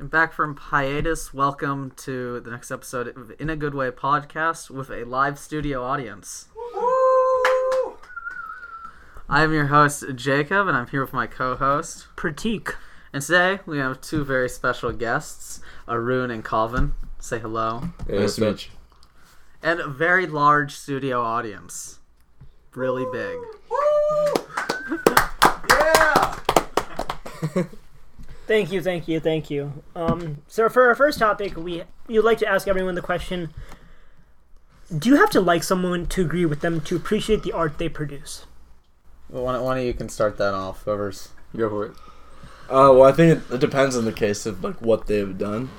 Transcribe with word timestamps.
And 0.00 0.10
back 0.10 0.32
from 0.32 0.56
hiatus, 0.56 1.34
welcome 1.34 1.92
to 1.96 2.40
the 2.40 2.50
next 2.50 2.70
episode 2.70 3.14
of 3.14 3.34
In 3.38 3.50
a 3.50 3.56
Good 3.56 3.74
Way 3.74 3.90
podcast 3.90 4.70
with 4.70 4.88
a 4.88 5.04
live 5.04 5.38
studio 5.38 5.84
audience. 5.84 6.48
I 9.28 9.42
am 9.42 9.52
your 9.52 9.66
host, 9.66 10.04
Jacob, 10.14 10.68
and 10.68 10.74
I'm 10.74 10.86
here 10.86 11.02
with 11.02 11.12
my 11.12 11.26
co 11.26 11.54
host. 11.54 12.06
Pratik. 12.16 12.76
And 13.12 13.22
today 13.22 13.58
we 13.66 13.76
have 13.76 14.00
two 14.00 14.24
very 14.24 14.48
special 14.48 14.90
guests, 14.90 15.60
Arun 15.86 16.30
and 16.30 16.42
Calvin. 16.42 16.94
Say 17.18 17.38
hello. 17.38 17.90
Nice 18.08 18.36
to 18.36 18.52
meet 18.52 18.68
you. 18.68 18.72
And 19.62 19.80
a 19.80 19.88
very 19.88 20.26
large 20.26 20.76
studio 20.76 21.20
audience. 21.20 21.98
Really 22.74 23.04
big. 23.12 23.36
Thank 28.50 28.72
you, 28.72 28.82
thank 28.82 29.06
you, 29.06 29.20
thank 29.20 29.48
you. 29.48 29.84
Um, 29.94 30.42
so 30.48 30.68
for 30.68 30.88
our 30.88 30.96
first 30.96 31.20
topic, 31.20 31.56
we 31.56 31.84
you'd 32.08 32.24
like 32.24 32.38
to 32.38 32.48
ask 32.48 32.66
everyone 32.66 32.96
the 32.96 33.00
question: 33.00 33.54
Do 34.98 35.08
you 35.08 35.18
have 35.18 35.30
to 35.30 35.40
like 35.40 35.62
someone 35.62 36.06
to 36.06 36.22
agree 36.22 36.44
with 36.44 36.60
them 36.60 36.80
to 36.80 36.96
appreciate 36.96 37.44
the 37.44 37.52
art 37.52 37.78
they 37.78 37.88
produce? 37.88 38.46
Well, 39.28 39.44
one, 39.44 39.62
one 39.62 39.78
of 39.78 39.84
you 39.84 39.94
can 39.94 40.08
start 40.08 40.36
that 40.38 40.52
off. 40.52 40.82
Whoever's. 40.82 41.28
Go 41.56 41.68
for 41.68 41.86
it. 41.86 41.92
Uh, 42.68 42.90
well, 42.90 43.04
I 43.04 43.12
think 43.12 43.38
it, 43.38 43.54
it 43.54 43.60
depends 43.60 43.96
on 43.96 44.04
the 44.04 44.12
case 44.12 44.44
of 44.46 44.64
like 44.64 44.82
what 44.82 45.06
they've 45.06 45.38
done. 45.38 45.70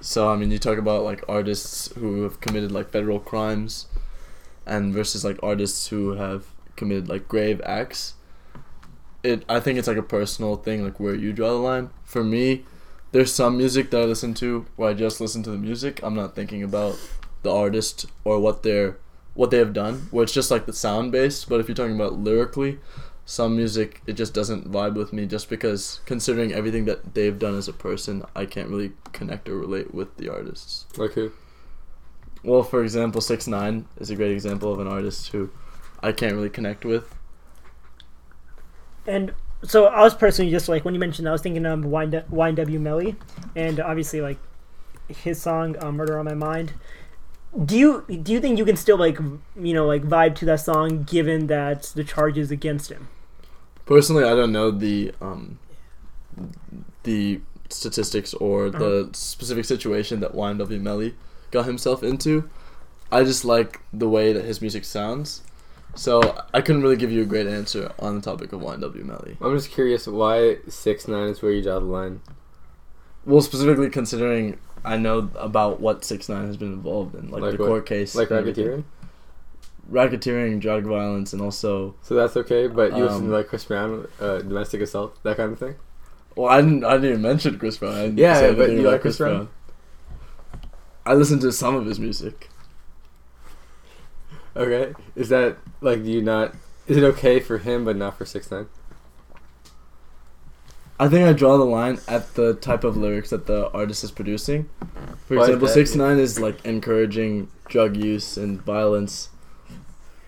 So 0.00 0.30
I 0.30 0.36
mean, 0.36 0.52
you 0.52 0.60
talk 0.60 0.78
about 0.78 1.02
like 1.02 1.24
artists 1.28 1.92
who 1.94 2.22
have 2.22 2.40
committed 2.40 2.70
like 2.70 2.90
federal 2.90 3.18
crimes, 3.18 3.88
and 4.64 4.94
versus 4.94 5.24
like 5.24 5.40
artists 5.42 5.88
who 5.88 6.12
have 6.12 6.46
committed 6.76 7.08
like 7.08 7.26
grave 7.26 7.60
acts. 7.64 8.14
It 9.22 9.44
I 9.48 9.60
think 9.60 9.78
it's 9.78 9.88
like 9.88 9.96
a 9.96 10.02
personal 10.02 10.56
thing, 10.56 10.84
like 10.84 10.98
where 11.00 11.14
you 11.14 11.32
draw 11.32 11.48
the 11.48 11.54
line. 11.54 11.90
For 12.04 12.24
me, 12.24 12.64
there's 13.12 13.32
some 13.32 13.56
music 13.56 13.90
that 13.90 14.00
I 14.00 14.04
listen 14.04 14.34
to 14.34 14.66
where 14.76 14.90
I 14.90 14.94
just 14.94 15.20
listen 15.20 15.42
to 15.44 15.50
the 15.50 15.58
music. 15.58 16.00
I'm 16.02 16.14
not 16.14 16.34
thinking 16.34 16.62
about 16.62 16.98
the 17.42 17.52
artist 17.52 18.06
or 18.24 18.38
what 18.40 18.62
they're 18.62 18.96
what 19.34 19.50
they 19.50 19.58
have 19.58 19.72
done. 19.72 20.08
Where 20.10 20.24
it's 20.24 20.32
just 20.32 20.50
like 20.50 20.66
the 20.66 20.72
sound 20.72 21.12
base. 21.12 21.44
But 21.44 21.60
if 21.60 21.68
you're 21.68 21.74
talking 21.74 21.94
about 21.94 22.14
lyrically, 22.18 22.78
some 23.30 23.54
music 23.56 24.02
it 24.06 24.14
just 24.14 24.34
doesn't 24.34 24.70
vibe 24.70 24.94
with 24.94 25.12
me 25.12 25.24
just 25.24 25.48
because 25.48 26.00
considering 26.04 26.52
everything 26.52 26.84
that 26.86 27.14
they've 27.14 27.38
done 27.38 27.54
as 27.54 27.68
a 27.68 27.72
person 27.72 28.24
i 28.34 28.44
can't 28.44 28.68
really 28.68 28.90
connect 29.12 29.48
or 29.48 29.56
relate 29.56 29.94
with 29.94 30.16
the 30.16 30.28
artists 30.28 30.84
Like 30.96 31.12
who? 31.12 31.30
well 32.42 32.64
for 32.64 32.82
example 32.82 33.20
6 33.20 33.46
9 33.46 33.86
is 33.98 34.10
a 34.10 34.16
great 34.16 34.32
example 34.32 34.72
of 34.72 34.80
an 34.80 34.88
artist 34.88 35.28
who 35.28 35.48
i 36.02 36.10
can't 36.10 36.34
really 36.34 36.50
connect 36.50 36.84
with 36.84 37.14
And 39.10 39.34
so 39.62 39.86
I 39.86 40.02
was 40.02 40.14
personally 40.14 40.50
just 40.50 40.68
like 40.68 40.84
when 40.84 40.94
you 40.94 41.00
mentioned, 41.00 41.26
that, 41.26 41.30
I 41.30 41.32
was 41.32 41.42
thinking 41.42 41.66
of 41.66 41.80
YN- 41.80 42.24
YNW 42.30 42.80
Melly, 42.80 43.16
and 43.54 43.80
obviously 43.80 44.20
like 44.20 44.38
his 45.08 45.40
song 45.40 45.76
uh, 45.82 45.90
"Murder 45.92 46.18
on 46.18 46.24
My 46.26 46.34
Mind." 46.34 46.72
Do 47.64 47.76
you 47.76 48.04
do 48.22 48.32
you 48.32 48.40
think 48.40 48.58
you 48.58 48.64
can 48.64 48.76
still 48.76 48.96
like 48.96 49.18
you 49.18 49.74
know 49.74 49.86
like 49.86 50.02
vibe 50.02 50.36
to 50.36 50.44
that 50.46 50.60
song 50.60 51.02
given 51.02 51.48
that 51.48 51.92
the 51.94 52.04
charges 52.04 52.50
against 52.50 52.90
him? 52.90 53.08
personally 53.86 54.22
i 54.22 54.36
don't 54.36 54.52
know 54.52 54.70
the 54.70 55.12
um 55.20 55.58
the 57.02 57.40
statistics 57.72 58.34
or 58.34 58.70
the 58.70 59.08
specific 59.12 59.64
situation 59.64 60.20
that 60.20 60.32
YNW 60.32 60.80
Melly 60.80 61.14
got 61.50 61.66
himself 61.66 62.02
into. 62.02 62.48
I 63.10 63.24
just 63.24 63.44
like 63.44 63.80
the 63.92 64.08
way 64.08 64.32
that 64.32 64.44
his 64.44 64.60
music 64.60 64.84
sounds. 64.84 65.42
So 65.94 66.42
I 66.54 66.60
couldn't 66.60 66.82
really 66.82 66.96
give 66.96 67.10
you 67.12 67.22
a 67.22 67.26
great 67.26 67.46
answer 67.46 67.92
on 67.98 68.14
the 68.16 68.22
topic 68.22 68.52
of 68.52 68.60
YNW 68.60 69.04
Melly. 69.04 69.36
I'm 69.40 69.56
just 69.56 69.70
curious 69.70 70.06
why 70.06 70.58
six 70.68 71.08
nine 71.08 71.28
is 71.28 71.42
where 71.42 71.52
you 71.52 71.62
draw 71.62 71.78
the 71.78 71.84
line. 71.86 72.20
Well, 73.26 73.40
specifically 73.42 73.90
considering 73.90 74.58
I 74.84 74.96
know 74.96 75.30
about 75.34 75.78
what 75.80 76.04
Six 76.06 76.26
Nine 76.30 76.46
has 76.46 76.56
been 76.56 76.72
involved 76.72 77.14
in, 77.14 77.28
like, 77.30 77.42
Like 77.42 77.52
the 77.52 77.58
what? 77.58 77.66
court 77.68 77.86
case, 77.86 78.14
Like 78.14 78.30
racketeering. 78.30 78.84
racketeering, 79.90 80.58
drug 80.58 80.84
violence, 80.84 81.34
and 81.34 81.42
also 81.42 81.94
So 82.00 82.14
that's 82.14 82.34
okay, 82.38 82.66
but 82.66 82.96
you 82.96 83.02
listen 83.04 83.24
Um, 83.24 83.26
to 83.28 83.32
like 83.36 83.48
Chris 83.48 83.64
Brown, 83.64 84.08
uh, 84.20 84.38
domestic 84.38 84.80
assault, 84.80 85.22
that 85.22 85.36
kind 85.36 85.52
of 85.52 85.58
thing. 85.58 85.74
well, 86.34 86.48
I 86.50 86.62
didn't 86.62 86.82
I 86.84 86.92
didn't 86.94 87.10
even 87.10 87.22
mention 87.22 87.58
Chris 87.58 87.76
Brown. 87.76 88.16
Yeah, 88.16 88.38
say 88.38 88.54
but 88.54 88.70
you 88.70 88.82
like 88.90 89.02
Chris 89.02 89.18
Brown? 89.18 89.48
I 91.04 91.12
listened 91.14 91.42
to 91.42 91.52
some 91.52 91.74
of 91.74 91.84
his 91.84 91.98
music. 92.00 92.48
Okay, 94.56 94.94
is 95.14 95.28
that 95.28 95.58
like 95.80 96.02
do 96.02 96.10
you 96.10 96.22
not? 96.22 96.54
Is 96.86 96.96
it 96.96 97.04
okay 97.04 97.40
for 97.40 97.58
him 97.58 97.84
but 97.84 97.96
not 97.96 98.18
for 98.18 98.24
six 98.24 98.50
nine? 98.50 98.66
I 101.00 101.08
think 101.08 101.26
I 101.26 101.32
draw 101.32 101.56
the 101.56 101.64
line 101.64 101.98
at 102.06 102.34
the 102.34 102.52
type 102.52 102.84
of 102.84 102.94
lyrics 102.94 103.30
that 103.30 103.46
the 103.46 103.70
artist 103.70 104.04
is 104.04 104.10
producing. 104.10 104.68
For 105.26 105.36
Why 105.36 105.44
example, 105.44 105.66
that? 105.66 105.72
Six 105.72 105.94
Nine 105.94 106.18
is 106.18 106.38
like 106.38 106.62
encouraging 106.66 107.48
drug 107.68 107.96
use 107.96 108.36
and 108.36 108.60
violence 108.60 109.30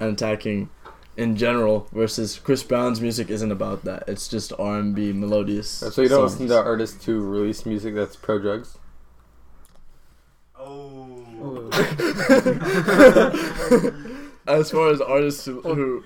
and 0.00 0.10
attacking 0.14 0.70
in 1.14 1.36
general, 1.36 1.88
versus 1.92 2.38
Chris 2.38 2.62
Brown's 2.62 3.02
music 3.02 3.28
isn't 3.28 3.52
about 3.52 3.84
that. 3.84 4.04
It's 4.06 4.28
just 4.28 4.54
R 4.58 4.78
and 4.78 4.94
B 4.94 5.12
melodious. 5.12 5.68
So 5.68 6.00
you 6.00 6.08
don't 6.08 6.22
listen 6.22 6.48
to 6.48 6.56
artists 6.62 7.04
who 7.04 7.20
release 7.20 7.66
music 7.66 7.94
that's 7.94 8.16
pro 8.16 8.38
drugs. 8.38 8.78
Oh. 10.58 11.26
Oh. 11.42 11.68
As 14.46 14.70
far 14.70 14.90
as 14.90 15.00
artists 15.00 15.44
who, 15.44 15.60
who 15.62 16.04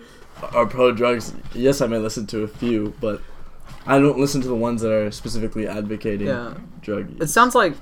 are 0.55 0.67
pro 0.67 0.93
drugs, 0.93 1.33
yes, 1.55 1.81
I 1.81 1.87
may 1.87 1.99
listen 1.99 2.27
to 2.29 2.43
a 2.43 2.49
few, 2.49 2.95
but 3.01 3.21
I 3.87 3.99
don't 3.99 4.19
listen 4.19 4.41
to 4.43 4.49
the 4.49 4.55
ones 4.55 4.83
that 4.83 4.93
are 4.93 5.11
specifically 5.11 5.67
advocating 5.67 6.27
Yeah. 6.29 6.55
drug 6.83 7.21
It 7.23 7.29
sounds 7.31 7.55
like 7.55 7.75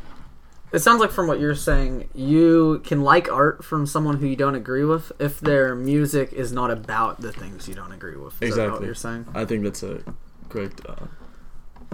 it 0.73 0.81
sounds 0.81 1.01
like 1.01 1.13
from 1.13 1.29
what 1.29 1.39
you're 1.39 1.55
saying, 1.55 2.09
you 2.17 2.81
can 2.85 3.03
like 3.03 3.31
art 3.31 3.65
from 3.65 3.87
someone 3.87 4.17
who 4.17 4.27
you 4.27 4.35
don't 4.35 4.57
agree 4.57 4.85
with 4.85 5.13
if 5.21 5.39
their 5.39 5.77
music 5.77 6.33
is 6.33 6.51
not 6.53 6.69
about 6.71 7.21
the 7.21 7.31
things 7.31 7.69
you 7.69 7.75
don't 7.77 7.93
agree 7.93 8.17
with. 8.17 8.35
Is 8.43 8.57
that 8.57 8.63
what 8.63 8.67
Exactly. 8.67 8.87
you're 8.87 8.95
saying? 8.97 9.27
I 9.35 9.45
think 9.45 9.63
that's 9.63 9.83
a 9.85 10.01
correct. 10.49 10.81
Uh, 10.89 11.07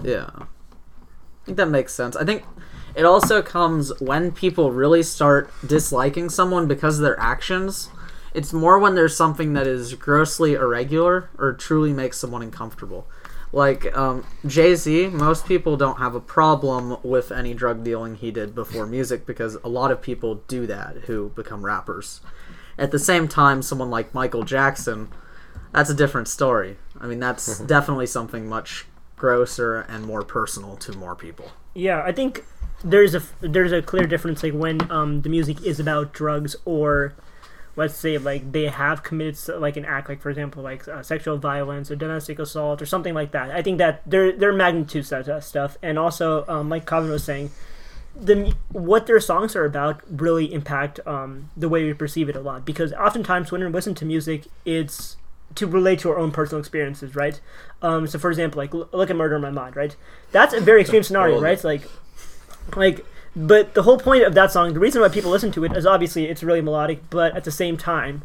Yeah. 0.02 0.30
I 0.34 1.44
think 1.44 1.56
that 1.58 1.68
makes 1.68 1.92
sense. 1.94 2.16
I 2.16 2.24
think 2.24 2.44
it 2.94 3.04
also 3.04 3.42
comes 3.42 3.92
when 4.00 4.32
people 4.32 4.72
really 4.72 5.02
start 5.02 5.50
disliking 5.66 6.30
someone 6.30 6.66
because 6.66 6.98
of 6.98 7.02
their 7.02 7.18
actions. 7.20 7.90
It's 8.32 8.52
more 8.52 8.78
when 8.78 8.94
there's 8.94 9.16
something 9.16 9.54
that 9.54 9.66
is 9.66 9.94
grossly 9.94 10.54
irregular 10.54 11.30
or 11.38 11.52
truly 11.52 11.92
makes 11.92 12.18
someone 12.18 12.42
uncomfortable. 12.42 13.06
Like 13.52 13.96
um, 13.96 14.24
Jay 14.46 14.76
Z, 14.76 15.08
most 15.08 15.46
people 15.46 15.76
don't 15.76 15.98
have 15.98 16.14
a 16.14 16.20
problem 16.20 16.96
with 17.02 17.32
any 17.32 17.52
drug 17.52 17.82
dealing 17.82 18.14
he 18.14 18.30
did 18.30 18.54
before 18.54 18.86
music 18.86 19.26
because 19.26 19.56
a 19.56 19.68
lot 19.68 19.90
of 19.90 20.00
people 20.00 20.36
do 20.46 20.66
that 20.66 20.96
who 21.06 21.30
become 21.30 21.64
rappers. 21.64 22.20
At 22.78 22.92
the 22.92 22.98
same 22.98 23.26
time, 23.26 23.62
someone 23.62 23.90
like 23.90 24.14
Michael 24.14 24.44
Jackson, 24.44 25.08
that's 25.72 25.90
a 25.90 25.94
different 25.94 26.28
story. 26.28 26.76
I 27.00 27.06
mean, 27.08 27.18
that's 27.18 27.58
definitely 27.66 28.06
something 28.06 28.48
much 28.48 28.86
grosser 29.16 29.80
and 29.80 30.04
more 30.04 30.22
personal 30.22 30.76
to 30.76 30.96
more 30.96 31.16
people. 31.16 31.50
Yeah, 31.74 32.02
I 32.02 32.12
think 32.12 32.44
there's 32.82 33.14
a 33.14 33.22
there's 33.40 33.72
a 33.72 33.82
clear 33.82 34.06
difference 34.06 34.42
like 34.42 34.54
when 34.54 34.90
um 34.90 35.20
the 35.20 35.28
music 35.28 35.62
is 35.62 35.78
about 35.78 36.14
drugs 36.14 36.56
or 36.64 37.14
let's 37.76 37.94
say 37.94 38.18
like 38.18 38.52
they 38.52 38.66
have 38.66 39.02
committed 39.02 39.60
like 39.60 39.76
an 39.76 39.84
act 39.84 40.08
like 40.08 40.20
for 40.20 40.30
example 40.30 40.62
like 40.62 40.86
uh, 40.88 41.02
sexual 41.02 41.38
violence 41.38 41.90
or 41.90 41.96
domestic 41.96 42.38
assault 42.38 42.82
or 42.82 42.86
something 42.86 43.14
like 43.14 43.32
that. 43.32 43.50
I 43.50 43.62
think 43.62 43.78
that 43.78 44.02
there 44.08 44.32
there 44.32 44.50
are 44.50 44.54
magnitudes 44.54 45.10
to 45.10 45.22
that 45.22 45.44
stuff. 45.44 45.78
And 45.82 45.98
also 45.98 46.44
um, 46.48 46.68
like 46.68 46.86
Calvin 46.86 47.10
was 47.10 47.24
saying 47.24 47.50
the 48.14 48.54
what 48.72 49.06
their 49.06 49.20
songs 49.20 49.54
are 49.54 49.64
about 49.64 50.02
really 50.10 50.52
impact 50.52 51.00
um, 51.06 51.50
the 51.56 51.68
way 51.68 51.84
we 51.84 51.94
perceive 51.94 52.28
it 52.28 52.36
a 52.36 52.40
lot. 52.40 52.64
Because 52.64 52.92
oftentimes 52.92 53.52
when 53.52 53.62
we 53.62 53.68
listen 53.68 53.94
to 53.96 54.04
music 54.04 54.46
it's 54.64 55.16
to 55.56 55.66
relate 55.66 55.98
to 56.00 56.10
our 56.10 56.18
own 56.18 56.32
personal 56.32 56.60
experiences 56.60 57.14
right? 57.14 57.40
Um, 57.82 58.06
so 58.06 58.18
for 58.18 58.30
example 58.30 58.58
like 58.58 58.74
look 58.74 59.10
at 59.10 59.16
murder 59.16 59.36
in 59.36 59.42
my 59.42 59.50
mind 59.50 59.76
right? 59.76 59.94
That's 60.32 60.54
a 60.54 60.60
very 60.60 60.80
extreme 60.82 61.04
scenario 61.04 61.40
right? 61.40 61.62
Like 61.62 61.82
like 62.76 63.04
but 63.34 63.74
the 63.74 63.82
whole 63.82 63.98
point 63.98 64.24
of 64.24 64.34
that 64.34 64.50
song 64.50 64.72
the 64.74 64.80
reason 64.80 65.00
why 65.00 65.08
people 65.08 65.30
listen 65.30 65.52
to 65.52 65.64
it 65.64 65.76
is 65.76 65.86
obviously 65.86 66.26
it's 66.26 66.42
really 66.42 66.60
melodic 66.60 67.08
but 67.10 67.34
at 67.36 67.44
the 67.44 67.50
same 67.50 67.76
time 67.76 68.22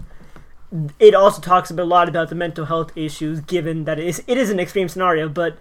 it 1.00 1.13
also 1.13 1.42
talks 1.42 1.69
a 1.72 1.74
lot 1.74 2.10
about 2.10 2.30
the 2.30 2.36
mental 2.36 2.66
health 2.66 2.92
issues 2.98 3.40
given 3.42 3.86
that 3.86 4.00
it 4.00 4.07
is, 4.07 4.24
it 4.28 4.38
is 4.38 4.50
an 4.50 4.60
extreme 4.60 4.90
scenario 4.90 5.30
but 5.30 5.57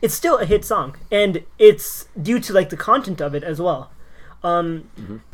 it's 0.00 0.14
still 0.14 0.38
a 0.38 0.46
hit 0.46 0.64
song 0.64 0.96
and 1.10 1.44
it's 1.58 2.06
due 2.20 2.38
to 2.40 2.52
like 2.52 2.70
the 2.70 2.76
content 2.76 3.20
of 3.20 3.34
it 3.34 3.42
as 3.42 3.60
well. 3.60 3.90
Um, 4.42 4.88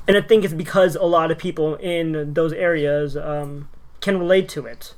and 0.09 0.17
i 0.17 0.23
think 0.23 0.45
it's 0.45 0.55
because 0.55 0.97
a 0.97 1.05
lot 1.05 1.31
of 1.31 1.37
people 1.37 1.75
in 1.77 2.33
those 2.33 2.55
areas 2.55 3.19
um, 3.19 3.69
can 4.01 4.19
relate 4.19 4.49
to 4.51 4.65
it. 4.65 4.95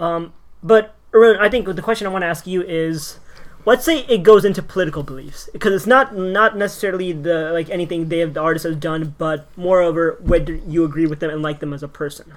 Um, 0.00 0.32
but 0.62 0.96
Arun, 1.14 1.36
i 1.38 1.48
think 1.48 1.66
the 1.66 1.82
question 1.82 2.06
i 2.06 2.10
want 2.10 2.22
to 2.22 2.26
ask 2.26 2.46
you 2.46 2.62
is 2.62 3.20
let's 3.64 3.84
say 3.84 4.00
it 4.00 4.22
goes 4.22 4.44
into 4.44 4.62
political 4.62 5.02
beliefs 5.02 5.48
because 5.52 5.72
it's 5.72 5.86
not 5.86 6.16
not 6.16 6.56
necessarily 6.56 7.12
the 7.12 7.50
like 7.52 7.70
anything 7.70 8.08
they 8.08 8.18
have 8.18 8.34
the 8.34 8.40
artist 8.40 8.64
has 8.64 8.76
done 8.76 9.14
but 9.18 9.46
moreover 9.56 10.18
whether 10.20 10.54
you 10.54 10.84
agree 10.84 11.06
with 11.06 11.20
them 11.20 11.30
and 11.30 11.42
like 11.42 11.60
them 11.60 11.72
as 11.72 11.82
a 11.82 11.88
person 11.88 12.34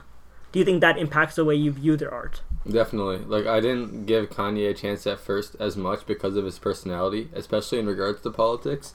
do 0.51 0.59
you 0.59 0.65
think 0.65 0.81
that 0.81 0.97
impacts 0.97 1.35
the 1.35 1.45
way 1.45 1.55
you 1.55 1.71
view 1.71 1.97
their 1.97 2.13
art 2.13 2.41
Definitely. 2.69 3.19
Like 3.19 3.45
I 3.45 3.59
didn't 3.59 4.05
give 4.05 4.29
Kanye 4.29 4.69
a 4.69 4.73
chance 4.73 5.05
at 5.05 5.19
first 5.19 5.55
as 5.59 5.77
much 5.77 6.05
because 6.05 6.35
of 6.35 6.45
his 6.45 6.57
personality, 6.57 7.29
especially 7.33 7.79
in 7.79 7.85
regards 7.85 8.21
to 8.21 8.31
politics. 8.31 8.93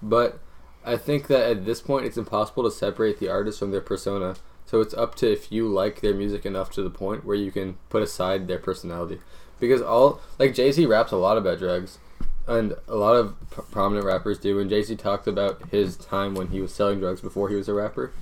but 0.00 0.38
I 0.84 0.96
think 0.96 1.26
that 1.26 1.50
at 1.50 1.66
this 1.66 1.80
point 1.80 2.06
it's 2.06 2.16
impossible 2.16 2.62
to 2.62 2.70
separate 2.70 3.18
the 3.18 3.28
artist 3.28 3.58
from 3.58 3.72
their 3.72 3.80
persona. 3.80 4.36
So 4.64 4.80
it's 4.80 4.94
up 4.94 5.16
to 5.16 5.30
if 5.30 5.50
you 5.50 5.66
like 5.66 6.00
their 6.00 6.14
music 6.14 6.46
enough 6.46 6.70
to 6.72 6.82
the 6.82 6.90
point 6.90 7.24
where 7.24 7.36
you 7.36 7.50
can 7.50 7.76
put 7.90 8.02
aside 8.02 8.46
their 8.46 8.58
personality. 8.58 9.18
Because 9.60 9.82
all 9.82 10.20
like 10.38 10.54
Jay 10.54 10.70
Z 10.72 10.84
raps 10.86 11.12
a 11.12 11.16
lot 11.16 11.36
about 11.36 11.58
drugs, 11.58 11.98
and 12.46 12.74
a 12.86 12.96
lot 12.96 13.16
of 13.16 13.34
p- 13.50 13.62
prominent 13.70 14.06
rappers 14.06 14.38
do. 14.38 14.58
And 14.58 14.70
Jay 14.70 14.82
Z 14.82 14.96
talked 14.96 15.26
about 15.26 15.68
his 15.70 15.96
time 15.96 16.34
when 16.34 16.48
he 16.48 16.60
was 16.60 16.74
selling 16.74 17.00
drugs 17.00 17.20
before 17.20 17.48
he 17.48 17.56
was 17.56 17.68
a 17.68 17.74
rapper. 17.74 18.12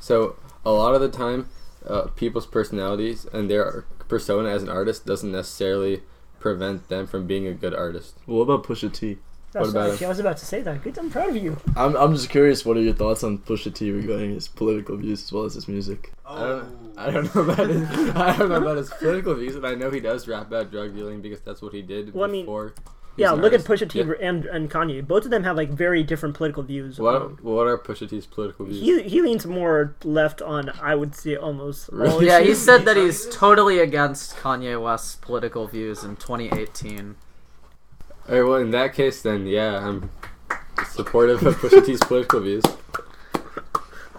So 0.00 0.36
a 0.64 0.72
lot 0.72 0.94
of 0.94 1.00
the 1.00 1.08
time, 1.08 1.48
uh, 1.86 2.08
people's 2.16 2.46
personalities 2.46 3.26
and 3.32 3.50
their 3.50 3.84
persona 4.08 4.48
as 4.48 4.62
an 4.62 4.68
artist 4.68 5.06
doesn't 5.06 5.32
necessarily 5.32 6.02
prevent 6.40 6.88
them 6.88 7.06
from 7.06 7.26
being 7.26 7.46
a 7.46 7.52
good 7.52 7.74
artist. 7.74 8.16
What 8.26 8.42
about 8.42 8.64
Pusha 8.64 8.92
T? 8.92 9.18
That's 9.52 9.70
about 9.70 9.90
actually, 9.92 10.06
I 10.06 10.08
was 10.10 10.18
about 10.18 10.36
to 10.36 10.44
say 10.46 10.60
that. 10.62 10.82
Good, 10.82 10.98
I'm 10.98 11.10
proud 11.10 11.30
of 11.30 11.36
you. 11.36 11.56
I'm 11.76 11.96
I'm 11.96 12.14
just 12.14 12.28
curious. 12.28 12.64
What 12.66 12.76
are 12.76 12.80
your 12.82 12.94
thoughts 12.94 13.24
on 13.24 13.38
Pusha 13.38 13.74
T 13.74 13.90
regarding 13.90 14.34
his 14.34 14.46
political 14.48 14.96
views 14.96 15.22
as 15.22 15.32
well 15.32 15.44
as 15.44 15.54
his 15.54 15.66
music? 15.68 16.12
I 16.26 16.40
don't, 16.40 16.92
I 16.98 17.10
don't 17.10 17.34
know 17.34 17.40
about 17.42 17.68
his, 17.68 17.82
I 18.14 18.36
don't 18.36 18.48
know 18.50 18.56
about 18.56 18.76
his 18.76 18.90
political 18.90 19.34
views, 19.34 19.56
and 19.56 19.66
I 19.66 19.74
know 19.74 19.90
he 19.90 20.00
does 20.00 20.28
rap 20.28 20.48
about 20.48 20.70
drug 20.70 20.94
dealing 20.94 21.22
because 21.22 21.40
that's 21.40 21.62
what 21.62 21.72
he 21.72 21.80
did 21.82 22.12
Well, 22.12 22.28
I 22.28 22.32
mean, 22.32 22.44
before. 22.44 22.74
Yeah, 23.16 23.30
was 23.32 23.38
an 23.38 23.42
look 23.42 23.52
at. 23.54 23.60
Pusha 23.62 23.88
T 23.88 23.98
Yeah. 24.00 24.12
and 24.20 24.44
and 24.44 24.70
Kanye. 24.70 25.04
Both 25.04 25.24
of 25.24 25.30
them 25.32 25.42
have 25.44 25.56
like 25.56 25.70
very 25.70 26.02
different 26.04 26.36
political 26.36 26.62
views. 26.62 27.00
What 27.00 27.16
Um, 27.16 27.38
what 27.42 27.66
are 27.66 27.76
Pusha 27.78 28.08
T's 28.08 28.26
political 28.26 28.66
views? 28.66 28.80
he 28.80 29.02
he 29.08 29.22
leans 29.22 29.44
more 29.46 29.96
left 30.04 30.40
on 30.42 30.70
I 30.80 30.94
would 30.94 31.14
say 31.16 31.34
almost 31.36 31.88
Really? 31.90 32.26
Yeah, 32.26 32.40
he 32.40 32.54
said 32.54 32.84
that 32.84 32.96
he's 32.96 33.26
totally 33.30 33.80
against 33.80 34.36
Kanye 34.36 34.80
West's 34.80 35.16
political 35.16 35.66
views 35.66 36.04
in 36.04 36.14
2018. 36.16 37.16
Alright, 38.28 38.44
well, 38.46 38.56
in 38.56 38.72
that 38.72 38.92
case, 38.92 39.22
then 39.22 39.46
yeah, 39.46 39.78
I'm 39.78 40.10
supportive 40.90 41.46
of 41.46 41.56
Pusha 41.56 41.86
T's 41.86 42.00
political 42.00 42.40
views. 42.40 42.62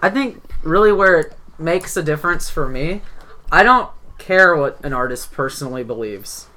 I 0.02 0.10
think 0.10 0.42
really 0.64 0.92
where 0.92 1.20
it 1.20 1.38
makes 1.60 1.96
a 1.96 2.02
difference 2.02 2.50
for 2.50 2.68
me, 2.68 3.04
I 3.52 3.62
don't 3.62 3.92
care 4.18 4.56
what 4.56 4.84
an 4.84 4.94
artist 4.94 5.32
personally 5.32 5.84
believes. 5.84 6.48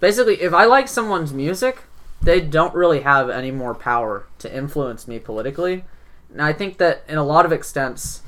Basically, 0.00 0.40
if 0.40 0.54
I 0.54 0.64
like 0.64 0.88
someone's 0.88 1.34
music, 1.34 1.82
they 2.22 2.40
don't 2.40 2.74
really 2.74 3.00
have 3.00 3.28
any 3.28 3.50
more 3.50 3.74
power 3.74 4.26
to 4.38 4.54
influence 4.54 5.06
me 5.06 5.18
politically. 5.18 5.84
And 6.30 6.40
I 6.40 6.54
think 6.54 6.78
that 6.78 7.04
in 7.08 7.18
a 7.18 7.24
lot 7.24 7.44
of 7.44 7.52
extents, 7.52 8.22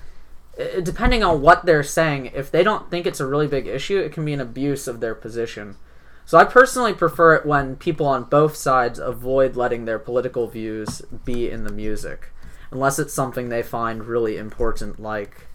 depending 0.82 1.24
on 1.24 1.40
what 1.40 1.64
they're 1.64 1.82
saying, 1.82 2.32
if 2.34 2.50
they 2.50 2.62
don't 2.62 2.90
think 2.90 3.06
it's 3.06 3.20
a 3.20 3.26
really 3.26 3.46
big 3.46 3.66
issue, 3.66 3.98
it 3.98 4.12
can 4.12 4.26
be 4.26 4.34
an 4.34 4.40
abuse 4.40 4.86
of 4.86 5.00
their 5.00 5.14
position. 5.14 5.76
So 6.26 6.38
I 6.38 6.44
personally 6.44 6.94
prefer 6.94 7.34
it 7.34 7.46
when 7.46 7.76
people 7.76 8.06
on 8.06 8.24
both 8.24 8.56
sides 8.56 8.98
avoid 8.98 9.56
letting 9.56 9.84
their 9.84 9.98
political 9.98 10.46
views 10.46 11.02
be 11.24 11.50
in 11.50 11.64
the 11.64 11.72
music 11.72 12.30
unless 12.70 12.98
it's 12.98 13.14
something 13.14 13.48
they 13.48 13.62
find 13.62 14.04
really 14.04 14.36
important 14.36 15.00
like 15.00 15.46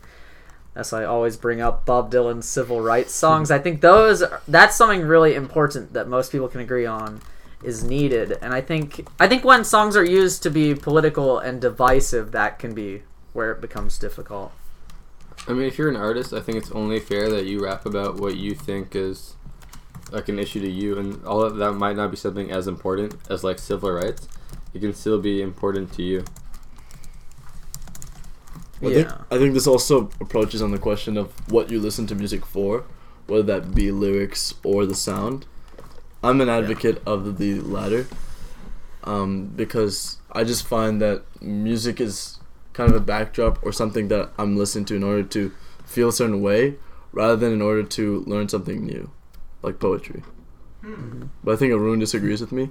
as 0.75 0.93
I 0.93 1.03
always 1.03 1.35
bring 1.35 1.59
up 1.59 1.85
Bob 1.85 2.11
Dylan's 2.11 2.47
civil 2.47 2.79
rights 2.79 3.13
songs. 3.13 3.51
I 3.51 3.59
think 3.59 3.81
those 3.81 4.23
that's 4.47 4.75
something 4.75 5.01
really 5.01 5.35
important 5.35 5.93
that 5.93 6.07
most 6.07 6.31
people 6.31 6.47
can 6.47 6.61
agree 6.61 6.85
on 6.85 7.21
is 7.63 7.83
needed. 7.83 8.37
And 8.41 8.53
I 8.53 8.61
think 8.61 9.07
I 9.19 9.27
think 9.27 9.43
when 9.43 9.63
songs 9.63 9.97
are 9.97 10.05
used 10.05 10.41
to 10.43 10.49
be 10.49 10.73
political 10.75 11.39
and 11.39 11.59
divisive 11.59 12.31
that 12.31 12.59
can 12.59 12.73
be 12.73 13.03
where 13.33 13.51
it 13.51 13.61
becomes 13.61 13.97
difficult. 13.97 14.51
I 15.47 15.53
mean, 15.53 15.63
if 15.63 15.77
you're 15.77 15.89
an 15.89 15.95
artist, 15.95 16.33
I 16.33 16.41
think 16.41 16.57
it's 16.57 16.71
only 16.71 16.99
fair 16.99 17.29
that 17.29 17.45
you 17.45 17.63
rap 17.63 17.85
about 17.85 18.17
what 18.17 18.35
you 18.35 18.53
think 18.53 18.95
is 18.95 19.35
like 20.11 20.29
an 20.29 20.39
issue 20.39 20.59
to 20.61 20.69
you, 20.69 20.97
and 20.97 21.23
all 21.25 21.43
of 21.43 21.57
that 21.57 21.73
might 21.73 21.95
not 21.95 22.11
be 22.11 22.17
something 22.17 22.51
as 22.51 22.67
important 22.67 23.15
as 23.29 23.43
like 23.43 23.59
civil 23.59 23.91
rights. 23.91 24.27
It 24.73 24.79
can 24.79 24.93
still 24.93 25.19
be 25.19 25.41
important 25.41 25.91
to 25.93 26.03
you. 26.03 26.23
I 28.81 28.93
think 28.93 29.07
Yeah. 29.07 29.17
I 29.29 29.37
think 29.37 29.53
this 29.53 29.67
also 29.67 30.09
approaches 30.21 30.61
on 30.61 30.71
the 30.71 30.77
question 30.77 31.17
of 31.17 31.31
what 31.51 31.69
you 31.69 31.79
listen 31.79 32.07
to 32.07 32.15
music 32.15 32.45
for, 32.45 32.85
whether 33.27 33.43
that 33.43 33.75
be 33.75 33.91
lyrics 33.91 34.53
or 34.63 34.85
the 34.85 34.95
sound. 34.95 35.45
I'm 36.23 36.41
an 36.41 36.49
advocate 36.49 37.01
of 37.05 37.37
the 37.37 37.59
latter, 37.61 38.07
um, 39.03 39.47
because 39.55 40.17
I 40.31 40.43
just 40.43 40.67
find 40.67 41.01
that 41.01 41.23
music 41.41 41.99
is 42.01 42.39
kind 42.73 42.89
of 42.89 42.95
a 42.95 43.05
backdrop 43.05 43.59
or 43.65 43.71
something 43.71 44.07
that 44.09 44.29
I'm 44.37 44.57
listening 44.57 44.85
to 44.85 44.95
in 44.95 45.03
order 45.03 45.23
to 45.23 45.51
feel 45.85 46.09
a 46.09 46.13
certain 46.13 46.41
way, 46.41 46.75
rather 47.11 47.35
than 47.35 47.51
in 47.51 47.61
order 47.61 47.83
to 47.83 48.23
learn 48.27 48.47
something 48.49 48.85
new, 48.85 49.09
like 49.61 49.79
poetry. 49.79 50.23
But 51.43 51.53
I 51.53 51.55
think 51.57 51.73
Arun 51.73 51.99
disagrees 51.99 52.41
with 52.41 52.51
me. 52.51 52.69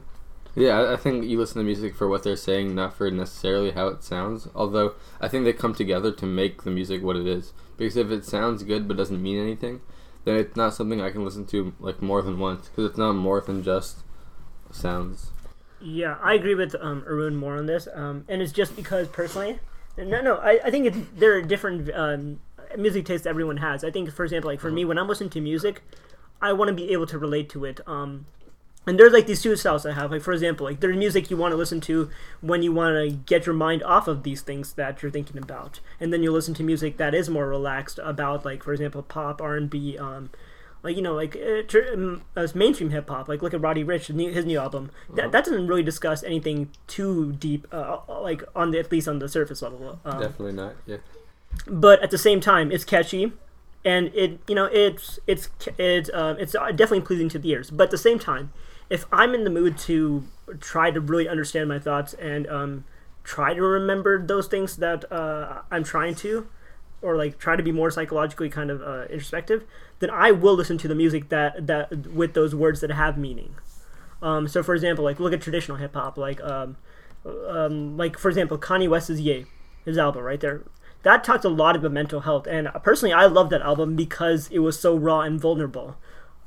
Yeah, 0.54 0.78
I- 0.80 0.92
I 0.94 0.96
think 0.96 1.24
you 1.24 1.38
listen 1.38 1.58
to 1.58 1.64
music 1.64 1.94
for 1.94 2.08
what 2.08 2.22
they're 2.22 2.36
saying, 2.36 2.74
not 2.74 2.94
for 2.94 3.10
necessarily 3.10 3.72
how 3.72 3.88
it 3.88 4.02
sounds. 4.02 4.48
Although 4.54 4.94
I 5.20 5.28
think 5.28 5.44
they 5.44 5.52
come 5.52 5.74
together 5.74 6.10
to 6.12 6.26
make 6.26 6.62
the 6.62 6.70
music 6.70 7.02
what 7.02 7.16
it 7.16 7.26
is. 7.26 7.52
Because 7.76 7.96
if 7.96 8.10
it 8.10 8.24
sounds 8.24 8.62
good 8.64 8.88
but 8.88 8.96
doesn't 8.96 9.22
mean 9.22 9.38
anything, 9.38 9.82
then 10.24 10.36
it's 10.36 10.56
not 10.56 10.74
something 10.74 11.00
I 11.00 11.10
can 11.10 11.24
listen 11.24 11.44
to 11.46 11.74
like 11.78 12.00
more 12.02 12.22
than 12.22 12.38
once. 12.38 12.68
Because 12.68 12.86
it's 12.90 12.98
not 12.98 13.12
more 13.12 13.40
than 13.40 13.62
just 13.62 13.98
sounds. 14.70 15.30
Yeah, 15.80 16.16
I 16.22 16.34
agree 16.34 16.54
with 16.56 16.74
um, 16.80 17.04
Arun 17.06 17.36
more 17.36 17.56
on 17.56 17.66
this, 17.66 17.86
um, 17.94 18.24
and 18.28 18.42
it's 18.42 18.50
just 18.52 18.74
because 18.74 19.06
personally, 19.08 19.60
no, 19.96 20.20
no, 20.20 20.34
I, 20.36 20.58
I 20.64 20.70
think 20.72 20.86
it's, 20.86 20.96
there 21.16 21.34
are 21.36 21.42
different 21.42 21.88
um, 21.94 22.40
music 22.76 23.06
tastes 23.06 23.26
everyone 23.28 23.58
has. 23.58 23.84
I 23.84 23.92
think, 23.92 24.10
for 24.10 24.24
example, 24.24 24.50
like 24.50 24.58
for 24.58 24.72
me, 24.72 24.84
when 24.84 24.98
I'm 24.98 25.06
listening 25.06 25.30
to 25.30 25.40
music, 25.40 25.82
I 26.40 26.52
want 26.52 26.68
to 26.68 26.74
be 26.74 26.92
able 26.92 27.06
to 27.06 27.18
relate 27.18 27.48
to 27.50 27.64
it. 27.64 27.80
Um, 27.86 28.26
and 28.86 28.98
there's 28.98 29.12
like 29.12 29.26
these 29.26 29.42
two 29.42 29.54
styles 29.56 29.84
I 29.84 29.92
have. 29.92 30.10
Like 30.10 30.22
for 30.22 30.32
example, 30.32 30.64
like 30.64 30.80
there's 30.80 30.96
music 30.96 31.30
you 31.30 31.36
want 31.36 31.52
to 31.52 31.56
listen 31.56 31.80
to 31.82 32.10
when 32.40 32.62
you 32.62 32.72
want 32.72 32.94
to 32.96 33.14
get 33.14 33.44
your 33.44 33.54
mind 33.54 33.82
off 33.82 34.08
of 34.08 34.22
these 34.22 34.40
things 34.40 34.72
that 34.74 35.02
you're 35.02 35.10
thinking 35.10 35.36
about, 35.36 35.80
and 36.00 36.12
then 36.12 36.22
you 36.22 36.32
listen 36.32 36.54
to 36.54 36.62
music 36.62 36.96
that 36.96 37.14
is 37.14 37.28
more 37.28 37.46
relaxed 37.48 37.98
about, 38.02 38.44
like 38.44 38.62
for 38.62 38.72
example, 38.72 39.02
pop, 39.02 39.42
R 39.42 39.56
and 39.56 39.68
B, 39.68 39.98
um, 39.98 40.30
like 40.82 40.96
you 40.96 41.02
know, 41.02 41.14
like 41.14 41.36
uh, 41.36 41.62
tr- 41.66 41.92
um, 41.92 42.22
as 42.34 42.54
mainstream 42.54 42.88
hip 42.90 43.10
hop. 43.10 43.28
Like 43.28 43.42
look 43.42 43.52
at 43.52 43.60
Roddy 43.60 43.84
Ricch, 43.84 44.06
his 44.06 44.16
new, 44.16 44.32
his 44.32 44.46
new 44.46 44.58
album. 44.58 44.90
That, 45.14 45.32
that 45.32 45.44
doesn't 45.44 45.66
really 45.66 45.82
discuss 45.82 46.22
anything 46.22 46.70
too 46.86 47.32
deep, 47.32 47.66
uh, 47.72 47.98
like 48.08 48.42
on 48.56 48.70
the 48.70 48.78
at 48.78 48.90
least 48.90 49.06
on 49.06 49.18
the 49.18 49.28
surface 49.28 49.60
level. 49.60 50.00
Um, 50.04 50.20
Definitely 50.20 50.52
not. 50.52 50.76
Yeah. 50.86 50.98
but 51.66 52.00
at 52.02 52.10
the 52.10 52.18
same 52.18 52.40
time, 52.40 52.72
it's 52.72 52.84
catchy, 52.84 53.32
and 53.84 54.08
it 54.14 54.40
you 54.48 54.54
know 54.54 54.66
it's 54.66 55.18
it's 55.26 55.48
it's 55.78 56.10
uh, 56.10 56.36
it's 56.38 56.52
definitely 56.52 57.02
pleasing 57.02 57.28
to 57.30 57.38
the 57.38 57.50
ears. 57.50 57.70
But 57.70 57.84
at 57.84 57.90
the 57.90 57.98
same 57.98 58.18
time, 58.18 58.52
if 58.90 59.06
I'm 59.12 59.34
in 59.34 59.44
the 59.44 59.50
mood 59.50 59.78
to 59.78 60.24
try 60.60 60.90
to 60.90 61.00
really 61.00 61.28
understand 61.28 61.68
my 61.68 61.78
thoughts 61.78 62.14
and 62.14 62.46
um, 62.48 62.84
try 63.22 63.54
to 63.54 63.62
remember 63.62 64.24
those 64.24 64.46
things 64.46 64.76
that 64.76 65.10
uh, 65.12 65.62
I'm 65.70 65.84
trying 65.84 66.14
to, 66.16 66.48
or 67.02 67.16
like 67.16 67.38
try 67.38 67.56
to 67.56 67.62
be 67.62 67.72
more 67.72 67.90
psychologically 67.90 68.48
kind 68.48 68.70
of 68.70 68.82
uh, 68.82 69.02
introspective, 69.10 69.64
then 70.00 70.10
I 70.10 70.30
will 70.30 70.54
listen 70.54 70.78
to 70.78 70.88
the 70.88 70.94
music 70.94 71.28
that 71.28 71.66
that 71.66 72.08
with 72.08 72.34
those 72.34 72.54
words 72.54 72.80
that 72.80 72.90
have 72.90 73.18
meaning. 73.18 73.54
Um, 74.20 74.48
so, 74.48 74.62
for 74.62 74.74
example, 74.74 75.04
like 75.04 75.20
look 75.20 75.32
at 75.32 75.40
traditional 75.40 75.76
hip 75.76 75.94
hop, 75.94 76.18
like 76.18 76.40
um, 76.42 76.76
um, 77.24 77.96
like 77.96 78.18
for 78.18 78.28
example, 78.28 78.58
Kanye 78.58 78.88
West's 78.88 79.20
"Ye," 79.20 79.46
his 79.84 79.98
album 79.98 80.22
right 80.22 80.40
there. 80.40 80.62
That 81.02 81.22
talked 81.24 81.44
a 81.44 81.48
lot 81.48 81.76
about 81.76 81.92
mental 81.92 82.20
health, 82.20 82.46
and 82.46 82.68
personally, 82.82 83.12
I 83.12 83.26
love 83.26 83.50
that 83.50 83.62
album 83.62 83.94
because 83.96 84.48
it 84.50 84.58
was 84.58 84.78
so 84.78 84.96
raw 84.96 85.20
and 85.20 85.40
vulnerable. 85.40 85.96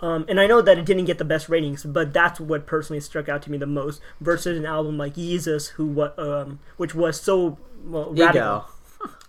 Um, 0.02 0.26
and 0.28 0.40
I 0.40 0.48
know 0.48 0.62
that 0.62 0.78
it 0.80 0.86
didn't 0.86 1.06
get 1.06 1.20
the 1.20 1.26
best 1.26 1.48
ratings, 1.48 1.84
but 1.84 2.12
that's 2.12 2.40
what 2.40 2.66
personally 2.66 3.00
struck 3.00 3.30
out 3.30 3.44
to 3.44 3.52
me 3.52 3.58
the 3.58 3.68
most. 3.68 4.02
Versus 4.20 4.58
an 4.58 4.66
album 4.66 4.98
like 4.98 5.14
Yeezus, 5.16 5.70
who 5.70 5.86
what 5.86 6.18
um, 6.18 6.60
which 6.78 6.94
was 6.96 7.22
so 7.22 7.58
well, 7.84 8.14
radical. 8.14 8.66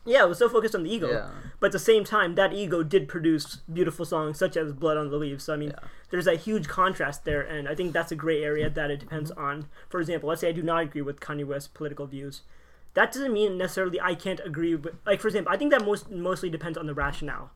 Yeah, 0.05 0.25
it 0.25 0.29
was 0.29 0.39
so 0.39 0.49
focused 0.49 0.75
on 0.75 0.83
the 0.83 0.93
ego. 0.93 1.09
Yeah. 1.13 1.29
But 1.61 1.67
at 1.67 1.73
the 1.73 1.79
same 1.79 2.03
time, 2.03 2.35
that 2.35 2.53
ego 2.53 2.83
did 2.83 3.07
produce 3.07 3.59
beautiful 3.73 4.05
songs 4.05 4.37
such 4.37 4.57
as 4.57 4.73
"Blood 4.73 4.97
on 4.97 5.11
the 5.11 5.17
Leaves." 5.17 5.45
So 5.45 5.55
I 5.55 5.57
mean, 5.57 5.71
Yeah. 5.71 5.89
there's 6.11 6.27
a 6.27 6.35
huge 6.35 6.67
contrast 6.67 7.25
there, 7.25 7.41
and 7.41 7.69
I 7.69 7.77
think 7.77 7.93
that's 7.93 8.11
a 8.11 8.17
gray 8.17 8.43
area 8.43 8.69
that 8.69 8.91
it 8.91 8.99
depends 8.99 9.31
on. 9.31 9.69
For 9.89 10.01
example, 10.01 10.29
let's 10.29 10.41
say 10.41 10.49
I 10.49 10.53
do 10.53 10.63
not 10.63 10.83
agree 10.83 11.03
with 11.03 11.21
Kanye 11.21 11.47
West's 11.47 11.69
political 11.69 12.07
views. 12.07 12.43
That 12.95 13.13
doesn't 13.13 13.33
mean 13.33 13.57
necessarily 13.57 14.01
I 14.01 14.15
can't 14.15 14.41
agree 14.45 14.75
with. 14.75 14.95
Like 15.07 15.21
for 15.21 15.29
example, 15.29 15.53
I 15.53 15.57
think 15.57 15.73
that 15.73 15.85
most 15.85 16.11
mostly 16.11 16.51
depends 16.51 16.77
on 16.77 16.87
the 16.87 16.95
rationale. 16.95 17.51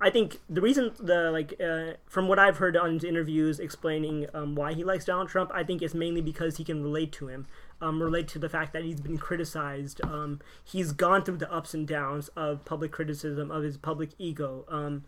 I 0.00 0.10
think 0.10 0.40
the 0.50 0.60
reason 0.60 0.92
the 0.98 1.30
like 1.30 1.54
uh, 1.60 1.96
from 2.06 2.28
what 2.28 2.38
I've 2.38 2.58
heard 2.58 2.76
on 2.76 2.98
interviews 2.98 3.60
explaining 3.60 4.26
um, 4.34 4.54
why 4.54 4.74
he 4.74 4.84
likes 4.84 5.04
Donald 5.04 5.28
Trump, 5.28 5.50
I 5.54 5.62
think 5.62 5.82
it's 5.82 5.94
mainly 5.94 6.20
because 6.20 6.56
he 6.56 6.64
can 6.64 6.82
relate 6.82 7.12
to 7.12 7.28
him, 7.28 7.46
um, 7.80 8.02
relate 8.02 8.28
to 8.28 8.38
the 8.38 8.48
fact 8.48 8.72
that 8.72 8.82
he's 8.84 9.00
been 9.00 9.18
criticized. 9.18 10.02
Um, 10.04 10.40
he's 10.62 10.92
gone 10.92 11.22
through 11.22 11.38
the 11.38 11.50
ups 11.50 11.74
and 11.74 11.86
downs 11.86 12.28
of 12.36 12.64
public 12.64 12.92
criticism 12.92 13.50
of 13.50 13.62
his 13.62 13.76
public 13.76 14.10
ego, 14.18 14.64
um, 14.68 15.04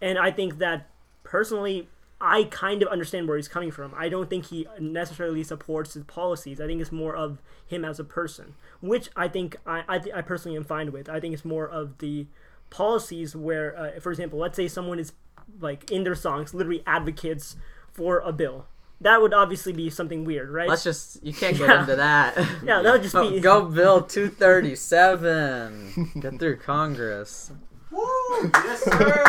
and 0.00 0.18
I 0.18 0.30
think 0.30 0.58
that 0.58 0.90
personally, 1.24 1.88
I 2.20 2.44
kind 2.44 2.82
of 2.82 2.88
understand 2.88 3.28
where 3.28 3.36
he's 3.36 3.48
coming 3.48 3.70
from. 3.70 3.92
I 3.96 4.08
don't 4.08 4.30
think 4.30 4.46
he 4.46 4.66
necessarily 4.80 5.44
supports 5.44 5.92
his 5.94 6.04
policies. 6.04 6.60
I 6.60 6.66
think 6.66 6.80
it's 6.80 6.90
more 6.92 7.14
of 7.14 7.42
him 7.66 7.84
as 7.84 8.00
a 8.00 8.04
person, 8.04 8.54
which 8.80 9.10
I 9.16 9.28
think 9.28 9.56
I 9.66 9.84
I, 9.86 9.98
th- 9.98 10.14
I 10.14 10.22
personally 10.22 10.56
am 10.56 10.64
fine 10.64 10.92
with. 10.92 11.08
I 11.10 11.20
think 11.20 11.34
it's 11.34 11.44
more 11.44 11.68
of 11.68 11.98
the 11.98 12.26
policies 12.70 13.36
where, 13.36 13.76
uh, 13.78 14.00
for 14.00 14.10
example, 14.10 14.38
let's 14.38 14.56
say 14.56 14.66
someone 14.68 14.98
is 14.98 15.12
like 15.60 15.90
in 15.90 16.04
their 16.04 16.14
songs 16.14 16.54
literally 16.54 16.82
advocates 16.86 17.56
for 17.92 18.18
a 18.18 18.32
bill 18.32 18.66
that 19.00 19.20
would 19.20 19.34
obviously 19.34 19.72
be 19.74 19.90
something 19.90 20.24
weird, 20.24 20.48
right? 20.50 20.68
Let's 20.70 20.82
just 20.82 21.22
you 21.22 21.34
can't 21.34 21.54
get 21.56 21.68
Yeah. 21.68 21.80
into 21.82 21.96
that. 21.96 22.34
yeah, 22.64 22.80
that 22.80 22.92
would 22.92 23.02
just 23.02 23.14
Oh, 23.18 23.30
be 23.30 23.40
go 23.40 23.66
Bill 23.66 24.00
237. 24.02 26.12
Get 26.20 26.38
through 26.38 26.56
Congress. 26.56 27.52
Woo! 27.90 28.50
Yes, 28.54 28.82
sir! 28.82 29.22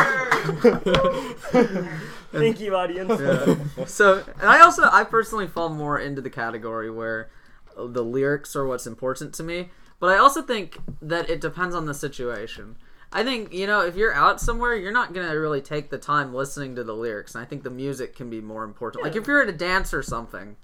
Thank 2.32 2.60
you, 2.60 2.74
audience. 2.76 3.20
Yeah. 3.20 3.84
so, 3.86 4.24
and 4.40 4.48
I 4.50 4.60
also 4.60 4.88
I 4.90 5.04
personally 5.04 5.46
fall 5.46 5.68
more 5.68 5.98
into 5.98 6.20
the 6.20 6.30
category 6.30 6.90
where 6.90 7.30
the 7.76 8.02
lyrics 8.04 8.54
are 8.56 8.66
what's 8.66 8.86
important 8.86 9.32
to 9.34 9.42
me, 9.42 9.68
but 10.00 10.08
I 10.10 10.18
also 10.18 10.42
think 10.42 10.78
that 11.00 11.30
it 11.30 11.40
depends 11.40 11.74
on 11.74 11.86
the 11.86 11.94
situation. 11.94 12.76
I 13.10 13.24
think, 13.24 13.54
you 13.54 13.66
know, 13.66 13.80
if 13.80 13.96
you're 13.96 14.12
out 14.12 14.38
somewhere, 14.40 14.74
you're 14.76 14.92
not 14.92 15.14
going 15.14 15.26
to 15.26 15.34
really 15.36 15.62
take 15.62 15.88
the 15.88 15.96
time 15.96 16.34
listening 16.34 16.76
to 16.76 16.84
the 16.84 16.92
lyrics, 16.92 17.34
and 17.34 17.42
I 17.42 17.46
think 17.46 17.62
the 17.62 17.70
music 17.70 18.14
can 18.14 18.28
be 18.28 18.40
more 18.40 18.64
important. 18.64 19.02
Like 19.04 19.16
if 19.16 19.26
you're 19.26 19.40
at 19.40 19.48
a 19.48 19.52
dance 19.52 19.94
or 19.94 20.02
something, 20.02 20.56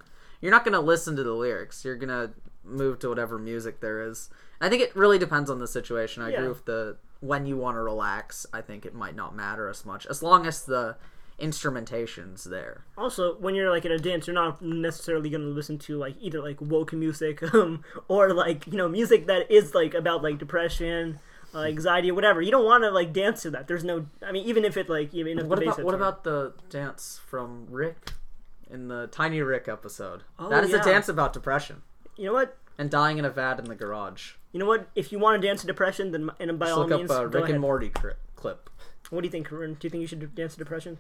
you're 0.43 0.51
not 0.53 0.65
going 0.65 0.75
to 0.75 0.81
listen 0.81 1.17
to 1.17 1.23
the 1.23 1.33
lyrics. 1.33 1.85
You're 1.87 1.97
going 1.97 2.11
to 2.11 2.33
move 2.63 2.99
to 2.99 3.09
whatever 3.09 3.39
music 3.39 3.81
there 3.81 4.03
is. 4.03 4.29
I 4.61 4.69
think 4.69 4.83
it 4.83 4.95
really 4.95 5.19
depends 5.19 5.49
on 5.49 5.59
the 5.59 5.67
situation. 5.67 6.23
I 6.23 6.29
agree 6.31 6.43
Yeah. 6.43 6.49
with 6.49 6.65
the 6.67 6.97
when 7.25 7.47
you 7.47 7.57
want 7.57 7.77
to 7.77 7.81
relax, 7.81 8.47
I 8.53 8.61
think 8.61 8.85
it 8.85 8.95
might 8.95 9.17
not 9.17 9.35
matter 9.35 9.69
as 9.69 9.85
much 9.87 10.07
as 10.07 10.23
long 10.23 10.47
as 10.47 10.65
the 10.65 10.97
instrumentation's 11.39 12.45
there. 12.45 12.85
Also, 12.99 13.37
when 13.37 13.55
you're 13.55 13.71
like 13.71 13.85
at 13.85 13.91
a 13.91 13.99
dance, 13.99 14.27
you're 14.27 14.35
not 14.35 14.61
necessarily 14.61 15.31
going 15.31 15.41
to 15.41 15.49
listen 15.49 15.79
to 15.79 15.97
like 15.97 16.17
either 16.21 16.41
like 16.41 16.61
woke 16.61 16.93
music 16.93 17.43
um, 17.55 17.83
or 18.09 18.35
like 18.35 18.67
you 18.67 18.77
know 18.77 18.89
music 18.89 19.27
that 19.27 19.51
is 19.51 19.75
like 19.75 19.95
about 19.95 20.23
like 20.23 20.39
depression, 20.39 21.19
uh, 21.55 21.63
anxiety, 21.63 22.11
or 22.11 22.15
whatever. 22.15 22.43
You 22.43 22.51
don't 22.51 22.67
want 22.67 22.85
to 22.85 22.91
like 22.91 23.13
dance 23.13 23.43
to 23.43 23.51
that. 23.53 23.69
There's 23.69 23.85
no. 23.85 24.07
I 24.23 24.31
mean, 24.31 24.45
even 24.45 24.65
if 24.65 24.77
it 24.77 24.89
like 24.89 25.15
even 25.15 25.39
if 25.39 25.47
What 25.47 25.61
the 25.61 25.71
about 25.71 25.85
what 25.85 25.95
about 25.95 26.25
the 26.25 26.53
dance 26.69 27.21
from 27.27 27.67
Rick 27.71 28.13
in 28.71 28.89
the 28.89 29.07
Tiny 29.07 29.41
Rick 29.41 29.67
episode? 29.67 30.25
Oh, 30.39 30.51
that 30.51 30.63
is 30.63 30.71
yeah. 30.71 30.83
a 30.83 30.85
dance 30.85 31.09
about 31.09 31.33
depression 31.33 31.83
you 32.17 32.27
know 32.27 32.33
what? 32.33 32.57
and 32.77 32.91
dying 32.91 33.19
in 33.19 33.25
a 33.25 33.31
vat 33.31 33.59
in 33.59 33.67
the 33.67 33.75
garage. 33.75 34.33
You 34.55 34.61
know 34.61 34.67
what? 34.67 34.89
If 34.95 35.11
you 35.11 35.19
want 35.19 35.43
to 35.43 35.47
dance 35.47 35.63
to 35.63 35.67
depression, 35.67 36.13
then 36.13 36.31
and 36.39 36.59
by 36.61 36.67
Just 36.67 36.79
all 36.79 36.87
look 36.87 36.99
means, 37.01 37.11
up 37.11 37.27
a 37.27 37.29
go 37.29 37.39
Rick 37.41 37.45
ahead. 37.45 37.51
and 37.57 37.61
Morty 37.61 37.89
cri- 37.91 38.15
clip. 38.37 38.71
What 39.11 39.21
do 39.23 39.27
you 39.27 39.31
think, 39.33 39.49
Karun? 39.49 39.77
Do 39.79 39.87
you 39.87 39.91
think 39.91 40.01
you 40.01 40.07
should 40.07 40.33
dance 40.37 40.53
to 40.53 40.59
depression? 40.61 40.99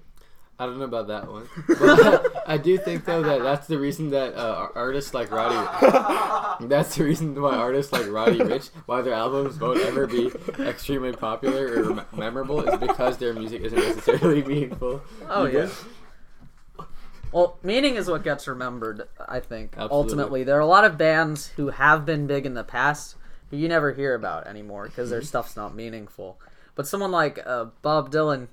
I 0.58 0.66
don't 0.66 0.78
know 0.78 0.84
about 0.84 1.06
that 1.08 1.30
one, 1.30 1.48
but 1.68 2.42
I 2.48 2.58
do 2.58 2.76
think 2.78 3.04
though 3.04 3.22
that 3.22 3.42
that's 3.42 3.66
the 3.68 3.78
reason 3.78 4.10
that 4.10 4.34
uh, 4.34 4.68
artists 4.74 5.14
like 5.14 5.30
Roddy, 5.30 5.54
that's 6.66 6.96
the 6.96 7.04
reason 7.04 7.40
why 7.40 7.54
artists 7.54 7.92
like 7.92 8.08
Roddy 8.10 8.38
Ricch, 8.40 8.70
why 8.86 9.02
their 9.02 9.14
albums 9.14 9.58
won't 9.60 9.80
ever 9.80 10.06
be 10.08 10.30
extremely 10.60 11.12
popular 11.12 11.80
or 11.82 11.94
me- 11.94 12.02
memorable, 12.12 12.60
is 12.68 12.76
because 12.78 13.18
their 13.18 13.34
music 13.34 13.62
isn't 13.62 13.78
necessarily 13.78 14.42
meaningful. 14.44 15.00
Oh 15.28 15.46
either. 15.46 15.70
yeah. 16.78 16.84
Well, 17.32 17.58
meaning 17.64 17.96
is 17.96 18.08
what 18.08 18.22
gets 18.22 18.46
remembered. 18.46 19.08
I 19.28 19.40
think 19.40 19.72
Absolutely. 19.72 19.96
ultimately 19.96 20.44
there 20.44 20.56
are 20.56 20.60
a 20.60 20.66
lot 20.66 20.84
of 20.84 20.96
bands 20.96 21.48
who 21.56 21.68
have 21.70 22.06
been 22.06 22.26
big 22.28 22.46
in 22.46 22.54
the 22.54 22.62
past 22.64 23.16
who 23.16 23.23
you 23.54 23.68
never 23.68 23.92
hear 23.92 24.14
about 24.14 24.46
anymore 24.46 24.86
because 24.86 25.10
their 25.10 25.22
stuff's 25.22 25.56
not 25.56 25.74
meaningful. 25.74 26.38
But 26.74 26.86
someone 26.86 27.10
like 27.10 27.38
uh, 27.46 27.66
Bob 27.82 28.10
Dylan, 28.10 28.48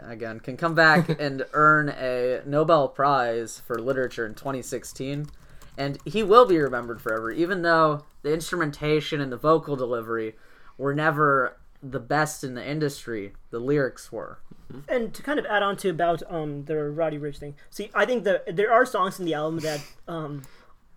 again, 0.00 0.40
can 0.40 0.56
come 0.56 0.74
back 0.74 1.08
and 1.20 1.44
earn 1.52 1.88
a 1.88 2.42
Nobel 2.46 2.88
Prize 2.88 3.60
for 3.60 3.78
literature 3.78 4.26
in 4.26 4.34
2016, 4.34 5.26
and 5.78 5.98
he 6.04 6.22
will 6.22 6.46
be 6.46 6.58
remembered 6.58 7.00
forever, 7.00 7.30
even 7.30 7.62
though 7.62 8.04
the 8.22 8.32
instrumentation 8.32 9.20
and 9.20 9.32
the 9.32 9.36
vocal 9.36 9.76
delivery 9.76 10.34
were 10.76 10.94
never 10.94 11.56
the 11.82 12.00
best 12.00 12.44
in 12.44 12.54
the 12.54 12.66
industry. 12.66 13.32
The 13.50 13.58
lyrics 13.58 14.12
were. 14.12 14.38
And 14.88 15.12
to 15.14 15.22
kind 15.22 15.38
of 15.38 15.46
add 15.46 15.62
on 15.62 15.76
to 15.78 15.90
about 15.90 16.22
um, 16.30 16.64
the 16.64 16.76
Roddy 16.90 17.18
Ricch 17.18 17.38
thing, 17.38 17.54
see, 17.70 17.90
I 17.94 18.06
think 18.06 18.24
that 18.24 18.56
there 18.56 18.72
are 18.72 18.86
songs 18.86 19.18
in 19.18 19.26
the 19.26 19.34
album 19.34 19.60
that 19.60 19.80
um, 20.08 20.42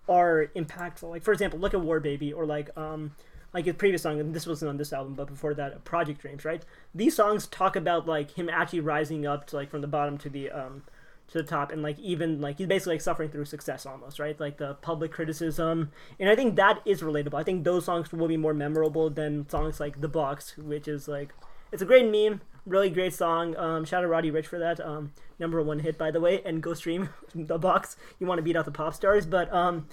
are 0.08 0.50
impactful. 0.56 1.10
Like, 1.10 1.22
for 1.22 1.32
example, 1.32 1.58
look 1.58 1.74
at 1.74 1.80
War 1.80 2.00
Baby 2.00 2.32
or 2.32 2.46
like 2.46 2.76
um, 2.76 3.12
like 3.56 3.64
his 3.64 3.74
previous 3.74 4.02
song, 4.02 4.20
and 4.20 4.34
this 4.34 4.46
wasn't 4.46 4.68
on 4.68 4.76
this 4.76 4.92
album, 4.92 5.14
but 5.14 5.28
before 5.28 5.54
that, 5.54 5.82
Project 5.82 6.20
Dreams, 6.20 6.44
right? 6.44 6.62
These 6.94 7.16
songs 7.16 7.46
talk 7.46 7.74
about 7.74 8.06
like 8.06 8.32
him 8.32 8.50
actually 8.50 8.80
rising 8.80 9.26
up 9.26 9.46
to 9.46 9.56
like 9.56 9.70
from 9.70 9.80
the 9.80 9.86
bottom 9.86 10.18
to 10.18 10.28
the 10.28 10.50
um, 10.50 10.82
to 11.28 11.38
the 11.38 11.42
top, 11.42 11.72
and 11.72 11.82
like 11.82 11.98
even 11.98 12.42
like 12.42 12.58
he's 12.58 12.66
basically 12.66 12.96
like 12.96 13.00
suffering 13.00 13.30
through 13.30 13.46
success 13.46 13.86
almost, 13.86 14.18
right? 14.18 14.38
Like 14.38 14.58
the 14.58 14.74
public 14.74 15.10
criticism, 15.10 15.90
and 16.20 16.28
I 16.28 16.36
think 16.36 16.56
that 16.56 16.82
is 16.84 17.00
relatable. 17.00 17.32
I 17.32 17.44
think 17.44 17.64
those 17.64 17.86
songs 17.86 18.12
will 18.12 18.28
be 18.28 18.36
more 18.36 18.52
memorable 18.52 19.08
than 19.08 19.48
songs 19.48 19.80
like 19.80 20.02
The 20.02 20.08
Box, 20.08 20.58
which 20.58 20.86
is 20.86 21.08
like 21.08 21.32
it's 21.72 21.80
a 21.80 21.86
great 21.86 22.10
meme, 22.10 22.42
really 22.66 22.90
great 22.90 23.14
song. 23.14 23.56
Um, 23.56 23.86
shout 23.86 24.04
out 24.04 24.10
Roddy 24.10 24.30
Ricch 24.30 24.44
for 24.44 24.58
that. 24.58 24.80
Um, 24.80 25.14
number 25.38 25.62
one 25.62 25.78
hit 25.78 25.96
by 25.96 26.10
the 26.10 26.20
way, 26.20 26.42
and 26.44 26.62
go 26.62 26.74
stream 26.74 27.08
The 27.34 27.56
Box. 27.56 27.96
You 28.18 28.26
want 28.26 28.36
to 28.36 28.42
beat 28.42 28.54
out 28.54 28.66
the 28.66 28.70
pop 28.70 28.92
stars, 28.92 29.24
but 29.24 29.50
um, 29.50 29.88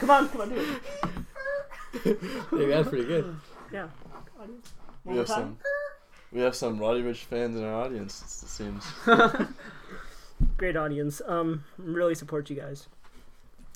come 0.00 0.10
on, 0.10 0.28
come 0.30 0.40
on, 0.40 0.48
do 0.48 0.56
it. 0.56 1.22
I 1.94 1.98
think 2.00 2.68
that's 2.70 2.88
pretty 2.88 3.04
good. 3.04 3.36
Yeah. 3.72 3.88
We 5.04 5.16
have 5.16 5.28
some. 5.28 5.58
We 6.32 6.40
have 6.40 6.54
some 6.56 6.78
Roddy 6.78 7.02
Ricch 7.02 7.24
fans 7.24 7.56
in 7.56 7.64
our 7.64 7.74
audience. 7.82 8.22
It 8.42 8.48
seems. 8.48 8.84
Great 10.56 10.76
audience. 10.76 11.20
Um, 11.26 11.64
really 11.76 12.14
support 12.14 12.48
you 12.50 12.56
guys. 12.56 12.88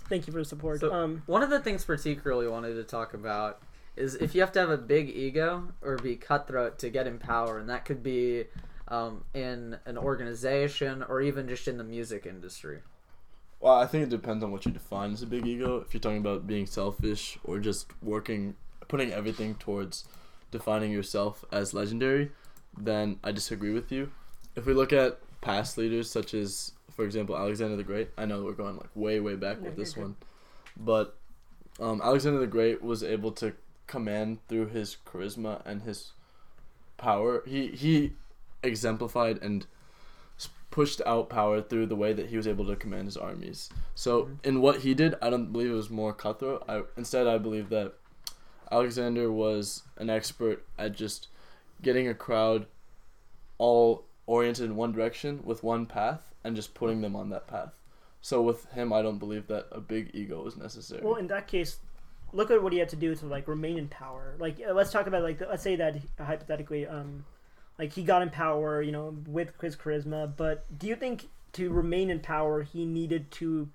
Thank 0.09 0.27
you 0.27 0.33
for 0.33 0.39
the 0.39 0.45
support. 0.45 0.81
So- 0.81 0.93
um, 0.93 1.23
One 1.27 1.43
of 1.43 1.51
the 1.51 1.61
things 1.61 1.85
particularly 1.85 2.49
wanted 2.49 2.75
to 2.75 2.85
talk 2.85 3.13
about 3.15 3.61
is 3.97 4.15
if 4.15 4.35
you 4.35 4.41
have 4.41 4.53
to 4.53 4.61
have 4.61 4.71
a 4.71 4.77
big 4.79 5.09
ego 5.11 5.73
or 5.83 5.97
be 5.97 6.17
cutthroat 6.17 6.79
to 6.81 6.91
get 6.91 7.07
in 7.07 7.19
power, 7.19 7.59
and 7.59 7.69
that 7.71 7.85
could 7.85 8.03
be 8.03 8.45
um, 8.89 9.25
in 9.35 9.77
an 9.87 9.99
organization 9.99 11.03
or 11.03 11.21
even 11.21 11.49
just 11.49 11.67
in 11.69 11.77
the 11.77 11.85
music 11.85 12.25
industry. 12.27 12.81
Well, 13.61 13.75
I 13.75 13.87
think 13.87 14.05
it 14.05 14.11
depends 14.11 14.45
on 14.45 14.53
what 14.53 14.67
you 14.67 14.73
define 14.73 15.13
as 15.13 15.23
a 15.23 15.27
big 15.27 15.47
ego. 15.47 15.79
If 15.79 15.95
you're 15.95 16.01
talking 16.01 16.19
about 16.19 16.47
being 16.47 16.67
selfish 16.67 17.39
or 17.45 17.59
just 17.59 17.87
working, 18.03 18.55
putting 18.89 19.13
everything 19.13 19.55
towards 19.55 20.05
defining 20.51 20.93
yourself 20.93 21.45
as 21.51 21.75
legendary, 21.75 22.31
then 22.77 23.19
I 23.25 23.33
disagree 23.33 23.73
with 23.73 23.91
you. 23.91 24.11
If 24.55 24.67
we 24.67 24.75
look 24.75 24.93
at 24.93 25.19
past 25.41 25.79
leaders 25.79 26.11
such 26.11 26.35
as, 26.35 26.73
for 26.95 27.05
example, 27.05 27.37
Alexander 27.37 27.77
the 27.77 27.83
Great, 27.83 28.11
I 28.17 28.27
know 28.27 28.43
we're 28.45 28.53
going 28.53 28.77
like 28.77 28.91
way, 28.95 29.21
way 29.21 29.37
back 29.37 29.61
with 29.61 29.77
this 29.77 29.97
one, 29.97 30.17
but 30.77 31.17
um, 31.81 32.01
Alexander 32.03 32.39
the 32.39 32.47
Great 32.47 32.83
was 32.83 33.03
able 33.03 33.33
to 33.33 33.55
command 33.87 34.39
through 34.49 34.67
his 34.67 34.97
charisma 35.07 35.63
and 35.65 35.83
his 35.83 36.13
power. 36.97 37.43
He 37.47 37.69
he 37.69 38.13
exemplified 38.63 39.39
and 39.43 39.67
pushed 40.77 41.01
out 41.07 41.31
power 41.31 41.63
through 41.63 41.87
the 41.87 41.97
way 41.97 42.13
that 42.13 42.27
he 42.27 42.37
was 42.37 42.47
able 42.47 42.67
to 42.67 42.77
command 42.77 43.07
his 43.07 43.17
armies. 43.17 43.71
So 43.95 44.29
in 44.45 44.61
what 44.61 44.81
he 44.81 44.93
did, 44.93 45.15
I 45.23 45.31
don't 45.31 45.51
believe 45.51 45.71
it 45.71 45.75
was 45.75 45.89
more 45.89 46.13
cutthroat. 46.13 46.65
I 46.69 46.83
instead 46.99 47.27
I 47.27 47.39
believe 47.39 47.71
that 47.71 47.95
Alexander 48.71 49.33
was 49.33 49.85
an 49.97 50.11
expert 50.11 50.67
at 50.77 50.93
just 50.93 51.29
getting 51.81 52.09
a 52.09 52.15
crowd 52.15 52.67
all 53.57 54.05
oriented 54.27 54.67
in 54.67 54.77
one 54.77 54.93
direction 54.93 55.41
with 55.45 55.63
one 55.63 55.87
path 55.87 56.35
and 56.45 56.55
just 56.55 56.75
putting 56.75 57.01
them 57.01 57.17
on 57.17 57.31
that 57.31 57.47
path. 57.47 57.81
So 58.21 58.43
with 58.43 58.71
him, 58.73 58.93
I 58.93 59.01
don't 59.01 59.19
believe 59.19 59.47
that 59.47 59.69
a 59.73 59.81
big 59.81 60.11
ego 60.13 60.45
is 60.45 60.59
necessary. 60.59 61.01
well, 61.03 61.15
in 61.15 61.29
that 61.29 61.47
case, 61.47 61.79
look 62.35 62.51
at 62.51 62.63
what 62.63 62.75
he 62.75 62.81
had 62.81 62.91
to 62.91 62.97
do 62.97 63.15
to 63.15 63.25
like 63.25 63.49
remain 63.49 63.79
in 63.79 63.89
power. 63.89 64.37
Like, 64.39 64.59
uh, 64.61 64.75
let's 64.75 64.93
talk 64.93 65.07
about 65.07 65.23
like 65.23 65.41
let's 65.41 65.63
say 65.63 65.77
that 65.77 65.97
hypothetically, 66.19 66.87
um, 66.87 67.25
like 67.79 67.93
he 67.93 68.03
got 68.03 68.23
in 68.23 68.31
power, 68.31 68.83
you 68.83 68.93
know, 68.93 69.17
with 69.27 69.51
his 69.61 69.77
charisma. 69.77 70.33
But 70.37 70.65
do 70.79 70.87
you 70.87 70.97
think 70.97 71.29
to 71.55 71.71
remain 71.71 72.11
in 72.11 72.21
power, 72.21 72.63
he 72.63 72.85
needed 72.85 73.31
to 73.33 73.69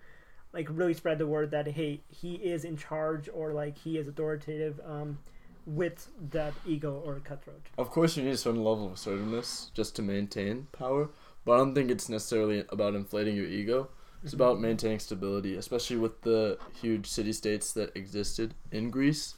like 0.54 0.68
really 0.70 0.94
spread 0.94 1.18
the 1.18 1.28
word 1.28 1.52
that 1.52 1.68
hey, 1.68 2.02
he 2.10 2.36
is 2.36 2.66
in 2.66 2.78
charge 2.78 3.30
or 3.34 3.54
like 3.54 3.78
he 3.78 3.98
is 3.98 4.08
authoritative, 4.08 4.80
um, 4.86 5.20
with 5.66 6.10
that 6.32 6.54
ego 6.66 7.02
or 7.06 7.20
cutthroat? 7.24 7.62
Of 7.78 7.92
course, 7.92 8.18
you 8.18 8.24
need 8.24 8.32
a 8.32 8.38
certain 8.38 8.64
level 8.64 8.88
of 8.88 8.94
assertiveness 8.94 9.72
just 9.74 9.96
to 9.98 10.02
maintain 10.02 10.68
power, 10.72 11.10
but 11.46 11.54
I 11.54 11.58
don't 11.58 11.76
think 11.76 11.92
it's 11.92 12.10
necessarily 12.10 12.66
about 12.70 12.96
inflating 12.96 13.36
your 13.36 13.46
ego. 13.46 13.90
It's 14.24 14.34
about 14.34 14.60
maintaining 14.60 15.00
stability, 15.00 15.56
especially 15.56 15.98
with 15.98 16.22
the 16.22 16.60
huge 16.80 17.08
city 17.08 17.34
states 17.34 17.74
that 17.74 17.96
existed 17.98 18.54
in 18.72 18.92
Greece. 18.92 19.34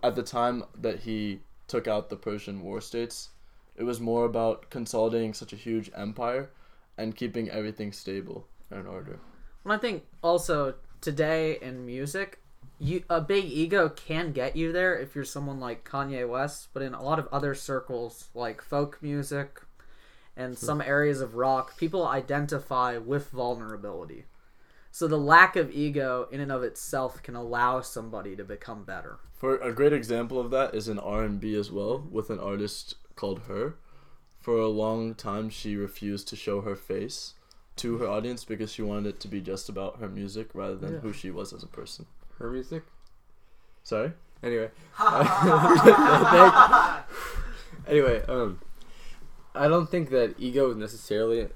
At 0.00 0.14
the 0.14 0.22
time 0.22 0.62
that 0.80 1.00
he 1.00 1.40
took 1.66 1.88
out 1.88 2.08
the 2.08 2.16
Persian 2.16 2.62
war 2.62 2.80
states, 2.80 3.30
it 3.76 3.84
was 3.84 4.00
more 4.00 4.24
about 4.24 4.70
consolidating 4.70 5.34
such 5.34 5.52
a 5.52 5.56
huge 5.56 5.90
empire 5.94 6.50
and 6.96 7.14
keeping 7.14 7.50
everything 7.50 7.92
stable 7.92 8.46
and 8.70 8.80
in 8.80 8.86
order. 8.86 9.18
And 9.64 9.72
I 9.72 9.78
think 9.78 10.04
also 10.22 10.74
today 11.00 11.58
in 11.60 11.84
music, 11.84 12.40
you 12.78 13.04
a 13.08 13.20
big 13.20 13.44
ego 13.44 13.88
can 13.88 14.32
get 14.32 14.56
you 14.56 14.72
there 14.72 14.96
if 14.98 15.14
you're 15.14 15.24
someone 15.24 15.60
like 15.60 15.88
Kanye 15.88 16.28
West, 16.28 16.68
but 16.72 16.82
in 16.82 16.94
a 16.94 17.02
lot 17.02 17.18
of 17.18 17.28
other 17.32 17.54
circles 17.54 18.28
like 18.34 18.60
folk 18.62 18.98
music 19.02 19.62
and 20.36 20.54
hmm. 20.54 20.66
some 20.66 20.80
areas 20.80 21.20
of 21.20 21.34
rock, 21.34 21.76
people 21.78 22.06
identify 22.06 22.98
with 22.98 23.30
vulnerability. 23.30 24.24
So 24.90 25.06
the 25.06 25.18
lack 25.18 25.56
of 25.56 25.70
ego 25.70 26.26
in 26.30 26.40
and 26.40 26.50
of 26.50 26.62
itself 26.62 27.22
can 27.22 27.36
allow 27.36 27.82
somebody 27.82 28.34
to 28.36 28.44
become 28.44 28.84
better. 28.84 29.18
For 29.34 29.58
a 29.58 29.72
great 29.72 29.92
example 29.92 30.40
of 30.40 30.50
that 30.52 30.74
is 30.74 30.88
in 30.88 30.98
R&B 30.98 31.54
as 31.54 31.70
well, 31.70 32.06
with 32.10 32.30
an 32.30 32.38
artist 32.38 32.94
called 33.16 33.40
Her. 33.48 33.76
For 34.40 34.58
a 34.58 34.68
long 34.68 35.14
time, 35.14 35.50
she 35.50 35.74
refused 35.74 36.28
to 36.28 36.36
show 36.36 36.60
her 36.60 36.76
face 36.76 37.34
to 37.76 37.98
her 37.98 38.06
audience 38.06 38.44
because 38.44 38.70
she 38.72 38.82
wanted 38.82 39.06
it 39.06 39.20
to 39.20 39.28
be 39.28 39.40
just 39.40 39.68
about 39.68 39.98
her 39.98 40.08
music 40.08 40.50
rather 40.54 40.76
than 40.76 40.94
Yeah. 40.94 41.00
who 41.00 41.12
she 41.12 41.30
was 41.30 41.52
as 41.52 41.62
a 41.62 41.66
person. 41.66 42.06
Her 42.38 42.50
music. 42.50 42.84
Sorry. 43.82 44.12
Anyway. 44.42 44.70
anyway, 47.88 48.22
um, 48.28 48.60
I 49.54 49.68
don't 49.68 49.90
think 49.90 50.10
that 50.10 50.34
ego 50.38 50.70
is 50.70 50.76
necessarily 50.76 51.48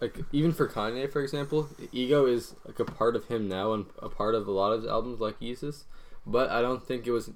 like 0.00 0.18
even 0.32 0.52
for 0.52 0.66
Kanye, 0.68 1.10
for 1.10 1.20
example, 1.22 1.68
ego 1.92 2.26
is 2.26 2.56
like 2.66 2.80
a 2.80 2.84
part 2.84 3.14
of 3.14 3.26
him 3.26 3.48
now 3.48 3.72
and 3.72 3.86
a 4.00 4.08
part 4.08 4.34
of 4.34 4.48
a 4.48 4.50
lot 4.50 4.72
of 4.72 4.82
his 4.82 4.90
albums, 4.90 5.20
like 5.20 5.38
Yeezus. 5.38 5.84
But 6.26 6.50
I 6.50 6.60
don't 6.60 6.84
think 6.84 7.06
it 7.06 7.12
was. 7.12 7.30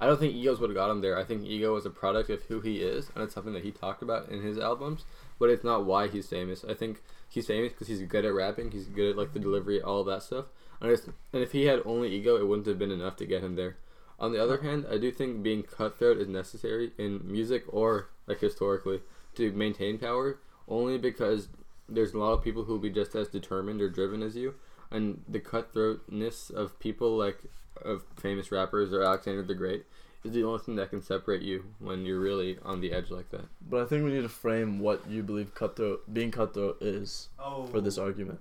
I 0.00 0.06
don't 0.06 0.18
think 0.18 0.34
ego 0.34 0.52
is 0.52 0.60
what 0.60 0.72
got 0.72 0.90
him 0.90 1.02
there. 1.02 1.18
I 1.18 1.24
think 1.24 1.44
ego 1.44 1.76
is 1.76 1.84
a 1.84 1.90
product 1.90 2.30
of 2.30 2.42
who 2.44 2.60
he 2.60 2.78
is, 2.78 3.10
and 3.14 3.22
it's 3.22 3.34
something 3.34 3.52
that 3.52 3.64
he 3.64 3.70
talked 3.70 4.02
about 4.02 4.30
in 4.30 4.42
his 4.42 4.58
albums. 4.58 5.04
But 5.38 5.50
it's 5.50 5.62
not 5.62 5.84
why 5.84 6.08
he's 6.08 6.26
famous. 6.26 6.64
I 6.66 6.72
think 6.72 7.02
he's 7.28 7.46
famous 7.46 7.72
because 7.72 7.88
he's 7.88 8.02
good 8.02 8.24
at 8.24 8.32
rapping. 8.32 8.70
He's 8.70 8.86
good 8.86 9.10
at 9.10 9.16
like 9.16 9.34
the 9.34 9.38
delivery, 9.38 9.82
all 9.82 10.02
that 10.04 10.22
stuff. 10.22 10.46
And, 10.80 10.90
it's, 10.90 11.06
and 11.32 11.42
if 11.42 11.52
he 11.52 11.66
had 11.66 11.82
only 11.84 12.08
ego, 12.08 12.36
it 12.36 12.48
wouldn't 12.48 12.66
have 12.66 12.78
been 12.78 12.90
enough 12.90 13.16
to 13.16 13.26
get 13.26 13.44
him 13.44 13.56
there. 13.56 13.76
On 14.18 14.32
the 14.32 14.42
other 14.42 14.62
hand, 14.62 14.86
I 14.90 14.98
do 14.98 15.10
think 15.10 15.42
being 15.42 15.62
cutthroat 15.62 16.18
is 16.18 16.28
necessary 16.28 16.92
in 16.98 17.20
music 17.24 17.64
or 17.68 18.08
like 18.26 18.40
historically 18.40 19.00
to 19.34 19.52
maintain 19.52 19.98
power, 19.98 20.38
only 20.68 20.98
because 20.98 21.48
there's 21.88 22.14
a 22.14 22.18
lot 22.18 22.32
of 22.32 22.44
people 22.44 22.64
who 22.64 22.72
will 22.72 22.80
be 22.80 22.90
just 22.90 23.14
as 23.14 23.28
determined 23.28 23.80
or 23.80 23.88
driven 23.88 24.22
as 24.22 24.36
you, 24.36 24.54
and 24.90 25.22
the 25.28 25.40
cutthroatness 25.40 26.50
of 26.50 26.78
people 26.78 27.16
like 27.16 27.44
of 27.84 28.04
famous 28.16 28.50
rappers 28.52 28.92
or 28.92 29.02
Alexander 29.02 29.42
the 29.42 29.54
Great 29.54 29.84
is 30.24 30.32
the 30.32 30.44
only 30.44 30.58
thing 30.58 30.76
that 30.76 30.90
can 30.90 31.00
separate 31.00 31.42
you 31.42 31.64
when 31.78 32.04
you're 32.04 32.20
really 32.20 32.58
on 32.62 32.80
the 32.80 32.92
edge 32.92 33.10
like 33.10 33.30
that. 33.30 33.46
But 33.68 33.82
I 33.82 33.86
think 33.86 34.04
we 34.04 34.12
need 34.12 34.22
to 34.22 34.28
frame 34.28 34.78
what 34.78 35.08
you 35.08 35.22
believe 35.22 35.54
cutthroat 35.54 36.12
being 36.12 36.30
cutthroat 36.30 36.78
is 36.82 37.28
Oh. 37.38 37.64
for 37.66 37.80
this 37.80 37.96
oh. 37.98 38.04
argument. 38.04 38.40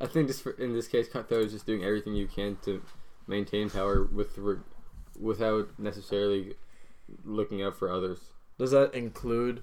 I 0.00 0.06
think 0.06 0.28
just 0.28 0.42
for, 0.42 0.52
in 0.52 0.72
this 0.72 0.88
case, 0.88 1.08
cutthroat 1.08 1.46
is 1.46 1.52
just 1.52 1.66
doing 1.66 1.84
everything 1.84 2.14
you 2.14 2.26
can 2.26 2.56
to 2.64 2.82
maintain 3.26 3.70
power 3.70 4.04
with 4.04 4.36
re- 4.38 4.56
without 5.18 5.78
necessarily 5.78 6.54
looking 7.24 7.62
out 7.62 7.76
for 7.76 7.90
others. 7.90 8.18
Does 8.58 8.70
that 8.70 8.94
include 8.94 9.62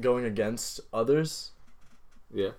going 0.00 0.24
against 0.24 0.80
others? 0.92 1.52
Yeah. 2.32 2.50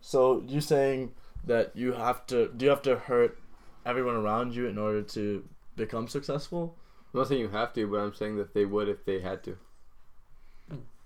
So 0.00 0.42
you're 0.46 0.60
saying 0.60 1.12
that 1.48 1.74
you 1.74 1.92
have 1.92 2.26
to 2.28 2.48
do 2.56 2.64
you 2.66 2.70
have 2.70 2.82
to 2.82 2.96
hurt 2.96 3.38
everyone 3.84 4.14
around 4.16 4.54
you 4.54 4.66
in 4.66 4.78
order 4.78 5.02
to 5.02 5.44
become 5.76 6.06
successful? 6.08 6.76
I'm 7.12 7.20
not 7.20 7.28
saying 7.28 7.40
you 7.40 7.48
have 7.48 7.72
to, 7.74 7.86
but 7.86 7.96
I'm 7.98 8.14
saying 8.14 8.36
that 8.36 8.54
they 8.54 8.64
would 8.64 8.88
if 8.88 9.04
they 9.04 9.20
had 9.20 9.42
to. 9.44 9.56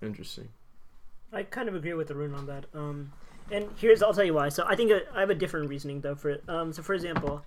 Interesting. 0.01 0.49
I 1.31 1.43
kind 1.43 1.69
of 1.69 1.75
agree 1.75 1.93
with 1.93 2.11
Arun 2.11 2.35
on 2.35 2.45
that. 2.47 2.65
Um, 2.73 3.13
and 3.51 3.69
here's 3.77 4.03
I'll 4.03 4.13
tell 4.13 4.25
you 4.25 4.33
why. 4.33 4.49
So 4.49 4.63
I 4.67 4.75
think 4.75 4.91
uh, 4.91 4.99
I 5.15 5.21
have 5.21 5.29
a 5.29 5.35
different 5.35 5.69
reasoning 5.69 6.01
though 6.01 6.15
for 6.15 6.29
it. 6.31 6.43
Um, 6.47 6.73
so 6.73 6.83
for 6.83 6.93
example, 6.93 7.43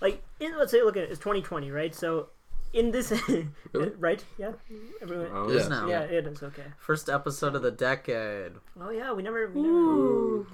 like 0.00 0.22
in, 0.38 0.56
let's 0.58 0.70
say 0.70 0.82
look 0.82 0.96
at 0.96 1.04
it, 1.04 1.10
it's 1.10 1.18
2020, 1.18 1.70
right? 1.70 1.94
So 1.94 2.28
in 2.74 2.90
this, 2.90 3.10
Really? 3.72 3.90
right? 3.98 4.22
Yeah, 4.36 4.52
everyone. 5.00 5.28
Oh, 5.32 5.48
It 5.48 5.56
is 5.56 5.62
Yeah. 5.64 5.68
now. 5.68 5.88
Yeah, 5.88 6.00
it 6.02 6.26
is 6.26 6.42
okay. 6.42 6.64
First 6.76 7.08
episode 7.08 7.54
of 7.54 7.62
the 7.62 7.70
decade. 7.70 8.52
Oh 8.78 8.90
yeah, 8.90 9.12
we 9.12 9.22
never. 9.22 9.48
We 9.50 9.62
never 9.62 10.44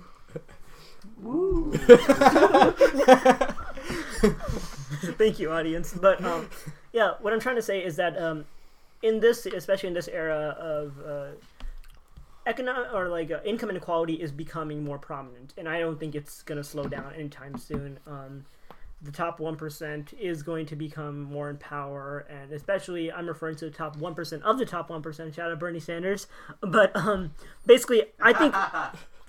Thank 5.17 5.39
you, 5.39 5.51
audience. 5.51 5.93
But 5.93 6.25
um, 6.25 6.49
yeah, 6.93 7.13
what 7.21 7.33
I'm 7.33 7.41
trying 7.41 7.57
to 7.57 7.63
say 7.63 7.85
is 7.85 7.97
that 7.97 8.21
um, 8.21 8.45
in 9.03 9.21
this, 9.21 9.47
especially 9.47 9.89
in 9.89 9.95
this 9.95 10.09
era 10.09 10.57
of 10.59 10.95
uh, 11.07 11.27
economic 12.47 12.93
or 12.93 13.09
like 13.09 13.31
uh, 13.31 13.41
income 13.45 13.71
inequality 13.71 14.15
is 14.15 14.33
becoming 14.33 14.85
more 14.85 14.99
prominent, 14.99 15.55
and 15.57 15.69
I 15.69 15.81
don't 15.81 15.99
think 15.99 16.15
it's 16.15 16.43
going 16.43 16.59
to 16.59 16.65
slow 16.65 16.85
down 16.85 17.13
anytime 17.15 17.59
soon. 17.59 17.99
Um, 18.07 18.45
the 19.03 19.13
top 19.13 19.41
one 19.41 19.57
percent 19.57 20.15
is 20.19 20.43
going 20.43 20.67
to 20.67 20.77
become 20.77 21.23
more 21.23 21.51
in 21.51 21.59
power, 21.59 22.27
and 22.31 22.53
especially 22.53 23.13
I'm 23.13 23.27
referring 23.27 23.57
to 23.57 23.67
the 23.67 23.71
top 23.71 23.97
one 23.97 24.15
percent 24.15 24.43
of 24.43 24.59
the 24.59 24.67
top 24.67 24.91
one 24.91 25.03
percent. 25.03 25.35
Shout 25.35 25.51
out 25.51 25.59
Bernie 25.59 25.81
Sanders. 25.81 26.27
But 26.61 26.95
um, 26.97 27.33
basically, 27.67 28.05
I 28.21 28.33
think. 28.33 28.55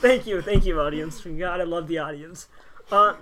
thank 0.00 0.26
you, 0.26 0.40
thank 0.40 0.64
you, 0.64 0.80
audience. 0.80 1.20
God, 1.20 1.60
I 1.60 1.64
love 1.64 1.88
the 1.88 1.98
audience. 1.98 2.48
Uh, 2.90 3.14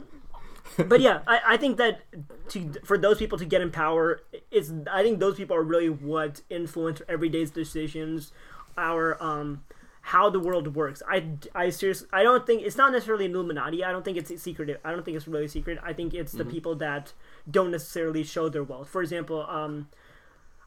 but 0.76 1.00
yeah, 1.00 1.20
I, 1.26 1.40
I 1.48 1.56
think 1.56 1.76
that 1.78 2.02
to 2.50 2.72
for 2.84 2.98
those 2.98 3.18
people 3.18 3.38
to 3.38 3.44
get 3.44 3.60
in 3.60 3.70
power, 3.70 4.22
it's 4.50 4.72
I 4.90 5.02
think 5.02 5.18
those 5.18 5.36
people 5.36 5.56
are 5.56 5.62
really 5.62 5.88
what 5.88 6.42
influence 6.50 7.02
everyday's 7.08 7.50
decisions, 7.50 8.32
our 8.76 9.22
um 9.22 9.62
how 10.08 10.28
the 10.28 10.38
world 10.40 10.74
works. 10.74 11.02
I, 11.08 11.24
I 11.54 11.70
seriously 11.70 12.08
I 12.12 12.22
don't 12.22 12.46
think 12.46 12.62
it's 12.62 12.76
not 12.76 12.92
necessarily 12.92 13.24
Illuminati. 13.26 13.82
I 13.84 13.90
don't 13.90 14.04
think 14.04 14.18
it's 14.18 14.42
secretive. 14.42 14.78
I 14.84 14.90
don't 14.92 15.04
think 15.04 15.16
it's 15.16 15.26
really 15.26 15.48
secret. 15.48 15.78
I 15.82 15.92
think 15.92 16.12
it's 16.12 16.32
the 16.32 16.44
people 16.44 16.74
that 16.76 17.12
don't 17.50 17.70
necessarily 17.70 18.22
show 18.22 18.48
their 18.48 18.62
wealth. 18.64 18.88
For 18.88 19.00
example, 19.02 19.46
um, 19.48 19.88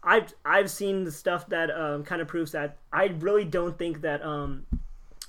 I've 0.04 0.34
I've 0.46 0.70
seen 0.70 1.04
the 1.04 1.12
stuff 1.12 1.50
that 1.50 1.70
um, 1.72 2.04
kind 2.04 2.22
of 2.22 2.28
proves 2.28 2.52
that 2.54 2.78
I 2.94 3.06
really 3.20 3.46
don't 3.46 3.78
think 3.78 4.02
that 4.02 4.22
um, 4.24 4.66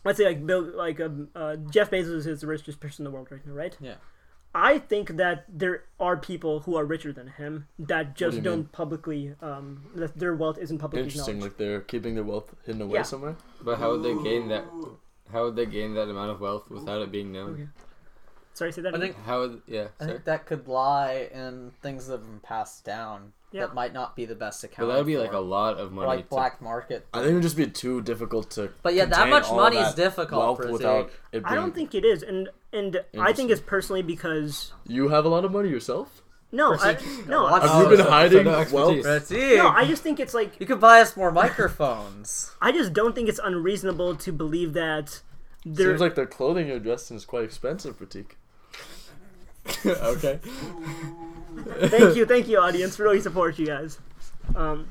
let's 0.05 0.19
say 0.19 0.27
like 0.27 0.47
Bill 0.47 0.63
like 0.63 1.01
um, 1.01 1.29
uh, 1.35 1.57
Jeff 1.71 1.91
Bezos 1.91 2.27
is 2.27 2.41
the 2.43 2.47
richest 2.47 2.81
person 2.81 3.05
in 3.07 3.11
the 3.11 3.15
world 3.15 3.29
right 3.31 3.45
now, 3.47 3.53
right? 3.53 3.77
Yeah. 3.81 3.95
I 4.55 4.79
think 4.79 5.17
that 5.19 5.45
there 5.49 5.85
are 6.01 6.17
people 6.17 6.61
who 6.61 6.75
are 6.77 6.85
richer 6.85 7.13
than 7.13 7.29
him 7.29 7.69
that 7.79 8.17
do 8.17 8.25
just 8.27 8.37
you 8.37 8.43
don't 8.43 8.57
mean? 8.61 8.69
publicly 8.73 9.35
um, 9.43 9.85
that 9.95 10.19
their 10.19 10.35
wealth 10.35 10.57
isn't 10.59 10.79
publicly 10.79 11.05
Interesting. 11.05 11.35
acknowledged. 11.37 11.53
Like 11.53 11.59
they're 11.59 11.81
keeping 11.83 12.15
their 12.15 12.25
wealth 12.25 12.55
hidden 12.65 12.81
away 12.83 12.95
Yeah. 12.95 13.03
somewhere. 13.03 13.37
But 13.63 13.79
how 13.79 13.91
would 13.91 14.03
they 14.03 14.15
gain 14.25 14.49
that? 14.49 14.65
How 15.31 15.45
would 15.45 15.57
they 15.57 15.67
gain 15.67 15.95
that 15.95 16.09
amount 16.09 16.31
of 16.31 16.41
wealth 16.41 16.71
without 16.71 17.03
it 17.03 17.13
being 17.13 17.31
known? 17.31 17.53
Okay. 17.55 17.69
Sorry, 18.55 18.73
say 18.73 18.81
that. 18.83 18.95
I 18.95 18.97
again? 18.97 19.13
think 19.13 19.25
How 19.25 19.41
would 19.41 19.63
yeah? 19.67 19.89
I 20.01 20.05
Sorry. 20.05 20.13
think 20.13 20.25
that 20.25 20.47
could 20.47 20.67
lie 20.67 21.29
in 21.33 21.71
things 21.83 22.07
that 22.07 22.15
have 22.15 22.25
been 22.27 22.41
passed 22.41 22.85
down 22.85 23.35
Yeah. 23.51 23.63
that 23.67 23.75
might 23.75 23.93
not 23.95 24.15
be 24.15 24.25
the 24.27 24.35
best 24.35 24.61
But 24.63 24.73
account. 24.73 24.89
that 24.91 24.97
would 24.99 25.07
be 25.07 25.17
like 25.17 25.33
a 25.33 25.39
lot 25.39 25.79
of 25.79 25.91
money. 25.93 26.07
like 26.07 26.25
to- 26.25 26.29
black 26.29 26.61
market. 26.61 27.07
I 27.15 27.21
think 27.21 27.31
it 27.31 27.35
would 27.35 27.43
just 27.43 27.57
be 27.57 27.67
too 27.67 28.03
difficult 28.03 28.51
to. 28.53 28.71
But 28.83 28.93
yeah, 28.95 29.07
that 29.07 29.29
much 29.29 29.51
money 29.51 29.79
is 29.79 29.95
difficult. 29.95 30.59
Wealth 30.59 30.71
without 30.71 31.07
it 31.33 31.43
being. 31.43 31.45
I 31.47 31.55
don't 31.55 31.75
think 31.75 31.95
it 31.95 32.05
is, 32.05 32.23
and 32.23 32.51
and 32.73 33.03
I 33.19 33.33
think 33.33 33.51
it's 33.51 33.61
personally 33.63 34.03
because 34.03 34.73
you 34.87 35.09
have 35.09 35.25
a 35.25 35.29
lot 35.29 35.45
of 35.47 35.53
money 35.53 35.71
yourself. 35.71 36.23
no, 36.53 36.75
I, 36.75 36.99
no. 37.27 37.47
Have 37.47 37.63
Oh, 37.65 37.83
you 37.83 37.89
been 37.89 37.99
so- 38.05 38.11
hiding 38.11 38.45
so 38.45 38.51
no 38.51 38.67
wealth? 38.73 38.97
expertise. 39.07 39.39
Pratik, 39.39 39.57
no. 39.59 39.69
I 39.69 39.85
just 39.87 40.03
think 40.03 40.21
it's 40.21 40.35
like 40.35 40.59
you 40.61 40.67
could 40.67 40.81
buy 40.81 41.01
us 41.01 41.17
more 41.17 41.31
microphones. 41.33 42.53
I 42.61 42.71
just 42.73 42.93
don't 42.93 43.15
think 43.15 43.29
it's 43.31 43.41
unreasonable 43.43 44.15
to 44.17 44.33
believe 44.33 44.73
that 44.75 45.23
there. 45.65 45.89
Seems 45.89 46.01
like 46.03 46.15
their 46.17 46.27
clothing 46.27 46.69
you're 46.69 46.79
dressed 46.81 47.11
in 47.11 47.17
is 47.17 47.25
quite 47.25 47.45
expensive, 47.45 47.99
Pratik. 47.99 48.33
okay. 49.87 50.39
Thank 51.65 52.17
you, 52.17 52.27
thank 52.27 52.49
you, 52.49 52.59
audience. 52.59 52.99
Really 52.99 53.21
support 53.21 53.59
you 53.59 53.67
guys. 53.67 53.99
Um, 54.55 54.91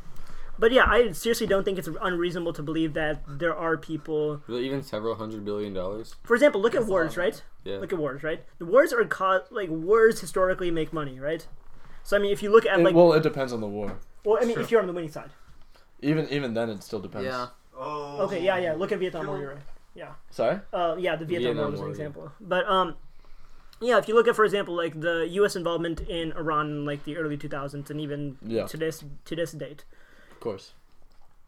but 0.60 0.72
yeah, 0.72 0.86
I 0.88 1.12
seriously 1.12 1.48
don't 1.48 1.64
think 1.64 1.78
it's 1.78 1.90
unreasonable 2.02 2.54
to 2.54 2.64
believe 2.64 2.94
that 2.94 3.22
there 3.28 3.56
are 3.56 3.78
people. 3.78 4.42
Really, 4.48 4.66
even 4.66 4.82
several 4.84 5.16
hundred 5.16 5.46
billion 5.46 5.74
dollars. 5.74 6.16
For 6.24 6.34
example, 6.36 6.62
look 6.62 6.74
at 6.74 6.80
That's 6.82 6.90
a 6.90 6.92
wars, 6.92 7.18
right? 7.18 7.42
Yeah. 7.64 7.78
Look 7.78 7.94
at 7.94 8.00
wars, 8.00 8.24
right? 8.24 8.44
The 8.58 8.66
wars 8.66 8.92
are 8.94 9.04
co- 9.06 9.44
like 9.52 9.70
wars 9.70 10.20
historically 10.22 10.72
make 10.72 10.92
money, 10.94 11.20
right? 11.20 11.46
So 12.04 12.16
I 12.18 12.20
mean, 12.20 12.32
if 12.32 12.42
you 12.42 12.50
look 12.52 12.66
at 12.66 12.80
It- 12.80 12.84
like, 12.84 12.96
well, 12.96 13.14
it 13.14 13.24
depends 13.24 13.54
on 13.54 13.62
the 13.62 13.68
war. 13.68 13.98
well, 14.24 14.38
I 14.42 14.46
mean, 14.46 14.56
Sure. 14.56 14.64
if 14.64 14.72
you're 14.72 14.82
on 14.82 14.88
the 14.88 14.94
winning 14.94 15.12
side. 15.12 15.30
Even 16.02 16.28
even 16.30 16.54
then, 16.54 16.70
it 16.70 16.84
still 16.84 17.00
depends. 17.00 17.26
Yeah. 17.26 17.48
Oh. 17.78 18.22
Okay, 18.22 18.44
yeah, 18.44 18.58
yeah. 18.58 18.74
Look 18.74 18.92
at 18.92 19.00
Vietnam 19.00 19.28
War, 19.28 19.38
you're 19.40 19.50
right. 19.54 19.64
Yeah. 19.94 20.14
Sorry. 20.32 20.60
Uh, 20.74 20.96
yeah, 20.98 21.16
the 21.16 21.26
Vietnam, 21.26 21.56
Vietnam 21.56 21.64
War 21.64 21.72
was 21.72 21.80
an 21.80 21.80
War, 21.80 21.88
yeah. 21.88 21.92
example. 21.92 22.32
But 22.40 22.66
um, 22.68 22.96
yeah, 23.82 23.98
if 23.98 24.08
you 24.08 24.16
look 24.16 24.28
at, 24.28 24.36
for 24.36 24.46
example, 24.46 24.76
like 24.76 25.00
the 25.00 25.28
U.S. 25.32 25.56
involvement 25.56 26.02
in 26.02 26.32
Iran 26.34 26.68
in 26.70 26.86
like 26.86 27.04
the 27.06 27.18
early 27.18 27.38
2000s 27.38 27.90
and 27.90 28.02
even 28.02 28.38
Yeah. 28.46 28.66
to 28.68 28.78
this 28.78 29.04
to 29.26 29.36
this 29.36 29.52
date, 29.52 29.84
Of 30.32 30.40
course. 30.40 30.74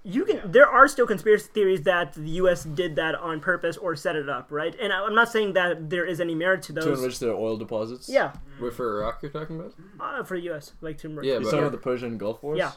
you 0.03 0.23
can 0.25 0.39
there 0.51 0.67
are 0.67 0.87
still 0.87 1.05
conspiracy 1.07 1.49
theories 1.53 1.81
that 1.83 2.13
the 2.13 2.29
U.S. 2.43 2.63
did 2.63 2.95
that 2.95 3.15
on 3.15 3.39
purpose 3.41 3.75
or 3.77 3.95
set 3.95 4.15
it 4.15 4.29
up, 4.29 4.47
right? 4.49 4.73
And 4.79 4.93
I- 4.93 5.03
I'm 5.05 5.15
not 5.15 5.29
saying 5.29 5.53
that 5.53 5.89
there 5.89 6.05
is 6.05 6.21
any 6.21 6.35
merit 6.35 6.61
to 6.63 6.73
those. 6.73 6.83
To 6.85 6.89
those. 6.91 6.99
enrich 6.99 7.19
their 7.19 7.33
oil 7.33 7.57
deposits. 7.57 8.07
yeah, 8.09 8.33
Wait 8.61 8.73
for 8.73 8.99
Iraq, 9.01 9.21
you're 9.23 9.31
talking 9.31 9.59
about? 9.59 9.73
uh, 9.99 10.23
for 10.23 10.37
the 10.37 10.43
U.S. 10.45 10.73
like 10.81 10.97
to 10.99 11.09
Yeah, 11.09 11.33
You 11.33 11.39
but- 11.39 11.43
talking 11.45 11.59
about 11.59 11.71
the 11.73 11.77
Persian 11.79 12.17
Gulf 12.17 12.41
Wars? 12.43 12.57
Yeah. 12.57 12.71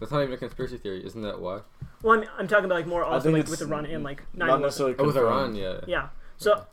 That's 0.00 0.12
not 0.12 0.22
even 0.22 0.34
a 0.34 0.36
conspiracy 0.36 0.76
theory, 0.76 1.04
isn't 1.06 1.22
that 1.22 1.40
why? 1.40 1.60
Well, 2.02 2.18
I'm, 2.20 2.28
I'm 2.38 2.46
talking 2.48 2.66
about 2.66 2.74
like 2.74 2.86
more 2.86 3.02
also 3.02 3.24
think 3.24 3.32
like 3.34 3.42
it's 3.44 3.50
with 3.50 3.62
Iran 3.62 3.86
and 3.86 4.04
like 4.04 4.20
9/11. 4.34 4.38
Not 4.38 4.60
necessarily. 4.60 4.94
Oh, 4.98 5.04
with 5.06 5.14
confirmed. 5.14 5.34
Iran, 5.34 5.54
yeah. 5.54 5.80
Yeah. 5.86 6.08
So 6.36 6.66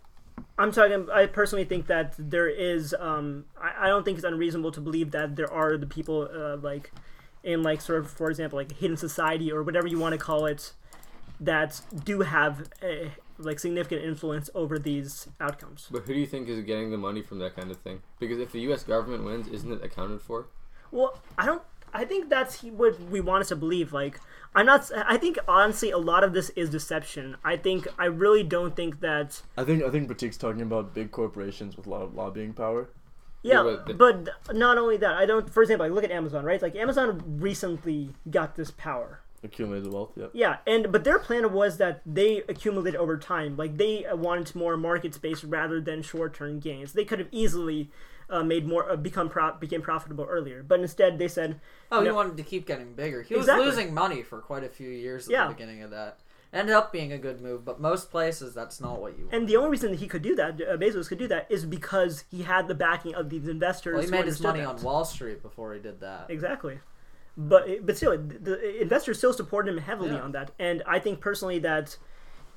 I'm 0.57 0.71
talking. 0.71 1.07
I 1.11 1.25
personally 1.25 1.65
think 1.65 1.87
that 1.87 2.13
there 2.17 2.47
is. 2.47 2.95
Um, 2.99 3.45
I, 3.59 3.85
I 3.85 3.87
don't 3.87 4.03
think 4.03 4.17
it's 4.17 4.25
unreasonable 4.25 4.71
to 4.73 4.81
believe 4.81 5.11
that 5.11 5.35
there 5.35 5.51
are 5.51 5.77
the 5.77 5.87
people 5.87 6.29
uh, 6.33 6.57
like 6.57 6.91
in 7.43 7.63
like 7.63 7.81
sort 7.81 7.99
of, 7.99 8.11
for 8.11 8.29
example, 8.29 8.57
like 8.57 8.71
hidden 8.71 8.97
society 8.97 9.51
or 9.51 9.63
whatever 9.63 9.87
you 9.87 9.99
want 9.99 10.13
to 10.13 10.19
call 10.19 10.45
it, 10.45 10.73
that 11.39 11.81
do 12.03 12.21
have 12.21 12.69
a, 12.83 13.11
like 13.37 13.59
significant 13.59 14.03
influence 14.03 14.49
over 14.53 14.77
these 14.77 15.27
outcomes. 15.39 15.87
But 15.89 16.03
who 16.03 16.13
do 16.13 16.19
you 16.19 16.27
think 16.27 16.47
is 16.47 16.63
getting 16.63 16.91
the 16.91 16.97
money 16.97 17.21
from 17.21 17.39
that 17.39 17.55
kind 17.55 17.71
of 17.71 17.77
thing? 17.77 18.01
Because 18.19 18.39
if 18.39 18.51
the 18.51 18.61
U.S. 18.61 18.83
government 18.83 19.23
wins, 19.23 19.47
isn't 19.47 19.71
it 19.71 19.83
accounted 19.83 20.21
for? 20.21 20.47
Well, 20.91 21.19
I 21.37 21.47
don't. 21.47 21.63
I 21.93 22.05
think 22.05 22.29
that's 22.29 22.63
what 22.63 22.99
we 22.99 23.21
want 23.21 23.41
us 23.41 23.49
to 23.49 23.55
believe. 23.55 23.93
Like, 23.93 24.19
I'm 24.55 24.65
not. 24.65 24.89
I 24.95 25.17
think 25.17 25.37
honestly, 25.47 25.91
a 25.91 25.97
lot 25.97 26.23
of 26.23 26.33
this 26.33 26.49
is 26.51 26.69
deception. 26.69 27.37
I 27.43 27.57
think 27.57 27.87
I 27.97 28.05
really 28.05 28.43
don't 28.43 28.75
think 28.75 28.99
that. 29.01 29.41
I 29.57 29.63
think 29.63 29.83
I 29.83 29.89
think 29.89 30.09
Pratik's 30.09 30.37
talking 30.37 30.61
about 30.61 30.93
big 30.93 31.11
corporations 31.11 31.77
with 31.77 31.87
a 31.87 31.89
lot 31.89 32.01
of 32.01 32.15
lobbying 32.15 32.53
power. 32.53 32.89
Yeah, 33.41 33.65
Yeah, 33.65 33.77
but 33.85 33.97
but, 33.97 34.55
not 34.55 34.77
only 34.77 34.97
that. 34.97 35.15
I 35.15 35.25
don't. 35.25 35.49
For 35.49 35.61
example, 35.61 35.85
like 35.85 35.93
look 35.93 36.03
at 36.03 36.11
Amazon, 36.11 36.45
right? 36.45 36.61
Like 36.61 36.75
Amazon 36.75 37.21
recently 37.39 38.09
got 38.29 38.55
this 38.55 38.71
power. 38.71 39.19
Accumulated 39.43 39.91
wealth, 39.91 40.13
Yeah. 40.15 40.27
Yeah, 40.31 40.57
and 40.65 40.89
but 40.89 41.03
their 41.03 41.19
plan 41.19 41.51
was 41.51 41.75
that 41.75 42.01
they 42.05 42.43
accumulated 42.47 42.97
over 42.97 43.17
time. 43.17 43.57
Like 43.57 43.75
they 43.75 44.05
wanted 44.13 44.55
more 44.55 44.77
market 44.77 45.13
space 45.13 45.43
rather 45.43 45.81
than 45.81 46.01
short-term 46.01 46.59
gains. 46.61 46.93
They 46.93 47.03
could 47.03 47.19
have 47.19 47.27
easily 47.29 47.91
uh, 48.29 48.43
made 48.43 48.65
more, 48.67 48.89
uh, 48.91 48.95
become 48.95 49.29
pro- 49.29 49.53
became 49.55 49.81
profitable 49.81 50.25
earlier, 50.29 50.63
but 50.63 50.79
instead 50.79 51.17
they 51.19 51.27
said, 51.27 51.59
Oh, 51.91 52.03
he 52.03 52.11
wanted 52.11 52.37
to 52.37 52.43
keep 52.43 52.65
getting 52.65 52.93
bigger. 52.93 53.21
He 53.21 53.35
was 53.35 53.47
losing 53.47 53.93
money 53.93 54.23
for 54.23 54.39
quite 54.39 54.63
a 54.63 54.69
few 54.69 54.89
years 54.89 55.27
at 55.27 55.31
Yeah. 55.31 55.47
the 55.47 55.53
beginning 55.53 55.83
of 55.83 55.91
that. 55.91 56.19
Ended 56.51 56.75
up 56.75 56.91
being 56.91 57.11
a 57.11 57.17
good 57.17 57.41
move, 57.41 57.65
but 57.65 57.81
most 57.81 58.11
places 58.11 58.53
that's 58.53 58.79
not 58.79 59.01
what 59.01 59.17
you 59.17 59.23
want. 59.25 59.33
and 59.35 59.47
the 59.47 59.57
only 59.57 59.71
reason 59.71 59.89
that 59.89 59.99
he 59.99 60.07
could 60.07 60.21
do 60.21 60.35
that, 60.35 60.53
uh, 60.61 60.77
Bezos 60.77 61.07
could 61.09 61.17
do 61.17 61.27
that, 61.27 61.47
is 61.49 61.65
because 61.65 62.25
he 62.29 62.43
had 62.43 62.67
the 62.67 62.75
backing 62.75 63.15
of 63.15 63.29
these 63.31 63.47
investors. 63.47 63.93
well, 63.95 64.03
he 64.03 64.11
made 64.11 64.25
his 64.25 64.39
money 64.39 64.59
that. 64.59 64.67
on 64.67 64.81
Wall 64.83 65.03
Street 65.03 65.41
before 65.41 65.73
he 65.73 65.79
did 65.79 65.99
that. 66.01 66.27
Exactly. 66.29 66.79
But 67.35 67.83
but 67.85 67.97
still, 67.97 68.11
the 68.15 68.37
the 68.37 68.81
investors 68.81 69.17
still 69.17 69.33
supported 69.33 69.71
him 69.73 69.79
heavily 69.79 70.11
Yeah. 70.11 70.21
on 70.21 70.31
that, 70.33 70.51
and 70.59 70.83
I 70.85 70.99
think 70.99 71.19
personally 71.19 71.57
that 71.59 71.97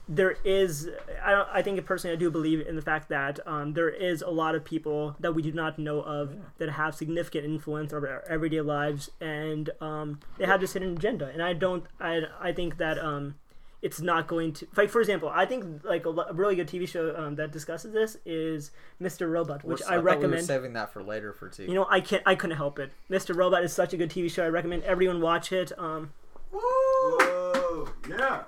there 0.09 0.37
is 0.45 0.88
I 1.25 1.45
I 1.55 1.62
think 1.62 1.85
personally 1.85 2.14
I 2.14 2.19
do 2.19 2.31
believe 2.31 2.66
in 2.66 2.77
the 2.77 2.83
fact 2.83 3.09
that 3.09 3.40
um, 3.47 3.73
there 3.73 3.88
is 3.90 4.23
a 4.23 4.31
lot 4.31 4.55
of 4.55 4.64
people 4.64 5.16
that 5.21 5.35
we 5.35 5.42
do 5.42 5.53
not 5.53 5.79
know 5.79 6.01
of 6.01 6.37
that 6.59 6.71
have 6.71 6.95
significant 6.95 7.45
influence 7.45 7.92
over 7.92 8.09
our 8.09 8.25
everyday 8.29 8.61
lives, 8.61 9.11
and 9.21 9.71
um, 9.81 10.21
they 10.38 10.47
have 10.47 10.61
this 10.61 10.75
hidden 10.75 10.97
agenda, 10.97 11.27
and 11.27 11.42
I 11.42 11.53
don't 11.55 11.85
I 12.01 12.23
I 12.40 12.53
think 12.53 12.79
that 12.79 12.99
um, 12.99 13.35
it's 13.83 14.01
not 14.01 14.27
going 14.29 14.53
to 14.55 14.66
like 14.77 14.90
for 14.90 15.01
example 15.01 15.29
I 15.29 15.45
think 15.45 15.85
like 15.85 16.07
a, 16.07 16.11
a 16.11 16.33
really 16.33 16.55
good 16.55 16.69
TV 16.69 16.88
show 16.88 17.14
um, 17.16 17.35
that 17.37 17.51
discusses 17.51 17.92
this 17.92 18.16
is 18.25 18.71
Mr. 19.03 19.29
Robot, 19.31 19.64
which 19.64 19.81
We're- 19.81 19.87
I 19.87 19.97
thought 19.97 19.97
we 19.97 19.99
were 19.99 20.16
recommend. 20.16 20.47
saving 20.47 20.73
that 20.75 20.92
for 20.92 21.03
later 21.03 21.33
for 21.33 21.49
tea. 21.49 21.64
You 21.64 21.75
know, 21.75 21.87
I 21.90 22.01
can't. 22.01 22.23
I 22.25 22.37
couldn't 22.37 22.57
help 22.57 22.79
it. 22.79 22.92
Mr. 23.11 23.35
Robot 23.37 23.64
is 23.64 23.73
such 23.73 23.92
a 23.92 23.97
good 23.97 24.11
TV 24.11 24.31
show. 24.31 24.45
I 24.45 24.49
recommend 24.49 24.85
everyone 24.85 25.21
watch 25.21 25.51
it. 25.53 25.73
Um, 25.79 26.12
Whoa! 26.53 27.88
Yeah. 28.09 28.45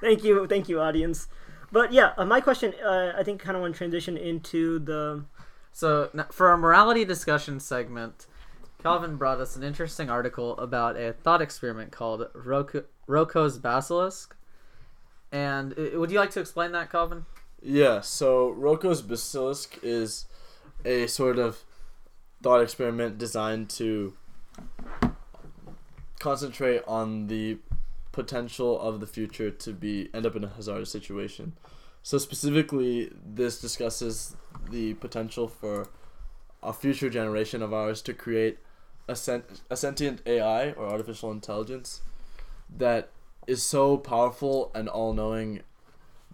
Thank 0.00 0.24
you, 0.24 0.46
thank 0.46 0.68
you, 0.68 0.80
audience. 0.80 1.28
But 1.72 1.92
yeah, 1.92 2.12
uh, 2.16 2.24
my 2.24 2.40
question. 2.40 2.74
Uh, 2.84 3.12
I 3.16 3.22
think 3.22 3.40
kind 3.40 3.56
of 3.56 3.62
want 3.62 3.74
to 3.74 3.78
transition 3.78 4.16
into 4.16 4.78
the. 4.78 5.24
So 5.72 6.10
for 6.32 6.48
our 6.48 6.56
morality 6.56 7.04
discussion 7.04 7.60
segment, 7.60 8.26
Calvin 8.82 9.16
brought 9.16 9.40
us 9.40 9.56
an 9.56 9.62
interesting 9.62 10.10
article 10.10 10.58
about 10.58 10.96
a 10.96 11.12
thought 11.12 11.40
experiment 11.40 11.92
called 11.92 12.26
Roku- 12.34 12.82
Roko's 13.06 13.58
Basilisk. 13.58 14.34
And 15.30 15.74
uh, 15.78 15.98
would 15.98 16.10
you 16.10 16.18
like 16.18 16.30
to 16.32 16.40
explain 16.40 16.72
that, 16.72 16.90
Calvin? 16.90 17.24
Yeah, 17.62 18.00
so 18.00 18.50
Roko's 18.50 19.02
Basilisk 19.02 19.78
is 19.82 20.24
a 20.84 21.06
sort 21.06 21.38
of 21.38 21.62
thought 22.42 22.62
experiment 22.62 23.18
designed 23.18 23.68
to 23.70 24.14
concentrate 26.18 26.82
on 26.86 27.26
the 27.26 27.58
potential 28.12 28.80
of 28.80 29.00
the 29.00 29.06
future 29.06 29.50
to 29.50 29.72
be 29.72 30.10
end 30.12 30.26
up 30.26 30.36
in 30.36 30.44
a 30.44 30.48
hazardous 30.48 30.90
situation. 30.90 31.52
So 32.02 32.18
specifically, 32.18 33.12
this 33.24 33.60
discusses 33.60 34.36
the 34.70 34.94
potential 34.94 35.48
for 35.48 35.88
a 36.62 36.72
future 36.72 37.10
generation 37.10 37.62
of 37.62 37.72
ours 37.72 38.02
to 38.02 38.14
create 38.14 38.58
a, 39.08 39.16
sent- 39.16 39.62
a 39.70 39.76
sentient 39.76 40.22
AI 40.26 40.72
or 40.72 40.86
artificial 40.86 41.30
intelligence 41.30 42.00
that 42.74 43.10
is 43.46 43.62
so 43.62 43.96
powerful 43.96 44.70
and 44.74 44.88
all-knowing 44.88 45.62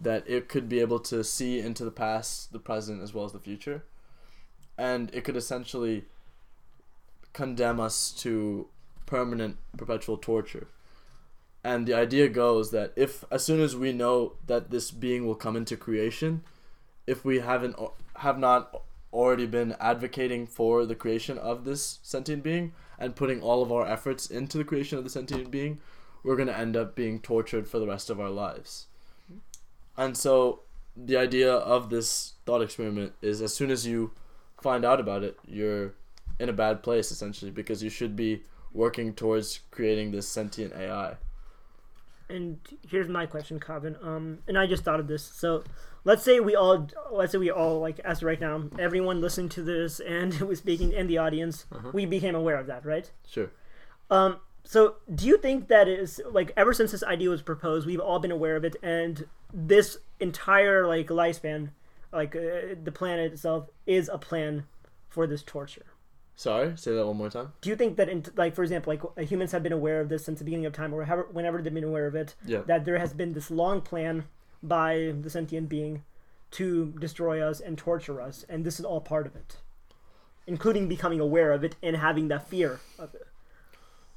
that 0.01 0.29
it 0.29 0.49
could 0.49 0.69
be 0.69 0.81
able 0.81 0.99
to 0.99 1.25
see 1.25 1.59
into 1.59 1.85
the 1.85 1.91
past, 1.91 2.53
the 2.53 2.59
present, 2.59 3.03
as 3.03 3.15
well 3.15 3.25
as 3.25 3.33
the 3.33 3.39
future. 3.39 3.85
And 4.77 5.13
it 5.15 5.25
could 5.25 5.37
essentially 5.37 6.05
condemn 7.33 7.81
us 7.81 8.13
to 8.19 8.69
permanent, 9.07 9.57
perpetual 9.77 10.19
torture. 10.19 10.67
And 11.67 11.85
the 11.85 11.95
idea 11.95 12.29
goes 12.29 12.71
that 12.71 12.93
if, 12.95 13.25
as 13.29 13.45
soon 13.45 13.61
as 13.61 13.75
we 13.75 13.93
know 13.93 14.35
that 14.47 14.71
this 14.71 14.93
being 14.93 15.27
will 15.27 15.35
come 15.35 15.57
into 15.57 15.77
creation, 15.77 16.45
if 17.09 17.25
we 17.25 17.41
haven't, 17.41 17.75
have 18.19 18.39
not 18.39 18.83
already 19.13 19.47
been 19.47 19.75
advocating 19.81 20.47
for 20.47 20.87
the 20.87 20.95
creation 20.95 21.37
of 21.39 21.65
this 21.65 21.99
sentient 22.05 22.45
being 22.45 22.73
and 23.01 23.17
putting 23.17 23.43
all 23.43 23.65
of 23.65 23.73
our 23.73 23.85
efforts 23.85 24.31
into 24.31 24.57
the 24.57 24.63
creation 24.63 24.97
of 24.97 25.03
the 25.03 25.11
sentient 25.11 25.51
being, 25.51 25.81
we're 26.23 26.37
going 26.37 26.47
to 26.47 26.57
end 26.57 26.77
up 26.77 26.95
being 26.95 27.19
tortured 27.19 27.67
for 27.67 27.81
the 27.81 27.89
rest 27.89 28.11
of 28.11 28.21
our 28.21 28.31
lives. 28.31 28.87
And 29.97 30.17
so 30.17 30.61
the 30.97 31.17
idea 31.17 31.53
of 31.53 31.91
this 31.91 32.35
thought 32.45 32.63
experiment 32.63 33.15
is 33.23 33.43
as 33.43 33.53
soon 33.53 33.73
as 33.73 33.85
you 33.85 34.13
find 34.63 34.85
out 34.85 35.01
about 35.01 35.25
it, 35.25 35.37
you're 35.45 35.95
in 36.39 36.49
a 36.49 36.53
bad 36.53 36.85
place 36.85 37.11
essentially 37.11 37.51
because 37.51 37.83
you 37.83 37.91
should 37.91 38.15
be 38.15 38.45
working 38.73 39.13
towards 39.13 39.59
creating 39.73 40.13
this 40.13 40.29
sentient 40.29 40.73
AI. 40.73 41.17
And 42.29 42.59
here's 42.89 43.09
my 43.09 43.27
question, 43.27 43.61
Calvin. 43.61 43.97
Um, 44.03 44.39
and 44.49 44.59
I 44.59 44.67
just 44.67 44.83
thought 44.83 44.99
of 44.99 45.07
this. 45.07 45.23
So, 45.23 45.63
let's 46.05 46.23
say 46.23 46.41
we 46.41 46.57
all, 46.57 46.89
let's 47.13 47.33
say 47.33 47.39
we 47.39 47.51
all, 47.51 47.81
like 47.81 47.99
as 48.01 48.23
right 48.23 48.41
now, 48.41 48.65
everyone 48.79 49.21
listening 49.21 49.49
to 49.51 49.63
this 49.63 50.01
and 50.01 50.35
who 50.35 50.47
was 50.47 50.59
speaking 50.59 50.93
in 50.93 51.07
the 51.07 51.19
audience, 51.19 51.67
we 51.93 52.07
became 52.07 52.35
aware 52.35 52.59
of 52.59 52.67
that, 52.67 52.85
right? 52.85 53.11
Sure. 53.29 53.51
Um, 54.11 54.39
so 54.65 54.97
do 55.15 55.27
you 55.27 55.39
think 55.39 55.69
that 55.69 55.87
is 55.87 56.21
like 56.29 56.53
ever 56.57 56.73
since 56.73 56.91
this 56.91 57.05
idea 57.05 57.31
was 57.31 57.43
proposed, 57.43 57.87
we've 57.87 58.01
all 58.01 58.19
been 58.19 58.33
aware 58.33 58.57
of 58.57 58.65
it, 58.65 58.77
and 58.83 59.27
this 59.53 59.99
entire 60.19 60.87
like 60.87 61.07
lifespan, 61.07 61.71
like 62.13 62.35
uh, 62.35 62.75
the 62.83 62.93
planet 62.93 63.33
itself, 63.33 63.69
is 63.87 64.11
a 64.13 64.19
plan 64.19 64.65
for 65.09 65.27
this 65.27 65.43
torture? 65.43 65.87
Sorry, 66.39 66.77
say 66.77 66.95
that 66.95 67.07
one 67.07 67.17
more 67.17 67.31
time. 67.31 67.53
Do 67.63 67.71
you 67.71 67.77
think 67.77 67.97
that, 67.97 68.11
in, 68.11 68.23
like 68.37 68.55
for 68.55 68.63
example, 68.63 68.93
like 68.93 69.03
uh, 69.17 69.23
humans 69.23 69.53
have 69.53 69.63
been 69.63 69.73
aware 69.73 70.01
of 70.03 70.11
this 70.11 70.25
since 70.27 70.39
the 70.39 70.45
beginning 70.45 70.67
of 70.67 70.75
time, 70.75 70.93
or 70.93 71.05
however, 71.05 71.29
whenever 71.33 71.63
they've 71.63 71.73
been 71.73 71.83
aware 71.85 72.07
of 72.07 72.15
it, 72.15 72.35
Yeah. 72.45 72.61
that 72.67 72.85
there 72.85 72.99
has 72.99 73.15
been 73.15 73.33
this 73.33 73.51
long 73.51 73.81
plan 73.81 74.25
by 74.63 75.15
the 75.19 75.31
sentient 75.31 75.69
being 75.71 76.05
to 76.53 76.93
destroy 77.01 77.41
us 77.41 77.59
and 77.61 77.79
torture 77.79 78.21
us, 78.21 78.45
and 78.51 78.65
this 78.67 78.79
is 78.79 78.85
all 78.85 79.01
part 79.01 79.27
of 79.27 79.35
it, 79.35 79.57
including 80.47 80.89
becoming 80.89 81.21
aware 81.21 81.53
of 81.53 81.65
it 81.65 81.75
and 81.83 81.97
having 81.97 82.29
that 82.29 82.47
fear 82.47 82.81
of 82.99 83.15
it. 83.15 83.27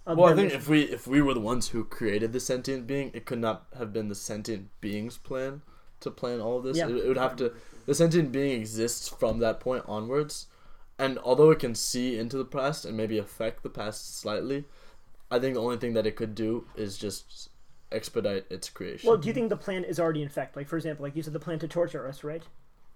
of 0.06 0.18
Well, 0.18 0.32
I 0.32 0.36
think 0.36 0.48
mission. 0.48 0.60
if 0.60 0.68
we 0.68 0.82
if 0.84 1.08
we 1.08 1.22
were 1.22 1.34
the 1.34 1.40
ones 1.40 1.70
who 1.70 1.86
created 1.86 2.34
the 2.34 2.40
sentient 2.42 2.86
being, 2.86 3.12
it 3.14 3.26
could 3.26 3.40
not 3.40 3.66
have 3.78 3.94
been 3.94 4.10
the 4.10 4.16
sentient 4.16 4.70
being's 4.82 5.18
plan 5.18 5.62
to 6.02 6.12
plan 6.12 6.42
all 6.42 6.58
of 6.58 6.64
this. 6.66 6.76
Yeah. 6.78 6.90
It, 6.90 6.98
it 6.98 7.08
would 7.08 7.18
have 7.18 7.38
to. 7.38 7.54
The 7.86 7.96
sentient 7.96 8.34
being 8.34 8.60
exists 8.60 9.08
from 9.08 9.40
that 9.40 9.60
point 9.62 9.86
onwards, 9.88 10.48
and 11.00 11.18
although 11.20 11.50
it 11.52 11.60
can 11.60 11.74
see 11.74 12.20
into 12.20 12.38
the 12.38 12.46
past 12.46 12.86
and 12.86 12.96
maybe 12.96 13.18
affect 13.18 13.64
the 13.64 13.70
past 13.70 14.20
slightly, 14.20 14.66
I 15.32 15.40
think 15.40 15.56
the 15.56 15.62
only 15.62 15.78
thing 15.78 15.94
that 15.94 16.06
it 16.06 16.16
could 16.16 16.36
do 16.36 16.68
is 16.76 16.98
just 16.98 17.50
expedite 17.92 18.46
its 18.52 18.70
creation. 18.70 19.08
Well, 19.08 19.18
do 19.18 19.28
you 19.28 19.34
think 19.34 19.50
the 19.50 19.58
plan 19.58 19.84
is 19.84 20.00
already 20.00 20.22
in 20.22 20.28
effect? 20.28 20.56
Like, 20.56 20.68
for 20.68 20.76
example, 20.78 21.04
like 21.04 21.16
you 21.16 21.24
said, 21.24 21.34
the 21.34 21.40
plan 21.40 21.58
to 21.60 21.68
torture 21.68 22.08
us, 22.08 22.24
right? 22.24 22.44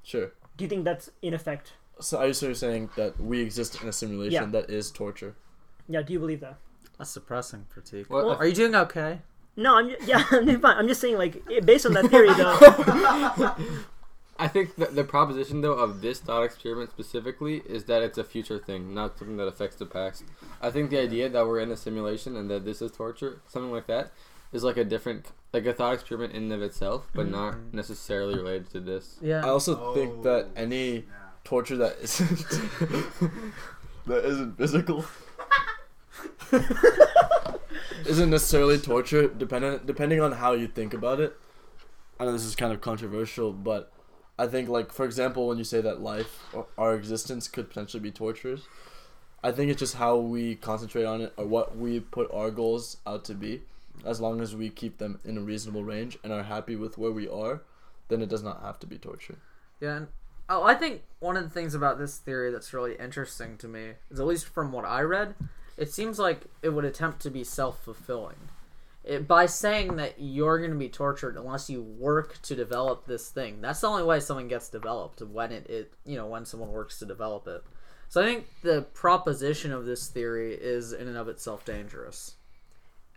sure. 0.04 0.34
Do 0.58 0.64
you 0.64 0.70
think 0.70 0.84
that's 0.84 1.10
in 1.24 1.34
effect? 1.34 1.74
So 2.00 2.18
are 2.20 2.28
you 2.28 2.34
sort 2.34 2.52
of 2.52 2.58
saying 2.58 2.90
that 2.98 3.20
we 3.20 3.42
exist 3.42 3.82
in 3.82 3.88
a 3.88 3.94
simulation 3.94 4.34
Yeah. 4.34 4.62
that 4.62 4.70
is 4.70 4.92
torture? 4.92 5.36
Yeah, 5.88 6.02
do 6.02 6.14
you 6.14 6.20
believe 6.20 6.42
that? 6.42 6.58
That's 6.98 7.14
depressing, 7.14 7.66
Pratik. 7.74 8.10
Well, 8.10 8.28
Well, 8.28 8.36
Are 8.36 8.46
you 8.46 8.54
doing 8.54 8.76
okay? 8.76 9.22
No, 9.56 9.78
I'm 9.78 9.96
yeah, 10.06 10.24
I'm 10.32 10.46
doing 10.46 10.60
fine. 10.60 10.78
I'm 10.78 10.88
just 10.88 11.02
saying, 11.02 11.18
like, 11.18 11.42
based 11.66 11.86
on 11.86 11.94
that 11.94 12.08
theory, 12.08 12.34
though. 12.34 13.56
I 14.44 14.50
think 14.50 14.76
that 14.76 14.94
the 14.94 15.06
proposition 15.06 15.62
though 15.62 15.72
of 15.76 16.02
this 16.02 16.20
thought 16.20 16.44
experiment 16.44 16.90
specifically 16.90 17.62
is 17.66 17.86
that 17.86 18.02
it's 18.04 18.18
a 18.18 18.26
future 18.26 18.60
thing, 18.60 18.94
not 18.94 19.18
something 19.18 19.38
that 19.38 19.48
affects 19.48 19.78
the 19.78 19.86
past. 19.86 20.26
I 20.62 20.70
think 20.70 20.90
the 20.90 21.00
idea 21.00 21.30
that 21.30 21.48
we're 21.48 21.62
in 21.62 21.72
a 21.72 21.78
simulation 21.78 22.36
and 22.36 22.50
that 22.52 22.66
this 22.66 22.82
is 22.82 22.92
torture, 22.92 23.40
something 23.48 23.72
like 23.72 23.88
that, 23.88 24.12
is 24.52 24.62
like 24.66 24.76
a 24.76 24.84
different, 24.84 25.32
like 25.54 25.66
a 25.66 25.72
thought 25.72 25.94
experiment 25.94 26.34
in 26.34 26.44
and 26.44 26.52
of 26.52 26.62
itself, 26.62 27.10
but 27.16 27.30
not 27.30 27.54
mm-hmm. 27.54 27.78
necessarily 27.78 28.36
related 28.36 28.70
to 28.72 28.82
this. 28.82 29.18
Yeah. 29.22 29.46
I 29.46 29.48
also 29.48 29.94
think 29.94 30.16
oh, 30.18 30.24
that 30.24 30.48
Oh. 30.48 30.52
any 30.58 30.92
Yeah. 30.92 31.04
torture 31.46 31.78
that 31.78 31.96
isn't 32.02 32.40
that 34.08 34.26
isn't 34.26 34.58
physical 34.58 35.06
isn't 38.06 38.30
necessarily 38.30 38.78
torture 38.78 39.30
dependent 39.30 39.86
depending 39.86 40.20
on 40.20 40.34
how 40.34 40.52
you 40.52 40.68
think 40.68 40.94
about 40.94 41.20
it 41.22 41.38
i 42.20 42.26
know 42.26 42.32
this 42.34 42.44
is 42.44 42.56
kind 42.56 42.72
of 42.72 42.82
controversial 42.82 43.52
but 43.52 43.92
i 44.38 44.48
think 44.48 44.70
like 44.70 44.92
for 44.92 45.06
example 45.06 45.48
when 45.48 45.58
you 45.58 45.64
say 45.64 45.82
that 45.82 46.02
life 46.02 46.44
or 46.54 46.66
our 46.78 46.96
existence 46.96 47.48
could 47.48 47.70
potentially 47.70 48.02
be 48.02 48.12
torturous, 48.12 48.62
i 49.44 49.52
think 49.52 49.70
it's 49.70 49.80
just 49.80 49.96
how 49.96 50.18
we 50.18 50.56
concentrate 50.56 51.06
on 51.06 51.22
it 51.22 51.34
or 51.38 51.46
what 51.46 51.78
we 51.78 52.00
put 52.00 52.32
our 52.34 52.52
goals 52.52 52.98
out 53.06 53.24
to 53.26 53.34
be 53.34 53.62
as 54.06 54.20
long 54.20 54.42
as 54.42 54.56
we 54.56 54.70
keep 54.70 54.98
them 54.98 55.20
in 55.24 55.38
a 55.38 55.42
reasonable 55.42 55.84
range 55.84 56.18
and 56.24 56.34
are 56.34 56.44
happy 56.44 56.76
with 56.76 56.98
where 56.98 57.12
we 57.12 57.28
are 57.28 57.62
then 58.10 58.22
it 58.22 58.30
does 58.30 58.44
not 58.44 58.62
have 58.62 58.80
to 58.80 58.88
be 58.88 58.98
torture 58.98 59.38
Yeah. 59.80 59.98
And, 59.98 60.08
oh, 60.50 60.64
I 60.64 60.76
think 60.76 61.04
one 61.20 61.38
of 61.38 61.44
the 61.44 61.50
things 61.50 61.74
about 61.74 61.98
this 61.98 62.18
theory 62.18 62.52
that's 62.52 62.74
really 62.74 62.96
interesting 62.96 63.58
to 63.58 63.68
me 63.68 63.94
is, 64.10 64.20
at 64.20 64.26
least 64.26 64.46
from 64.48 64.72
what 64.72 64.86
I 64.86 65.02
read, 65.02 65.36
it 65.78 65.92
seems 65.92 66.20
like 66.20 66.46
it 66.62 66.70
would 66.70 66.86
attempt 66.86 67.22
to 67.22 67.32
be 67.32 67.44
self-fulfilling 67.44 68.36
it, 69.04 69.28
by 69.28 69.46
saying 69.46 69.98
that 69.98 70.16
you're 70.18 70.58
going 70.60 70.72
to 70.72 70.78
be 70.78 70.90
tortured 70.90 71.36
unless 71.38 71.70
you 71.70 71.82
work 71.82 72.42
to 72.42 72.56
develop 72.56 73.06
this 73.06 73.30
thing 73.30 73.62
that's 73.62 73.82
the 73.82 73.88
only 73.88 74.04
way 74.04 74.20
something 74.20 74.48
gets 74.48 74.70
developed 74.70 75.22
when 75.22 75.52
it, 75.52 75.70
it 75.70 75.94
you 76.06 76.16
know 76.16 76.26
when 76.28 76.46
someone 76.46 76.72
works 76.72 77.00
to 77.00 77.06
develop 77.06 77.48
it 77.48 77.64
so 78.10 78.22
i 78.22 78.26
think 78.26 78.46
the 78.62 78.82
proposition 78.94 79.72
of 79.72 79.86
this 79.86 80.08
theory 80.08 80.54
is 80.54 80.94
in 80.94 81.08
and 81.08 81.18
of 81.18 81.28
itself 81.28 81.66
dangerous 81.66 82.36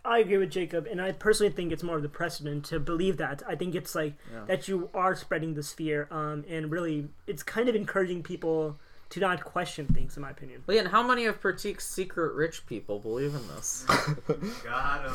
I 0.05 0.19
agree 0.19 0.37
with 0.37 0.51
Jacob, 0.51 0.87
and 0.89 1.01
I 1.01 1.11
personally 1.11 1.51
think 1.51 1.73
it's 1.73 1.83
more 1.83 1.97
of 1.97 2.01
the 2.01 2.07
precedent 2.07 2.63
to 2.65 2.79
believe 2.79 3.17
that. 3.17 3.43
I 3.45 3.55
think 3.55 3.75
it's 3.75 3.93
like 3.93 4.13
Yeah. 4.31 4.45
that 4.45 4.69
you 4.69 4.89
are 4.93 5.15
spreading 5.17 5.53
this 5.53 5.73
fear, 5.73 6.07
um, 6.11 6.45
and 6.47 6.71
really, 6.71 7.09
it's 7.25 7.43
kind 7.43 7.67
of 7.67 7.75
encouraging 7.75 8.23
people 8.23 8.79
to 9.09 9.19
not 9.19 9.43
question 9.43 9.87
things, 9.87 10.15
in 10.17 10.21
my 10.21 10.31
opinion. 10.31 10.63
Leon, 10.67 10.87
how 10.87 11.01
many 11.01 11.25
of 11.25 11.41
Pratik's 11.41 11.85
secret 11.85 12.33
rich 12.33 12.65
people 12.65 12.99
believe 12.99 13.33
in 13.33 13.47
this? 13.55 13.85
Got 14.63 15.05
him. 15.05 15.13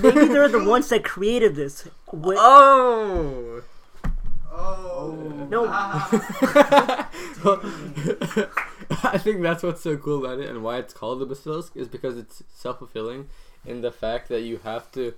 Maybe 0.00 0.26
they're 0.26 0.48
the 0.48 0.64
ones 0.64 0.88
that 0.88 1.04
created 1.04 1.54
this. 1.54 1.88
Wi- 2.10 2.36
oh! 2.38 3.62
Oh. 4.50 5.12
No. 5.50 5.66
I 9.02 9.18
think 9.18 9.42
that's 9.42 9.62
what's 9.62 9.82
so 9.82 9.96
cool 9.96 10.24
about 10.24 10.40
it 10.40 10.48
and 10.48 10.62
why 10.62 10.78
it's 10.78 10.94
called 10.94 11.20
the 11.20 11.26
basilisk 11.26 11.76
is 11.76 11.88
because 11.88 12.16
it's 12.16 12.42
self 12.54 12.78
fulfilling 12.78 13.28
in 13.66 13.82
the 13.82 13.92
fact 13.92 14.28
that 14.28 14.42
you 14.42 14.60
have 14.64 14.90
to 14.92 15.14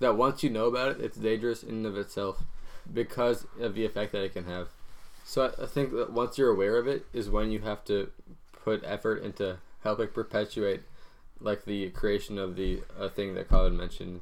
that 0.00 0.16
once 0.16 0.42
you 0.42 0.50
know 0.50 0.66
about 0.66 0.92
it, 0.92 1.00
it's 1.00 1.16
dangerous 1.16 1.62
in 1.62 1.76
and 1.76 1.86
of 1.86 1.96
itself 1.96 2.42
because 2.92 3.46
of 3.60 3.74
the 3.74 3.84
effect 3.84 4.12
that 4.12 4.22
it 4.22 4.34
can 4.34 4.44
have. 4.44 4.68
So 5.24 5.46
I, 5.46 5.62
I 5.64 5.66
think 5.66 5.92
that 5.92 6.12
once 6.12 6.38
you're 6.38 6.50
aware 6.50 6.76
of 6.76 6.86
it 6.86 7.06
is 7.12 7.28
when 7.30 7.50
you 7.50 7.60
have 7.60 7.84
to 7.86 8.10
put 8.52 8.82
effort 8.84 9.22
into 9.22 9.58
helping 9.82 10.08
perpetuate 10.08 10.82
like 11.40 11.64
the 11.64 11.90
creation 11.90 12.38
of 12.38 12.56
the 12.56 12.82
uh, 12.98 13.08
thing 13.08 13.34
that 13.34 13.48
Colin 13.48 13.76
mentioned. 13.76 14.20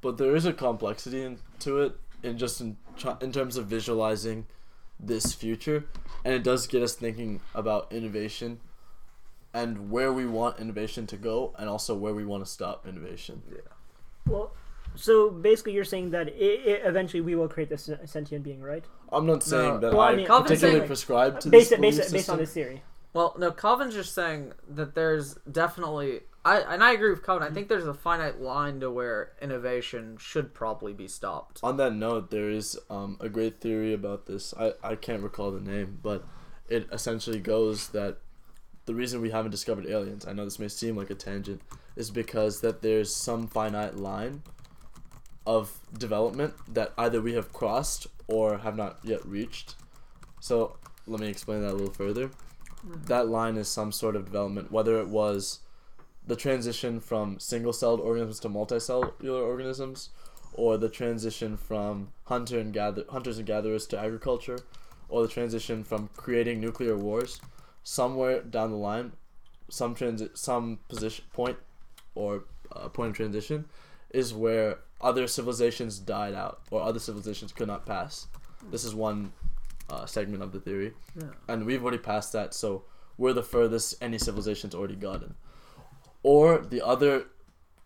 but 0.00 0.18
there 0.18 0.34
is 0.34 0.44
a 0.46 0.52
complexity 0.52 1.22
into 1.22 1.78
it 1.80 1.92
in 2.22 2.36
just 2.36 2.60
in, 2.60 2.76
in 3.20 3.32
terms 3.32 3.56
of 3.56 3.66
visualizing 3.66 4.46
this 4.98 5.32
future 5.32 5.84
and 6.24 6.34
it 6.34 6.42
does 6.42 6.66
get 6.66 6.82
us 6.82 6.94
thinking 6.94 7.40
about 7.54 7.90
innovation 7.92 8.60
and 9.54 9.90
where 9.90 10.12
we 10.12 10.26
want 10.26 10.58
innovation 10.60 11.06
to 11.06 11.16
go 11.16 11.54
and 11.58 11.68
also 11.68 11.94
where 11.94 12.14
we 12.14 12.24
want 12.24 12.44
to 12.44 12.50
stop 12.50 12.86
innovation 12.86 13.42
Yeah. 13.50 13.58
Well, 14.26 14.52
so 14.96 15.30
basically, 15.30 15.72
you're 15.72 15.84
saying 15.84 16.10
that 16.10 16.26
i 16.28 16.30
i 16.30 16.88
eventually 16.88 17.20
we 17.20 17.34
will 17.34 17.48
create 17.48 17.68
this 17.68 17.88
sentient 18.04 18.44
being, 18.44 18.60
right? 18.62 18.84
i'm 19.12 19.26
not 19.26 19.42
saying 19.42 19.80
that 19.80 19.92
well, 19.92 20.00
I 20.02 20.12
i 20.12 20.16
mean- 20.16 20.26
particularly 20.26 20.48
Calvin's 20.48 20.60
saying- 20.60 20.86
prescribe 20.86 21.40
to 21.40 21.48
Based, 21.48 21.70
this 21.70 21.80
based, 21.80 21.98
belief 21.98 22.12
based 22.12 22.30
on 22.30 22.38
system. 22.38 22.38
this 22.38 22.52
theory. 22.52 22.82
Well, 23.12 23.34
no, 23.38 23.50
Calvin's 23.50 23.94
just 23.94 24.14
saying 24.14 24.52
that 24.68 24.94
there's 24.94 25.34
definitely. 25.50 26.20
I 26.44 26.60
and 26.60 26.82
I 26.82 26.92
agree 26.92 27.10
with 27.10 27.26
Calvin. 27.26 27.42
I 27.46 27.52
think 27.52 27.68
there's 27.68 27.86
a 27.86 27.92
finite 27.92 28.40
line 28.40 28.78
to 28.80 28.90
where 28.90 29.32
innovation 29.42 30.16
should 30.18 30.54
probably 30.54 30.92
be 30.92 31.08
stopped. 31.08 31.58
on 31.62 31.76
that 31.78 31.92
note 31.92 32.30
there 32.30 32.48
is 32.48 32.78
um, 32.88 33.16
a 33.20 33.28
great 33.28 33.60
theory 33.60 33.92
about 33.92 34.26
this 34.26 34.54
I, 34.58 34.72
I 34.82 34.94
can't 34.94 35.22
recall 35.22 35.50
the 35.50 35.60
name 35.60 35.98
but 36.02 36.24
it 36.68 36.88
essentially 36.92 37.40
goes 37.40 37.88
that 37.88 38.18
the 38.86 38.94
reason 38.94 39.20
we 39.20 39.30
haven't 39.30 39.50
discovered 39.50 39.86
aliens 39.86 40.24
i 40.26 40.32
know 40.32 40.44
this 40.44 40.58
may 40.58 40.68
seem 40.68 40.96
like 40.96 41.10
a 41.10 41.14
tangent 41.14 41.60
is 41.96 42.10
because 42.10 42.60
that 42.62 42.80
there's 42.80 43.14
some 43.14 43.46
finite 43.46 43.96
line 43.96 44.42
of 45.46 45.78
development 45.96 46.54
that 46.72 46.92
either 46.98 47.20
we 47.20 47.34
have 47.34 47.52
crossed 47.52 48.06
or 48.26 48.58
have 48.58 48.76
not 48.76 48.98
yet 49.02 49.24
reached. 49.26 49.74
So 50.40 50.76
let 51.06 51.20
me 51.20 51.28
explain 51.28 51.62
that 51.62 51.72
a 51.72 51.74
little 51.74 51.92
further. 51.92 52.30
That 53.06 53.28
line 53.28 53.56
is 53.56 53.68
some 53.68 53.92
sort 53.92 54.16
of 54.16 54.26
development 54.26 54.72
whether 54.72 54.98
it 54.98 55.08
was 55.08 55.60
the 56.26 56.36
transition 56.36 57.00
from 57.00 57.38
single-celled 57.38 58.00
organisms 58.00 58.40
to 58.40 58.48
multicellular 58.48 59.42
organisms 59.42 60.10
or 60.52 60.76
the 60.76 60.88
transition 60.88 61.56
from 61.56 62.08
hunter 62.24 62.58
and 62.58 62.72
gather 62.72 63.04
hunters 63.08 63.38
and 63.38 63.46
gatherers 63.46 63.86
to 63.86 63.98
agriculture, 63.98 64.58
or 65.08 65.22
the 65.22 65.28
transition 65.28 65.82
from 65.82 66.08
creating 66.16 66.60
nuclear 66.60 66.96
wars, 66.96 67.40
somewhere 67.82 68.42
down 68.42 68.70
the 68.70 68.76
line, 68.76 69.12
some 69.68 69.94
transi- 69.94 70.36
some 70.36 70.78
position 70.88 71.24
point 71.32 71.56
or 72.14 72.44
uh, 72.72 72.88
point 72.88 73.10
of 73.10 73.16
transition 73.16 73.64
is 74.10 74.34
where 74.34 74.78
other 75.00 75.26
civilizations 75.26 75.98
died 75.98 76.34
out 76.34 76.60
or 76.70 76.82
other 76.82 76.98
civilizations 76.98 77.52
could 77.52 77.68
not 77.68 77.86
pass. 77.86 78.26
This 78.70 78.84
is 78.84 78.94
one 78.94 79.32
uh, 79.88 80.06
segment 80.06 80.42
of 80.42 80.52
the 80.52 80.60
theory, 80.60 80.92
Yeah. 81.16 81.28
and 81.48 81.64
we've 81.66 81.82
already 81.82 81.98
passed 81.98 82.32
that, 82.34 82.54
so 82.54 82.84
we're 83.18 83.32
the 83.32 83.42
furthest 83.42 83.94
any 84.00 84.18
civilization's 84.18 84.74
already 84.74 84.96
gotten. 84.96 85.34
Or 86.22 86.58
the 86.58 86.84
other 86.84 87.24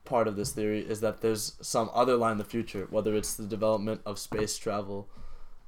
part 0.04 0.28
of 0.28 0.36
this 0.36 0.52
theory 0.52 0.80
is 0.80 1.00
that 1.00 1.20
there's 1.22 1.54
some 1.62 1.88
other 1.94 2.16
line 2.16 2.32
in 2.32 2.38
the 2.38 2.44
future, 2.44 2.86
whether 2.90 3.14
it's 3.14 3.34
the 3.36 3.46
development 3.46 4.00
of 4.04 4.18
space 4.18 4.58
travel, 4.58 5.08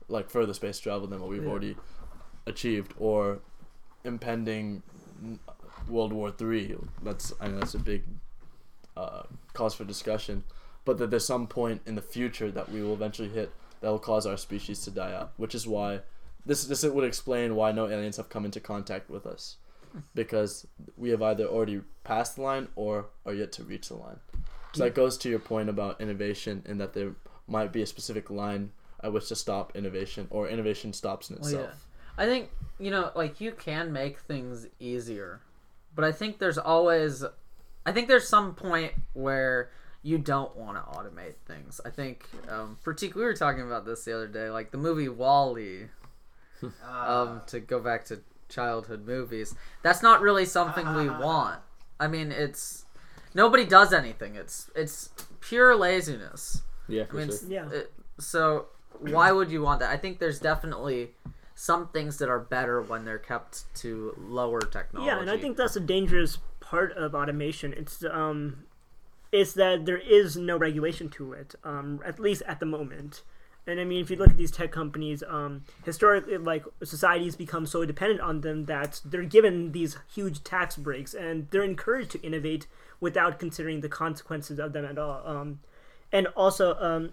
like 0.08 0.28
further 0.28 0.52
space 0.52 0.78
travel 0.78 1.06
than 1.06 1.20
what 1.20 1.30
we've 1.30 1.42
Yeah. 1.44 1.50
already 1.50 1.76
achieved, 2.46 2.92
or 2.98 3.38
impending 4.04 4.82
World 5.88 6.12
War 6.12 6.30
Three. 6.30 6.76
That's 7.02 7.32
I 7.40 7.48
know 7.48 7.58
that's 7.60 7.74
a 7.74 7.78
big 7.78 8.04
uh, 8.96 9.22
cause 9.54 9.74
for 9.74 9.84
discussion, 9.84 10.44
but 10.86 10.96
that 10.96 11.10
there's 11.10 11.26
some 11.26 11.46
point 11.46 11.82
in 11.84 11.96
the 11.96 12.00
future 12.00 12.50
that 12.50 12.70
we 12.72 12.82
will 12.82 12.94
eventually 12.94 13.28
hit 13.28 13.50
that 13.82 13.90
will 13.90 13.98
cause 13.98 14.24
our 14.26 14.38
species 14.38 14.80
to 14.84 14.90
die 14.90 15.12
out, 15.12 15.32
which 15.36 15.54
is 15.54 15.66
why 15.66 16.00
this 16.46 16.64
this 16.64 16.82
would 16.82 17.04
explain 17.04 17.54
why 17.54 17.72
no 17.72 17.86
aliens 17.88 18.16
have 18.16 18.30
come 18.30 18.46
into 18.46 18.60
contact 18.60 19.10
with 19.10 19.26
us 19.26 19.56
because 20.14 20.66
we 20.96 21.10
have 21.10 21.22
either 21.22 21.44
already 21.46 21.80
passed 22.04 22.36
the 22.36 22.42
line 22.42 22.68
or 22.76 23.06
are 23.24 23.34
yet 23.34 23.52
to 23.52 23.64
reach 23.64 23.88
the 23.88 23.94
line. 23.94 24.18
So 24.74 24.84
that 24.84 24.94
goes 24.94 25.16
to 25.18 25.28
your 25.28 25.38
point 25.38 25.68
about 25.68 26.00
innovation 26.00 26.62
and 26.66 26.80
that 26.80 26.92
there 26.92 27.12
might 27.48 27.72
be 27.72 27.82
a 27.82 27.86
specific 27.86 28.28
line 28.30 28.72
at 29.02 29.12
which 29.12 29.28
to 29.28 29.34
stop 29.34 29.74
innovation 29.74 30.26
or 30.30 30.48
innovation 30.48 30.92
stops 30.92 31.30
in 31.30 31.38
Well, 31.40 31.50
yeah. 31.50 31.58
itself. 31.60 31.86
I 32.18 32.26
think 32.26 32.50
you 32.78 32.90
know, 32.90 33.10
like 33.14 33.40
you 33.40 33.52
can 33.52 33.92
make 33.92 34.20
things 34.20 34.66
easier, 34.78 35.40
but 35.94 36.04
I 36.04 36.12
think 36.12 36.38
there's 36.38 36.58
always, 36.58 37.24
I 37.86 37.92
think 37.92 38.08
there's 38.08 38.28
some 38.28 38.54
point 38.54 38.92
where 39.14 39.70
you 40.06 40.18
don't 40.18 40.54
want 40.56 40.76
to 40.76 40.82
automate 40.96 41.34
things. 41.46 41.80
I 41.84 41.90
think, 41.90 42.28
um, 42.48 42.78
Pratik, 42.84 43.14
we 43.16 43.22
were 43.24 43.34
talking 43.34 43.62
about 43.62 43.84
this 43.84 44.04
the 44.04 44.14
other 44.14 44.28
day, 44.28 44.48
like 44.50 44.70
the 44.70 44.78
movie 44.78 45.08
WALL-E. 45.08 45.86
um, 46.88 47.42
to 47.48 47.60
go 47.60 47.80
back 47.80 48.04
to 48.06 48.20
childhood 48.48 49.04
movies, 49.04 49.54
that's 49.82 50.02
not 50.02 50.20
really 50.20 50.44
something 50.44 50.86
we 50.94 51.08
want. 51.08 51.60
I 52.00 52.06
mean, 52.06 52.30
it's 52.32 52.84
nobody 53.34 53.64
does 53.64 53.92
anything. 53.92 54.36
It's 54.36 54.70
it's 54.74 55.10
pure 55.40 55.74
laziness. 55.76 56.62
Yeah, 56.88 57.04
I 57.10 57.14
mean, 57.14 57.28
sure. 57.28 57.38
Yeah. 57.48 57.70
it- 57.70 57.92
so 58.18 58.66
why 59.00 59.30
would 59.32 59.50
you 59.50 59.60
want 59.60 59.80
that? 59.80 59.90
I 59.90 59.98
think 59.98 60.18
there's 60.18 60.40
definitely 60.40 61.10
some 61.54 61.88
things 61.88 62.16
that 62.18 62.30
are 62.30 62.38
better 62.40 62.80
when 62.80 63.04
they're 63.04 63.18
kept 63.18 63.64
to 63.82 64.14
lower 64.18 64.60
technology. 64.60 65.08
Yeah, 65.08 65.20
and 65.20 65.28
I 65.30 65.36
think 65.36 65.58
that's 65.58 65.76
a 65.76 65.80
dangerous 65.80 66.38
part 66.60 66.92
of 66.92 67.14
automation. 67.14 67.74
It's 67.74 68.02
um, 68.04 68.64
it's 69.32 69.52
that 69.54 69.86
there 69.86 69.98
is 69.98 70.36
no 70.36 70.56
regulation 70.56 71.08
to 71.10 71.32
it, 71.32 71.54
um, 71.64 72.00
at 72.04 72.18
least 72.18 72.42
at 72.46 72.60
the 72.60 72.66
moment. 72.66 73.22
And 73.66 73.80
I 73.80 73.84
mean, 73.84 74.00
if 74.00 74.10
you 74.10 74.16
look 74.16 74.30
at 74.30 74.36
these 74.36 74.52
tech 74.52 74.70
companies, 74.70 75.24
um, 75.26 75.64
historically, 75.84 76.36
like 76.36 76.64
societies 76.84 77.34
become 77.34 77.66
so 77.66 77.84
dependent 77.84 78.20
on 78.20 78.42
them 78.42 78.66
that 78.66 79.00
they're 79.04 79.24
given 79.24 79.72
these 79.72 79.96
huge 80.14 80.44
tax 80.44 80.76
breaks, 80.76 81.14
and 81.14 81.48
they're 81.50 81.64
encouraged 81.64 82.12
to 82.12 82.22
innovate 82.22 82.68
without 83.00 83.40
considering 83.40 83.80
the 83.80 83.88
consequences 83.88 84.60
of 84.60 84.72
them 84.72 84.84
at 84.84 84.98
all. 84.98 85.22
Um, 85.26 85.60
and 86.12 86.28
also, 86.28 86.76
um, 86.76 87.10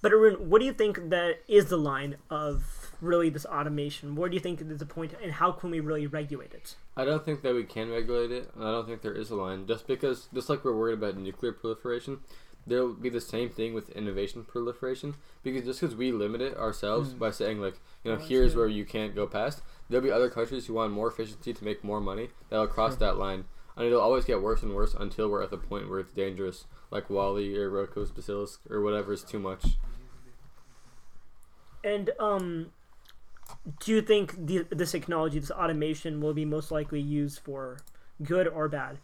but 0.00 0.12
Arun, 0.12 0.48
what 0.48 0.60
do 0.60 0.64
you 0.64 0.72
think 0.72 1.10
that 1.10 1.40
is 1.48 1.66
the 1.66 1.76
line 1.76 2.16
of 2.30 2.81
really 3.02 3.28
this 3.28 3.44
automation? 3.44 4.14
Where 4.14 4.28
do 4.28 4.34
you 4.34 4.40
think 4.40 4.60
is 4.60 4.78
the 4.78 4.86
point, 4.86 5.12
and 5.22 5.32
how 5.32 5.52
can 5.52 5.70
we 5.70 5.80
really 5.80 6.06
regulate 6.06 6.54
it? 6.54 6.76
I 6.96 7.04
don't 7.04 7.24
think 7.24 7.42
that 7.42 7.54
we 7.54 7.64
can 7.64 7.90
regulate 7.90 8.30
it, 8.30 8.50
and 8.54 8.64
I 8.64 8.70
don't 8.70 8.86
think 8.86 9.02
there 9.02 9.14
is 9.14 9.30
a 9.30 9.34
line. 9.34 9.66
Just 9.66 9.86
because, 9.86 10.28
just 10.32 10.48
like 10.48 10.64
we're 10.64 10.76
worried 10.76 10.94
about 10.94 11.16
nuclear 11.16 11.52
proliferation, 11.52 12.20
there 12.66 12.82
will 12.82 12.94
be 12.94 13.08
the 13.08 13.20
same 13.20 13.50
thing 13.50 13.74
with 13.74 13.90
innovation 13.90 14.44
proliferation. 14.44 15.16
Because 15.42 15.64
just 15.64 15.80
because 15.80 15.96
we 15.96 16.12
limit 16.12 16.40
it 16.40 16.56
ourselves 16.56 17.12
by 17.12 17.30
saying 17.30 17.60
like, 17.60 17.74
you 18.04 18.10
know, 18.10 18.16
that's 18.16 18.28
here's 18.28 18.52
true. 18.52 18.62
where 18.62 18.68
you 18.68 18.84
can't 18.84 19.14
go 19.14 19.26
past, 19.26 19.62
there'll 19.88 20.04
be 20.04 20.12
other 20.12 20.30
countries 20.30 20.66
who 20.66 20.74
want 20.74 20.92
more 20.92 21.08
efficiency 21.08 21.52
to 21.52 21.64
make 21.64 21.82
more 21.82 22.00
money 22.00 22.28
that'll 22.48 22.68
cross 22.68 22.96
that 22.96 23.18
line, 23.18 23.44
and 23.76 23.86
it'll 23.86 24.00
always 24.00 24.24
get 24.24 24.42
worse 24.42 24.62
and 24.62 24.74
worse 24.74 24.94
until 24.94 25.28
we're 25.28 25.42
at 25.42 25.50
the 25.50 25.58
point 25.58 25.90
where 25.90 25.98
it's 25.98 26.12
dangerous, 26.12 26.66
like 26.90 27.10
WALL-E 27.10 27.56
or 27.58 27.68
Roko's 27.68 28.12
Basilisk 28.12 28.60
or 28.70 28.80
whatever 28.80 29.12
is 29.12 29.24
too 29.24 29.40
much. 29.40 29.76
And 31.84 32.10
um, 32.20 32.70
do 33.80 33.92
you 33.92 34.02
think 34.02 34.46
the, 34.46 34.66
this 34.70 34.92
technology, 34.92 35.38
this 35.38 35.50
automation, 35.50 36.20
will 36.20 36.34
be 36.34 36.44
most 36.44 36.70
likely 36.70 37.00
used 37.00 37.40
for 37.40 37.78
good 38.22 38.46
or 38.48 38.68
bad? 38.68 38.98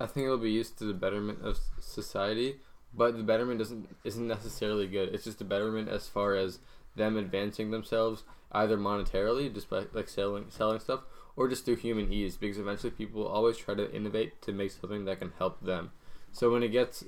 I 0.00 0.06
think 0.06 0.24
it'll 0.24 0.38
be 0.38 0.50
used 0.50 0.78
to 0.78 0.84
the 0.84 0.94
betterment 0.94 1.42
of 1.42 1.58
society, 1.80 2.56
but 2.92 3.16
the 3.16 3.22
betterment 3.22 3.58
doesn't 3.58 3.88
isn't 4.04 4.26
necessarily 4.26 4.86
good. 4.86 5.14
It's 5.14 5.24
just 5.24 5.40
a 5.40 5.44
betterment 5.44 5.88
as 5.88 6.08
far 6.08 6.34
as 6.34 6.58
them 6.96 7.16
advancing 7.16 7.70
themselves 7.70 8.24
either 8.52 8.76
monetarily, 8.76 9.52
just 9.52 9.70
by 9.70 9.84
like 9.92 10.08
selling 10.08 10.46
selling 10.48 10.80
stuff, 10.80 11.00
or 11.36 11.48
just 11.48 11.64
through 11.64 11.76
human 11.76 12.12
ease 12.12 12.36
because 12.36 12.58
eventually 12.58 12.90
people 12.90 13.26
always 13.26 13.56
try 13.56 13.74
to 13.74 13.92
innovate 13.94 14.40
to 14.42 14.52
make 14.52 14.70
something 14.70 15.04
that 15.04 15.18
can 15.18 15.32
help 15.38 15.60
them. 15.60 15.90
So 16.32 16.50
when 16.50 16.62
it 16.62 16.68
gets 16.68 17.04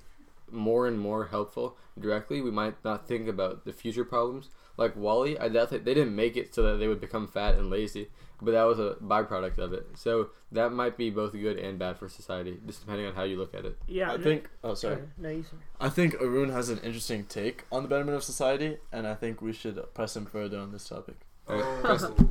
more 0.51 0.87
and 0.87 0.99
more 0.99 1.27
helpful 1.27 1.77
directly, 1.99 2.41
we 2.41 2.51
might 2.51 2.85
not 2.85 3.09
think 3.09 3.29
about 3.29 3.65
the 3.65 3.73
future 3.73 4.05
problems. 4.05 4.49
Like 4.77 4.95
WALL-E, 4.97 5.39
I 5.39 5.49
doubt 5.49 5.71
that 5.71 5.85
they 5.85 5.95
didn't 5.95 6.15
make 6.15 6.37
it 6.37 6.55
so 6.55 6.63
that 6.65 6.77
they 6.79 6.87
would 6.89 7.01
become 7.01 7.27
fat 7.27 7.55
and 7.55 7.71
lazy, 7.71 8.09
but 8.43 8.51
that 8.53 8.65
was 8.65 8.79
a 8.79 8.97
byproduct 9.03 9.57
of 9.59 9.73
it. 9.73 9.87
So 9.95 10.29
that 10.53 10.71
might 10.73 10.99
be 10.99 11.09
both 11.09 11.33
good 11.33 11.59
and 11.59 11.79
bad 11.79 11.99
for 11.99 12.09
society, 12.11 12.59
just 12.67 12.81
depending 12.81 13.07
on 13.07 13.15
how 13.15 13.23
you 13.23 13.39
look 13.39 13.55
at 13.55 13.65
it. 13.65 13.79
Yeah, 13.89 14.13
I 14.13 14.17
no- 14.19 14.23
think. 14.23 14.51
Oh, 14.63 14.75
sorry. 14.75 14.99
No, 15.17 15.31
you 15.31 15.43
sir. 15.43 15.57
I 15.81 15.89
think 15.89 16.15
Arun 16.21 16.51
has 16.51 16.69
an 16.69 16.79
interesting 16.81 17.25
take 17.25 17.65
on 17.73 17.83
the 17.85 17.89
betterment 17.89 18.17
of 18.17 18.23
society, 18.25 18.77
and 18.93 19.07
I 19.07 19.15
think 19.15 19.41
we 19.41 19.53
should 19.55 19.83
press 19.95 20.15
him 20.17 20.27
further 20.27 20.59
on 20.59 20.73
this 20.73 20.87
topic. 20.89 21.17
Alright, 21.49 21.65
Oh. 21.65 21.81
Preston. 21.83 22.31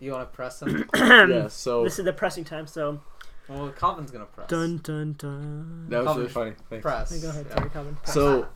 You 0.00 0.12
want 0.12 0.30
to 0.30 0.36
press 0.36 0.60
him? 0.62 0.88
yeah. 0.94 1.48
So 1.50 1.84
This 1.84 1.98
is 1.98 2.04
the 2.04 2.12
pressing 2.12 2.44
time, 2.44 2.66
so 2.66 3.00
well, 3.48 3.70
Calvin's 3.70 4.10
gonna 4.10 4.24
press. 4.26 4.48
dun 4.48 4.78
dun 4.78 5.14
dun. 5.18 5.86
That 5.88 5.98
was 5.98 6.06
Calvin, 6.06 6.20
really 6.22 6.32
funny. 6.32 6.52
Thanks. 6.70 6.82
Press. 6.82 7.12
Okay, 7.12 7.22
go 7.22 7.28
ahead, 7.30 7.46
Yeah. 7.50 7.68
Calvin. 7.68 7.94
Press. 7.96 8.14
So, 8.14 8.26
w- 8.26 8.46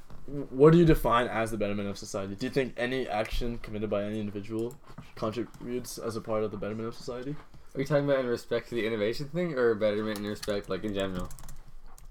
what 0.51 0.73
do 0.73 0.79
you 0.79 0.85
define 0.85 1.27
as 1.27 1.51
the 1.51 1.57
betterment 1.57 1.89
of 1.89 1.97
society? 1.97 2.35
Do 2.35 2.47
you 2.47 2.51
think 2.51 2.75
any 2.77 3.09
action 3.09 3.59
committed 3.59 3.89
by 3.89 4.05
any 4.05 4.21
individual 4.21 4.77
contributes 5.15 5.97
as 5.99 6.17
a 6.17 6.21
part 6.21 6.45
of 6.45 6.51
the 6.51 6.57
betterment 6.57 6.89
of 6.89 6.95
society? 6.95 7.35
Are 7.75 7.81
you 7.81 7.87
talking 7.87 8.05
about 8.05 8.21
in 8.21 8.27
respect 8.27 8.69
to 8.69 8.75
the 8.75 8.87
innovation 8.87 9.29
thing, 9.29 9.55
or 9.55 9.75
betterment 9.75 10.19
in 10.19 10.27
respect, 10.27 10.69
like 10.69 10.85
in 10.85 10.95
general? 10.95 11.29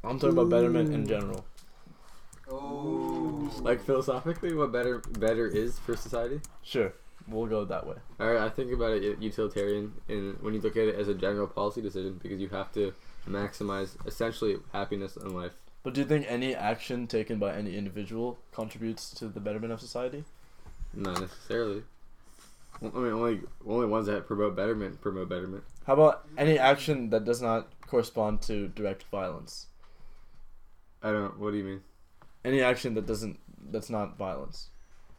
I'm 0.03 0.19
talking 0.19 0.38
about 0.38 0.49
betterment 0.49 0.93
in 0.93 1.08
general. 1.08 1.45
Oh. 2.49 3.51
Like 3.62 3.84
philosophically, 3.84 4.53
what 4.53 4.71
better 4.71 4.99
better 5.19 5.47
is 5.47 5.77
for 5.80 5.95
society? 5.95 6.39
Sure, 6.63 6.93
we'll 7.27 7.45
go 7.45 7.65
that 7.65 7.86
way. 7.86 7.97
All 8.19 8.32
right, 8.32 8.41
I 8.41 8.49
think 8.49 8.71
about 8.71 8.93
it 8.93 9.21
utilitarian 9.21 9.93
in 10.08 10.38
when 10.41 10.53
you 10.53 10.62
look 10.62 10.77
at 10.77 10.88
it 10.88 10.95
as 10.95 11.08
a 11.08 11.13
general 11.13 11.47
policy 11.47 11.82
decision 11.82 12.19
because 12.21 12.39
you 12.39 12.49
have 12.49 12.71
to 12.73 12.93
maximize 13.27 13.97
essentially 14.08 14.58
happiness 14.71 15.17
in 15.17 15.36
life. 15.36 15.53
But 15.83 15.93
do 15.93 16.01
you 16.01 16.07
think 16.07 16.25
any 16.27 16.53
action 16.55 17.07
taken 17.07 17.39
by 17.39 17.53
any 17.55 17.77
individual 17.77 18.39
contributes 18.51 19.09
to 19.11 19.27
the 19.27 19.39
betterment 19.39 19.71
of 19.73 19.79
society? 19.79 20.23
Not 20.93 21.21
necessarily. 21.21 21.83
I 22.81 22.85
mean, 22.85 23.13
only 23.13 23.41
only 23.65 23.85
ones 23.87 24.07
that 24.07 24.27
promote 24.27 24.55
betterment 24.55 25.01
promote 25.01 25.29
betterment. 25.29 25.63
How 25.85 25.93
about 25.93 26.27
any 26.37 26.59
action 26.59 27.09
that 27.09 27.25
does 27.25 27.41
not 27.41 27.69
correspond 27.87 28.41
to 28.43 28.67
direct 28.67 29.03
violence? 29.03 29.67
I 31.01 31.11
don't. 31.11 31.39
What 31.39 31.51
do 31.51 31.57
you 31.57 31.63
mean? 31.63 31.81
Any 32.45 32.61
action 32.61 32.93
that 32.95 33.05
doesn't 33.05 33.39
that's 33.71 33.89
not 33.89 34.17
violence. 34.17 34.69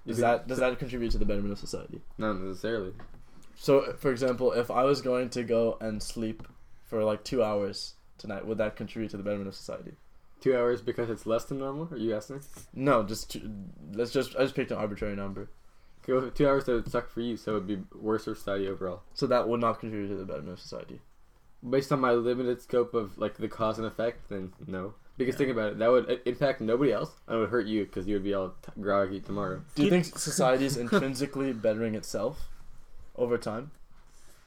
Does 0.06 0.18
that 0.18 0.46
does 0.46 0.58
that 0.58 0.78
contribute 0.78 1.10
to 1.12 1.18
the 1.18 1.24
betterment 1.24 1.52
of 1.52 1.58
society? 1.58 2.00
Not 2.16 2.40
necessarily. 2.40 2.92
So, 3.56 3.94
for 3.98 4.10
example, 4.12 4.52
if 4.52 4.70
I 4.70 4.84
was 4.84 5.02
going 5.02 5.30
to 5.30 5.42
go 5.42 5.76
and 5.80 6.02
sleep 6.02 6.46
for 6.84 7.02
like 7.02 7.24
two 7.24 7.42
hours 7.42 7.94
tonight, 8.16 8.46
would 8.46 8.58
that 8.58 8.76
contribute 8.76 9.10
to 9.10 9.16
the 9.16 9.22
betterment 9.22 9.48
of 9.48 9.54
society? 9.54 9.92
Two 10.40 10.56
hours 10.56 10.80
because 10.80 11.10
it's 11.10 11.26
less 11.26 11.44
than 11.44 11.58
normal. 11.58 11.88
Are 11.92 11.96
you 11.96 12.14
asking? 12.14 12.42
No, 12.74 13.02
just 13.02 13.30
two, 13.32 13.50
let's 13.92 14.12
just 14.12 14.36
I 14.36 14.42
just 14.42 14.54
picked 14.54 14.70
an 14.70 14.78
arbitrary 14.78 15.16
number, 15.16 15.50
Go 16.06 16.30
two 16.30 16.48
hours 16.48 16.64
that 16.64 16.72
would 16.72 16.90
suck 16.90 17.10
for 17.10 17.20
you, 17.20 17.36
so 17.36 17.56
it'd 17.56 17.66
be 17.66 17.78
worse 17.98 18.24
for 18.24 18.34
society 18.34 18.68
overall. 18.68 19.02
so 19.14 19.26
that 19.26 19.48
would 19.48 19.60
not 19.60 19.80
contribute 19.80 20.08
to 20.08 20.14
the 20.16 20.24
betterment 20.24 20.52
of 20.54 20.60
society. 20.60 21.00
Based 21.68 21.90
on 21.90 22.00
my 22.00 22.12
limited 22.12 22.62
scope 22.62 22.94
of 22.94 23.18
like 23.18 23.36
the 23.36 23.48
cause 23.48 23.78
and 23.78 23.86
effect, 23.86 24.28
then 24.28 24.52
no. 24.66 24.94
Because 25.16 25.34
think 25.34 25.50
about 25.50 25.72
it, 25.72 25.78
that 25.80 25.90
would 25.90 26.20
impact 26.26 26.60
nobody 26.60 26.92
else, 26.92 27.10
and 27.26 27.36
it 27.36 27.40
would 27.40 27.48
hurt 27.50 27.66
you 27.66 27.84
because 27.84 28.06
you 28.06 28.14
would 28.14 28.22
be 28.22 28.32
all 28.34 28.50
t- 28.62 28.80
groggy 28.80 29.18
tomorrow. 29.18 29.62
Do 29.74 29.82
you 29.82 29.90
think 29.90 30.04
society 30.04 30.64
is 30.64 30.76
intrinsically 30.76 31.52
bettering 31.64 31.96
itself 31.96 32.46
over 33.16 33.36
time? 33.36 33.72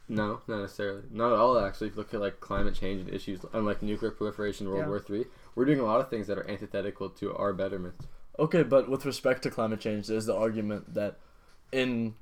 No, 0.07 0.39
not 0.47 0.61
necessarily. 0.61 1.03
Not 1.11 1.33
at 1.33 1.39
all, 1.39 1.59
actually. 1.59 1.87
If 1.87 1.93
you 1.95 1.97
look 1.97 2.13
at 2.13 2.21
like 2.21 2.39
climate 2.39 2.75
change 2.75 3.01
and 3.01 3.13
issues, 3.13 3.41
unlike 3.51 3.81
nuclear 3.81 4.11
proliferation, 4.11 4.67
World 4.69 4.79
Yeah. 4.83 4.87
War 4.87 4.99
Three, 5.01 5.25
we're 5.55 5.65
doing 5.65 5.79
a 5.79 5.85
lot 5.85 5.99
of 5.99 6.09
things 6.09 6.27
that 6.27 6.37
are 6.37 6.49
antithetical 6.49 7.09
to 7.09 7.35
our 7.35 7.53
betterment. 7.53 7.95
Okay, 8.39 8.63
but 8.63 8.89
with 8.89 9.05
respect 9.05 9.43
to 9.43 9.51
climate 9.51 9.79
change, 9.79 10.07
there's 10.07 10.25
the 10.25 10.35
argument 10.35 10.93
that 10.93 11.17
in 11.71 12.15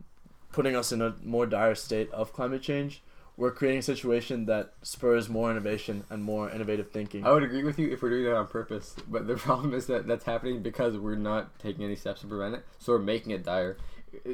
putting 0.51 0.75
us 0.75 0.91
in 0.91 1.01
a 1.01 1.15
more 1.23 1.45
dire 1.45 1.75
state 1.75 2.11
of 2.11 2.33
climate 2.33 2.61
change, 2.61 3.01
we're 3.37 3.51
creating 3.51 3.79
a 3.79 3.83
situation 3.83 4.45
that 4.47 4.73
spurs 4.81 5.29
more 5.29 5.49
innovation 5.49 6.03
and 6.09 6.21
more 6.21 6.49
innovative 6.49 6.91
thinking. 6.91 7.25
I 7.25 7.31
would 7.31 7.43
agree 7.43 7.63
with 7.63 7.79
you 7.79 7.89
if 7.89 8.01
we're 8.01 8.09
doing 8.09 8.25
that 8.25 8.35
on 8.35 8.47
purpose, 8.47 8.95
but 9.07 9.27
the 9.27 9.35
problem 9.37 9.73
is 9.73 9.85
that 9.87 10.07
that's 10.07 10.25
happening 10.25 10.61
because 10.61 10.97
we're 10.97 11.15
not 11.15 11.57
taking 11.57 11.85
any 11.85 11.95
steps 11.95 12.21
to 12.21 12.27
prevent 12.27 12.55
it, 12.55 12.65
so 12.79 12.93
we're 12.93 12.99
making 12.99 13.31
it 13.31 13.43
dire. 13.43 13.77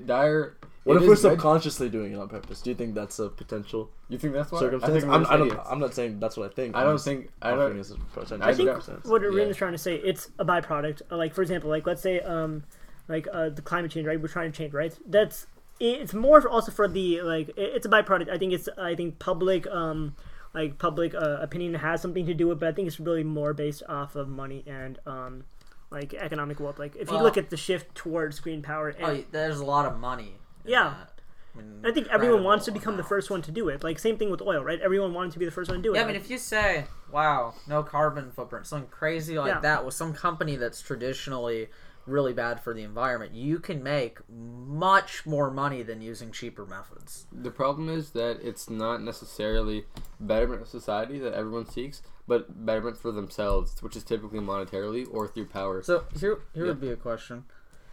Dire. 0.05 0.58
What 0.85 0.95
it 0.97 1.03
if 1.03 1.07
we're 1.09 1.15
good- 1.15 1.21
subconsciously 1.21 1.89
doing 1.89 2.13
it 2.13 2.15
on 2.19 2.29
purpose? 2.29 2.61
Do 2.61 2.69
you 2.69 2.75
think 2.75 2.95
that's 2.95 3.19
a 3.19 3.29
potential 3.29 3.89
You 4.09 4.17
think 4.17 4.33
that's 4.33 4.51
why? 4.51 4.59
circumstance? 4.59 4.95
I 4.95 4.99
think 5.01 5.11
I'm 5.11 5.25
I 5.27 5.37
don't, 5.37 5.59
I'm 5.65 5.79
not 5.79 5.93
saying 5.93 6.19
that's 6.19 6.37
what 6.37 6.49
I 6.51 6.53
think. 6.53 6.75
I 6.75 6.83
don't 6.83 6.95
just 6.95 7.05
think. 7.05 7.29
I 7.41 7.51
offering 7.51 7.71
don't. 7.71 7.79
as 7.79 7.91
a 7.91 7.95
potential 7.95 8.43
I 8.43 8.53
think 8.53 8.69
what 9.05 9.21
Arun 9.23 9.35
Yeah. 9.37 9.43
is 9.45 9.57
trying 9.57 9.73
to 9.73 9.77
say, 9.77 9.95
it's 9.95 10.29
a 10.39 10.45
byproduct. 10.45 11.01
Uh, 11.11 11.17
Like 11.17 11.33
for 11.33 11.41
example, 11.41 11.69
like 11.69 11.85
let's 11.85 12.01
say, 12.01 12.19
um, 12.21 12.63
like 13.07 13.27
uh, 13.31 13.49
the 13.49 13.61
climate 13.61 13.91
change, 13.91 14.07
right? 14.07 14.19
We're 14.21 14.27
trying 14.29 14.51
to 14.51 14.57
change, 14.57 14.73
right? 14.73 14.97
That's 15.07 15.47
it's 15.79 16.13
more 16.13 16.47
also 16.47 16.71
for 16.71 16.87
the 16.87 17.21
like 17.21 17.51
it's 17.57 17.85
a 17.85 17.89
byproduct. 17.89 18.29
I 18.29 18.37
think 18.37 18.53
it's 18.53 18.69
I 18.77 18.95
think 18.95 19.19
public 19.19 19.67
um 19.67 20.15
like 20.53 20.77
public 20.77 21.13
uh, 21.13 21.37
opinion 21.41 21.73
has 21.73 22.01
something 22.01 22.25
to 22.27 22.33
do 22.33 22.47
with, 22.47 22.57
it, 22.57 22.59
but 22.61 22.69
I 22.69 22.71
think 22.71 22.87
it's 22.87 22.99
really 22.99 23.25
more 23.25 23.53
based 23.53 23.83
off 23.89 24.15
of 24.15 24.29
money 24.29 24.63
and 24.65 24.97
um 25.05 25.43
like 25.91 26.13
economic 26.13 26.59
wealth. 26.61 26.79
Like 26.79 26.95
if 26.95 27.09
you 27.09 27.15
Well- 27.15 27.23
look 27.23 27.37
at 27.37 27.49
the 27.49 27.57
shift 27.57 27.93
towards 27.95 28.39
green 28.39 28.61
power, 28.61 28.89
and 28.89 29.05
Oh, 29.05 29.23
there's 29.31 29.59
a 29.59 29.65
lot 29.65 29.85
of 29.85 29.99
money. 29.99 30.35
In 30.65 30.71
Yeah. 30.71 30.89
that. 30.97 31.12
I, 31.54 31.58
mean, 31.60 31.86
I 31.86 31.91
think 31.91 32.08
everyone 32.10 32.43
wants 32.43 32.65
to 32.65 32.71
become 32.71 32.97
the 32.97 33.04
first 33.04 33.30
one 33.30 33.41
to 33.43 33.51
do 33.51 33.69
it. 33.69 33.84
Like 33.84 33.97
same 33.97 34.17
thing 34.17 34.30
with 34.30 34.41
oil, 34.41 34.62
right? 34.63 34.80
Everyone 34.82 35.13
wanted 35.13 35.32
to 35.34 35.39
be 35.39 35.45
the 35.45 35.51
first 35.51 35.69
one 35.69 35.78
to 35.80 35.84
do 35.84 35.93
it. 35.93 35.97
Yeah, 35.97 36.04
I 36.04 36.08
mean, 36.08 36.15
if 36.17 36.30
you 36.30 36.38
say, 36.38 36.86
"Wow, 37.12 37.54
no 37.67 37.82
carbon 37.82 38.32
footprint," 38.32 38.67
something 38.67 38.89
crazy 38.89 39.38
like 39.39 39.47
Yeah. 39.54 39.60
that 39.62 39.86
with 39.86 39.93
some 39.93 40.13
company 40.13 40.58
that's 40.58 40.82
traditionally 40.82 41.69
really 42.06 42.34
bad 42.34 42.60
for 42.60 42.73
the 42.73 42.84
environment, 42.84 43.34
you 43.34 43.58
can 43.58 43.82
make 43.82 44.19
much 44.30 45.25
more 45.25 45.49
money 45.49 45.82
than 45.82 46.01
using 46.01 46.32
cheaper 46.32 46.65
methods. 46.65 47.25
The 47.32 47.49
problem 47.51 47.89
is 47.89 48.12
that 48.12 48.39
it's 48.41 48.69
not 48.69 49.01
necessarily 49.01 49.86
betterment 50.19 50.62
of 50.62 50.67
society 50.67 51.17
that 51.19 51.34
everyone 51.34 51.65
seeks, 51.67 52.04
but 52.28 52.65
betterment 52.65 52.97
for 52.97 53.12
themselves, 53.12 53.82
which 53.82 53.95
is 53.95 54.04
typically 54.04 54.39
monetarily 54.39 55.08
or 55.12 55.28
through 55.28 55.45
power. 55.47 55.82
So 55.82 56.04
here, 56.19 56.39
here 56.54 56.65
Yeah. 56.65 56.71
would 56.71 56.82
be 56.82 56.89
a 56.91 56.95
question: 56.97 57.45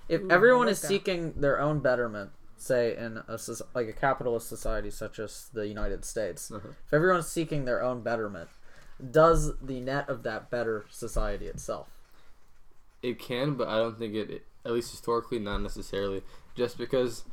If 0.09 0.21
Ooh, 0.23 0.31
everyone 0.31 0.67
like 0.67 0.73
is 0.73 0.81
that. 0.83 0.89
seeking 0.89 1.33
their 1.35 1.59
own 1.61 1.79
betterment, 1.79 2.33
say 2.63 2.97
in 2.97 3.19
a 3.29 3.39
like 3.75 3.89
a 3.89 3.93
capitalist 3.93 4.49
society 4.49 4.91
such 4.91 5.19
as 5.19 5.49
the 5.53 5.67
United 5.69 6.05
States, 6.05 6.51
Uh-huh. 6.51 6.69
if 6.87 6.93
everyone's 6.93 7.27
seeking 7.29 7.65
their 7.65 7.83
own 7.83 8.03
betterment, 8.03 8.49
does 9.11 9.59
the 9.61 9.81
net 9.81 10.09
of 10.09 10.23
that 10.23 10.51
better 10.51 10.85
society 10.91 11.47
itself? 11.47 11.89
It 13.03 13.19
can, 13.19 13.55
but 13.55 13.69
I 13.69 13.77
don't 13.79 13.99
think 13.99 14.15
it, 14.15 14.31
it- 14.31 14.47
at 14.65 14.73
least 14.73 14.93
historically, 14.93 15.41
not 15.41 15.59
necessarily. 15.61 16.23
Just 16.55 16.79
because, 16.79 17.25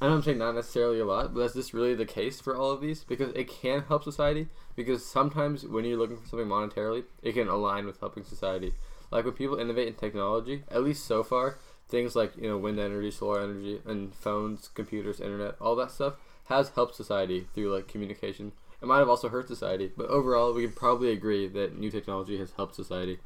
I 0.00 0.06
I'm 0.06 0.22
saying 0.22 0.38
not 0.38 0.54
necessarily 0.54 1.00
a 1.00 1.04
lot, 1.04 1.34
but 1.34 1.40
is 1.42 1.52
this 1.52 1.74
really 1.74 1.94
the 1.94 2.06
case 2.06 2.40
for 2.40 2.56
all 2.56 2.70
of 2.70 2.80
these? 2.80 3.04
Because 3.04 3.30
it 3.34 3.46
can 3.48 3.82
help 3.82 4.04
society, 4.04 4.48
because 4.74 5.04
sometimes 5.04 5.66
when 5.66 5.84
you're 5.84 5.98
looking 5.98 6.16
for 6.16 6.26
something 6.26 6.48
monetarily, 6.48 7.04
it 7.22 7.32
can 7.34 7.48
align 7.48 7.84
with 7.84 8.00
helping 8.00 8.24
society. 8.24 8.74
Like 9.10 9.26
when 9.26 9.34
people 9.34 9.58
innovate 9.58 9.88
in 9.88 9.94
technology, 9.94 10.64
at 10.70 10.82
least 10.82 11.04
so 11.04 11.22
far, 11.22 11.58
things 11.92 12.16
like, 12.16 12.34
you 12.36 12.48
know, 12.48 12.56
wind 12.56 12.80
energy, 12.80 13.10
solar 13.10 13.42
energy, 13.42 13.80
and 13.84 14.14
phones, 14.14 14.68
computers, 14.68 15.20
internet, 15.20 15.54
all 15.60 15.76
that 15.76 15.90
stuff 15.90 16.14
has 16.46 16.70
helped 16.70 16.96
society 16.96 17.46
through 17.54 17.72
like 17.72 17.86
communication. 17.86 18.50
It 18.80 18.86
might 18.86 18.98
have 18.98 19.10
also 19.10 19.28
hurt 19.28 19.46
society, 19.46 19.92
but 19.94 20.08
overall, 20.08 20.54
we 20.54 20.64
can 20.64 20.72
probably 20.72 21.12
agree 21.12 21.46
that 21.48 21.78
new 21.78 21.90
technology 21.90 22.38
has 22.38 22.52
helped 22.52 22.74
society. 22.74 23.18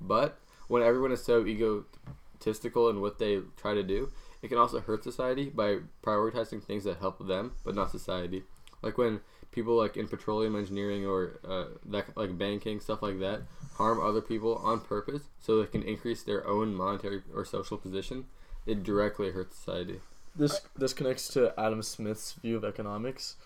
But 0.00 0.38
when 0.68 0.82
everyone 0.82 1.12
is 1.12 1.24
so 1.24 1.46
egotistical 1.46 2.90
in 2.90 3.00
what 3.00 3.18
they 3.18 3.40
try 3.56 3.72
to 3.72 3.82
do, 3.82 4.12
it 4.42 4.48
can 4.48 4.58
also 4.58 4.80
hurt 4.80 5.02
society 5.02 5.46
by 5.46 5.78
prioritizing 6.04 6.62
things 6.62 6.84
that 6.84 6.98
help 6.98 7.26
them 7.26 7.52
but 7.64 7.74
not 7.74 7.90
society. 7.90 8.44
Like 8.82 8.98
when 8.98 9.20
people 9.52 9.76
like 9.76 9.96
in 9.96 10.06
petroleum 10.06 10.56
engineering 10.56 11.06
or 11.06 11.40
uh, 11.46 11.64
that 11.86 12.16
like 12.16 12.36
banking 12.38 12.80
stuff 12.80 13.02
like 13.02 13.18
that 13.18 13.42
harm 13.74 13.98
other 13.98 14.20
people 14.20 14.56
on 14.56 14.80
purpose 14.80 15.22
so 15.40 15.60
they 15.60 15.66
can 15.66 15.82
increase 15.82 16.22
their 16.22 16.46
own 16.46 16.74
monetary 16.74 17.22
or 17.34 17.44
social 17.44 17.78
position, 17.78 18.26
it 18.66 18.82
directly 18.82 19.30
hurts 19.30 19.56
society. 19.56 20.00
This 20.36 20.60
this 20.76 20.92
connects 20.92 21.28
to 21.28 21.58
Adam 21.58 21.82
Smith's 21.82 22.34
view 22.34 22.56
of 22.56 22.64
economics 22.64 23.36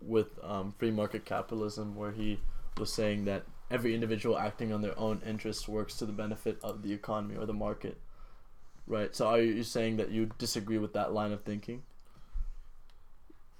with 0.00 0.38
um, 0.42 0.74
free 0.78 0.90
market 0.90 1.24
capitalism, 1.24 1.96
where 1.96 2.12
he 2.12 2.38
was 2.78 2.92
saying 2.92 3.24
that 3.24 3.42
every 3.70 3.94
individual 3.94 4.38
acting 4.38 4.72
on 4.72 4.80
their 4.80 4.98
own 4.98 5.20
interests 5.26 5.66
works 5.68 5.96
to 5.96 6.06
the 6.06 6.12
benefit 6.12 6.58
of 6.62 6.82
the 6.82 6.92
economy 6.92 7.36
or 7.36 7.46
the 7.46 7.52
market. 7.52 7.98
Right. 8.86 9.14
So 9.14 9.26
are 9.26 9.40
you 9.40 9.62
saying 9.62 9.96
that 9.96 10.10
you 10.10 10.30
disagree 10.38 10.78
with 10.78 10.92
that 10.92 11.12
line 11.12 11.32
of 11.32 11.42
thinking? 11.42 11.82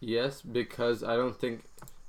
Yes, 0.00 0.42
because 0.42 1.02
I 1.02 1.16
don't 1.16 1.38
think 1.38 1.64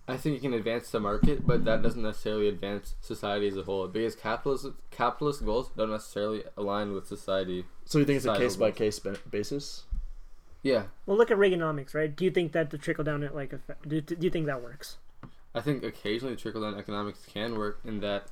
I 0.07 0.17
think 0.17 0.37
it 0.37 0.41
can 0.41 0.53
advance 0.53 0.91
the 0.91 0.99
market, 0.99 1.47
but 1.47 1.65
that 1.65 1.81
doesn't 1.81 2.01
necessarily 2.01 2.47
advance 2.47 2.95
society 3.01 3.47
as 3.47 3.57
a 3.57 3.63
whole. 3.63 3.87
Because 3.87 4.15
capitalist 4.15 4.67
capitalist 4.91 5.43
goals 5.43 5.71
don't 5.75 5.89
necessarily 5.89 6.43
align 6.57 6.93
with 6.93 7.07
society. 7.07 7.65
So 7.85 7.99
you 7.99 8.05
think 8.05 8.17
it's 8.17 8.25
a 8.25 8.37
case 8.37 8.55
by 8.55 8.71
case 8.71 8.99
basis? 9.31 9.83
Yeah, 10.61 10.85
Well, 11.05 11.15
look 11.15 11.29
at 11.29 11.37
Reaganomics, 11.37 11.93
right? 11.93 12.15
Do 12.15 12.25
you 12.25 12.31
think 12.31 12.51
that 12.53 12.71
the 12.71 12.79
trickle 12.79 13.03
down 13.03 13.21
it 13.21 13.35
like 13.35 13.53
effect, 13.53 13.87
do, 13.87 14.01
do 14.01 14.17
you 14.19 14.31
think 14.31 14.47
that 14.47 14.63
works? 14.63 14.97
I 15.53 15.61
think 15.61 15.83
occasionally 15.83 16.35
trickle 16.35 16.61
down 16.61 16.75
economics 16.75 17.23
can 17.31 17.55
work 17.55 17.79
in 17.85 17.99
that, 17.99 18.25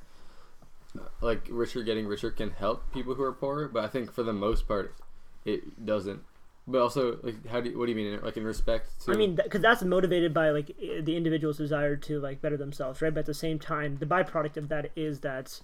like 1.20 1.46
richer 1.48 1.84
getting 1.84 2.08
richer 2.08 2.32
can 2.32 2.50
help 2.50 2.92
people 2.92 3.14
who 3.14 3.22
are 3.22 3.32
poorer. 3.32 3.68
But 3.68 3.84
I 3.84 3.88
think 3.88 4.12
for 4.12 4.24
the 4.24 4.32
most 4.32 4.66
part, 4.66 4.96
it 5.44 5.86
doesn't. 5.86 6.24
But 6.66 6.80
also, 6.80 7.18
like, 7.22 7.46
how 7.46 7.60
do 7.60 7.70
you, 7.70 7.78
what 7.78 7.86
do 7.86 7.92
you 7.92 7.96
mean? 7.96 8.20
Like 8.22 8.38
in 8.38 8.44
respect 8.44 9.04
to? 9.04 9.12
I 9.12 9.16
mean, 9.16 9.34
because 9.34 9.60
that's 9.60 9.82
motivated 9.82 10.32
by 10.32 10.50
like 10.50 10.74
the 10.78 11.16
individual's 11.16 11.58
desire 11.58 11.96
to 11.96 12.20
like 12.20 12.40
better 12.40 12.56
themselves, 12.56 13.02
right? 13.02 13.12
But 13.12 13.20
at 13.20 13.26
the 13.26 13.34
same 13.34 13.58
time, 13.58 13.98
the 13.98 14.06
byproduct 14.06 14.56
of 14.56 14.68
that 14.68 14.90
is 14.96 15.20
that 15.20 15.60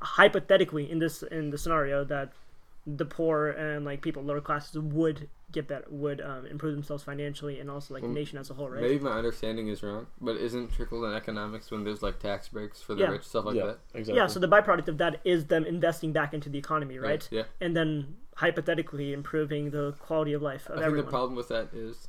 hypothetically, 0.00 0.88
in 0.90 1.00
this 1.00 1.22
in 1.24 1.50
the 1.50 1.58
scenario, 1.58 2.04
that 2.04 2.32
the 2.86 3.04
poor 3.04 3.48
and 3.48 3.84
like 3.84 4.02
people 4.02 4.22
lower 4.22 4.40
classes 4.40 4.78
would 4.78 5.28
get 5.52 5.66
better, 5.68 5.84
would 5.90 6.20
um, 6.20 6.46
improve 6.46 6.74
themselves 6.74 7.02
financially, 7.02 7.60
and 7.60 7.70
also 7.70 7.94
like 7.94 8.02
the 8.02 8.08
nation 8.08 8.38
as 8.38 8.50
a 8.50 8.54
whole, 8.54 8.68
right? 8.70 8.82
maybe 8.82 8.98
my 8.98 9.12
understanding 9.12 9.68
is 9.68 9.82
wrong, 9.82 10.06
but 10.20 10.36
isn't 10.36 10.72
trickle 10.72 11.02
down 11.02 11.14
economics 11.14 11.70
when 11.70 11.84
there's 11.84 12.02
like 12.02 12.18
tax 12.18 12.48
breaks 12.48 12.80
for 12.80 12.94
the 12.94 13.02
Yeah. 13.02 13.08
rich 13.10 13.24
stuff 13.24 13.44
like 13.44 13.56
yeah, 13.56 13.66
that? 13.66 13.78
exactly. 13.94 14.14
Yeah, 14.20 14.26
so 14.26 14.38
the 14.40 14.48
byproduct 14.48 14.88
of 14.88 14.98
that 14.98 15.20
is 15.24 15.46
them 15.46 15.64
investing 15.64 16.12
back 16.12 16.32
into 16.34 16.48
the 16.48 16.58
economy, 16.58 16.98
right? 16.98 17.26
Yeah. 17.30 17.44
And 17.60 17.76
then 17.76 18.16
hypothetically 18.36 19.12
improving 19.12 19.70
the 19.70 19.92
quality 19.98 20.32
of 20.32 20.42
life 20.42 20.66
of 20.66 20.72
I 20.72 20.74
think 20.76 20.86
everyone. 20.86 21.04
the 21.06 21.10
problem 21.10 21.36
with 21.36 21.48
that 21.48 21.68
is, 21.74 22.08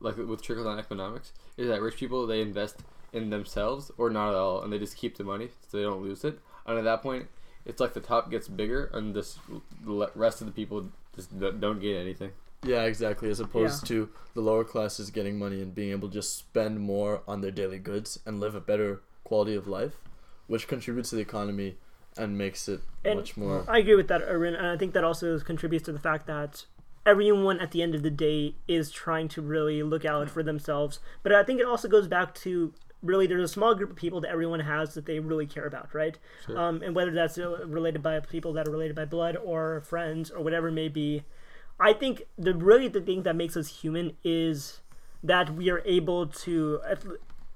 like 0.00 0.16
with 0.16 0.42
trickle 0.42 0.64
down 0.64 0.78
economics, 0.78 1.32
is 1.56 1.68
that 1.68 1.80
rich 1.80 1.96
people 1.96 2.26
they 2.26 2.40
invest 2.40 2.76
in 3.12 3.30
themselves 3.30 3.90
or 3.98 4.10
not 4.10 4.30
at 4.30 4.34
all, 4.34 4.62
and 4.62 4.72
they 4.72 4.78
just 4.78 4.96
keep 4.96 5.16
the 5.16 5.24
money 5.24 5.48
so 5.68 5.76
they 5.76 5.82
don't 5.82 6.02
lose 6.02 6.24
it. 6.24 6.38
And 6.66 6.78
at 6.78 6.84
that 6.84 7.02
point, 7.02 7.28
it's 7.64 7.80
like 7.80 7.92
the 7.94 8.00
top 8.00 8.30
gets 8.30 8.48
bigger, 8.48 8.90
and 8.92 9.14
this 9.14 9.38
the 9.84 9.92
le- 9.92 10.10
rest 10.14 10.40
of 10.40 10.46
the 10.46 10.52
people 10.52 10.88
just 11.14 11.38
d- 11.38 11.50
don't 11.58 11.80
gain 11.80 11.96
anything. 11.96 12.30
Yeah, 12.62 12.82
exactly. 12.84 13.30
As 13.30 13.40
opposed 13.40 13.86
to 13.86 14.10
the 14.34 14.40
lower 14.40 14.64
classes 14.64 15.10
getting 15.10 15.38
money 15.38 15.62
and 15.62 15.74
being 15.74 15.90
able 15.92 16.08
to 16.08 16.14
just 16.14 16.36
spend 16.36 16.80
more 16.80 17.22
on 17.26 17.40
their 17.40 17.50
daily 17.50 17.78
goods 17.78 18.18
and 18.26 18.38
live 18.40 18.54
a 18.54 18.60
better 18.60 19.00
quality 19.24 19.54
of 19.54 19.66
life, 19.66 19.96
which 20.46 20.68
contributes 20.68 21.10
to 21.10 21.16
the 21.16 21.22
economy 21.22 21.76
and 22.16 22.36
makes 22.36 22.68
it 22.68 22.80
And- 23.04 23.18
much 23.20 23.36
more. 23.36 23.64
I 23.68 23.78
agree 23.78 23.94
with 23.94 24.08
that, 24.08 24.22
Erwin, 24.22 24.54
and 24.54 24.66
I 24.66 24.76
think 24.76 24.92
that 24.94 25.04
also 25.04 25.38
contributes 25.38 25.84
to 25.86 25.92
the 25.92 25.98
fact 25.98 26.26
that 26.26 26.66
everyone 27.06 27.60
at 27.60 27.70
the 27.70 27.82
end 27.82 27.94
of 27.94 28.02
the 28.02 28.10
day 28.10 28.56
is 28.68 28.90
trying 28.90 29.28
to 29.28 29.40
really 29.40 29.82
look 29.82 30.04
out 30.04 30.28
for 30.28 30.42
themselves. 30.42 30.98
But 31.22 31.32
I 31.32 31.42
think 31.42 31.60
it 31.60 31.66
also 31.66 31.88
goes 31.88 32.08
back 32.08 32.34
to 32.36 32.74
really 33.02 33.26
there's 33.26 33.42
a 33.42 33.52
small 33.52 33.74
group 33.74 33.90
of 33.90 33.96
people 33.96 34.20
that 34.20 34.30
everyone 34.30 34.60
has 34.60 34.92
that 34.94 35.06
they 35.06 35.18
really 35.18 35.46
care 35.46 35.64
about, 35.64 35.94
right? 35.94 36.18
Sure. 36.44 36.58
Um, 36.58 36.82
and 36.82 36.94
whether 36.94 37.10
that's 37.10 37.38
uh, 37.38 37.66
related 37.66 38.02
by 38.02 38.20
people 38.20 38.52
that 38.52 38.68
are 38.68 38.70
related 38.70 38.94
by 38.94 39.06
blood 39.06 39.36
or 39.36 39.80
friends 39.80 40.30
or 40.30 40.42
whatever 40.44 40.68
it 40.68 40.72
may 40.72 40.88
be, 40.88 41.22
I 41.80 41.94
think 41.94 42.22
the 42.38 42.54
really 42.54 42.88
the 42.88 43.00
thing 43.00 43.22
that 43.22 43.34
makes 43.34 43.56
us 43.56 43.68
human 43.82 44.16
is 44.22 44.80
that 45.24 45.54
we 45.54 45.70
are 45.70 45.82
able 45.84 46.26
to. 46.26 46.80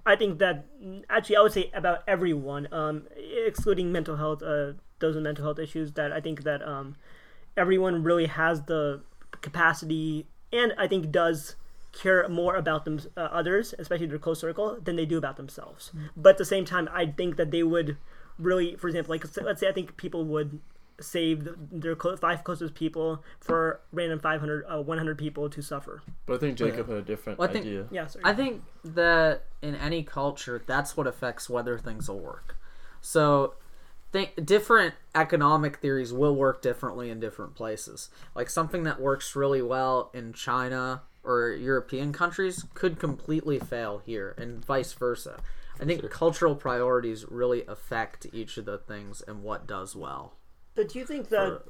I 0.06 0.16
think 0.16 0.38
that 0.38 0.66
actually 1.08 1.36
I 1.36 1.40
would 1.40 1.52
say 1.52 1.70
about 1.74 2.02
everyone, 2.08 2.68
um, 2.72 3.06
excluding 3.46 3.92
mental 3.92 4.16
health, 4.16 4.42
uh, 4.42 4.72
those 4.98 5.14
with 5.14 5.24
mental 5.24 5.44
health 5.44 5.58
issues, 5.58 5.92
that 5.92 6.12
I 6.12 6.20
think 6.20 6.42
that 6.44 6.66
um, 6.66 6.96
everyone 7.56 8.02
really 8.02 8.26
has 8.26 8.62
the 8.62 9.02
capacity 9.40 10.26
and 10.52 10.72
I 10.78 10.86
think 10.86 11.10
does 11.10 11.56
care 11.92 12.28
more 12.28 12.56
about 12.56 12.84
them 12.84 13.00
uh, 13.16 13.20
others, 13.20 13.74
especially 13.78 14.06
their 14.06 14.18
close 14.18 14.40
circle, 14.40 14.78
than 14.82 14.96
they 14.96 15.06
do 15.06 15.18
about 15.18 15.36
themselves. 15.36 15.92
But 16.16 16.30
at 16.30 16.38
the 16.38 16.44
same 16.44 16.64
time, 16.64 16.88
I 16.92 17.06
think 17.06 17.36
that 17.36 17.50
they 17.50 17.62
would 17.62 17.96
really, 18.38 18.76
for 18.76 18.88
example, 18.88 19.14
like 19.14 19.24
let's 19.42 19.60
say 19.60 19.68
I 19.68 19.72
think 19.72 19.96
people 19.96 20.24
would 20.24 20.60
save 21.00 21.48
their 21.72 21.94
clo- 21.96 22.16
five 22.16 22.44
closest 22.44 22.74
people 22.74 23.22
for 23.40 23.80
random 23.92 24.18
500 24.20 24.64
uh, 24.68 24.80
100 24.82 25.18
people 25.18 25.48
to 25.50 25.60
suffer 25.62 26.02
But 26.26 26.34
I 26.34 26.38
think 26.38 26.56
Jacob 26.58 26.88
had 26.88 26.98
a 26.98 27.02
different 27.02 27.38
Well, 27.38 27.48
I 27.48 27.52
think- 27.52 27.66
idea. 27.66 27.86
yeah 27.90 28.06
sorry. 28.06 28.24
I 28.24 28.32
think 28.34 28.62
that 28.84 29.44
in 29.62 29.74
any 29.74 30.02
culture, 30.02 30.62
that's 30.66 30.96
what 30.96 31.06
affects 31.06 31.50
whether 31.50 31.78
things 31.78 32.08
will 32.08 32.20
work. 32.20 32.56
So, 33.00 33.54
think 34.12 34.46
different 34.46 34.94
economic 35.14 35.78
theories 35.78 36.12
will 36.12 36.36
work 36.36 36.62
differently 36.62 37.10
in 37.10 37.18
different 37.18 37.54
places. 37.56 38.10
Like 38.36 38.48
something 38.48 38.84
that 38.84 39.00
works 39.00 39.34
really 39.34 39.62
well 39.62 40.10
in 40.14 40.32
China 40.32 41.02
or 41.24 41.48
European 41.50 42.12
countries 42.12 42.64
could 42.74 42.98
completely 43.00 43.58
fail 43.58 44.02
here, 44.04 44.34
and 44.38 44.64
vice 44.64 44.92
versa. 44.92 45.40
I 45.80 45.84
think 45.86 46.02
Sure. 46.02 46.08
cultural 46.10 46.54
priorities 46.54 47.24
really 47.28 47.64
affect 47.66 48.26
each 48.32 48.56
of 48.58 48.66
the 48.66 48.78
things 48.78 49.20
and 49.26 49.42
what 49.42 49.66
does 49.66 49.96
well. 49.96 50.34
But 50.74 50.88
do 50.88 50.98
you 50.98 51.06
think 51.06 51.28
that 51.28 51.62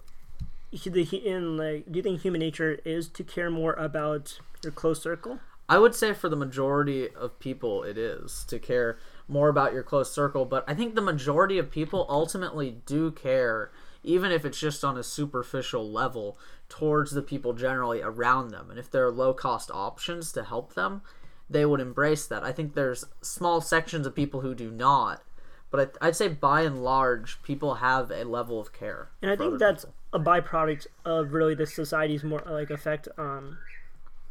For- 0.72 0.90
the 0.90 1.02
in 1.02 1.56
like 1.56 1.90
do 1.90 1.98
you 1.98 2.02
think 2.02 2.20
human 2.20 2.40
nature 2.40 2.80
is 2.84 3.08
to 3.08 3.22
care 3.22 3.50
more 3.50 3.74
about 3.74 4.38
your 4.62 4.72
close 4.72 5.00
circle 5.00 5.38
I 5.68 5.78
would 5.78 5.94
say 5.94 6.12
for 6.12 6.28
the 6.28 6.36
majority 6.36 7.08
of 7.08 7.38
people, 7.38 7.84
it 7.84 7.96
is 7.96 8.44
to 8.48 8.58
care 8.58 8.98
more 9.26 9.48
about 9.48 9.72
your 9.72 9.82
close 9.82 10.12
circle. 10.12 10.44
But 10.44 10.64
I 10.68 10.74
think 10.74 10.94
the 10.94 11.00
majority 11.00 11.58
of 11.58 11.70
people 11.70 12.06
ultimately 12.08 12.82
do 12.84 13.10
care, 13.10 13.70
even 14.02 14.30
if 14.30 14.44
it's 14.44 14.60
just 14.60 14.84
on 14.84 14.98
a 14.98 15.02
superficial 15.02 15.90
level, 15.90 16.38
towards 16.68 17.12
the 17.12 17.22
people 17.22 17.54
generally 17.54 18.02
around 18.02 18.50
them. 18.50 18.68
And 18.68 18.78
if 18.78 18.90
there 18.90 19.06
are 19.06 19.10
low 19.10 19.32
cost 19.32 19.70
options 19.72 20.32
to 20.32 20.44
help 20.44 20.74
them, 20.74 21.00
they 21.48 21.64
would 21.64 21.80
embrace 21.80 22.26
that. 22.26 22.44
I 22.44 22.52
think 22.52 22.74
there's 22.74 23.04
small 23.22 23.62
sections 23.62 24.06
of 24.06 24.14
people 24.14 24.42
who 24.42 24.54
do 24.54 24.70
not. 24.70 25.22
But 25.74 25.96
I- 26.00 26.06
I'd 26.06 26.14
say 26.14 26.28
by 26.28 26.62
and 26.62 26.84
large, 26.84 27.42
people 27.42 27.74
have 27.88 28.12
a 28.12 28.22
level 28.22 28.60
of 28.60 28.72
care. 28.72 29.08
And 29.20 29.28
I 29.28 29.34
think 29.34 29.58
that's 29.58 29.84
people. 29.84 29.96
a 30.12 30.20
byproduct 30.20 30.86
of 31.04 31.32
really 31.32 31.56
the 31.56 31.66
society's 31.66 32.22
more 32.22 32.42
like 32.46 32.70
effect. 32.70 33.08
Um, 33.18 33.58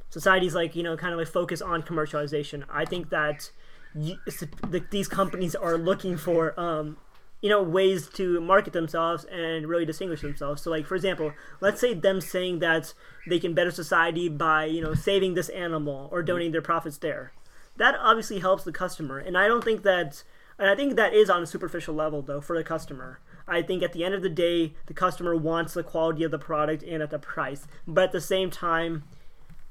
society's 0.10 0.56
like 0.56 0.74
you 0.74 0.84
know 0.84 0.96
kind 0.96 1.12
of 1.12 1.20
like 1.20 1.28
focus 1.28 1.62
on 1.62 1.84
commercialization. 1.84 2.64
I 2.72 2.86
think 2.86 3.10
that 3.10 3.52
you, 3.94 4.16
the, 4.26 4.86
these 4.90 5.10
companies 5.10 5.54
are 5.54 5.78
looking 5.78 6.16
for 6.16 6.58
um, 6.58 6.96
you 7.42 7.50
know 7.50 7.62
ways 7.62 8.08
to 8.20 8.40
market 8.40 8.72
themselves 8.72 9.26
and 9.26 9.68
really 9.68 9.86
distinguish 9.86 10.22
themselves. 10.22 10.62
So 10.62 10.72
like 10.72 10.86
for 10.86 10.96
example, 10.96 11.34
let's 11.60 11.82
say 11.82 11.94
them 11.94 12.22
saying 12.22 12.60
that 12.60 12.94
they 13.28 13.40
can 13.40 13.54
better 13.54 13.72
society 13.72 14.30
by 14.30 14.64
you 14.64 14.82
know 14.82 14.94
saving 14.94 15.34
this 15.34 15.50
animal 15.50 16.08
or 16.10 16.24
donating 16.24 16.54
their 16.54 16.62
profits 16.62 17.00
there. 17.00 17.34
That 17.76 17.96
obviously 18.00 18.40
helps 18.40 18.64
the 18.64 18.72
customer, 18.72 19.18
and 19.20 19.38
I 19.38 19.50
don't 19.50 19.64
think 19.66 19.84
that. 19.84 20.24
And 20.60 20.70
I 20.70 20.76
think 20.76 20.96
that 20.96 21.14
is 21.14 21.30
on 21.30 21.42
a 21.42 21.48
superficial 21.48 21.96
level, 21.96 22.22
though, 22.22 22.42
for 22.42 22.58
the 22.58 22.64
customer. 22.64 23.20
I 23.48 23.62
think 23.62 23.84
at 23.84 23.94
the 23.94 24.04
end 24.04 24.14
of 24.14 24.22
the 24.22 24.30
day, 24.30 24.74
the 24.86 24.94
customer 24.94 25.36
wants 25.36 25.74
the 25.74 25.84
quality 25.84 26.24
of 26.24 26.32
the 26.32 26.40
product 26.40 26.84
and 26.84 27.02
at 27.02 27.10
the 27.10 27.20
price. 27.20 27.68
But 27.88 28.06
at 28.06 28.12
the 28.12 28.22
same 28.22 28.50
time, 28.50 29.04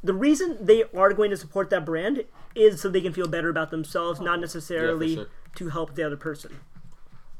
the 0.02 0.12
reason 0.12 0.58
they 0.60 0.84
are 0.94 1.12
going 1.12 1.30
to 1.30 1.36
support 1.36 1.70
that 1.70 1.84
brand 1.84 2.24
is 2.54 2.80
so 2.80 2.88
they 2.88 3.00
can 3.00 3.12
feel 3.12 3.28
better 3.28 3.48
about 3.48 3.70
themselves, 3.70 4.20
not 4.20 4.40
necessarily 4.40 5.14
sure. 5.14 5.26
to 5.56 5.68
help 5.70 5.94
the 5.94 6.04
other 6.04 6.16
person. 6.16 6.60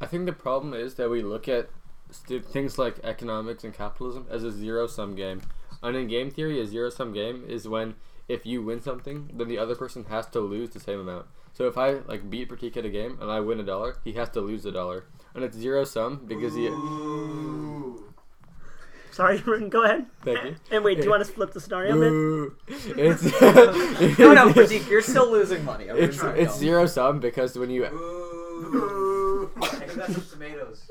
I 0.01 0.07
think 0.07 0.27
the 0.27 0.33
problem 0.33 0.75
is 0.75 0.95
that 0.95 1.11
we 1.11 1.23
look 1.23 1.49
at 1.49 1.69
st- 2.11 2.47
things 2.47 2.79
like 2.79 3.01
economics 3.05 3.65
and 3.65 3.75
capitalism 3.75 4.27
as 4.31 4.45
a 4.45 4.53
zero 4.53 4.87
sum 4.87 5.15
game. 5.15 5.43
And 5.83 5.97
in 5.97 6.07
game 6.07 6.31
theory, 6.31 6.61
a 6.61 6.67
zero 6.67 6.91
sum 6.91 7.13
game 7.13 7.45
is 7.47 7.69
when 7.69 7.97
if 8.29 8.47
you 8.47 8.63
win 8.63 8.81
something, 8.81 9.31
then 9.35 9.49
the 9.49 9.59
other 9.59 9.75
person 9.75 10.05
has 10.05 10.27
to 10.27 10.41
lose 10.41 10.71
the 10.71 10.81
same 10.81 11.01
amount. 11.01 11.27
So 11.53 11.67
if 11.67 11.77
I 11.77 11.93
like 12.09 12.29
beat 12.31 12.49
Pratik 12.49 12.77
at 12.77 12.85
a 12.85 12.89
game 12.89 13.19
and 13.21 13.31
I 13.31 13.41
win 13.41 13.61
a 13.61 13.63
dollar, 13.63 13.97
he 14.05 14.13
has 14.13 14.31
to 14.31 14.41
lose 14.41 14.65
a 14.65 14.73
dollar, 14.73 15.05
and 15.35 15.45
it's 15.45 15.57
zero 15.57 15.85
sum 15.85 16.25
because 16.27 16.55
he. 16.55 16.67
Ooh. 16.67 18.13
Sorry, 19.11 19.39
go 19.69 19.85
ahead. 19.85 20.07
Thank 20.25 20.43
you. 20.43 20.57
And 20.71 20.83
wait, 20.83 20.97
do 20.97 21.05
you 21.05 21.11
want 21.11 21.25
to 21.25 21.31
flip 21.31 21.53
the 21.53 21.61
scenario 21.61 21.97
a 21.97 22.51
bit? 22.67 22.97
It's 22.97 23.23
No, 24.19 24.33
no, 24.33 24.53
Pratik, 24.53 24.89
you're 24.89 25.03
still 25.03 25.31
losing 25.31 25.65
money. 25.65 25.91
I'm 25.91 25.99
it's 25.99 26.23
it's 26.23 26.57
zero 26.57 26.87
sum 26.87 27.21
because 27.21 27.59
when 27.59 27.71
you. 27.71 27.85
Ooh. 28.63 29.51
I 29.61 29.87
got 29.97 30.11
some 30.11 30.25
tomatoes. 30.31 30.91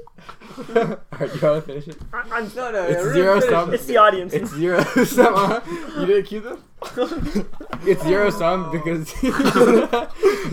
Alright, 0.76 1.36
you 1.36 1.42
wanna 1.42 1.62
finish 1.62 1.88
it? 1.88 1.98
I, 2.14 2.20
I'm, 2.32 2.52
No, 2.56 2.72
no, 2.72 2.84
It's 2.84 3.02
really 3.04 3.14
zero 3.14 3.40
sum. 3.40 3.74
it's 3.74 3.86
the 3.86 3.98
audience. 3.98 4.34
It's 4.34 4.52
zero 4.52 4.84
sum. 5.06 5.34
huh? 5.36 5.62
You 6.00 6.06
didn't 6.06 6.26
cue 6.26 6.42
them. 6.42 6.64
it's 7.86 8.04
zero 8.04 8.30
sum 8.30 8.72
because 8.72 9.12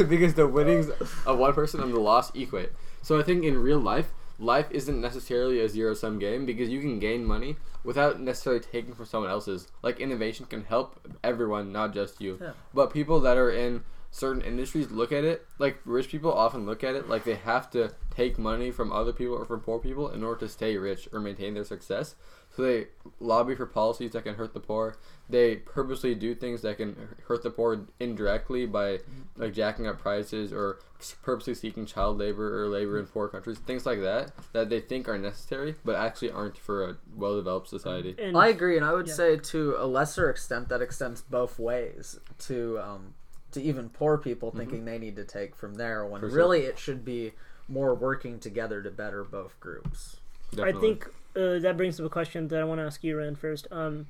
because 0.09 0.35
the 0.35 0.47
winnings 0.47 0.89
of 1.27 1.39
one 1.39 1.53
person 1.55 1.81
and 1.81 1.93
the 1.93 2.01
loss 2.01 2.35
equate. 2.35 2.71
So 3.03 3.19
I 3.19 3.23
think 3.23 3.45
in 3.45 3.59
real 3.59 3.79
life, 3.79 4.13
life 4.39 4.67
isn't 4.71 5.01
necessarily 5.01 5.61
a 5.61 5.69
zero 5.69 5.95
sum 5.95 6.19
game 6.19 6.47
because 6.47 6.69
you 6.69 6.81
can 6.81 6.99
gain 6.99 7.25
money 7.25 7.57
without 7.85 8.21
necessarily 8.21 8.61
taking 8.61 8.95
from 8.95 9.07
someone 9.07 9.31
else's. 9.31 9.69
Like 9.83 10.01
innovation 10.01 10.47
can 10.47 10.65
help 10.65 11.01
everyone, 11.25 11.73
not 11.73 11.95
just 11.95 12.21
you. 12.21 12.39
Yeah. 12.41 12.53
But 12.75 12.93
people 12.93 13.21
that 13.21 13.37
are 13.37 13.51
in 13.51 13.83
certain 14.11 14.43
industries 14.43 14.91
look 14.91 15.13
at 15.13 15.23
it 15.23 15.47
like 15.59 15.79
rich 15.85 16.09
people 16.09 16.33
often 16.33 16.65
look 16.65 16.83
at 16.83 16.95
it 16.95 17.09
like 17.09 17.25
they 17.25 17.35
have 17.35 17.71
to 17.71 17.93
take 18.11 18.39
money 18.39 18.71
from 18.71 18.91
other 18.91 19.13
people 19.13 19.35
or 19.35 19.45
from 19.45 19.61
poor 19.61 19.79
people 19.79 20.09
in 20.09 20.25
order 20.25 20.41
to 20.41 20.49
stay 20.49 20.77
rich 20.77 21.09
or 21.13 21.21
maintain 21.21 21.55
their 21.55 21.63
success. 21.65 22.17
So 22.57 22.63
they 22.63 22.87
lobby 23.21 23.55
for 23.55 23.67
policies 23.67 24.11
that 24.13 24.25
can 24.25 24.35
hurt 24.35 24.55
the 24.55 24.61
poor. 24.61 24.97
They 25.29 25.57
purposely 25.57 26.17
do 26.17 26.35
things 26.35 26.63
that 26.63 26.79
can 26.79 26.97
hurt 27.29 27.45
the 27.45 27.51
poor 27.51 27.87
indirectly 28.01 28.67
by 28.67 28.99
like 29.37 29.53
jacking 29.53 29.87
up 29.87 30.01
prices 30.01 30.53
or 30.53 30.81
purposely 31.23 31.55
seeking 31.55 31.87
child 31.87 32.19
labor 32.19 32.65
or 32.65 32.69
labor 32.69 32.99
in 32.99 33.07
poor 33.07 33.29
countries, 33.29 33.59
things 33.59 33.87
like 33.87 34.01
that 34.01 34.33
that 34.53 34.69
they 34.69 34.81
think 34.81 35.09
are 35.09 35.19
necessary 35.19 35.77
but 35.85 35.95
actually 35.95 36.33
aren't 36.33 36.59
for 36.59 36.91
a 36.91 36.97
well-developed 37.15 37.69
society. 37.69 38.17
And 38.19 38.37
I 38.37 38.49
agree, 38.49 38.77
and 38.77 38.85
I 38.85 38.95
would 38.95 39.07
Yeah. 39.07 39.15
say 39.15 39.37
to 39.37 39.77
a 39.79 39.87
lesser 39.87 40.29
extent 40.29 40.69
that 40.71 40.83
extends 40.83 41.21
both 41.23 41.61
ways 41.61 42.19
to 42.41 42.81
um, 42.81 43.15
to 43.53 43.63
even 43.63 43.89
poor 43.89 44.19
people 44.19 44.51
thinking 44.51 44.85
they 44.85 44.99
need 44.99 45.17
to 45.17 45.25
take 45.25 45.57
from 45.57 45.75
there 45.75 46.05
when 46.07 46.21
For 46.21 46.29
sure. 46.29 46.37
really 46.37 46.61
it 46.63 46.79
should 46.79 47.05
be 47.05 47.33
more 47.69 47.95
working 47.95 48.39
together 48.39 48.83
to 48.83 48.91
better 48.91 49.25
both 49.25 49.59
groups. 49.61 50.17
I 50.61 50.73
think 50.73 51.07
uh, 51.37 51.59
that 51.59 51.77
brings 51.77 52.01
up 52.01 52.07
a 52.07 52.11
question 52.11 52.49
that 52.49 52.61
I 52.61 52.65
want 52.65 52.81
to 52.81 52.85
ask 52.85 53.05
you, 53.05 53.17
Rand, 53.19 53.39
first. 53.39 53.67
Um, 53.71 54.07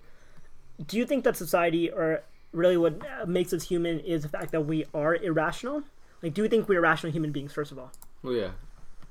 do 0.86 0.96
you 0.96 1.04
think 1.04 1.24
that 1.24 1.36
society, 1.36 1.90
or 1.90 2.22
really 2.52 2.76
what 2.76 3.02
uh, 3.04 3.26
makes 3.26 3.52
us 3.52 3.64
human, 3.64 3.98
is 4.00 4.22
the 4.22 4.28
fact 4.28 4.52
that 4.52 4.62
we 4.62 4.84
are 4.94 5.16
irrational? 5.16 5.82
Like, 6.22 6.34
do 6.34 6.42
you 6.42 6.48
think 6.48 6.68
we're 6.68 6.80
rational 6.80 7.12
human 7.12 7.32
beings, 7.32 7.52
first 7.52 7.72
of 7.72 7.78
all? 7.78 7.92
Well, 8.22 8.34
yeah. 8.34 8.50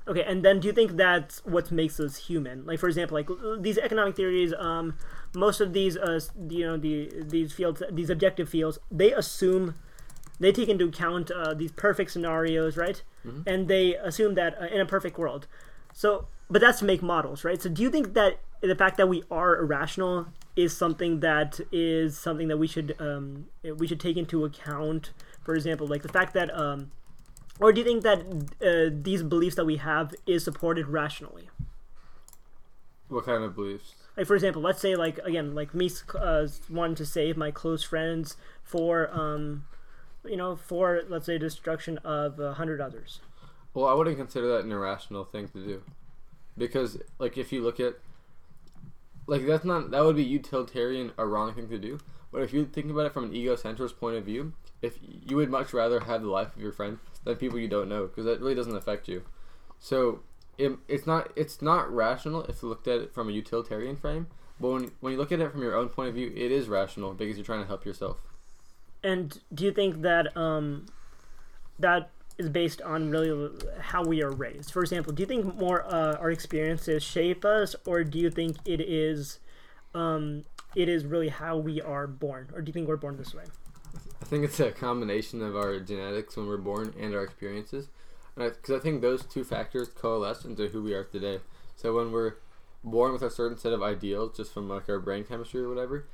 Okay, 0.06 0.22
and 0.22 0.42
then 0.42 0.60
do 0.60 0.68
you 0.68 0.72
think 0.72 0.92
that's 0.96 1.44
what 1.44 1.70
makes 1.70 2.00
us 2.00 2.16
human? 2.16 2.64
Like, 2.64 2.78
for 2.78 2.88
example, 2.88 3.14
like 3.14 3.28
these 3.62 3.76
economic 3.76 4.16
theories, 4.16 4.54
um, 4.58 4.96
most 5.34 5.60
of 5.60 5.74
these, 5.74 5.98
uh, 5.98 6.18
you 6.48 6.64
know, 6.66 6.78
the 6.78 7.10
these 7.14 7.52
fields, 7.52 7.82
these 7.92 8.08
objective 8.08 8.48
fields, 8.48 8.78
they 8.90 9.12
assume, 9.12 9.74
they 10.40 10.52
take 10.52 10.68
into 10.68 10.86
account 10.86 11.30
uh, 11.30 11.54
these 11.54 11.72
perfect 11.72 12.10
scenarios, 12.10 12.76
right? 12.76 13.02
And 13.46 13.68
they 13.68 13.94
assume 13.96 14.34
that 14.34 14.60
uh, 14.60 14.66
in 14.66 14.80
a 14.80 14.86
perfect 14.86 15.18
world. 15.18 15.46
So, 15.92 16.26
but 16.48 16.60
that's 16.60 16.78
to 16.80 16.84
make 16.84 17.02
models, 17.02 17.44
right? 17.44 17.60
So, 17.60 17.68
do 17.68 17.82
you 17.82 17.90
think 17.90 18.14
that 18.14 18.40
the 18.60 18.74
fact 18.74 18.96
that 18.96 19.08
we 19.08 19.22
are 19.30 19.56
irrational 19.56 20.26
is 20.56 20.76
something 20.76 21.20
that 21.20 21.60
is 21.72 22.18
something 22.18 22.48
that 22.48 22.56
we 22.56 22.66
should 22.66 22.94
um, 22.98 23.46
we 23.76 23.86
should 23.86 24.00
take 24.00 24.16
into 24.16 24.44
account? 24.44 25.12
For 25.44 25.54
example, 25.54 25.86
like 25.86 26.02
the 26.02 26.08
fact 26.08 26.34
that 26.34 26.54
um, 26.56 26.90
or 27.60 27.72
do 27.72 27.80
you 27.80 27.84
think 27.84 28.02
that 28.02 28.20
uh, 28.62 28.94
these 29.02 29.22
beliefs 29.22 29.56
that 29.56 29.64
we 29.64 29.76
have 29.76 30.14
is 30.26 30.44
supported 30.44 30.86
rationally? 30.86 31.50
What 33.08 33.24
kind 33.24 33.42
of 33.42 33.54
beliefs? 33.54 33.94
Like, 34.16 34.26
for 34.26 34.34
example, 34.34 34.62
let's 34.62 34.80
say, 34.80 34.96
like 34.96 35.18
again, 35.18 35.54
like 35.54 35.74
me 35.74 35.90
uh, 36.14 36.46
wanting 36.68 36.96
to 36.96 37.06
save 37.06 37.36
my 37.36 37.50
close 37.50 37.82
friends 37.82 38.36
for, 38.62 39.10
um, 39.12 39.64
you 40.28 40.36
know, 40.36 40.56
for 40.56 41.02
let's 41.08 41.26
say 41.26 41.38
destruction 41.38 41.98
of 41.98 42.38
a 42.38 42.54
hundred 42.54 42.80
others. 42.80 43.20
Well, 43.74 43.86
I 43.86 43.94
wouldn't 43.94 44.16
consider 44.16 44.48
that 44.48 44.64
an 44.64 44.72
irrational 44.72 45.24
thing 45.24 45.48
to 45.48 45.64
do, 45.64 45.82
because 46.56 46.98
like 47.18 47.36
if 47.36 47.52
you 47.52 47.62
look 47.62 47.80
at, 47.80 47.94
like 49.26 49.46
that's 49.46 49.64
not 49.64 49.90
that 49.90 50.04
would 50.04 50.16
be 50.16 50.24
utilitarian 50.24 51.12
a 51.18 51.26
wrong 51.26 51.54
thing 51.54 51.68
to 51.68 51.78
do. 51.78 51.98
But 52.30 52.42
if 52.42 52.52
you 52.52 52.66
think 52.66 52.90
about 52.90 53.06
it 53.06 53.14
from 53.14 53.24
an 53.24 53.32
egocentrist 53.32 53.98
point 53.98 54.16
of 54.16 54.24
view, 54.24 54.52
if 54.82 54.98
you 55.02 55.36
would 55.36 55.50
much 55.50 55.72
rather 55.72 56.00
have 56.00 56.22
the 56.22 56.28
life 56.28 56.54
of 56.54 56.60
your 56.60 56.72
friend 56.72 56.98
than 57.24 57.36
people 57.36 57.58
you 57.58 57.68
don't 57.68 57.88
know, 57.88 58.06
because 58.06 58.24
that 58.24 58.40
really 58.40 58.54
doesn't 58.54 58.76
affect 58.76 59.08
you. 59.08 59.22
So 59.78 60.20
it, 60.58 60.72
it's 60.88 61.06
not 61.06 61.32
it's 61.36 61.62
not 61.62 61.92
rational 61.92 62.42
if 62.44 62.62
you 62.62 62.68
looked 62.68 62.88
at 62.88 63.00
it 63.00 63.14
from 63.14 63.28
a 63.28 63.32
utilitarian 63.32 63.96
frame. 63.96 64.26
But 64.60 64.68
when 64.68 64.90
when 65.00 65.12
you 65.12 65.18
look 65.18 65.32
at 65.32 65.40
it 65.40 65.52
from 65.52 65.62
your 65.62 65.76
own 65.76 65.88
point 65.88 66.08
of 66.08 66.14
view, 66.14 66.32
it 66.34 66.50
is 66.50 66.68
rational 66.68 67.14
because 67.14 67.36
you're 67.36 67.46
trying 67.46 67.62
to 67.62 67.66
help 67.66 67.84
yourself. 67.84 68.18
And 69.02 69.38
do 69.54 69.64
you 69.64 69.72
think 69.72 70.02
that 70.02 70.36
um, 70.36 70.86
that 71.78 72.10
is 72.36 72.48
based 72.48 72.80
on 72.82 73.10
really 73.10 73.50
how 73.80 74.04
we 74.04 74.22
are 74.22 74.30
raised? 74.30 74.72
For 74.72 74.82
example, 74.82 75.12
do 75.12 75.22
you 75.22 75.26
think 75.26 75.56
more 75.56 75.84
uh, 75.84 76.16
our 76.16 76.30
experiences 76.30 77.02
shape 77.02 77.44
us, 77.44 77.74
or 77.86 78.04
do 78.04 78.18
you 78.18 78.30
think 78.30 78.56
it 78.64 78.80
is 78.80 79.38
um, 79.94 80.44
it 80.74 80.88
is 80.88 81.04
really 81.04 81.28
how 81.28 81.56
we 81.56 81.80
are 81.80 82.06
born, 82.06 82.48
or 82.54 82.60
do 82.60 82.68
you 82.68 82.72
think 82.72 82.88
we're 82.88 82.96
born 82.96 83.16
this 83.16 83.34
way? 83.34 83.44
I 84.20 84.24
think 84.24 84.44
it's 84.44 84.60
a 84.60 84.70
combination 84.70 85.42
of 85.42 85.56
our 85.56 85.80
genetics 85.80 86.36
when 86.36 86.46
we're 86.46 86.58
born 86.58 86.92
and 86.98 87.14
our 87.14 87.22
experiences, 87.22 87.88
because 88.36 88.74
I, 88.74 88.78
think 88.78 89.00
those 89.00 89.24
two 89.24 89.44
factors 89.44 89.88
coalesce 89.88 90.44
into 90.44 90.68
who 90.68 90.82
we 90.82 90.92
are 90.92 91.04
today. 91.04 91.40
So 91.76 91.94
when 91.94 92.12
we're 92.12 92.34
born 92.84 93.12
with 93.12 93.22
a 93.22 93.30
certain 93.30 93.56
set 93.56 93.72
of 93.72 93.82
ideals, 93.82 94.36
just 94.36 94.52
from 94.52 94.68
like 94.68 94.88
our 94.88 94.98
brain 94.98 95.24
chemistry 95.24 95.62
or 95.62 95.68
whatever, 95.68 96.06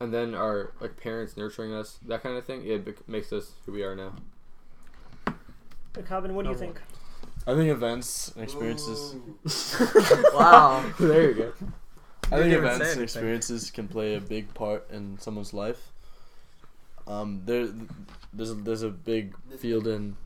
and 0.00 0.12
then 0.12 0.34
our 0.34 0.72
like 0.80 0.96
parents 0.96 1.36
nurturing 1.36 1.72
us, 1.72 1.98
that 2.06 2.22
kind 2.22 2.36
of 2.36 2.44
thing, 2.44 2.66
it 2.66 2.84
bec- 2.84 3.08
makes 3.08 3.32
us 3.32 3.52
who 3.64 3.72
we 3.72 3.82
are 3.82 3.96
now. 3.96 4.14
Calvin, 6.06 6.34
what 6.34 6.44
do 6.44 6.50
you 6.50 6.56
think? 6.56 6.80
I 7.46 7.54
think 7.54 7.70
events 7.70 8.32
and 8.34 8.44
experiences. 8.44 9.14
Wow. 10.34 10.84
there 11.00 11.30
you 11.30 11.34
go. 11.34 11.52
I 12.30 12.38
think 12.38 12.52
events 12.52 12.92
and 12.92 13.02
experiences 13.02 13.70
can 13.70 13.88
play 13.88 14.16
a 14.16 14.20
big 14.20 14.52
part 14.52 14.90
in 14.90 15.18
someone's 15.18 15.54
life. 15.54 15.92
Um, 17.06 17.42
there, 17.46 17.68
there's 18.32 18.50
a, 18.50 18.54
there's 18.54 18.82
a 18.82 18.90
big 18.90 19.34
field 19.58 19.86
in 19.86 20.16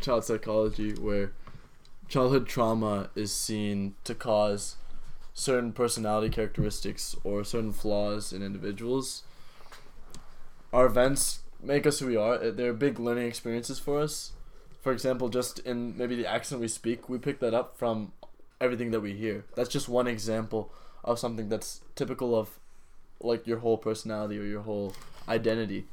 child 0.00 0.24
psychology 0.24 0.94
where 0.94 1.32
childhood 2.08 2.46
trauma 2.48 3.10
is 3.14 3.32
seen 3.32 3.94
to 4.04 4.14
cause 4.14 4.76
certain 5.34 5.72
personality 5.72 6.32
characteristics 6.32 7.16
or 7.24 7.42
certain 7.42 7.72
flaws 7.72 8.32
in 8.32 8.42
individuals. 8.42 9.24
Our 10.72 10.86
events 10.86 11.40
make 11.60 11.86
us 11.86 11.98
who 11.98 12.06
we 12.06 12.16
are. 12.16 12.38
They're 12.38 12.72
big 12.72 13.00
learning 13.00 13.26
experiences 13.26 13.80
for 13.80 14.00
us. 14.00 14.32
For 14.80 14.92
example, 14.92 15.28
just 15.28 15.58
in 15.60 15.96
maybe 15.98 16.14
the 16.14 16.26
accent 16.26 16.60
we 16.60 16.68
speak, 16.68 17.08
we 17.08 17.18
pick 17.18 17.40
that 17.40 17.52
up 17.52 17.76
from 17.76 18.12
everything 18.60 18.92
that 18.92 19.00
we 19.00 19.14
hear. 19.14 19.44
That's 19.56 19.68
just 19.68 19.88
one 19.88 20.06
example 20.06 20.72
of 21.02 21.18
something 21.18 21.48
that's 21.48 21.80
typical 21.96 22.38
of 22.38 22.58
like 23.20 23.46
your 23.46 23.58
whole 23.58 23.78
personality 23.78 24.38
or 24.38 24.44
your 24.44 24.62
whole 24.62 24.94
identity. 25.28 25.86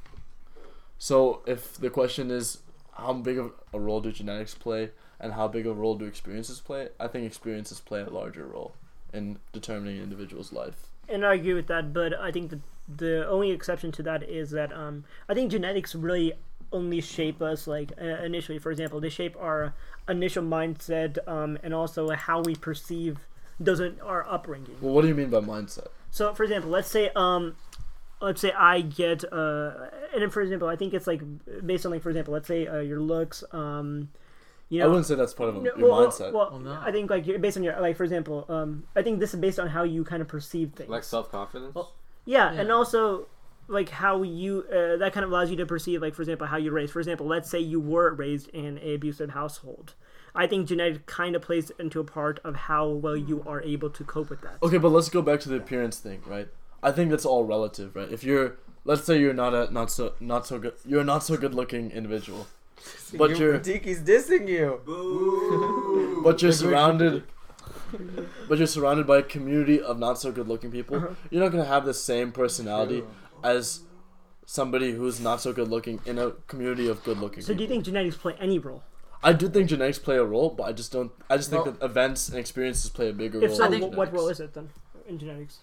So 1.00 1.42
if 1.48 1.78
the 1.78 1.89
question 1.89 2.30
is 2.30 2.60
how 2.94 3.14
big 3.14 3.39
of 3.39 3.54
a 3.74 3.80
role 3.80 4.02
do 4.02 4.12
genetics 4.12 4.54
play 4.54 4.92
and 5.20 5.34
how 5.34 5.48
big 5.48 5.66
of 5.66 5.78
a 5.78 5.80
role 5.80 5.96
do 5.96 6.06
experiences 6.06 6.60
play, 6.60 6.89
I 7.00 7.08
think 7.08 7.26
experiences 7.26 7.80
play 7.80 8.02
a 8.02 8.10
larger 8.10 8.46
role 8.46 8.76
in 9.14 9.39
determining 9.51 9.97
an 9.97 10.03
individual's 10.03 10.51
life. 10.51 10.88
And 11.09 11.26
I 11.26 11.36
agree 11.36 11.53
with 11.53 11.68
that, 11.68 11.93
but 11.93 12.14
I 12.14 12.32
think 12.32 12.49
the 12.51 12.59
the 12.97 13.28
only 13.28 13.51
exception 13.51 13.91
to 13.93 14.03
that 14.03 14.24
is 14.24 14.51
that 14.51 14.74
um, 14.74 15.05
I 15.30 15.34
think 15.34 15.51
genetics 15.51 15.95
really 15.95 16.34
only 16.72 17.01
shape 17.01 17.41
us 17.41 17.68
like 17.68 17.91
uh, 18.01 18.05
initially. 18.24 18.59
For 18.59 18.72
example, 18.72 18.99
they 18.99 19.09
shape 19.09 19.36
our 19.39 19.74
initial 20.07 20.43
mindset 20.43 21.18
um, 21.28 21.57
and 21.64 21.74
also 21.74 22.09
how 22.12 22.41
we 22.41 22.55
perceive 22.55 23.20
doesn't 23.62 23.99
our 24.01 24.28
upbringing. 24.28 24.76
Well, 24.82 24.93
what 24.93 25.01
do 25.01 25.07
you 25.07 25.16
mean 25.16 25.30
by 25.30 25.39
mindset? 25.39 25.88
So, 26.09 26.34
for 26.34 26.43
example, 26.43 26.70
let's 26.70 26.89
say 26.89 27.12
um, 27.16 27.55
let's 28.22 28.41
say 28.41 28.51
I 28.51 28.82
get 28.82 29.24
uh, 29.32 29.72
and 30.16 30.32
for 30.32 30.41
example, 30.41 30.68
I 30.68 30.76
think 30.76 30.93
it's 30.93 31.07
like 31.07 31.22
based 31.66 31.86
on 31.86 31.91
like 31.91 32.01
for 32.01 32.09
example, 32.09 32.34
let's 32.34 32.47
say 32.47 32.68
uh, 32.68 32.80
your 32.80 32.99
looks 32.99 33.43
um. 33.51 34.09
You 34.72 34.84
I 34.84 34.88
wouldn't 34.88 35.05
say 35.05 35.15
that's 35.15 35.34
part 35.34 35.49
of 35.49 35.55
no, 35.61 35.69
your 35.78 35.89
well, 35.91 36.07
mindset. 36.07 36.32
Well, 36.32 36.49
Well, 36.51 36.59
no. 36.61 36.80
I 36.82 36.91
think 36.93 37.09
like 37.09 37.28
you're- 37.28 37.38
based 37.39 37.57
on 37.57 37.63
your 37.63 37.80
like 37.82 37.97
for 37.97 38.05
example, 38.05 38.45
um, 38.47 38.84
I 38.95 39.01
think 39.01 39.19
this 39.19 39.34
is 39.34 39.39
based 39.39 39.59
on 39.59 39.67
how 39.67 39.84
you 39.84 40.03
kind 40.05 40.22
of 40.22 40.28
perceive 40.30 40.72
things. 40.74 40.89
Like 40.89 41.03
self 41.03 41.30
confidence. 41.30 41.76
Well- 41.76 41.93
Yeah, 42.26 42.53
Yeah. 42.53 42.61
and 42.61 42.72
also 42.72 43.28
like 43.67 43.89
how 43.89 44.24
you 44.24 44.63
uh, 44.72 44.95
that 44.97 45.11
kind 45.13 45.24
of 45.26 45.32
allows 45.32 45.49
you 45.51 45.57
to 45.57 45.65
perceive 45.65 46.01
like 46.01 46.15
for 46.15 46.22
example 46.22 46.47
how 46.47 46.57
you're 46.57 46.74
raised. 46.74 46.93
For 46.93 46.99
example, 46.99 47.26
let's 47.28 47.49
say 47.49 47.59
you 47.59 47.80
were 47.82 48.13
raised 48.13 48.47
in 48.49 48.80
a 48.82 48.93
abusive 48.95 49.32
household. 49.32 49.93
I 50.34 50.47
think 50.47 50.67
genetic 50.69 51.05
kind 51.05 51.36
of 51.36 51.41
plays 51.41 51.72
into 51.78 51.99
a 51.99 52.05
part 52.05 52.39
of 52.45 52.55
how 52.55 52.88
well 52.88 53.17
you 53.17 53.43
are 53.45 53.61
able 53.63 53.89
to 53.89 54.03
cope 54.05 54.30
with 54.30 54.39
that. 54.43 54.57
Okay, 54.63 54.78
but 54.78 54.89
let's 54.89 55.09
go 55.09 55.22
back 55.22 55.41
to 55.41 55.49
the 55.49 55.57
appearance 55.57 55.97
thing, 55.99 56.22
right? 56.26 56.47
I 56.82 56.91
think 56.93 57.11
that's 57.11 57.26
all 57.26 57.43
relative, 57.43 57.93
right? 57.97 58.09
If 58.09 58.24
you're, 58.24 58.55
let's 58.86 59.03
say 59.03 59.19
you're 59.19 59.34
not 59.34 59.53
a 59.53 59.69
not 59.74 59.91
so 59.91 60.13
not 60.22 60.47
so 60.47 60.57
good, 60.59 60.76
you're 60.86 61.01
a 61.01 61.03
not 61.03 61.24
so 61.26 61.36
good 61.36 61.53
looking 61.53 61.91
individual, 61.91 62.47
But 63.17 63.38
you're- 63.38 63.59
Tiki's 63.59 64.01
dissing 64.01 64.47
you. 64.47 64.79
Boo. 64.86 66.21
but 66.23 66.41
you're 66.41 66.51
surrounded, 66.51 67.23
but 68.47 68.57
you're 68.57 68.67
surrounded 68.67 69.05
by 69.07 69.17
a 69.17 69.23
community 69.23 69.82
of 69.82 69.99
not 69.99 70.17
so 70.19 70.32
good 70.32 70.47
looking 70.47 70.71
people. 70.71 70.97
Uh-huh. 70.97 71.07
You're 71.29 71.43
not 71.43 71.51
gonna 71.51 71.65
have 71.65 71.86
the 71.86 71.93
same 71.93 72.32
personality 72.32 73.03
as 73.43 73.82
somebody 74.45 74.91
who's 74.91 75.19
not 75.19 75.41
so 75.41 75.53
good 75.53 75.67
looking 75.69 75.99
in 76.05 76.17
a 76.19 76.32
community 76.47 76.88
of 76.88 77.03
good 77.03 77.17
looking 77.17 77.41
So 77.41 77.47
people. 77.47 77.57
do 77.57 77.63
you 77.63 77.69
think 77.69 77.86
genetics 77.86 78.15
play 78.17 78.36
any 78.39 78.59
role? 78.59 78.84
I 79.23 79.34
do 79.34 79.47
think 79.49 79.69
genetics 79.69 79.99
play 79.99 80.15
a 80.17 80.23
role, 80.23 80.49
but 80.49 80.63
I 80.63 80.71
just 80.71 80.91
don't. 80.91 81.11
I 81.29 81.38
just 81.38 81.49
think 81.49 81.65
Well- 81.65 81.73
that 81.75 81.86
events 81.86 82.29
and 82.29 82.38
experiences 82.38 82.89
play 82.89 83.09
a 83.09 83.13
bigger 83.13 83.38
If 83.43 83.49
role. 83.51 83.57
so, 83.57 83.63
I 83.65 83.69
think- 83.69 83.95
what 83.95 84.11
role 84.13 84.29
is 84.29 84.39
it 84.39 84.53
then 84.53 84.69
in 85.07 85.19
genetics? 85.19 85.59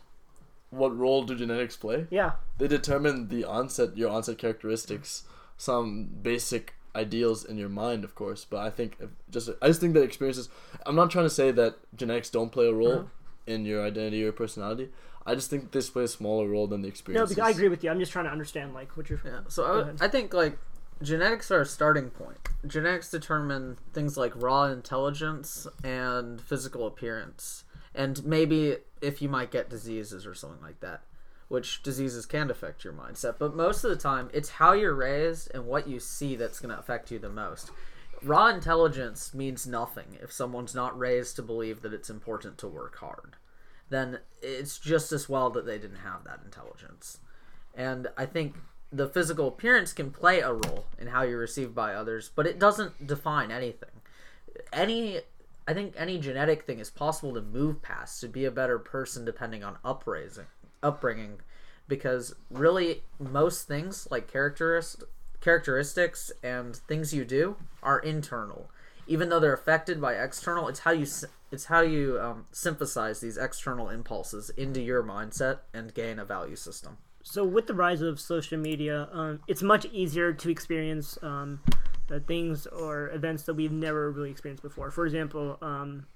What 0.70 0.96
role 0.96 1.24
do 1.24 1.34
genetics 1.34 1.76
play? 1.76 2.06
Yeah, 2.10 2.32
They 2.58 2.68
determine 2.68 3.28
the 3.28 3.44
onset, 3.44 3.96
your 3.96 4.10
onset 4.10 4.36
characteristics, 4.36 5.22
some 5.56 6.08
basic 6.22 6.74
ideals 6.98 7.44
in 7.44 7.56
your 7.56 7.68
mind, 7.70 8.04
of 8.04 8.14
course. 8.14 8.44
But 8.44 8.58
I 8.58 8.70
think 8.70 8.96
if 9.00 9.10
just 9.30 9.48
I 9.62 9.66
just 9.68 9.80
think 9.80 9.94
that 9.94 10.02
experiences. 10.02 10.48
I'm 10.86 10.96
not 10.96 11.10
trying 11.10 11.24
to 11.26 11.30
say 11.40 11.50
that 11.52 11.76
genetics 11.96 12.28
don't 12.30 12.50
play 12.50 12.66
a 12.68 12.72
role 12.74 12.92
Uh-huh. 13.00 13.54
in 13.54 13.64
your 13.64 13.80
identity 13.90 14.24
or 14.24 14.32
personality. 14.32 14.90
I 15.24 15.34
just 15.34 15.50
think 15.50 15.72
this 15.72 15.88
plays 15.90 16.10
a 16.10 16.16
smaller 16.16 16.46
role 16.48 16.66
than 16.66 16.80
the 16.82 16.88
no, 16.88 16.92
experiences. 16.92 17.34
because 17.36 17.48
I 17.48 17.50
agree 17.56 17.68
with 17.68 17.84
you. 17.84 17.90
I'm 17.90 17.98
just 18.00 18.12
trying 18.12 18.24
to 18.24 18.30
understand 18.38 18.74
like 18.74 18.96
what 18.96 19.08
you're. 19.10 19.20
Yeah. 19.24 19.40
So 19.48 19.64
I, 19.64 19.72
would- 19.76 20.02
I 20.02 20.08
think 20.08 20.32
like 20.34 20.58
genetics 21.02 21.50
are 21.50 21.60
a 21.60 21.66
starting 21.66 22.10
point. 22.10 22.38
Genetics 22.66 23.10
determine 23.10 23.78
things 23.92 24.16
like 24.16 24.32
raw 24.36 24.64
intelligence 24.64 25.66
and 25.84 26.40
physical 26.40 26.86
appearance, 26.86 27.64
and 27.94 28.24
maybe 28.24 28.76
if 29.00 29.22
you 29.22 29.28
might 29.28 29.50
get 29.50 29.68
diseases 29.70 30.26
or 30.26 30.34
something 30.34 30.60
like 30.62 30.80
that, 30.80 31.02
which 31.48 31.82
diseases 31.82 32.26
can 32.26 32.50
affect 32.50 32.84
your 32.84 32.92
mindset. 32.92 33.36
But 33.38 33.56
most 33.56 33.82
of 33.84 33.90
the 33.90 33.96
time, 33.96 34.30
it's 34.32 34.50
how 34.50 34.72
you're 34.72 34.94
raised 34.94 35.50
and 35.54 35.66
what 35.66 35.88
you 35.88 35.98
see 35.98 36.36
that's 36.36 36.60
going 36.60 36.74
to 36.74 36.78
affect 36.78 37.10
you 37.10 37.18
the 37.18 37.30
most. 37.30 37.70
Raw 38.22 38.48
intelligence 38.48 39.32
means 39.32 39.66
nothing 39.66 40.18
if 40.22 40.32
someone's 40.32 40.74
not 40.74 40.98
raised 40.98 41.36
to 41.36 41.42
believe 41.42 41.82
that 41.82 41.94
it's 41.94 42.10
important 42.10 42.58
to 42.58 42.68
work 42.68 42.98
hard. 42.98 43.36
Then 43.88 44.18
it's 44.42 44.78
just 44.78 45.12
as 45.12 45.28
well 45.28 45.50
that 45.50 45.64
they 45.64 45.78
didn't 45.78 45.98
have 45.98 46.24
that 46.24 46.40
intelligence. 46.44 47.18
And 47.74 48.08
I 48.16 48.26
think 48.26 48.56
the 48.92 49.08
physical 49.08 49.48
appearance 49.48 49.92
can 49.92 50.10
play 50.10 50.40
a 50.40 50.52
role 50.52 50.86
in 50.98 51.08
how 51.08 51.22
you're 51.22 51.38
received 51.38 51.74
by 51.74 51.94
others, 51.94 52.30
but 52.34 52.46
it 52.46 52.58
doesn't 52.58 53.06
define 53.06 53.50
anything. 53.50 53.90
Any 54.72 55.20
I 55.66 55.74
think 55.74 55.94
any 55.98 56.18
genetic 56.18 56.64
thing 56.64 56.78
is 56.78 56.88
possible 56.88 57.34
to 57.34 57.42
move 57.42 57.82
past 57.82 58.22
to 58.22 58.28
be 58.28 58.46
a 58.46 58.50
better 58.50 58.78
person 58.78 59.26
depending 59.26 59.62
on 59.62 59.76
upraising 59.84 60.46
upbringing 60.82 61.40
because 61.86 62.34
really 62.50 63.02
most 63.18 63.66
things 63.66 64.06
like 64.10 64.30
characterist, 64.30 65.04
characteristics 65.40 66.30
and 66.42 66.76
things 66.76 67.14
you 67.14 67.24
do 67.24 67.56
are 67.82 67.98
internal 67.98 68.70
even 69.06 69.30
though 69.30 69.40
they're 69.40 69.54
affected 69.54 70.00
by 70.00 70.14
external 70.14 70.68
it's 70.68 70.80
how 70.80 70.90
you 70.90 71.06
it's 71.50 71.66
how 71.66 71.80
you 71.80 72.18
um, 72.20 72.44
synthesize 72.52 73.20
these 73.20 73.38
external 73.38 73.88
impulses 73.88 74.50
into 74.50 74.80
your 74.80 75.02
mindset 75.02 75.60
and 75.72 75.94
gain 75.94 76.18
a 76.18 76.24
value 76.24 76.56
system 76.56 76.98
So 77.22 77.44
with 77.44 77.66
the 77.66 77.74
rise 77.74 78.00
of 78.00 78.18
social 78.18 78.58
media, 78.58 79.08
um, 79.12 79.40
it's 79.46 79.62
much 79.62 79.84
easier 79.92 80.32
to 80.32 80.48
experience 80.48 81.18
um, 81.22 81.60
things 82.26 82.66
or 82.66 83.10
events 83.10 83.42
that 83.42 83.54
we've 83.54 83.72
never 83.72 84.10
really 84.10 84.30
experienced 84.30 84.62
before. 84.62 84.90
For 84.90 85.04
example, 85.04 85.58
um, 85.60 86.06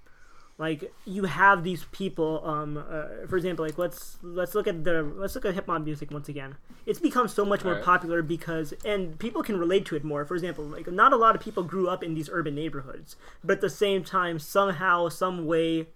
like 0.63 0.93
you 1.05 1.25
have 1.25 1.65
these 1.65 1.87
people. 1.91 2.41
Um, 2.47 2.77
uh, 2.77 3.27
for 3.29 3.37
example, 3.37 3.65
like 3.65 3.79
let's 3.79 4.19
let's 4.23 4.55
look 4.55 4.69
at 4.69 4.85
the 4.85 5.03
let's 5.03 5.35
look 5.35 5.45
at 5.45 5.55
hip 5.55 5.67
hop 5.67 5.83
music 5.83 6.13
once 6.13 6.29
again. 6.29 6.55
It's 6.87 7.01
become 7.01 7.27
so 7.27 7.45
much 7.45 7.65
more 7.65 7.73
Alright. 7.73 7.85
popular 7.85 8.23
because 8.23 8.73
and 8.85 9.19
people 9.19 9.43
can 9.43 9.59
relate 9.59 9.85
to 9.87 9.97
it 9.97 10.05
more. 10.05 10.25
For 10.25 10.37
example, 10.37 10.65
like 10.65 10.87
not 10.87 11.13
a 11.13 11.17
lot 11.17 11.35
of 11.35 11.43
people 11.43 11.65
grew 11.65 11.89
up 11.89 12.05
in 12.05 12.15
these 12.15 12.31
urban 12.31 12.55
neighborhoods, 12.55 13.17
but 13.43 13.55
at 13.55 13.61
the 13.61 13.69
same 13.69 14.05
time, 14.05 14.39
somehow, 14.39 15.09
some 15.09 15.47
way, 15.47 15.89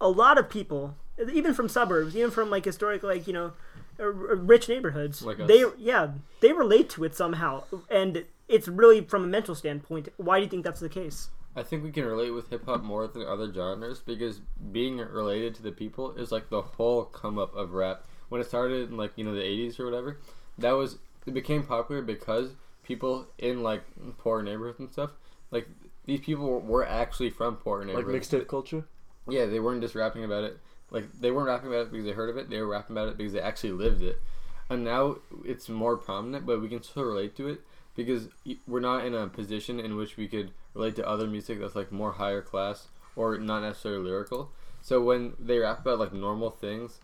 a 0.00 0.08
lot 0.08 0.38
of 0.38 0.48
people, 0.48 0.96
even 1.30 1.52
from 1.52 1.68
suburbs, 1.68 2.16
even 2.16 2.30
from 2.30 2.48
like 2.48 2.64
historic, 2.64 3.02
like 3.02 3.26
you 3.26 3.34
know, 3.34 3.52
uh, 4.00 4.06
rich 4.06 4.70
neighborhoods, 4.70 5.20
Like 5.20 5.46
they 5.46 5.62
yeah 5.76 6.12
they 6.40 6.54
relate 6.54 6.88
to 6.90 7.04
it 7.04 7.14
somehow, 7.14 7.64
and 7.90 8.24
it's 8.48 8.66
really 8.66 9.02
from 9.02 9.24
a 9.24 9.26
mental 9.26 9.54
standpoint. 9.54 10.08
Why 10.16 10.38
do 10.38 10.44
you 10.44 10.50
think 10.50 10.64
that's 10.64 10.80
the 10.80 10.88
case? 10.88 11.28
I 11.58 11.64
think 11.64 11.82
we 11.82 11.90
can 11.90 12.04
relate 12.04 12.30
with 12.30 12.50
hip 12.50 12.64
hop 12.66 12.84
more 12.84 13.08
than 13.08 13.26
other 13.26 13.52
genres 13.52 13.98
because 13.98 14.40
being 14.70 14.98
related 14.98 15.56
to 15.56 15.62
the 15.62 15.72
people 15.72 16.12
is 16.12 16.30
like 16.30 16.50
the 16.50 16.62
whole 16.62 17.04
come 17.04 17.36
up 17.36 17.54
of 17.56 17.72
rap. 17.72 18.04
When 18.28 18.40
it 18.40 18.46
started 18.46 18.90
in 18.90 18.96
like 18.96 19.12
you 19.16 19.24
know 19.24 19.34
the 19.34 19.42
'80s 19.42 19.80
or 19.80 19.84
whatever, 19.84 20.20
that 20.58 20.72
was 20.72 20.98
it 21.26 21.34
became 21.34 21.64
popular 21.64 22.00
because 22.00 22.50
people 22.84 23.26
in 23.38 23.62
like 23.62 23.82
poor 24.18 24.40
neighborhoods 24.42 24.78
and 24.78 24.90
stuff, 24.90 25.10
like 25.50 25.68
these 26.06 26.20
people 26.20 26.60
were, 26.60 26.86
actually 26.86 27.30
from 27.30 27.56
poor 27.56 27.84
neighborhoods. 27.84 28.32
Like 28.32 28.42
mixtape 28.42 28.48
culture. 28.48 28.86
Yeah, 29.28 29.46
they 29.46 29.60
weren't 29.60 29.82
just 29.82 29.94
rapping 29.94 30.24
about 30.24 30.44
it. 30.44 30.58
Like 30.90 31.12
they 31.20 31.30
weren't 31.30 31.48
rapping 31.48 31.68
about 31.68 31.86
it 31.86 31.90
because 31.90 32.06
they 32.06 32.12
heard 32.12 32.30
of 32.30 32.36
it. 32.36 32.48
They 32.48 32.60
were 32.60 32.68
rapping 32.68 32.96
about 32.96 33.08
it 33.08 33.18
because 33.18 33.32
they 33.32 33.40
actually 33.40 33.72
lived 33.72 34.02
it. 34.02 34.22
And 34.70 34.84
now 34.84 35.16
it's 35.44 35.68
more 35.68 35.96
prominent, 35.96 36.46
but 36.46 36.62
we 36.62 36.68
can 36.68 36.82
still 36.82 37.04
relate 37.04 37.36
to 37.36 37.48
it 37.48 37.62
because 37.98 38.28
we're 38.66 38.80
not 38.80 39.04
in 39.04 39.12
a 39.12 39.26
position 39.26 39.80
in 39.80 39.96
which 39.96 40.16
we 40.16 40.28
could 40.28 40.52
relate 40.74 40.96
to 40.96 41.08
other 41.08 41.26
music 41.26 41.60
that's 41.60 41.74
like 41.76 41.92
more 41.92 42.12
higher 42.12 42.42
class 42.42 42.88
or 43.16 43.38
not 43.38 43.60
necessarily 43.60 44.04
lyrical. 44.04 44.52
So 44.80 45.02
when 45.02 45.34
they 45.38 45.58
rap 45.58 45.80
about 45.80 45.98
like 45.98 46.12
normal 46.12 46.50
things, 46.50 47.00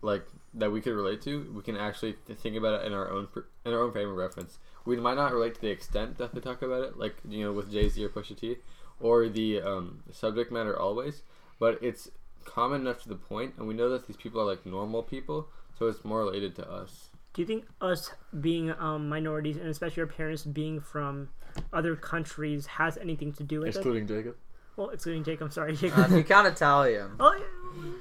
like 0.00 0.24
that 0.54 0.70
we 0.70 0.80
could 0.80 0.94
relate 0.94 1.22
to, 1.22 1.50
we 1.54 1.62
can 1.62 1.76
actually 1.76 2.16
think 2.36 2.56
about 2.56 2.82
it 2.82 2.86
in 2.86 2.92
our 2.92 3.10
own 3.10 3.28
in 3.64 3.72
our 3.72 3.80
own 3.80 3.92
frame 3.92 4.08
of 4.08 4.16
reference. 4.16 4.58
We 4.84 4.96
might 4.96 5.14
not 5.14 5.32
relate 5.32 5.54
to 5.56 5.60
the 5.60 5.70
extent 5.70 6.18
that 6.18 6.34
they 6.34 6.40
talk 6.40 6.62
about 6.62 6.82
it, 6.82 6.98
like 6.98 7.16
you 7.28 7.44
know 7.44 7.52
with 7.52 7.70
Jay 7.70 7.88
Z 7.88 8.04
or 8.04 8.08
Pusha 8.08 8.36
T, 8.36 8.56
or 9.00 9.28
the 9.28 9.62
um, 9.62 10.02
subject 10.10 10.52
matter 10.52 10.78
always, 10.78 11.22
but 11.58 11.78
it's 11.82 12.10
common 12.44 12.82
enough 12.82 13.02
to 13.02 13.08
the 13.08 13.14
point, 13.14 13.54
and 13.56 13.66
we 13.66 13.74
know 13.74 13.88
that 13.90 14.06
these 14.06 14.16
people 14.16 14.40
are 14.40 14.44
like 14.46 14.66
normal 14.66 15.02
people, 15.02 15.48
so 15.78 15.86
it's 15.86 16.04
more 16.04 16.18
related 16.18 16.54
to 16.56 16.70
us. 16.70 17.08
Do 17.34 17.40
you 17.40 17.46
think 17.46 17.64
us 17.80 18.10
being 18.40 18.72
um, 18.78 19.08
minorities 19.08 19.56
and 19.56 19.68
especially 19.68 20.02
our 20.02 20.06
parents 20.06 20.44
being 20.44 20.80
from 20.80 21.30
other 21.72 21.96
countries 21.96 22.66
has 22.66 22.96
anything 22.98 23.32
to 23.34 23.42
do 23.42 23.60
with 23.60 23.68
it? 23.68 23.76
Excluding 23.76 24.06
Jacob. 24.06 24.36
Well, 24.76 24.90
excluding 24.90 25.24
Jacob. 25.24 25.46
I'm 25.46 25.50
sorry. 25.50 25.72
uh, 25.72 26.04
if 26.04 26.12
you 26.12 26.24
count 26.24 26.46
italian 26.46 27.10
oh, 27.20 27.38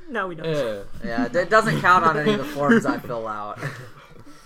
no, 0.10 0.28
we 0.28 0.36
don't. 0.36 0.46
Yeah. 0.46 0.84
yeah 1.04 1.42
it 1.42 1.50
doesn't 1.50 1.82
count 1.82 2.06
on 2.06 2.18
any 2.18 2.34
of 2.34 2.40
the 2.40 2.46
forms 2.46 2.86
i 2.86 2.98
fill 3.00 3.28
out 3.28 3.60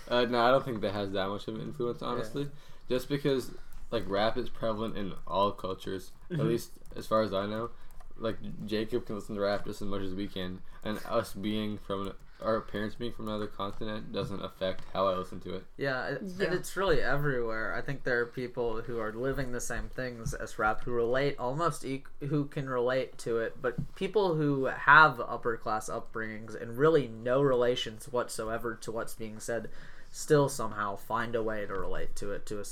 Uh, 0.08 0.24
no, 0.24 0.40
I 0.40 0.50
don't 0.50 0.64
think 0.64 0.80
that 0.82 0.92
has 0.92 1.10
that 1.12 1.28
much 1.28 1.48
of 1.48 1.56
an 1.56 1.62
influence, 1.62 2.00
honestly. 2.02 2.48
Just 2.88 3.08
because 3.08 3.50
like 3.90 4.04
rap 4.08 4.36
is 4.36 4.48
prevalent 4.48 4.96
in 4.96 5.12
all 5.26 5.50
cultures, 5.52 6.12
at 6.30 6.38
least 6.38 6.70
as 6.94 7.06
far 7.06 7.22
as 7.22 7.32
I 7.32 7.46
know. 7.46 7.70
Like 8.16 8.36
Jacob 8.66 9.06
can 9.06 9.16
listen 9.16 9.34
to 9.34 9.40
rap 9.40 9.64
just 9.64 9.82
as 9.82 9.88
much 9.88 10.02
as 10.02 10.14
we 10.14 10.28
can, 10.28 10.60
and 10.84 11.00
us 11.08 11.32
being 11.32 11.78
from 11.78 12.12
our 12.42 12.60
parents 12.60 12.94
being 12.94 13.12
from 13.12 13.28
another 13.28 13.46
continent 13.46 14.12
doesn't 14.12 14.42
affect 14.42 14.82
how 14.92 15.06
I 15.08 15.16
listen 15.16 15.40
to 15.40 15.54
it. 15.54 15.64
Yeah, 15.76 16.06
it, 16.08 16.22
Yeah. 16.22 16.46
and 16.46 16.54
it's 16.54 16.76
really 16.76 17.00
everywhere. 17.00 17.74
I 17.74 17.80
think 17.80 18.04
there 18.04 18.20
are 18.20 18.26
people 18.26 18.82
who 18.82 18.98
are 18.98 19.12
living 19.12 19.52
the 19.52 19.60
same 19.60 19.88
things 19.88 20.34
as 20.34 20.58
rap 20.58 20.82
who 20.84 20.92
relate 20.92 21.38
almost 21.38 21.84
e- 21.84 22.04
who 22.20 22.44
can 22.44 22.68
relate 22.68 23.16
to 23.18 23.38
it, 23.38 23.60
but 23.62 23.94
people 23.96 24.34
who 24.34 24.66
have 24.66 25.18
upper 25.20 25.56
class 25.56 25.88
upbringings 25.88 26.60
and 26.60 26.76
really 26.76 27.08
no 27.08 27.40
relations 27.42 28.06
whatsoever 28.12 28.74
to 28.74 28.92
what's 28.92 29.14
being 29.14 29.40
said 29.40 29.68
still 30.10 30.48
somehow 30.48 30.96
find 30.96 31.34
a 31.34 31.42
way 31.42 31.66
to 31.66 31.72
relate 31.74 32.14
to 32.16 32.32
it 32.32 32.46
to 32.46 32.62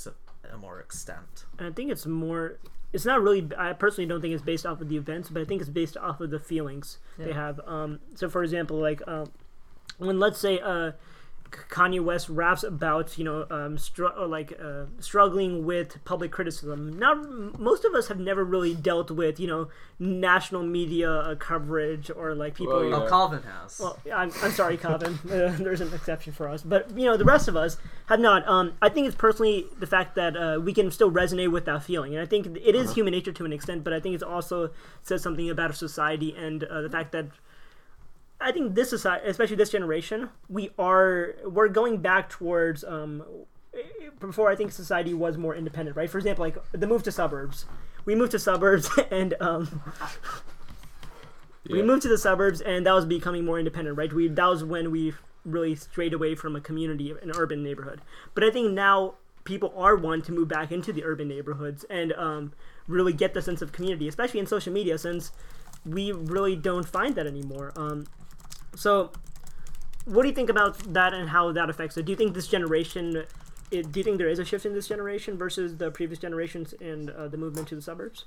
a 0.51 0.57
more 0.57 0.79
extent. 0.79 1.45
And 1.57 1.67
I 1.67 1.71
think 1.71 1.91
it's 1.91 2.05
more. 2.05 2.57
It's 2.93 3.03
not 3.05 3.21
really. 3.21 3.49
I 3.57 3.73
personally 3.73 4.07
don't 4.07 4.21
think 4.21 4.33
it's 4.33 4.43
based 4.43 4.65
off 4.65 4.79
of 4.79 4.87
the 4.89 4.95
events, 4.95 5.29
but 5.29 5.41
I 5.41 5.45
think 5.45 5.59
it's 5.59 5.69
based 5.69 5.97
off 5.97 6.21
of 6.21 6.29
the 6.29 6.39
feelings 6.39 6.99
they 7.17 7.33
have. 7.33 7.59
Um, 7.67 7.99
so, 8.13 8.29
for 8.29 8.41
example, 8.43 8.77
like 8.77 9.01
um, 9.07 9.31
when 9.97 10.19
let's 10.19 10.39
say 10.39 10.59
uh, 10.59 10.91
Kanye 11.69 12.03
West 12.03 12.29
raps 12.29 12.63
about 12.63 13.17
you 13.17 13.23
know 13.23 13.45
um, 13.49 13.77
str- 13.77 14.05
or 14.05 14.27
like 14.27 14.57
uh, 14.61 14.85
struggling 14.99 15.65
with 15.65 16.03
public 16.05 16.31
criticism. 16.31 16.97
Now, 16.97 17.13
most 17.15 17.85
of 17.85 17.93
us 17.93 18.07
have 18.07 18.19
never 18.19 18.43
really 18.43 18.73
dealt 18.73 19.11
with 19.11 19.39
you 19.39 19.47
know 19.47 19.67
national 19.99 20.63
media 20.63 21.09
uh, 21.09 21.35
coverage 21.35 22.11
or 22.13 22.35
like 22.35 22.55
people. 22.55 22.73
Well, 22.73 22.89
yeah. 22.89 22.95
Oh, 22.95 23.07
Calvin 23.07 23.43
has. 23.43 23.79
Well, 23.79 23.97
I'm, 24.13 24.31
I'm 24.41 24.51
sorry, 24.51 24.77
Calvin. 24.77 25.19
Uh, 25.35 25.51
there's 25.57 25.81
an 25.81 25.93
exception 25.93 26.31
for 26.31 26.47
us, 26.47 26.61
but 26.61 26.89
you 26.97 27.05
know 27.05 27.17
the 27.17 27.25
rest 27.25 27.47
of 27.47 27.55
us 27.55 27.77
have 28.07 28.19
not. 28.19 28.47
Um, 28.47 28.73
I 28.81 28.89
think 28.89 29.07
it's 29.07 29.15
personally 29.15 29.65
the 29.79 29.87
fact 29.87 30.15
that 30.15 30.37
uh, 30.37 30.59
we 30.61 30.73
can 30.73 30.91
still 30.91 31.11
resonate 31.11 31.51
with 31.51 31.65
that 31.65 31.83
feeling, 31.83 32.13
and 32.13 32.21
I 32.21 32.25
think 32.25 32.45
it 32.45 32.75
is 32.75 32.93
human 32.93 33.11
nature 33.11 33.33
to 33.33 33.45
an 33.45 33.51
extent. 33.51 33.83
But 33.83 33.91
I 33.91 33.99
think 33.99 34.15
it 34.15 34.23
also 34.23 34.71
says 35.01 35.21
something 35.21 35.49
about 35.49 35.71
our 35.71 35.73
society 35.73 36.33
and 36.35 36.63
uh, 36.63 36.81
the 36.81 36.89
fact 36.89 37.11
that 37.11 37.27
I 38.39 38.51
think 38.51 38.75
this 38.75 38.89
society, 38.89 39.27
especially 39.27 39.55
this 39.55 39.71
generation, 39.71 40.29
we 40.49 40.71
are 40.77 41.35
we're 41.45 41.69
going 41.69 41.97
back 41.97 42.29
towards. 42.29 42.83
Um, 42.83 43.23
before 44.21 44.49
I 44.49 44.55
think 44.55 44.71
society 44.71 45.13
was 45.13 45.37
more 45.37 45.53
independent, 45.53 45.97
right? 45.97 46.09
For 46.09 46.17
example, 46.17 46.45
like 46.45 46.57
the 46.71 46.87
move 46.87 47.03
to 47.03 47.11
suburbs. 47.11 47.65
We 48.05 48.15
moved 48.15 48.31
to 48.31 48.39
suburbs, 48.39 48.89
and 49.11 49.33
um, 49.41 49.81
we 51.69 51.81
moved 51.81 52.03
to 52.03 52.07
the 52.07 52.17
suburbs 52.17 52.61
and 52.61 52.85
that 52.85 52.93
was 52.93 53.05
becoming 53.05 53.45
more 53.45 53.57
independent 53.59 53.97
right 53.97 54.13
we 54.13 54.27
that 54.27 54.47
was 54.47 54.63
when 54.63 54.91
we 54.91 55.13
really 55.43 55.75
strayed 55.75 56.13
away 56.13 56.35
from 56.35 56.55
a 56.55 56.61
community 56.61 57.11
an 57.21 57.31
urban 57.35 57.63
neighborhood 57.63 58.01
but 58.33 58.43
i 58.43 58.49
think 58.49 58.71
now 58.71 59.15
people 59.43 59.73
are 59.77 59.95
wanting 59.95 60.23
to 60.23 60.31
move 60.31 60.47
back 60.47 60.71
into 60.71 60.91
the 60.91 61.03
urban 61.03 61.27
neighborhoods 61.27 61.83
and 61.89 62.13
um, 62.13 62.51
really 62.87 63.13
get 63.13 63.33
the 63.33 63.41
sense 63.41 63.61
of 63.61 63.71
community 63.71 64.07
especially 64.07 64.39
in 64.39 64.45
social 64.45 64.73
media 64.73 64.97
since 64.97 65.31
we 65.85 66.11
really 66.11 66.55
don't 66.55 66.87
find 66.87 67.15
that 67.15 67.27
anymore 67.27 67.71
um, 67.75 68.05
so 68.75 69.11
what 70.05 70.21
do 70.23 70.29
you 70.29 70.35
think 70.35 70.49
about 70.49 70.77
that 70.93 71.13
and 71.13 71.29
how 71.29 71.51
that 71.51 71.69
affects 71.69 71.97
it 71.97 72.05
do 72.05 72.11
you 72.11 72.15
think 72.15 72.33
this 72.33 72.47
generation 72.47 73.25
it, 73.71 73.91
do 73.91 73.99
you 73.99 74.03
think 74.03 74.17
there 74.17 74.29
is 74.29 74.39
a 74.39 74.45
shift 74.45 74.65
in 74.65 74.73
this 74.73 74.87
generation 74.87 75.37
versus 75.37 75.77
the 75.77 75.89
previous 75.89 76.19
generations 76.19 76.73
and 76.79 77.09
uh, 77.09 77.27
the 77.27 77.37
movement 77.37 77.67
to 77.67 77.75
the 77.75 77.81
suburbs 77.81 78.25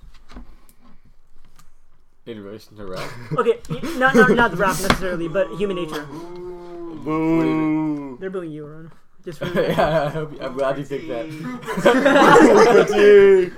In 2.27 2.43
relation 2.43 2.77
to 2.77 2.87
rap, 2.87 3.11
okay 3.39 3.61
not, 3.99 4.15
not, 4.15 4.31
not 4.31 4.51
the 4.51 4.57
rap 4.57 4.81
necessarily 4.81 5.29
but 5.29 5.49
human 5.57 5.77
nature 5.77 6.07
Boo. 7.05 8.19
They're 8.19 8.31
booing 8.31 8.51
you, 8.51 8.67
Ron. 8.67 8.93
Just 9.25 9.39
for 9.41 9.47
yeah, 9.47 10.05
I 10.05 10.09
hope, 10.09 10.33
you, 10.33 10.41
I'm 10.41 10.55
glad 10.55 10.79
you 10.79 10.85
think 10.85 11.09
that. 11.09 11.29
Critique. 12.87 13.53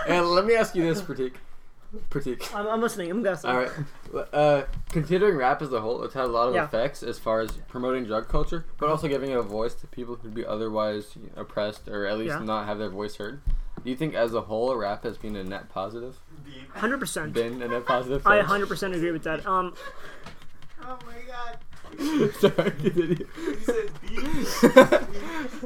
and 0.08 0.26
let 0.26 0.44
me 0.44 0.54
ask 0.54 0.74
you 0.74 0.82
this, 0.82 1.02
Pratik. 1.02 1.34
Pratik. 2.10 2.54
I'm, 2.54 2.66
I'm 2.66 2.80
listening. 2.80 3.10
I'm 3.10 3.22
guessing. 3.22 3.50
All 3.50 3.56
right. 3.58 3.70
Uh, 4.32 4.64
considering 4.90 5.36
rap 5.36 5.60
as 5.62 5.72
a 5.72 5.80
whole, 5.80 6.02
it's 6.04 6.14
had 6.14 6.24
a 6.24 6.28
lot 6.28 6.48
of 6.48 6.54
Yeah. 6.54 6.64
effects 6.64 7.02
as 7.02 7.18
far 7.18 7.40
as 7.40 7.50
promoting 7.68 8.04
drug 8.04 8.28
culture, 8.28 8.64
but 8.78 8.88
also 8.88 9.08
giving 9.08 9.32
a 9.32 9.42
voice 9.42 9.74
to 9.74 9.86
people 9.86 10.16
who'd 10.16 10.34
be 10.34 10.44
otherwise 10.46 11.14
oppressed 11.36 11.88
or 11.88 12.06
at 12.06 12.18
least 12.18 12.28
Yeah. 12.38 12.44
not 12.44 12.66
have 12.66 12.78
their 12.78 12.90
voice 12.90 13.16
heard. 13.16 13.40
Do 13.84 13.90
you 13.90 13.96
think, 13.96 14.14
as 14.14 14.34
a 14.34 14.40
whole, 14.42 14.74
rap 14.74 15.04
has 15.04 15.16
been 15.18 15.36
a 15.36 15.44
net 15.44 15.68
positive? 15.68 16.16
Hundred 16.74 16.98
percent. 16.98 17.32
Been 17.32 17.60
a 17.62 17.68
net 17.68 17.86
positive? 17.86 18.26
I 18.26 18.36
100 18.38 18.66
percent 18.68 18.94
agree 18.94 19.12
with 19.12 19.22
that. 19.24 19.46
Um, 19.46 19.74
Oh 20.88 20.98
my 21.06 21.14
god. 21.26 21.58
Sorry, 22.40 22.70
continue. 22.72 23.26
You 23.38 23.56
said 23.56 23.90
beef. 24.02 25.64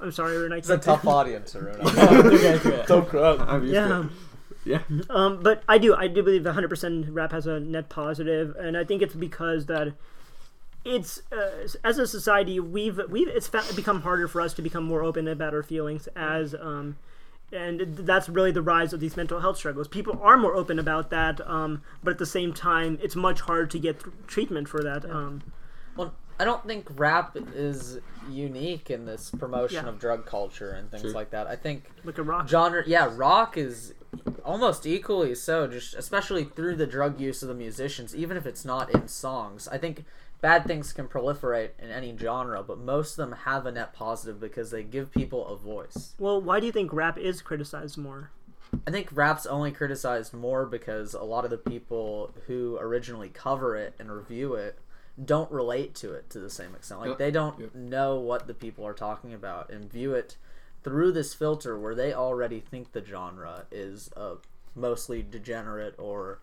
I'm 0.00 0.12
sorry, 0.12 0.36
Ren. 0.38 0.52
I 0.52 0.56
It's 0.58 0.68
a 0.70 0.76
tough 0.78 1.06
audience, 1.06 1.54
Aruna. 1.54 1.78
okay, 2.34 2.54
okay. 2.56 2.84
Don't 2.86 3.08
cry. 3.08 3.36
I'm 3.38 3.62
used 3.62 3.74
Yeah. 3.74 3.88
to 3.88 4.00
it. 4.02 4.06
Yeah. 4.64 4.82
Um, 5.10 5.42
but 5.42 5.62
I 5.68 5.78
do, 5.78 5.94
I 5.94 6.08
do 6.08 6.22
believe 6.22 6.44
that 6.44 6.54
100% 6.54 7.08
rap 7.10 7.32
has 7.32 7.46
a 7.46 7.60
net 7.60 7.88
positive, 7.88 8.56
and 8.56 8.76
I 8.76 8.84
think 8.84 9.02
it's 9.02 9.14
because 9.14 9.66
that 9.66 9.92
it's 10.84 11.22
uh, 11.32 11.66
as 11.82 11.98
a 11.98 12.06
society 12.06 12.60
we've 12.60 13.00
we've 13.08 13.28
it's 13.28 13.48
become 13.74 14.02
harder 14.02 14.28
for 14.28 14.40
us 14.40 14.52
to 14.54 14.62
become 14.62 14.84
more 14.84 15.02
open 15.02 15.26
about 15.26 15.54
our 15.54 15.62
feelings 15.62 16.08
as 16.14 16.54
um, 16.54 16.96
and 17.52 17.96
that's 17.98 18.28
really 18.28 18.50
the 18.50 18.62
rise 18.62 18.92
of 18.92 19.00
these 19.00 19.16
mental 19.16 19.40
health 19.40 19.56
struggles. 19.56 19.88
People 19.88 20.18
are 20.22 20.36
more 20.36 20.54
open 20.54 20.78
about 20.78 21.10
that, 21.10 21.40
um, 21.48 21.82
but 22.02 22.12
at 22.12 22.18
the 22.18 22.26
same 22.26 22.52
time, 22.52 22.98
it's 23.02 23.16
much 23.16 23.42
harder 23.42 23.66
to 23.66 23.78
get 23.78 24.02
treatment 24.26 24.68
for 24.68 24.82
that. 24.82 25.08
Um, 25.08 25.42
Well, 25.42 25.63
I 26.38 26.44
don't 26.44 26.66
think 26.66 26.88
rap 26.96 27.36
is 27.54 27.98
unique 28.28 28.90
in 28.90 29.04
this 29.06 29.30
promotion 29.30 29.84
Yeah. 29.84 29.90
of 29.90 29.98
drug 30.00 30.26
culture 30.26 30.70
and 30.70 30.90
things 30.90 31.02
True. 31.02 31.12
like 31.12 31.30
that. 31.30 31.46
I 31.46 31.56
think 31.56 31.84
look 32.04 32.18
at 32.18 32.26
rock. 32.26 32.48
genre, 32.48 32.82
yeah, 32.86 33.10
rock 33.14 33.56
is 33.56 33.94
almost 34.44 34.86
equally 34.86 35.34
so. 35.34 35.66
Just 35.66 35.94
especially 35.94 36.44
through 36.44 36.76
the 36.76 36.86
drug 36.86 37.20
use 37.20 37.42
of 37.42 37.48
the 37.48 37.54
musicians, 37.54 38.14
even 38.16 38.36
if 38.36 38.46
it's 38.46 38.64
not 38.64 38.92
in 38.94 39.06
songs. 39.08 39.68
I 39.68 39.78
think 39.78 40.04
bad 40.40 40.66
things 40.66 40.92
can 40.92 41.06
proliferate 41.08 41.70
in 41.78 41.90
any 41.90 42.16
genre, 42.16 42.62
but 42.62 42.78
most 42.78 43.12
of 43.12 43.16
them 43.28 43.38
have 43.40 43.64
a 43.66 43.72
net 43.72 43.92
positive 43.94 44.40
because 44.40 44.70
they 44.70 44.82
give 44.82 45.10
people 45.12 45.46
a 45.46 45.56
voice. 45.56 46.14
Well, 46.18 46.40
why 46.40 46.60
do 46.60 46.66
you 46.66 46.72
think 46.72 46.92
rap 46.92 47.16
is 47.16 47.40
criticized 47.42 47.96
more? 47.96 48.30
I 48.86 48.90
think 48.90 49.08
rap's 49.12 49.46
only 49.46 49.70
criticized 49.70 50.34
more 50.34 50.66
because 50.66 51.14
a 51.14 51.22
lot 51.22 51.44
of 51.44 51.50
the 51.50 51.56
people 51.58 52.32
who 52.48 52.76
originally 52.80 53.28
cover 53.28 53.76
it 53.76 53.94
and 54.00 54.10
review 54.10 54.54
it 54.54 54.78
don't 55.22 55.50
relate 55.50 55.94
to 55.96 56.12
it 56.12 56.28
to 56.30 56.40
the 56.40 56.50
same 56.50 56.74
extent. 56.74 57.00
Like 57.00 57.18
they 57.18 57.30
don't 57.30 57.58
Yep. 57.60 57.74
know 57.74 58.18
what 58.18 58.46
the 58.46 58.54
people 58.54 58.84
are 58.86 58.94
talking 58.94 59.32
about 59.32 59.70
and 59.70 59.90
view 59.90 60.12
it 60.14 60.36
through 60.82 61.12
this 61.12 61.34
filter 61.34 61.78
where 61.78 61.94
they 61.94 62.12
already 62.12 62.60
think 62.60 62.92
the 62.92 63.04
genre 63.04 63.66
is 63.70 64.10
uh, 64.16 64.34
mostly 64.74 65.22
degenerate 65.22 65.94
or 65.98 66.40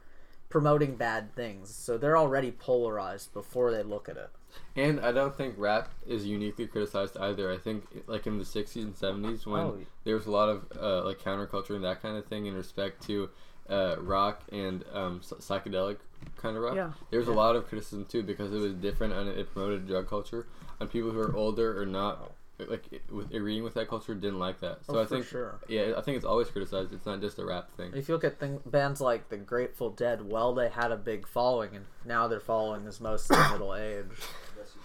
promoting 0.50 0.96
bad 0.96 1.34
things. 1.36 1.74
So 1.74 1.98
they're 1.98 2.18
already 2.18 2.52
polarized 2.52 3.34
before 3.34 3.72
they 3.72 3.84
look 3.84 4.08
at 4.10 4.18
it. 4.18 4.30
And 4.76 5.00
I 5.00 5.12
don't 5.14 5.36
think 5.36 5.56
rap 5.58 5.90
is 6.06 6.26
uniquely 6.26 6.68
criticized 6.68 7.16
either. 7.18 7.52
I 7.52 7.58
think, 7.58 7.86
like 8.08 8.28
in 8.28 8.38
the 8.38 8.44
'60s 8.46 8.84
and 8.84 8.96
'70s, 8.96 9.46
when 9.46 9.62
Oh. 9.62 9.78
there 10.04 10.16
was 10.16 10.26
a 10.26 10.32
lot 10.32 10.50
of 10.50 10.66
uh, 10.78 11.06
like 11.06 11.20
counterculture 11.20 11.76
and 11.76 11.84
that 11.86 12.02
kind 12.02 12.18
of 12.18 12.26
thing 12.26 12.46
in 12.48 12.54
respect 12.54 13.02
to 13.08 13.30
uh, 13.70 13.96
rock 14.00 14.44
and 14.52 14.84
um, 14.92 15.22
psychedelic 15.22 15.98
kind 16.38 16.56
of 16.58 16.64
rock. 16.64 16.76
Yeah. 16.76 16.92
There 17.10 17.20
was 17.20 17.28
a 17.28 17.34
lot 17.34 17.56
of 17.56 17.68
criticism 17.68 18.06
too 18.06 18.24
because 18.24 18.52
it 18.54 18.58
was 18.60 18.74
different 18.74 19.14
and 19.14 19.30
it 19.30 19.52
promoted 19.54 19.88
drug 19.88 20.08
culture, 20.10 20.48
and 20.80 20.90
people 20.90 21.12
who 21.12 21.20
are 21.20 21.36
older 21.36 21.80
or 21.82 21.86
not 21.86 22.32
like 22.68 23.02
with 23.10 23.32
reading 23.34 23.64
with 23.64 23.74
that 23.74 23.88
culture 23.90 24.14
didn't 24.14 24.38
like 24.38 24.60
that. 24.60 24.86
So 24.86 24.96
Oh, 24.98 25.02
I 25.02 25.06
for 25.06 25.16
think, 25.16 25.26
sure. 25.26 25.60
yeah, 25.68 25.94
I 25.98 26.02
think 26.02 26.18
it's 26.18 26.26
always 26.26 26.48
criticized. 26.48 26.94
It's 26.94 27.08
not 27.08 27.20
just 27.20 27.40
a 27.40 27.46
rap 27.46 27.72
thing. 27.72 27.92
If 27.96 28.08
you 28.08 28.14
look 28.14 28.24
at 28.24 28.40
thing, 28.40 28.60
bands 28.68 29.02
like 29.02 29.30
the 29.30 29.38
Grateful 29.38 29.90
Dead, 29.90 30.30
well, 30.30 30.54
they 30.54 30.70
had 30.70 30.92
a 30.92 30.96
big 30.98 31.28
following, 31.28 31.76
and 31.76 31.86
now 32.06 32.28
their 32.28 32.40
following 32.40 32.86
is 32.86 33.02
mostly 33.02 33.36
middle 33.52 33.74
age. 33.76 34.06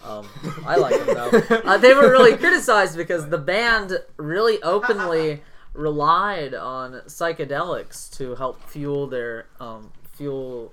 Um, 0.04 0.26
I 0.66 0.76
like 0.76 0.96
them 1.04 1.14
though. 1.14 1.60
Uh, 1.64 1.76
they 1.76 1.92
were 1.92 2.10
really 2.10 2.36
criticized 2.36 2.96
because 2.96 3.28
the 3.28 3.38
band 3.38 3.98
really 4.16 4.62
openly 4.62 5.42
relied 5.74 6.54
on 6.54 7.02
psychedelics 7.06 8.10
to 8.16 8.34
help 8.36 8.62
fuel 8.70 9.06
their 9.06 9.46
um, 9.60 9.92
fuel 10.14 10.72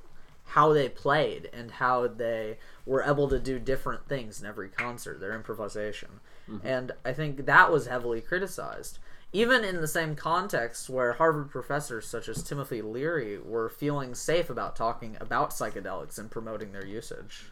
how 0.54 0.72
they 0.72 0.88
played 0.88 1.50
and 1.52 1.72
how 1.72 2.08
they 2.08 2.58
were 2.86 3.02
able 3.02 3.28
to 3.28 3.40
do 3.40 3.58
different 3.58 4.08
things 4.08 4.40
in 4.40 4.48
every 4.48 4.70
concert, 4.70 5.20
their 5.20 5.34
improvisation. 5.34 6.20
And 6.64 6.92
I 7.04 7.12
think 7.12 7.48
that 7.48 7.72
was 7.72 7.88
heavily 7.88 8.22
criticized. 8.22 9.00
Even 9.32 9.64
in 9.64 9.82
the 9.82 9.88
same 9.88 10.16
context 10.16 10.92
where 10.92 11.14
Harvard 11.14 11.50
professors 11.50 12.06
such 12.06 12.30
as 12.30 12.44
Timothy 12.44 12.84
Leary 12.84 13.40
were 13.40 13.68
feeling 13.68 14.14
safe 14.14 14.52
about 14.52 14.76
talking 14.76 15.18
about 15.20 15.50
psychedelics 15.50 16.20
and 16.20 16.30
promoting 16.30 16.72
their 16.72 16.86
usage. 16.86 17.46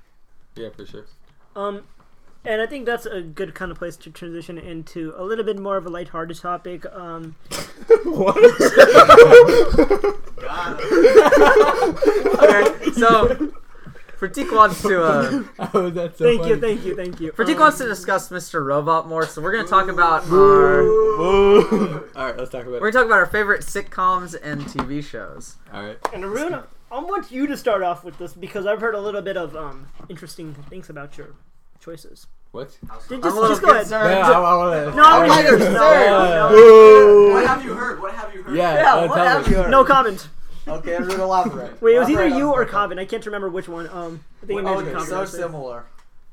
Yeah, 0.55 0.69
for 0.69 0.85
sure. 0.85 1.05
Um, 1.55 1.85
and 2.45 2.61
I 2.61 2.65
think 2.65 2.85
that's 2.85 3.05
a 3.05 3.21
good 3.21 3.53
kind 3.55 3.71
of 3.71 3.77
place 3.77 3.95
to 3.97 4.09
transition 4.09 4.57
into 4.57 5.13
a 5.17 5.23
little 5.23 5.43
bit 5.45 5.59
more 5.59 5.77
of 5.77 5.85
a 5.85 5.89
lighthearted 5.89 6.37
topic. 6.39 6.85
Um, 6.93 7.35
Got 10.37 10.81
him. 10.81 10.87
Okay, 12.41 12.91
so 12.93 13.51
Pratik 14.19 14.51
wants 14.55 14.81
to 14.81 15.03
uh, 15.03 15.43
oh, 15.73 15.89
that's 15.89 16.17
so 16.17 16.25
thank 16.25 16.45
you, 16.47 16.59
thank 16.59 16.83
you, 16.85 16.95
thank 16.95 17.19
you. 17.19 17.31
Pratik 17.31 17.55
Um, 17.55 17.59
wants 17.61 17.77
to 17.79 17.85
discuss 17.87 18.29
Mr. 18.29 18.63
Robot 18.65 19.07
more, 19.07 19.25
so 19.25 19.41
we're 19.41 19.51
gonna 19.51 19.67
talk 19.67 19.87
about 19.87 20.23
our 20.31 20.81
All 20.81 22.01
right, 22.15 22.37
let's 22.37 22.49
talk 22.51 22.65
about 22.65 22.81
we're 22.81 22.89
it. 22.89 22.91
gonna 22.91 23.03
talk 23.03 23.05
about 23.05 23.19
our 23.19 23.25
favorite 23.27 23.61
sitcoms 23.61 24.35
and 24.41 24.61
TV 24.63 25.03
shows. 25.03 25.57
All 25.73 25.83
right. 25.83 25.97
And 26.13 26.23
Aruna, 26.23 26.65
I 26.91 26.99
want 26.99 27.31
you 27.31 27.47
to 27.47 27.55
start 27.57 27.83
off 27.83 28.03
with 28.03 28.17
this 28.17 28.33
because 28.33 28.65
I've 28.65 28.81
heard 28.81 28.95
a 28.95 29.01
little 29.01 29.21
bit 29.21 29.37
of 29.37 29.55
um, 29.55 29.87
interesting 30.09 30.53
things 30.69 30.89
about 30.89 31.17
your 31.17 31.35
choices. 31.81 32.27
What? 32.51 32.69
Just, 32.69 32.81
I'm 32.83 32.99
just, 32.99 33.11
a 33.11 33.39
little 33.39 33.47
just 33.49 33.61
go 33.61 33.69
ahead. 33.69 33.81
concerned. 33.83 34.11
Yeah, 34.11 34.29
I, 34.29 34.33
I 34.41 34.55
wanna, 34.57 34.95
No, 34.95 35.03
I'm 35.03 35.21
I'm 35.23 35.27
gonna 35.29 35.49
concerned. 35.57 35.73
no, 35.73 37.29
What 37.33 37.47
have 37.47 37.63
you 37.63 37.73
heard? 37.73 38.01
What 38.01 38.13
have 38.13 38.33
you 38.35 38.43
heard? 38.43 38.55
Yeah, 38.55 38.73
Yeah, 38.75 38.93
uh, 38.95 39.07
what 39.07 39.17
have 39.19 39.47
you 39.47 39.53
no, 39.55 39.61
heard? 39.63 39.71
no 39.71 39.83
comment. 39.85 40.27
Okay, 40.67 40.95
I'm 40.95 41.07
gonna 41.07 41.23
elaborate. 41.23 41.81
Wait, 41.81 41.95
it 41.95 41.99
was 41.99 42.09
either 42.09 42.27
you 42.27 42.51
or 42.51 42.63
the 42.65 42.71
Cobbin. 42.71 42.99
I 42.99 43.05
can't 43.05 43.25
remember 43.25 43.49
which 43.49 43.67
one. 43.67 43.87
Um, 43.89 44.23
I 44.43 44.45
think 44.45 44.59
I 44.59 44.63
Oh, 44.63 44.65
mentioned 44.65 44.87
you're 44.91 44.99
Cobbin. 44.99 45.09
so 45.09 45.25
similar. 45.25 45.85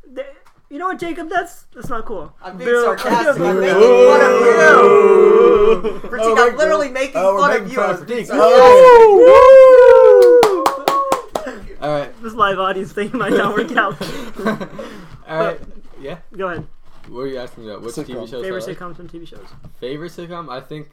They- 0.07 0.27
You 0.71 0.79
know 0.79 0.87
what, 0.89 0.99
Jacob? 0.99 1.31
That's 1.31 1.65
that's 1.75 1.89
not 1.89 2.05
cool. 2.05 2.35
I'm 2.43 2.59
being 2.59 2.69
Bill- 2.69 2.85
sarcastic. 2.85 3.41
I'm 3.43 3.57
Bill- 3.57 3.61
making 3.61 3.77
Ooh. 3.83 4.09
fun 4.09 4.21
of 4.21 4.33
you. 4.43 6.09
Pratik, 6.11 6.21
Oh, 6.21 6.31
I'm 6.33 6.37
we're- 6.37 6.57
literally 6.59 6.91
making 6.91 7.17
oh, 7.17 7.35
we're 7.37 7.41
fun 7.41 7.51
making 7.51 7.65
of 7.65 7.71
you. 7.73 7.77
fun 7.79 7.85
I 7.89 7.93
of 7.93 8.01
was 8.01 8.09
being 8.09 8.25
Pratik. 8.27 8.29
sarcastic. 10.69 11.81
All 11.81 11.89
right. 11.91 12.23
This 12.23 12.35
live 12.35 12.59
audience 12.59 12.93
thing 12.93 13.11
might 13.17 13.33
not 13.33 13.55
work 13.57 13.71
out. 13.77 13.97
All 15.29 15.39
right. 15.39 15.61
Yeah. 16.01 16.19
Go 16.37 16.49
ahead. 16.49 16.67
What 17.09 17.21
are 17.21 17.27
you 17.27 17.39
asking 17.39 17.65
about? 17.69 17.83
Which 17.83 17.95
Sitcom. 17.95 18.07
TV 18.17 18.31
shows? 18.31 18.43
Favorite 18.43 18.63
I 18.63 18.67
like? 18.67 18.79
sitcoms 18.79 18.99
and 18.99 19.11
TV 19.13 19.27
shows. 19.27 19.47
Favorite 19.81 20.13
sitcom? 20.13 20.49
I 20.51 20.61
think. 20.61 20.89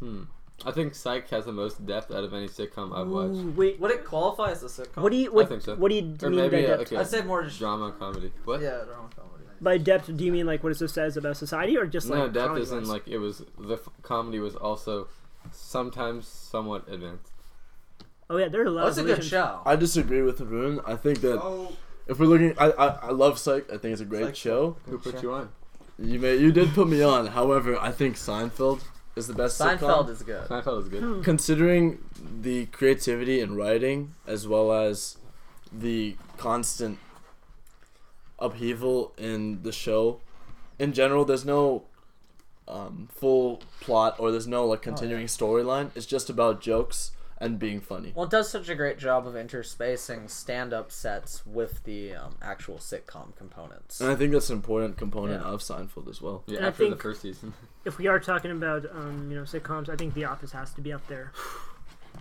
Hmm. 0.00 0.22
I 0.64 0.72
think 0.72 0.94
Psych 0.94 1.28
has 1.30 1.46
the 1.46 1.52
most 1.52 1.86
depth 1.86 2.10
out 2.12 2.22
of 2.24 2.34
any 2.34 2.46
sitcom 2.48 2.94
I've 2.94 3.08
watched. 3.08 3.34
Ooh, 3.34 3.50
wait, 3.56 3.80
Would 3.80 3.92
it 3.92 4.04
qualify 4.04 4.50
as 4.50 4.62
a 4.62 4.66
sitcom? 4.66 5.02
what 5.02 5.10
do 5.10 5.16
you 5.16 5.32
what, 5.32 5.48
think 5.48 5.62
so. 5.62 5.74
what 5.74 5.88
do 5.88 5.94
you 5.94 6.16
Or 6.22 6.28
mean 6.28 6.38
maybe 6.40 6.56
by 6.66 6.72
uh, 6.72 6.76
depth? 6.76 6.92
like 6.92 6.98
a 6.98 7.00
I'd 7.02 7.06
say 7.06 7.22
more 7.22 7.42
just 7.44 7.58
drama 7.58 7.92
comedy. 7.92 8.30
What? 8.44 8.60
Yeah, 8.60 8.82
drama 8.84 9.08
comedy. 9.16 9.44
By 9.62 9.78
depth, 9.78 10.14
do 10.16 10.24
you 10.24 10.32
mean 10.32 10.46
like 10.46 10.62
what 10.62 10.72
it 10.78 10.88
says 10.90 11.16
about 11.16 11.36
society, 11.38 11.76
or 11.78 11.86
just 11.86 12.08
like 12.08 12.18
no, 12.18 12.28
depth 12.28 12.46
comedy 12.48 12.62
isn't 12.62 12.78
wise? 12.80 12.88
like 12.88 13.08
it 13.08 13.18
was. 13.18 13.42
The 13.58 13.74
f- 13.74 13.88
comedy 14.02 14.38
was 14.38 14.54
also 14.54 15.08
sometimes 15.52 16.26
somewhat 16.26 16.88
advanced. 16.88 17.32
Oh 18.28 18.36
yeah, 18.36 18.48
there 18.48 18.62
are 18.62 18.66
a 18.66 18.70
lot 18.70 18.80
Well, 18.82 18.88
it's 18.88 18.98
of 18.98 19.04
a 19.04 19.08
good 19.08 19.12
relations. 19.18 19.30
show. 19.30 19.60
I 19.66 19.76
disagree 19.76 20.22
with 20.22 20.38
the 20.38 20.44
Arun. 20.44 20.80
I 20.86 20.94
think 20.96 21.20
that 21.22 21.40
Oh, 21.42 21.72
if 22.10 22.18
we're 22.18 22.26
looking, 22.26 22.54
I 22.58 22.70
I, 22.72 22.86
I 22.86 23.10
love 23.12 23.38
Psych. 23.38 23.66
I 23.72 23.78
think 23.78 23.92
it's 23.92 24.02
a 24.02 24.04
great 24.04 24.24
Psych's 24.26 24.38
show. 24.38 24.76
Who 24.86 24.98
put 24.98 25.22
you 25.22 25.32
on? 25.32 25.50
You 25.98 26.18
may 26.18 26.36
you 26.36 26.50
did 26.50 26.70
put 26.74 26.88
me 26.88 27.02
on. 27.02 27.28
However, 27.28 27.78
I 27.78 27.92
think 27.92 28.16
Seinfeld 28.16 28.82
is 29.14 29.28
the 29.28 29.34
best 29.34 29.60
Seinfeld 29.60 30.06
sitcom. 30.06 30.10
is 30.10 30.22
good. 30.22 30.48
Seinfeld 30.48 30.82
is 30.82 30.88
good. 30.88 31.02
Hmm. 31.02 31.22
Considering 31.22 32.04
the 32.40 32.66
creativity 32.66 33.40
in 33.40 33.54
writing 33.54 34.14
as 34.26 34.48
well 34.48 34.72
as 34.72 35.18
the 35.72 36.16
constant 36.36 36.98
upheaval 38.38 39.12
in 39.16 39.62
the 39.62 39.72
show, 39.72 40.20
in 40.78 40.92
general, 40.92 41.24
there's 41.24 41.44
no 41.44 41.84
um, 42.66 43.08
full 43.12 43.62
plot 43.80 44.16
or 44.18 44.32
there's 44.32 44.48
no 44.48 44.66
like 44.66 44.82
continuing 44.82 45.26
storyline. 45.26 45.90
It's 45.94 46.06
just 46.06 46.28
about 46.28 46.60
jokes 46.60 47.12
and 47.40 47.58
being 47.58 47.80
funny. 47.80 48.12
Well, 48.14 48.26
it 48.26 48.30
does 48.30 48.50
such 48.50 48.68
a 48.68 48.74
great 48.74 48.98
job 48.98 49.26
of 49.26 49.32
interspacing 49.34 50.28
stand-up 50.28 50.92
sets 50.92 51.44
with 51.46 51.82
the 51.84 52.14
um, 52.14 52.36
actual 52.42 52.76
sitcom 52.76 53.34
components. 53.36 54.00
And 54.00 54.10
I 54.10 54.14
think 54.14 54.32
that's 54.32 54.50
an 54.50 54.56
important 54.56 54.98
component 54.98 55.42
Yeah. 55.42 55.48
of 55.50 55.60
Seinfeld 55.60 56.08
as 56.08 56.20
well. 56.20 56.42
Yeah, 56.46 56.58
And 56.58 56.66
after 56.66 56.88
the 56.90 56.96
first 56.96 57.22
season. 57.22 57.54
If 57.86 57.96
we 57.96 58.08
are 58.08 58.20
talking 58.20 58.50
about 58.50 58.84
um, 58.94 59.28
you 59.30 59.36
know 59.38 59.44
sitcoms, 59.44 59.88
I 59.88 59.96
think 59.96 60.12
The 60.12 60.26
Office 60.26 60.52
has 60.52 60.74
to 60.74 60.82
be 60.82 60.92
up 60.92 61.06
there. 61.08 61.32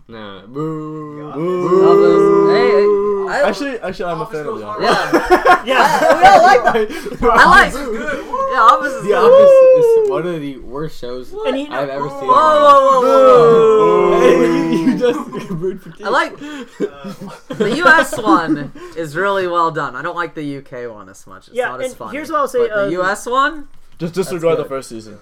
nah, 0.07 0.45
boo. 0.45 1.29
Office- 1.31 2.58
hey, 2.71 2.81
hey, 2.81 3.29
I, 3.29 3.43
Actually, 3.49 3.79
actually, 3.79 4.05
I'm 4.11 4.21
a 4.21 4.25
fan 4.25 4.39
of 4.41 4.45
goes 4.45 4.59
the. 4.61 4.65
Office. 4.67 4.83
yeah, 4.85 5.63
Yeah, 5.65 5.99
I, 6.01 6.17
we 6.17 6.25
all 6.27 6.41
like 6.43 6.89
that. 6.89 7.29
I 7.29 7.45
like. 7.49 7.73
good. 7.73 8.25
Yeah, 8.51 8.59
Office 8.61 8.93
is 8.93 9.01
The 9.03 9.07
good. 9.09 9.17
Office 9.17 10.03
is 10.05 10.09
one 10.09 10.23
one 10.25 10.35
of 10.35 10.41
the 10.41 10.57
worst 10.57 10.99
shows 10.99 11.31
And 11.45 11.55
he- 11.55 11.67
I've 11.69 11.89
ever 11.89 12.09
seen. 12.09 12.17
Whoa, 12.19 12.25
whoa, 12.27 13.01
whoa, 13.01 13.01
whoa, 13.01 14.09
whoa. 14.09 14.19
Hey, 14.19 14.75
you 14.81 14.97
just 14.97 15.49
booed 15.49 15.81
for 15.81 15.93
I 16.03 16.09
like 16.09 16.37
the 16.39 17.73
U.S. 17.77 18.17
one 18.17 18.71
is 18.97 19.15
really 19.15 19.47
well 19.47 19.69
done. 19.71 19.95
I 19.95 20.01
don't 20.01 20.15
like 20.15 20.33
the 20.33 20.43
U.K. 20.43 20.87
one 20.87 21.09
as 21.09 21.25
much. 21.27 21.47
It's 21.49 21.55
Yeah, 21.57 21.69
not 21.69 21.81
as 21.81 21.91
and 21.91 21.97
funny. 21.97 22.17
here's 22.17 22.31
what 22.31 22.39
I'll 22.41 22.47
say, 22.47 22.67
But 22.67 22.69
the 22.75 22.85
uh, 22.85 22.89
U.S. 23.03 23.25
one, 23.27 23.67
Just 23.99 24.13
disregard 24.15 24.57
the 24.57 24.65
first 24.65 24.89
season. 24.89 25.19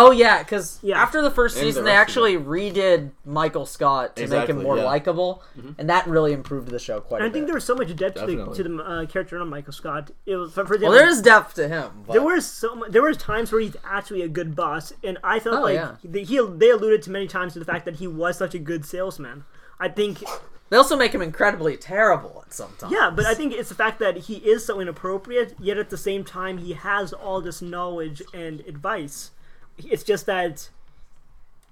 Oh 0.00 0.10
yeah, 0.12 0.42
because 0.42 0.78
Yeah. 0.82 1.00
after 1.02 1.20
the 1.20 1.30
first 1.30 1.56
And 1.56 1.64
the 1.66 1.68
season, 1.70 1.84
they 1.84 1.92
actually 1.92 2.36
redid 2.36 3.10
Michael 3.24 3.66
Scott 3.66 4.16
to 4.16 4.26
make 4.28 4.48
him 4.48 4.62
more 4.62 4.76
yeah. 4.78 4.84
likable, 4.84 5.42
and 5.78 5.90
that 5.90 6.06
really 6.06 6.32
improved 6.32 6.68
the 6.68 6.78
show 6.78 7.00
quite 7.00 7.18
a 7.18 7.24
bit. 7.24 7.26
And 7.26 7.26
a 7.26 7.30
I 7.30 7.32
think 7.32 7.42
bit. 7.42 7.46
there 7.48 7.54
was 7.54 7.64
so 7.64 7.74
much 7.74 7.94
depth 7.96 8.14
to 8.20 8.26
the, 8.26 8.54
to 8.54 8.62
the 8.62 8.82
uh, 8.82 9.06
character 9.06 9.36
of 9.38 9.48
Michael 9.48 9.72
Scott. 9.72 10.10
It 10.24 10.36
was, 10.36 10.52
for, 10.52 10.64
for 10.66 10.78
well, 10.78 10.92
there 10.92 11.08
is 11.08 11.20
depth 11.20 11.54
to 11.54 11.68
him. 11.68 11.90
But 12.06 12.12
There 12.14 12.22
was 12.22 12.46
so 12.46 12.74
mu- 12.76 12.88
there 12.88 13.02
was 13.02 13.16
times 13.16 13.50
where 13.52 13.60
he's 13.60 13.76
actually 13.84 14.22
a 14.22 14.28
good 14.28 14.54
boss, 14.54 14.92
and 15.04 15.18
I 15.24 15.40
felt 15.40 15.56
Oh, 15.58 15.62
like 15.62 15.74
yeah. 15.74 15.96
the, 16.04 16.22
he 16.24 16.40
they 16.56 16.70
alluded 16.70 17.02
to 17.02 17.10
many 17.10 17.26
times 17.26 17.52
to 17.54 17.58
the 17.58 17.64
fact 17.64 17.84
that 17.84 17.96
he 17.96 18.06
was 18.06 18.38
such 18.38 18.54
a 18.54 18.58
good 18.58 18.84
salesman. 18.86 19.44
I 19.80 19.88
think 19.88 20.22
they 20.70 20.76
also 20.76 20.96
make 20.96 21.12
him 21.12 21.22
incredibly 21.22 21.76
terrible 21.76 22.42
at 22.46 22.52
some 22.52 22.72
times. 22.78 22.92
yeah, 22.92 23.10
but 23.14 23.24
I 23.26 23.34
think 23.34 23.52
it's 23.54 23.68
the 23.70 23.74
fact 23.74 23.98
that 24.00 24.16
he 24.16 24.34
is 24.36 24.64
so 24.66 24.80
inappropriate, 24.80 25.54
yet 25.58 25.78
at 25.78 25.88
the 25.90 25.96
same 25.96 26.24
time 26.24 26.58
he 26.58 26.74
has 26.74 27.12
all 27.12 27.40
this 27.40 27.62
knowledge 27.62 28.22
and 28.34 28.60
advice. 28.60 29.30
It's 29.78 30.02
just 30.02 30.26
that 30.26 30.68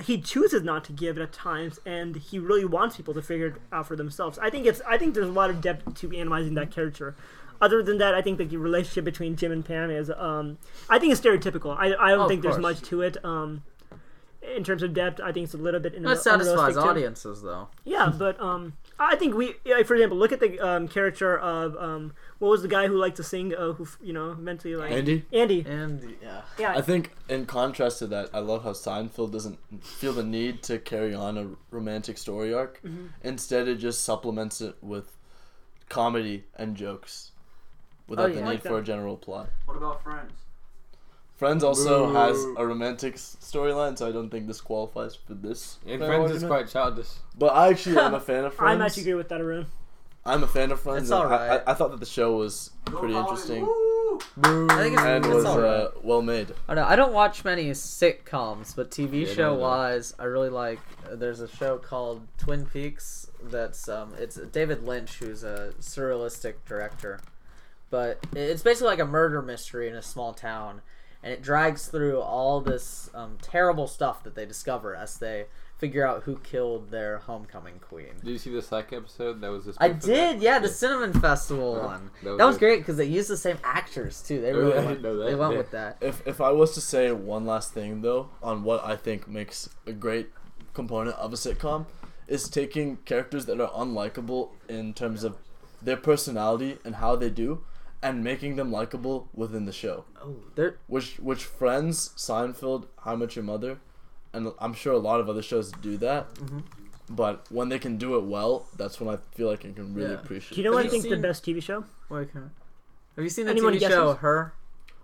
he 0.05 0.21
chooses 0.21 0.63
not 0.63 0.85
to 0.85 0.93
give 0.93 1.17
it 1.19 1.23
at 1.23 1.33
times, 1.33 1.81
and 1.87 2.17
he 2.17 2.39
really 2.39 2.65
wants 2.65 2.97
people 2.97 3.15
to 3.15 3.23
figure 3.23 3.47
it 3.47 3.55
out 3.73 3.87
for 3.87 3.97
themselves. 3.97 4.39
I 4.39 4.51
think 4.51 4.67
it's 4.67 4.81
I 4.87 4.99
think 4.99 5.15
there's 5.15 5.29
a 5.29 5.33
lot 5.33 5.51
of 5.51 5.61
depth 5.61 5.95
to 6.01 6.17
analyzing 6.17 6.55
that 6.55 6.71
character. 6.71 7.17
Other 7.61 7.83
than 7.83 7.97
that, 7.99 8.15
I 8.15 8.21
think 8.21 8.37
the 8.39 8.57
relationship 8.59 9.05
between 9.05 9.35
Jim 9.37 9.51
and 9.51 9.65
Pam 9.65 9.91
is 9.91 10.11
um, 10.11 10.59
I 10.91 10.99
think 10.99 11.13
it's 11.13 11.21
stereotypical. 11.21 11.75
I, 11.77 11.95
I 11.99 12.11
don't 12.11 12.21
Oh, 12.21 12.29
think 12.29 12.43
there's 12.43 12.59
much 12.59 12.83
to 12.83 13.01
it. 13.03 13.17
Um, 13.25 13.63
in 14.55 14.63
terms 14.63 14.83
of 14.83 14.93
depth, 14.95 15.21
I 15.21 15.33
think 15.33 15.45
it's 15.45 15.55
a 15.55 15.57
little 15.57 15.81
bit. 15.81 16.01
that 16.03 16.19
satisfies 16.21 16.47
unrealistic 16.53 16.83
too. 16.85 16.89
audiences 16.89 17.43
though. 17.43 17.69
Yeah, 17.85 18.13
but 18.17 18.39
um, 18.41 18.75
I 18.99 19.17
think 19.17 19.35
we, 19.35 19.55
for 19.85 19.95
example, 19.95 20.19
look 20.19 20.33
at 20.33 20.41
the 20.41 20.61
um, 20.61 20.87
character 20.87 21.37
of 21.39 21.75
um, 21.79 22.13
what 22.39 22.51
was 22.51 22.63
the 22.63 22.69
guy 22.69 22.87
who 22.87 22.99
liked 22.99 23.17
to 23.17 23.23
sing, 23.23 23.55
uh, 23.55 23.73
who 23.73 23.89
you 24.03 24.13
know 24.13 24.35
mentally 24.35 24.77
like 24.77 24.91
Andy? 24.91 25.25
Andy. 25.33 25.65
And 25.67 26.17
yeah, 26.23 26.43
Yeah, 26.59 26.73
I 26.73 26.83
think, 26.83 27.13
in 27.29 27.47
contrast 27.47 27.99
to 28.01 28.07
that, 28.09 28.31
I 28.35 28.41
love 28.41 28.65
how 28.65 28.73
Seinfeld 28.73 29.33
doesn't 29.33 29.59
feel 29.83 30.13
the 30.13 30.25
need 30.25 30.63
to 30.65 30.79
carry 30.79 31.15
on 31.15 31.39
a 31.39 31.49
romantic 31.71 32.19
story 32.19 32.53
arc. 32.53 32.83
Mm-hmm. 32.83 33.07
Instead, 33.23 33.69
it 33.69 33.77
just 33.77 34.05
supplements 34.05 34.61
it 34.61 34.77
with 34.83 35.17
comedy 35.89 36.45
and 36.57 36.77
jokes 36.77 37.33
without 38.07 38.31
yeah. 38.31 38.37
the 38.37 38.41
need 38.43 38.47
like 38.49 38.63
for 38.63 38.79
a 38.79 38.83
general 38.83 39.17
plot. 39.17 39.49
What 39.65 39.77
about 39.77 40.03
Friends? 40.03 40.33
Friends 41.37 41.63
also 41.63 42.07
Boo. 42.07 42.15
has 42.15 42.43
a 42.57 42.67
romantic 42.67 43.17
storyline, 43.17 43.99
so 43.99 44.09
I 44.09 44.13
don't 44.13 44.31
think 44.31 44.47
this 44.47 44.61
qualifies 44.61 45.15
for 45.15 45.35
this. 45.35 45.79
And 45.87 46.01
Friends 46.01 46.31
is 46.31 46.45
quite 46.45 46.69
childish. 46.69 47.09
But 47.39 47.49
I 47.49 47.69
actually 47.69 47.99
am 47.99 48.15
a 48.15 48.21
fan 48.21 48.45
of 48.45 48.55
Friends. 48.57 48.75
I'm 48.75 48.83
actually 48.83 49.03
agree 49.03 49.15
with 49.15 49.29
that, 49.29 49.41
Arun. 49.43 49.67
I'm 50.27 50.43
a 50.43 50.47
fan 50.47 50.71
of 50.73 50.81
Friends. 50.81 51.03
It's 51.05 51.11
and 51.11 51.21
I- 51.21 51.25
alright. 51.25 51.63
I, 51.67 51.71
I 51.71 51.75
thought 51.75 51.91
that 51.93 52.01
the 52.01 52.07
show 52.07 52.37
was 52.37 52.71
pretty 52.85 53.15
Hollywood. 53.15 53.21
interesting 53.31 53.63
Woo! 53.67 54.19
I 54.71 54.83
think 54.83 54.95
it's, 54.95 55.03
and 55.03 55.25
it's 55.27 55.35
was 55.35 55.45
alright. 55.45 55.81
uh, 55.81 55.91
well 56.03 56.23
made. 56.23 56.53
I 56.69 56.75
don't, 56.75 56.85
know, 56.85 56.91
I 56.91 56.97
don't 56.97 57.13
watch 57.13 57.45
many 57.45 57.71
sitcoms, 57.71 58.75
but 58.75 58.91
TV 58.91 59.27
Yeah, 59.27 59.33
show 59.35 59.51
no, 59.51 59.55
no. 59.57 59.61
wise, 59.61 60.15
I 60.19 60.25
really 60.25 60.49
like. 60.49 60.81
uh, 61.11 61.17
There's 61.17 61.41
a 61.41 61.49
show 61.49 61.79
called 61.79 62.27
Twin 62.39 62.67
Peaks 62.67 63.31
that's 63.43 63.89
um, 63.89 64.13
it's 64.19 64.37
David 64.37 64.85
Lynch, 64.85 65.15
who's 65.19 65.43
a 65.45 65.73
surrealistic 65.81 66.55
director, 66.67 67.21
but 67.91 68.19
it's 68.35 68.63
basically 68.63 68.89
like 68.89 68.99
a 69.01 69.05
murder 69.07 69.43
mystery 69.43 69.89
in 69.89 69.95
a 69.95 70.03
small 70.03 70.33
town, 70.33 70.81
and 71.23 71.33
it 71.33 71.43
drags 71.43 71.89
through 71.89 72.21
all 72.21 72.61
this 72.61 73.11
um, 73.15 73.37
terrible 73.43 73.87
stuff 73.87 74.23
that 74.25 74.35
they 74.35 74.47
discover 74.47 74.95
as 74.97 75.19
they 75.19 75.47
figure 75.79 76.07
out 76.07 76.23
who 76.23 76.37
killed 76.39 76.91
their 76.91 77.19
homecoming 77.19 77.79
queen. 77.81 78.15
Did 78.25 78.31
you 78.31 78.39
see 78.39 78.51
the 78.51 78.63
second 78.63 78.99
episode? 78.99 79.41
That 79.43 79.51
was 79.51 79.65
this. 79.67 79.77
I 79.79 79.89
did, 79.89 80.37
that? 80.37 80.41
yeah, 80.43 80.59
the 80.59 80.69
Cinnamon 80.69 81.13
Festival 81.13 81.77
Uh-huh. 81.77 81.87
one. 81.87 82.11
That 82.23 82.31
was 82.31 82.39
That 82.39 82.45
was 82.47 82.59
great 82.59 82.79
because 82.81 82.97
they 82.97 83.05
used 83.05 83.29
the 83.29 83.37
same 83.37 83.59
actors 83.63 84.23
too. 84.23 84.41
They 84.41 84.53
Oh, 84.53 84.59
really 84.59 84.73
I 84.73 84.77
went, 84.77 84.89
didn't 84.89 85.03
know 85.03 85.17
that. 85.19 85.25
they 85.27 85.35
went 85.35 85.53
Yeah. 85.53 85.59
with 85.59 85.71
that. 85.73 85.97
If 86.01 86.27
if 86.27 86.41
I 86.41 86.51
was 86.51 86.73
to 86.75 86.81
say 86.81 87.13
one 87.13 87.45
last 87.45 87.73
thing 87.75 88.01
though 88.03 88.31
on 88.43 88.63
what 88.65 88.85
I 88.85 88.97
think 88.97 89.29
makes 89.29 89.69
a 89.87 89.93
great 89.93 90.31
component 90.75 91.17
of 91.17 91.33
a 91.33 91.37
sitcom 91.37 91.87
is 92.27 92.49
taking 92.49 92.97
characters 93.05 93.47
that 93.47 93.61
are 93.61 93.71
unlikable 93.71 94.51
in 94.69 94.95
terms 94.95 95.25
of 95.25 95.37
their 95.83 95.97
personality 95.97 96.79
and 96.85 96.97
how 96.97 97.15
they 97.17 97.31
do 97.31 97.63
and 98.03 98.23
making 98.25 98.57
them 98.57 98.71
likable 98.73 99.29
within 99.35 99.65
the 99.67 99.73
show. 99.73 100.05
Oh, 100.23 100.37
they're 100.55 100.77
Mm-hmm. 106.35 106.59
But 107.09 107.47
when 107.51 107.69
they 107.69 107.79
can 107.79 107.99
do 107.99 108.17
it 108.17 108.25
well, 108.25 108.67
that's 108.77 109.01
when 109.01 109.09
I 109.15 109.19
feel 109.37 109.49
like 109.49 109.65
I 109.65 109.71
can 109.71 109.95
really 109.95 110.11
Yeah. 110.11 110.17
appreciate. 110.21 110.57
Do 110.57 110.61
you 110.61 110.65
know 110.65 110.73
what 110.75 110.81
I 110.81 110.85
you 110.85 110.91
think 110.91 111.09
the 111.09 111.17
best 111.17 111.45
TV 111.45 111.63
show? 111.63 111.85
Wait, 112.09 112.29
Have 112.33 113.25
you 113.25 113.29
seen 113.31 113.47
the 113.47 113.53
Anyone 113.53 113.75
TV 113.75 113.89
show? 113.89 114.15
Her, 114.15 114.53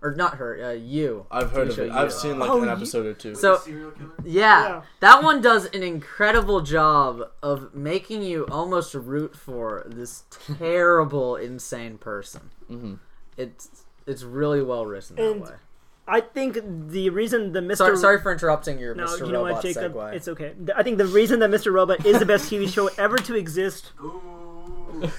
or 0.01 0.13
not 0.13 0.35
Her? 0.35 0.61
Uh, 0.63 0.71
you. 0.71 1.25
I've 1.31 1.51
heard 1.51 1.67
TV 1.67 1.69
of 1.69 1.75
show 1.77 1.83
it. 1.85 1.91
I've 1.91 2.11
seen 2.13 2.39
like 2.39 2.49
Oh, 2.49 2.57
an 2.59 2.65
you- 2.65 2.71
episode 2.71 3.05
or 3.05 3.13
two. 3.13 3.35
So- 3.35 3.55
the 3.55 3.61
serial 3.61 3.91
killer? 3.91 4.09
Yeah, 4.25 4.63
Yeah. 4.67 4.81
that 4.99 5.23
one 5.23 5.41
does 5.41 5.65
an 5.67 5.81
incredible 5.81 6.59
job 6.61 7.21
of 7.41 7.73
making 7.73 8.21
you 8.21 8.45
almost 8.51 8.93
root 8.93 9.35
for 9.37 9.83
this 9.87 10.23
terrible, 10.59 11.37
insane 11.37 11.97
person. 11.97 12.49
hmm 12.67 12.95
It's 13.37 13.85
it's 14.05 14.23
really 14.23 14.61
well 14.61 14.85
written 14.85 15.15
that 15.15 15.39
way. 15.39 15.55
I 16.07 16.19
think 16.21 16.59
the 16.89 17.09
reason 17.11 17.53
the 17.53 17.61
Mr. 17.61 17.77
Sorry, 17.77 17.97
sorry 17.97 18.19
for 18.21 18.31
interrupting 18.31 18.77
your 18.77 18.93
no, 18.93 19.05
Mr. 19.05 19.19
you 19.25 19.31
know 19.31 19.43
Robot 19.45 19.53
what, 19.53 19.61
Jacob? 19.63 19.93
segue. 19.93 20.13
It's 20.13 20.27
okay. 20.27 20.53
I 20.75 20.83
think 20.83 20.97
the 20.97 21.05
reason 21.05 21.39
that 21.39 21.49
Mr. 21.49 21.71
Robot 21.73 22.05
is 22.05 22.19
the 22.19 22.25
best 22.25 22.51
TV 22.51 22.67
show 22.67 22.89
ever 22.97 23.17
to 23.17 23.35
exist. 23.35 23.93
Ooh. 24.01 25.09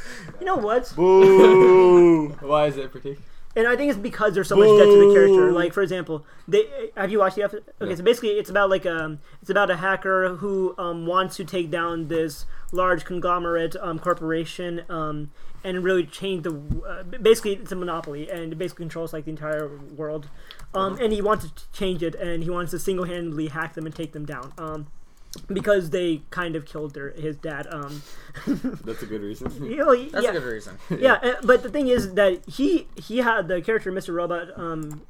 You 0.40 0.46
know 0.46 0.56
what? 0.56 0.92
Boo! 0.94 2.28
Why 2.40 2.66
is 2.66 2.76
it 2.76 2.90
pretty? 2.90 3.16
And 3.56 3.68
I 3.68 3.76
think 3.76 3.90
it's 3.90 3.98
because 4.00 4.34
there's 4.34 4.48
so 4.48 4.56
much 4.56 4.66
depth 4.78 4.90
to 4.90 5.08
the 5.08 5.14
character. 5.14 5.52
Like 5.52 5.72
for 5.72 5.82
example, 5.82 6.26
they 6.48 6.90
have 6.96 7.10
you 7.10 7.20
watched 7.20 7.36
the 7.36 7.44
episode? 7.44 7.62
Okay, 7.80 7.90
Yeah. 7.90 7.96
so 7.96 8.02
basically 8.02 8.30
it's 8.30 8.50
about 8.50 8.68
like 8.68 8.84
um 8.84 9.20
it's 9.40 9.50
about 9.50 9.70
a 9.70 9.76
hacker 9.76 10.36
who 10.36 10.74
um 10.76 11.06
wants 11.06 11.36
to 11.36 11.44
take 11.44 11.70
down 11.70 12.08
this 12.08 12.46
large 12.72 13.04
conglomerate 13.04 13.76
um 13.80 14.00
corporation 14.00 14.82
um 14.88 15.30
and 15.62 15.84
really 15.84 16.04
change 16.04 16.42
the 16.42 16.50
uh, 16.86 17.04
basically 17.04 17.52
it's 17.54 17.70
a 17.70 17.76
monopoly 17.76 18.28
and 18.28 18.52
it 18.52 18.56
basically 18.58 18.84
controls 18.86 19.12
like 19.12 19.24
the 19.24 19.30
entire 19.30 19.68
world. 19.96 20.28
Um 20.74 20.98
and 21.00 21.12
he 21.12 21.22
wants 21.22 21.44
to 21.46 21.72
change 21.72 22.02
it 22.02 22.14
and 22.14 22.42
he 22.42 22.50
wants 22.50 22.70
to 22.72 22.78
single-handedly 22.78 23.48
hack 23.48 23.74
them 23.74 23.86
and 23.86 23.94
take 23.94 24.12
them 24.12 24.26
down. 24.26 24.52
Um 24.58 24.86
because 25.48 25.90
they 25.90 26.22
kind 26.30 26.54
of 26.54 26.64
killed 26.64 26.94
their 26.94 27.10
his 27.10 27.36
dad. 27.36 27.66
Um 27.70 28.02
That's 28.46 29.02
a 29.02 29.06
good 29.06 29.22
reason. 29.22 29.64
you 29.70 29.76
know, 29.76 29.94
That's 29.94 30.24
yeah 30.24 30.30
a 30.30 30.32
good 30.34 30.44
reason. 30.44 30.78
yeah, 30.98 31.14
uh, 31.14 31.34
but 31.42 31.62
the 31.62 31.70
thing 31.70 31.88
is 31.88 32.14
that 32.14 32.44
he 32.48 32.86
he 32.96 33.18
had 33.18 33.48
the 33.48 33.60
character 33.62 33.90
Mr. 33.92 34.14
Robot 34.14 34.48
um 34.58 35.02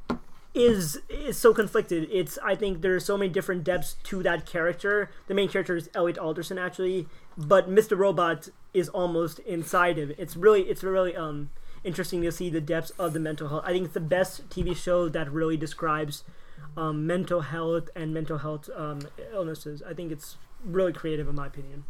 is 0.54 1.00
is 1.08 1.36
so 1.36 1.52
conflicted. 1.52 2.08
It's 2.12 2.38
I 2.42 2.54
think 2.54 2.80
there's 2.80 3.04
so 3.04 3.18
many 3.18 3.30
different 3.30 3.64
depths 3.64 3.96
to 4.04 4.22
that 4.22 4.46
character. 4.46 5.10
The 5.26 5.34
main 5.34 5.48
character 5.48 5.76
is 5.76 5.90
Elliot 5.94 6.16
Alderson 6.18 6.58
actually, 6.58 7.08
but 7.36 7.68
Mr. 7.68 7.98
Robot 7.98 8.48
is 8.72 8.88
almost 8.90 9.40
inside 9.40 9.98
of 9.98 10.10
it. 10.10 10.16
It's 10.18 10.36
really 10.36 10.62
it's 10.62 10.84
really 10.84 11.16
um 11.16 11.50
interesting 11.84 12.22
to 12.22 12.32
see 12.32 12.50
the 12.50 12.60
depths 12.60 12.90
of 12.98 13.12
the 13.12 13.20
mental 13.20 13.48
health. 13.48 13.64
I 13.66 13.72
think 13.72 13.84
it's 13.86 13.94
the 13.94 14.00
best 14.00 14.48
TV 14.48 14.74
show 14.76 15.08
that 15.08 15.30
really 15.30 15.56
describes 15.56 16.24
um, 16.76 17.06
mental 17.06 17.42
health 17.42 17.90
and 17.94 18.12
mental 18.12 18.38
health 18.38 18.68
um, 18.74 19.00
illnesses. 19.32 19.82
I 19.88 19.94
think 19.94 20.10
it's 20.10 20.36
really 20.64 20.92
creative 20.92 21.28
in 21.28 21.34
my 21.34 21.46
opinion. 21.46 21.84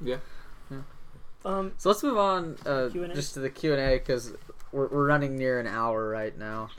Yeah. 0.00 0.16
Um, 1.44 1.72
So 1.78 1.88
let's 1.88 2.02
move 2.02 2.18
on 2.18 2.56
uh, 2.66 2.88
just 3.14 3.34
to 3.34 3.40
the 3.40 3.50
Q 3.50 3.72
and 3.72 3.80
A 3.80 3.98
because 3.98 4.34
we're, 4.72 4.88
we're 4.88 5.06
running 5.06 5.36
near 5.36 5.58
an 5.58 5.66
hour 5.66 6.08
right 6.08 6.36
now. 6.36 6.70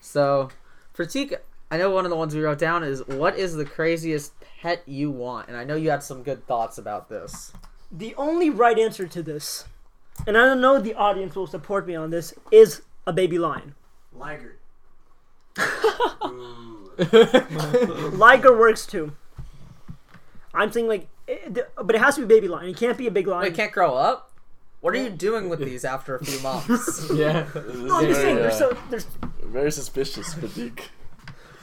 So, 0.00 0.50
Pratik, 0.96 1.38
I 1.70 1.78
know 1.78 1.90
one 1.90 2.04
of 2.04 2.10
the 2.10 2.16
ones 2.16 2.34
we 2.34 2.40
wrote 2.40 2.58
down 2.58 2.82
is 2.82 3.06
what 3.06 3.38
is 3.38 3.54
the 3.54 3.64
craziest 3.64 4.32
pet 4.60 4.82
you 4.86 5.10
want, 5.10 5.48
and 5.48 5.56
I 5.56 5.64
know 5.64 5.76
you 5.76 5.90
had 5.90 6.02
some 6.02 6.22
good 6.24 6.46
thoughts 6.46 6.78
about 6.78 7.08
this. 7.08 7.52
The 7.90 8.14
only 8.16 8.50
right 8.50 8.78
answer 8.78 9.06
to 9.06 9.22
this, 9.22 9.66
and 10.26 10.36
I 10.36 10.44
don't 10.44 10.60
know 10.60 10.78
the 10.80 10.94
audience 10.94 11.34
will 11.34 11.46
support 11.46 11.86
me 11.86 11.94
on 11.94 12.10
this, 12.10 12.34
is 12.50 12.82
a 13.06 13.12
baby 13.12 13.38
lion. 13.38 13.74
Liger. 14.14 14.58
Liger 18.12 18.56
works 18.56 18.86
too. 18.86 19.12
I'm 20.54 20.70
saying 20.70 20.88
like, 20.88 21.08
it, 21.26 21.56
but 21.76 21.94
it 21.94 22.00
has 22.00 22.16
to 22.16 22.20
be 22.22 22.24
a 22.24 22.28
baby 22.28 22.48
lion. 22.48 22.68
It 22.68 22.76
can't 22.76 22.98
be 22.98 23.06
a 23.06 23.10
big 23.10 23.26
lion. 23.26 23.46
It 23.46 23.54
can't 23.54 23.72
grow 23.72 23.94
up. 23.94 24.30
What 24.80 24.94
are 24.94 24.98
you 25.02 25.10
doing 25.10 25.48
with 25.48 25.60
these 25.60 25.84
after 25.84 26.16
a 26.16 26.24
few 26.24 26.40
months? 26.42 27.08
yeah. 27.14 27.46
No, 27.74 27.98
I'm 28.00 28.06
just 28.06 28.20
saying 28.20 28.36
they're 28.36 28.50
so 28.50 28.76
they're, 28.90 29.00
very 29.44 29.70
suspicious, 29.70 30.34
Pratik. 30.34 30.80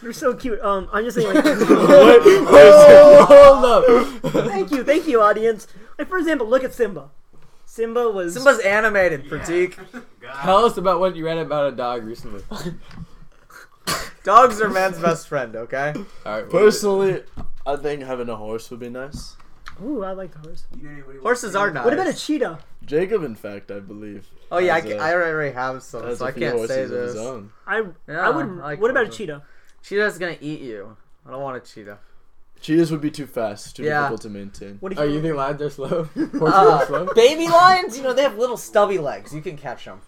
they're 0.02 0.14
so 0.14 0.34
cute. 0.34 0.60
Um, 0.62 0.88
I'm 0.94 1.04
just 1.04 1.18
saying 1.18 1.28
like, 1.36 1.44
oh, 1.46 3.26
Hold 3.30 3.66
up. 3.66 4.46
thank 4.48 4.72
you, 4.72 4.84
thank 4.84 5.06
you, 5.08 5.22
audience. 5.22 5.68
Like 5.98 6.08
for 6.08 6.18
example, 6.18 6.48
look 6.48 6.64
at 6.64 6.74
Simba. 6.74 7.10
Simba 7.70 8.10
was 8.10 8.34
Simba's 8.34 8.58
animated, 8.62 9.26
Pratik. 9.30 9.78
God. 10.20 10.42
Tell 10.42 10.66
us 10.66 10.78
about 10.78 11.00
what 11.00 11.16
you 11.16 11.24
read 11.24 11.38
about 11.38 11.72
a 11.72 11.76
dog 11.76 12.04
recently. 12.04 12.44
Dogs 14.24 14.60
are 14.60 14.70
man's 14.70 14.98
best 14.98 15.28
friend. 15.28 15.56
Okay. 15.56 15.94
All 16.26 16.42
right. 16.42 16.50
Personally, 16.50 17.22
I 17.68 17.76
think 17.76 18.02
having 18.02 18.28
a 18.28 18.36
horse 18.36 18.72
would 18.72 18.80
be 18.80 18.90
nice. 18.90 19.36
Ooh, 19.86 20.04
I 20.04 20.14
like 20.14 20.32
the 20.34 20.40
horse. 20.40 20.66
You 20.78 20.84
know 20.84 20.94
anybody 20.94 21.20
Horses 21.20 21.56
are 21.56 21.70
nice. 21.70 21.86
What 21.86 21.94
about 21.94 22.08
a 22.08 22.14
cheetah? 22.14 22.58
Jacob, 22.86 23.24
in 23.24 23.36
fact, 23.36 23.70
I 23.70 23.80
believe. 23.80 24.28
Oh 24.52 24.58
yeah, 24.58 24.74
I, 24.76 24.80
has 24.82 24.92
ca- 24.92 24.98
a- 24.98 25.02
I 25.04 25.14
already 25.14 25.54
have 25.54 25.84
some, 25.84 26.04
has 26.04 26.18
so 26.18 26.26
a 26.26 26.30
I 26.30 26.32
few 26.32 26.42
can't 26.42 26.54
say 26.68 26.88
horses 26.88 26.92
of 26.92 27.02
his 27.04 27.14
this. 27.14 27.22
own. 27.22 27.52
I 27.68 27.84
Yeah, 28.08 28.20
I 28.28 28.30
would. 28.32 28.46
I 28.46 28.50
like 28.50 28.82
what 28.82 28.90
about 28.90 29.04
a 29.04 29.06
horses. 29.06 29.18
cheetah? 29.18 29.44
Cheetah's 29.84 30.18
gonna 30.18 30.38
eat 30.42 30.62
you. 30.62 30.98
I 31.26 31.30
don't 31.32 31.42
want 31.44 31.56
a 31.58 31.60
cheetah. 31.60 32.00
Cheetahs 32.62 32.92
would 32.92 33.02
be 33.02 33.12
too 33.12 33.26
fast, 33.26 33.76
too 33.78 33.84
Yeah. 33.84 34.00
difficult 34.02 34.22
to 34.22 34.30
maintain. 34.30 34.78
What 34.80 34.94
do 34.96 35.02
Oh, 35.02 35.04
you? 35.06 35.16
you 35.16 35.22
think 35.22 35.36
lions 35.36 35.62
are 35.62 35.70
slow? 35.70 36.04
Horses 36.14 36.34
Uh, 36.42 36.78
are 36.82 36.86
slow? 36.86 37.14
baby 37.14 37.48
lions, 37.48 37.98
you 37.98 38.04
know, 38.04 38.14
they 38.14 38.24
have 38.24 38.38
little 38.38 38.58
stubby 38.58 38.98
legs. 38.98 39.34
You 39.34 39.42
can 39.42 39.58
catch 39.58 39.86
them. 39.86 40.02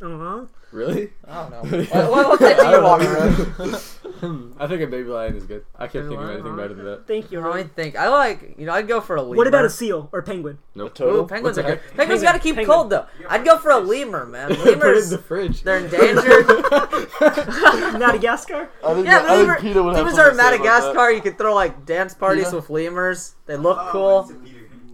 uh-huh. 0.00 0.46
Really? 0.70 1.10
I 1.26 1.48
don't 1.48 1.50
know. 1.72 1.78
what, 1.84 2.10
what, 2.10 2.28
what 2.28 2.38
pet 2.40 2.58
do 2.58 2.68
you 2.68 2.82
want, 2.82 3.02
Aaron? 3.02 3.74
Hmm. 4.20 4.52
I 4.58 4.66
think 4.66 4.82
a 4.82 4.86
baby 4.86 5.08
lion 5.08 5.36
is 5.36 5.44
good. 5.44 5.64
I 5.78 5.86
can't 5.86 6.08
think 6.08 6.20
of 6.20 6.28
anything 6.30 6.56
better 6.56 6.74
than 6.74 6.84
that. 6.86 7.06
Thank 7.06 7.30
you. 7.30 7.38
Let 7.40 7.46
me 7.46 7.52
Ryan. 7.52 7.68
think. 7.68 7.96
I 7.96 8.08
like, 8.08 8.54
you 8.58 8.66
know, 8.66 8.72
I'd 8.72 8.88
go 8.88 9.00
for 9.00 9.16
a 9.16 9.22
lemur. 9.22 9.36
What 9.36 9.46
about 9.46 9.64
a 9.64 9.70
seal 9.70 10.08
or 10.12 10.22
penguin? 10.22 10.58
A 10.74 10.78
Nope. 10.78 10.94
turtle? 10.94 11.16
Ooh, 11.20 11.26
penguins 11.26 11.56
What's 11.56 11.66
are 11.66 11.70
good. 11.76 11.80
Penguins 11.96 11.96
Penguin. 12.20 12.22
gotta 12.22 12.38
keep 12.38 12.54
Penguin. 12.56 12.74
cold 12.76 12.90
though. 12.90 13.06
I'd 13.28 13.44
go 13.44 13.58
for 13.58 13.70
a 13.70 13.78
lemur, 13.78 14.26
man. 14.26 14.48
Put 14.56 14.58
it 14.66 14.72
in 14.74 14.78
Lemurs, 14.80 15.10
the 15.10 15.18
fridge. 15.18 15.62
they're 15.62 15.78
endangered. 15.78 16.46
Madagascar. 17.98 18.68
I 18.84 18.94
think, 18.94 19.06
yeah, 19.06 19.18
I 19.18 19.20
think 19.20 19.28
lemur, 19.48 19.60
Peter 19.60 19.82
would 19.82 19.94
have 19.96 20.04
lemurs 20.06 20.18
are 20.18 20.30
in 20.30 20.36
something 20.36 20.58
to 20.60 20.64
say 20.64 20.68
about 20.68 20.84
Madagascar. 20.94 21.10
You 21.12 21.20
could 21.20 21.38
throw 21.38 21.54
like 21.54 21.86
dance 21.86 22.14
parties 22.14 22.46
Yeah. 22.50 22.54
with 22.56 22.70
lemurs. 22.70 23.34
They 23.46 23.54
Oh, 23.54 23.58
look 23.58 23.78
cool. 23.90 24.28
Oh, 24.30 24.32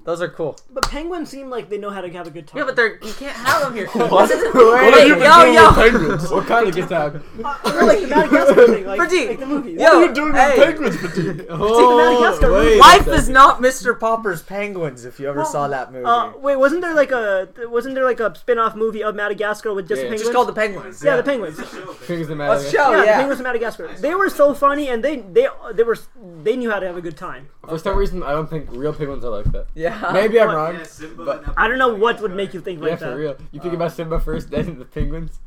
Those 0.04 0.20
are 0.20 0.28
cool. 0.28 0.58
But 0.70 0.84
penguins 0.90 1.30
seem 1.30 1.48
like 1.48 1.70
they 1.70 1.78
know 1.78 1.88
how 1.90 2.02
to 2.02 2.10
have 2.12 2.26
a 2.26 2.30
good 2.30 2.46
time. 2.46 2.58
Yeah, 2.58 2.64
but 2.66 2.76
they're 2.76 2.96
you 3.02 3.12
can't 3.14 3.34
have 3.36 3.62
them 3.62 3.74
here. 3.74 3.86
What? 3.94 4.28
This 4.28 4.38
isn't- 4.38 4.54
What 4.54 4.82
Wait, 4.82 4.92
have 4.98 5.08
you 5.08 5.14
been 5.14 5.22
yo, 5.24 5.44
yo. 5.52 5.66
with 5.66 5.74
penguins? 5.76 6.30
what 6.30 6.46
kind 6.46 6.68
of 6.68 6.74
good 6.74 6.88
time? 6.88 7.22
Uh, 7.44 7.58
or 7.74 7.84
like 7.84 8.00
the 8.00 8.06
Madagascar 8.08 8.66
thing, 8.66 8.86
like, 8.86 9.00
Pradeep, 9.00 9.28
like 9.28 9.38
the 9.40 9.46
movies. 9.46 9.80
yo, 9.80 9.84
What 9.84 9.94
are 9.94 10.06
you 10.06 10.14
doing 10.14 10.34
hey. 10.34 10.48
with 10.58 10.66
penguins, 10.66 10.96
Pradeep? 10.96 11.46
Oh, 11.50 11.96
Madagascar 11.96 12.52
wait 12.52 12.64
movie. 12.64 12.78
Life 12.78 13.08
is 13.08 13.28
not 13.28 13.60
Mr. 13.60 13.98
Popper's 13.98 14.42
Penguins. 14.42 15.04
If 15.04 15.18
you 15.18 15.28
ever 15.28 15.38
Well, 15.40 15.46
saw 15.46 15.68
that 15.68 15.92
movie, 15.92 16.04
Uh, 16.04 16.32
wait, 16.38 16.56
wasn't 16.56 16.82
there 16.82 16.94
like 16.94 17.10
a 17.12 17.48
wasn't 17.68 17.94
there 17.94 18.04
like 18.04 18.20
a 18.20 18.34
spin-off 18.36 18.74
movie 18.76 19.02
of 19.02 19.14
Madagascar 19.14 19.72
with 19.72 19.88
just 19.88 20.00
Yeah. 20.02 20.08
penguins? 20.08 20.22
Just 20.22 20.32
called 20.34 20.48
the 20.48 20.52
Penguins. 20.52 21.02
yeah, 21.02 21.16
the 21.16 21.22
penguins. 21.22 21.58
Fingers 21.60 22.28
in 22.30 22.38
Let's 22.38 22.64
Madagascar. 22.64 22.70
show. 22.70 22.90
yeah, 22.90 22.96
Oh, 22.96 23.00
the 23.00 23.06
yeah. 23.06 23.16
penguins 23.18 23.40
of 23.40 23.44
Madagascar. 23.44 23.88
They 24.00 24.14
were 24.14 24.28
so 24.28 24.52
funny, 24.54 24.88
and 24.88 25.02
they 25.02 25.16
they 25.16 25.48
they 25.72 25.82
were 25.82 25.96
they 26.42 26.56
knew 26.56 26.70
how 26.70 26.78
to 26.78 26.86
have 26.86 26.96
a 26.96 27.02
good 27.02 27.16
time. 27.16 27.48
For 27.68 27.78
some 27.78 27.96
reason, 27.96 28.22
I 28.22 28.32
don't 28.32 28.48
think 28.50 28.68
real 28.70 28.92
penguins 28.92 29.24
are 29.24 29.30
like 29.30 29.50
that. 29.52 29.66
Yeah. 29.74 29.93
Maybe 30.12 30.40
I'm 30.40 30.54
wrong. 30.54 30.74
Yeah, 30.74 30.82
Simba 30.84 31.24
but- 31.24 31.54
I 31.56 31.68
don't 31.68 31.78
know 31.78 31.94
what 31.94 32.20
would 32.20 32.34
make 32.34 32.54
you 32.54 32.60
think 32.60 32.80
Yeah, 32.80 32.90
like 32.90 32.98
for 32.98 33.06
that. 33.06 33.16
real. 33.16 33.36
You 33.52 33.60
think 33.60 33.74
about 33.74 33.92
Simba 33.92 34.20
first, 34.20 34.50
then 34.50 34.78
the 34.78 34.84
penguins. 34.84 35.40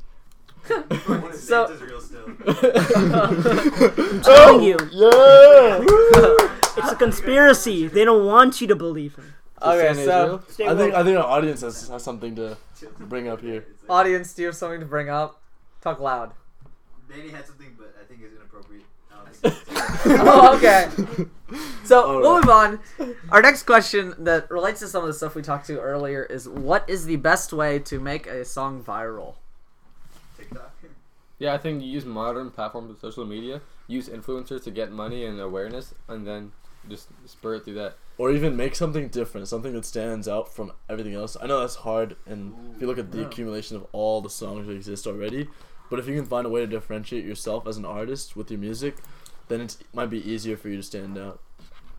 So- 0.67 0.83
Santa's 1.31 1.81
real 1.81 2.01
still. 2.01 2.25
I'm 2.47 4.21
telling 4.21 4.25
oh, 4.25 4.59
you, 4.61 4.77
Yeah! 4.91 5.79
it's 6.77 6.91
a 6.91 6.95
conspiracy. 6.95 7.87
They 7.87 8.03
don't 8.03 8.25
want 8.25 8.61
you 8.61 8.67
to 8.67 8.75
believe 8.75 9.15
him. 9.15 9.33
Okay, 9.61 10.05
so 10.05 10.41
I 10.67 10.75
think. 10.75 10.93
I 10.93 11.03
think 11.03 11.17
our 11.17 11.23
audience 11.23 11.61
has, 11.61 11.87
has 11.87 12.03
something 12.03 12.35
to 12.35 12.57
bring 12.99 13.27
up 13.27 13.41
here. 13.41 13.65
audience, 13.89 14.33
do 14.33 14.43
you 14.43 14.47
have 14.47 14.55
something 14.55 14.79
to 14.79 14.85
bring 14.85 15.09
up? 15.09 15.41
Talk 15.81 15.99
loud. 15.99 16.33
Danny 17.09 17.29
had 17.29 17.47
something, 17.47 17.75
but 17.77 17.95
I 17.99 18.05
think 18.05 18.21
it's 18.23 18.35
inappropriate. 18.35 18.83
I 19.11 19.15
don't 19.23 19.35
think 19.35 20.19
oh, 20.21 20.57
okay. 20.57 21.29
So 21.83 22.03
All 22.05 22.19
we'll 22.21 22.35
move 22.41 22.49
on. 22.49 22.79
Our 23.29 23.41
next 23.41 23.63
question 23.63 24.13
that 24.19 24.49
relates 24.51 24.81
to 24.81 24.87
some 24.87 25.03
of 25.03 25.07
the 25.07 25.13
stuff 25.13 25.35
we 25.35 25.41
talked 25.41 25.67
to 25.67 25.79
earlier 25.79 26.23
is 26.23 26.47
what 26.49 26.89
is 26.89 27.05
the 27.05 27.15
best 27.15 27.53
way 27.53 27.79
to 27.79 27.99
make 27.99 28.27
a 28.27 28.43
song 28.43 28.83
viral? 28.83 29.35
TikTok. 30.37 30.73
Yeah, 31.39 31.53
I 31.53 31.57
think 31.57 31.83
you 31.83 31.89
use 31.89 32.03
modern 32.05 32.49
platforms 32.49 32.89
of 32.89 32.99
social 32.99 33.25
media, 33.25 33.61
use 33.87 34.09
influencers 34.09 34.63
to 34.63 34.71
get 34.71 34.91
money 34.91 35.23
and 35.25 35.39
awareness, 35.39 35.93
and 36.07 36.25
then 36.27 36.51
just 36.89 37.07
spur 37.25 37.55
it 37.55 37.63
through 37.65 37.75
that. 37.75 37.95
Or 38.17 38.31
even 38.31 38.55
make 38.57 38.75
something 38.75 39.07
different, 39.09 39.47
something 39.47 39.73
that 39.73 39.85
stands 39.85 40.27
out 40.27 40.51
from 40.51 40.71
everything 40.89 41.13
else. 41.13 41.37
I 41.39 41.45
know 41.45 41.59
that's 41.59 41.75
hard, 41.75 42.15
and 42.25 42.55
if 42.75 42.81
you 42.81 42.87
look 42.87 42.97
at 42.97 43.11
the 43.11 43.19
Yeah. 43.19 43.27
accumulation 43.27 43.77
of 43.77 43.85
all 43.91 44.21
the 44.21 44.29
songs 44.29 44.65
that 44.67 44.73
exist 44.73 45.05
already, 45.05 45.47
but 45.89 45.99
if 45.99 46.07
you 46.07 46.15
can 46.15 46.25
find 46.25 46.47
a 46.47 46.49
way 46.49 46.61
to 46.61 46.67
differentiate 46.67 47.23
yourself 47.23 47.67
as 47.67 47.77
an 47.77 47.85
artist 47.85 48.35
with 48.35 48.49
your 48.49 48.59
music, 48.59 48.97
then 49.47 49.61
it 49.61 49.77
might 49.93 50.09
be 50.09 50.29
easier 50.29 50.57
for 50.57 50.69
you 50.69 50.77
to 50.77 50.83
stand 50.83 51.17
out. 51.17 51.39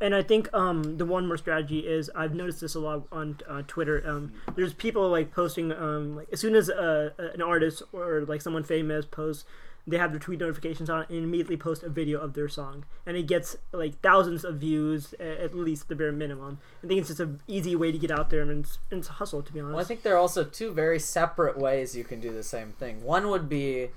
And 0.00 0.14
I 0.14 0.22
think 0.22 0.48
um, 0.54 0.96
the 0.96 1.04
one 1.04 1.26
more 1.26 1.36
strategy 1.36 1.80
is 1.80 2.08
I've 2.14 2.34
noticed 2.34 2.60
this 2.60 2.76
a 2.76 2.80
lot 2.80 3.08
on 3.10 3.38
uh, 3.48 3.62
Twitter. 3.66 4.02
Um, 4.06 4.32
there's 4.54 4.72
people 4.72 5.08
like 5.08 5.32
posting 5.32 5.72
um, 5.72 6.16
like 6.16 6.28
as 6.32 6.40
soon 6.40 6.54
as 6.54 6.70
uh, 6.70 7.10
an 7.34 7.42
artist 7.42 7.82
or 7.92 8.20
like 8.20 8.40
someone 8.40 8.62
famous 8.62 9.04
posts, 9.04 9.44
they 9.88 9.98
have 9.98 10.10
their 10.10 10.20
tweet 10.20 10.40
notifications 10.40 10.90
on 10.90 11.06
and 11.08 11.18
immediately 11.18 11.56
post 11.56 11.82
a 11.82 11.88
video 11.88 12.20
of 12.20 12.34
their 12.34 12.48
song, 12.48 12.84
and 13.06 13.16
it 13.16 13.26
gets 13.26 13.56
like 13.72 14.00
thousands 14.00 14.44
of 14.44 14.56
views 14.56 15.14
at 15.18 15.54
least 15.54 15.88
the 15.88 15.96
bare 15.96 16.12
minimum. 16.12 16.58
I 16.84 16.86
think 16.86 17.00
it's 17.00 17.08
just 17.08 17.20
an 17.20 17.40
easy 17.46 17.74
way 17.74 17.90
to 17.90 17.98
get 17.98 18.10
out 18.10 18.30
there 18.30 18.42
and 18.42 18.64
it's, 18.64 18.78
and 18.90 18.98
it's 19.00 19.08
a 19.08 19.12
hustle 19.12 19.42
to 19.42 19.52
be 19.52 19.60
honest. 19.60 19.74
Well, 19.74 19.84
I 19.84 19.86
think 19.86 20.02
there 20.02 20.14
are 20.14 20.18
also 20.18 20.44
two 20.44 20.72
very 20.72 20.98
separate 20.98 21.58
ways 21.58 21.96
you 21.96 22.04
can 22.04 22.20
do 22.20 22.32
the 22.32 22.42
same 22.42 22.72
thing. 22.72 23.02
One 23.02 23.28
would 23.28 23.48
be 23.48 23.88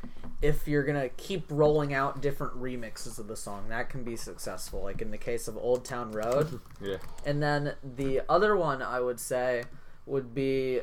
if 0.41 0.67
you're 0.67 0.83
gonna 0.83 1.09
keep 1.09 1.45
rolling 1.49 1.93
out 1.93 2.21
different 2.21 2.59
remixes 2.59 3.19
of 3.19 3.27
the 3.27 3.35
song, 3.35 3.67
that 3.69 3.89
can 3.89 4.03
be 4.03 4.15
successful. 4.15 4.83
Like 4.83 5.01
in 5.01 5.11
the 5.11 5.17
case 5.17 5.47
of 5.47 5.57
Old 5.57 5.85
Town 5.85 6.11
Road. 6.11 6.59
Yeah. 6.83 6.97
And 7.25 7.43
then 7.43 7.75
the 7.83 8.21
other 8.27 8.55
one 8.55 8.81
I 8.81 8.99
would 8.99 9.19
say 9.19 9.65
would 10.07 10.33
be 10.33 10.81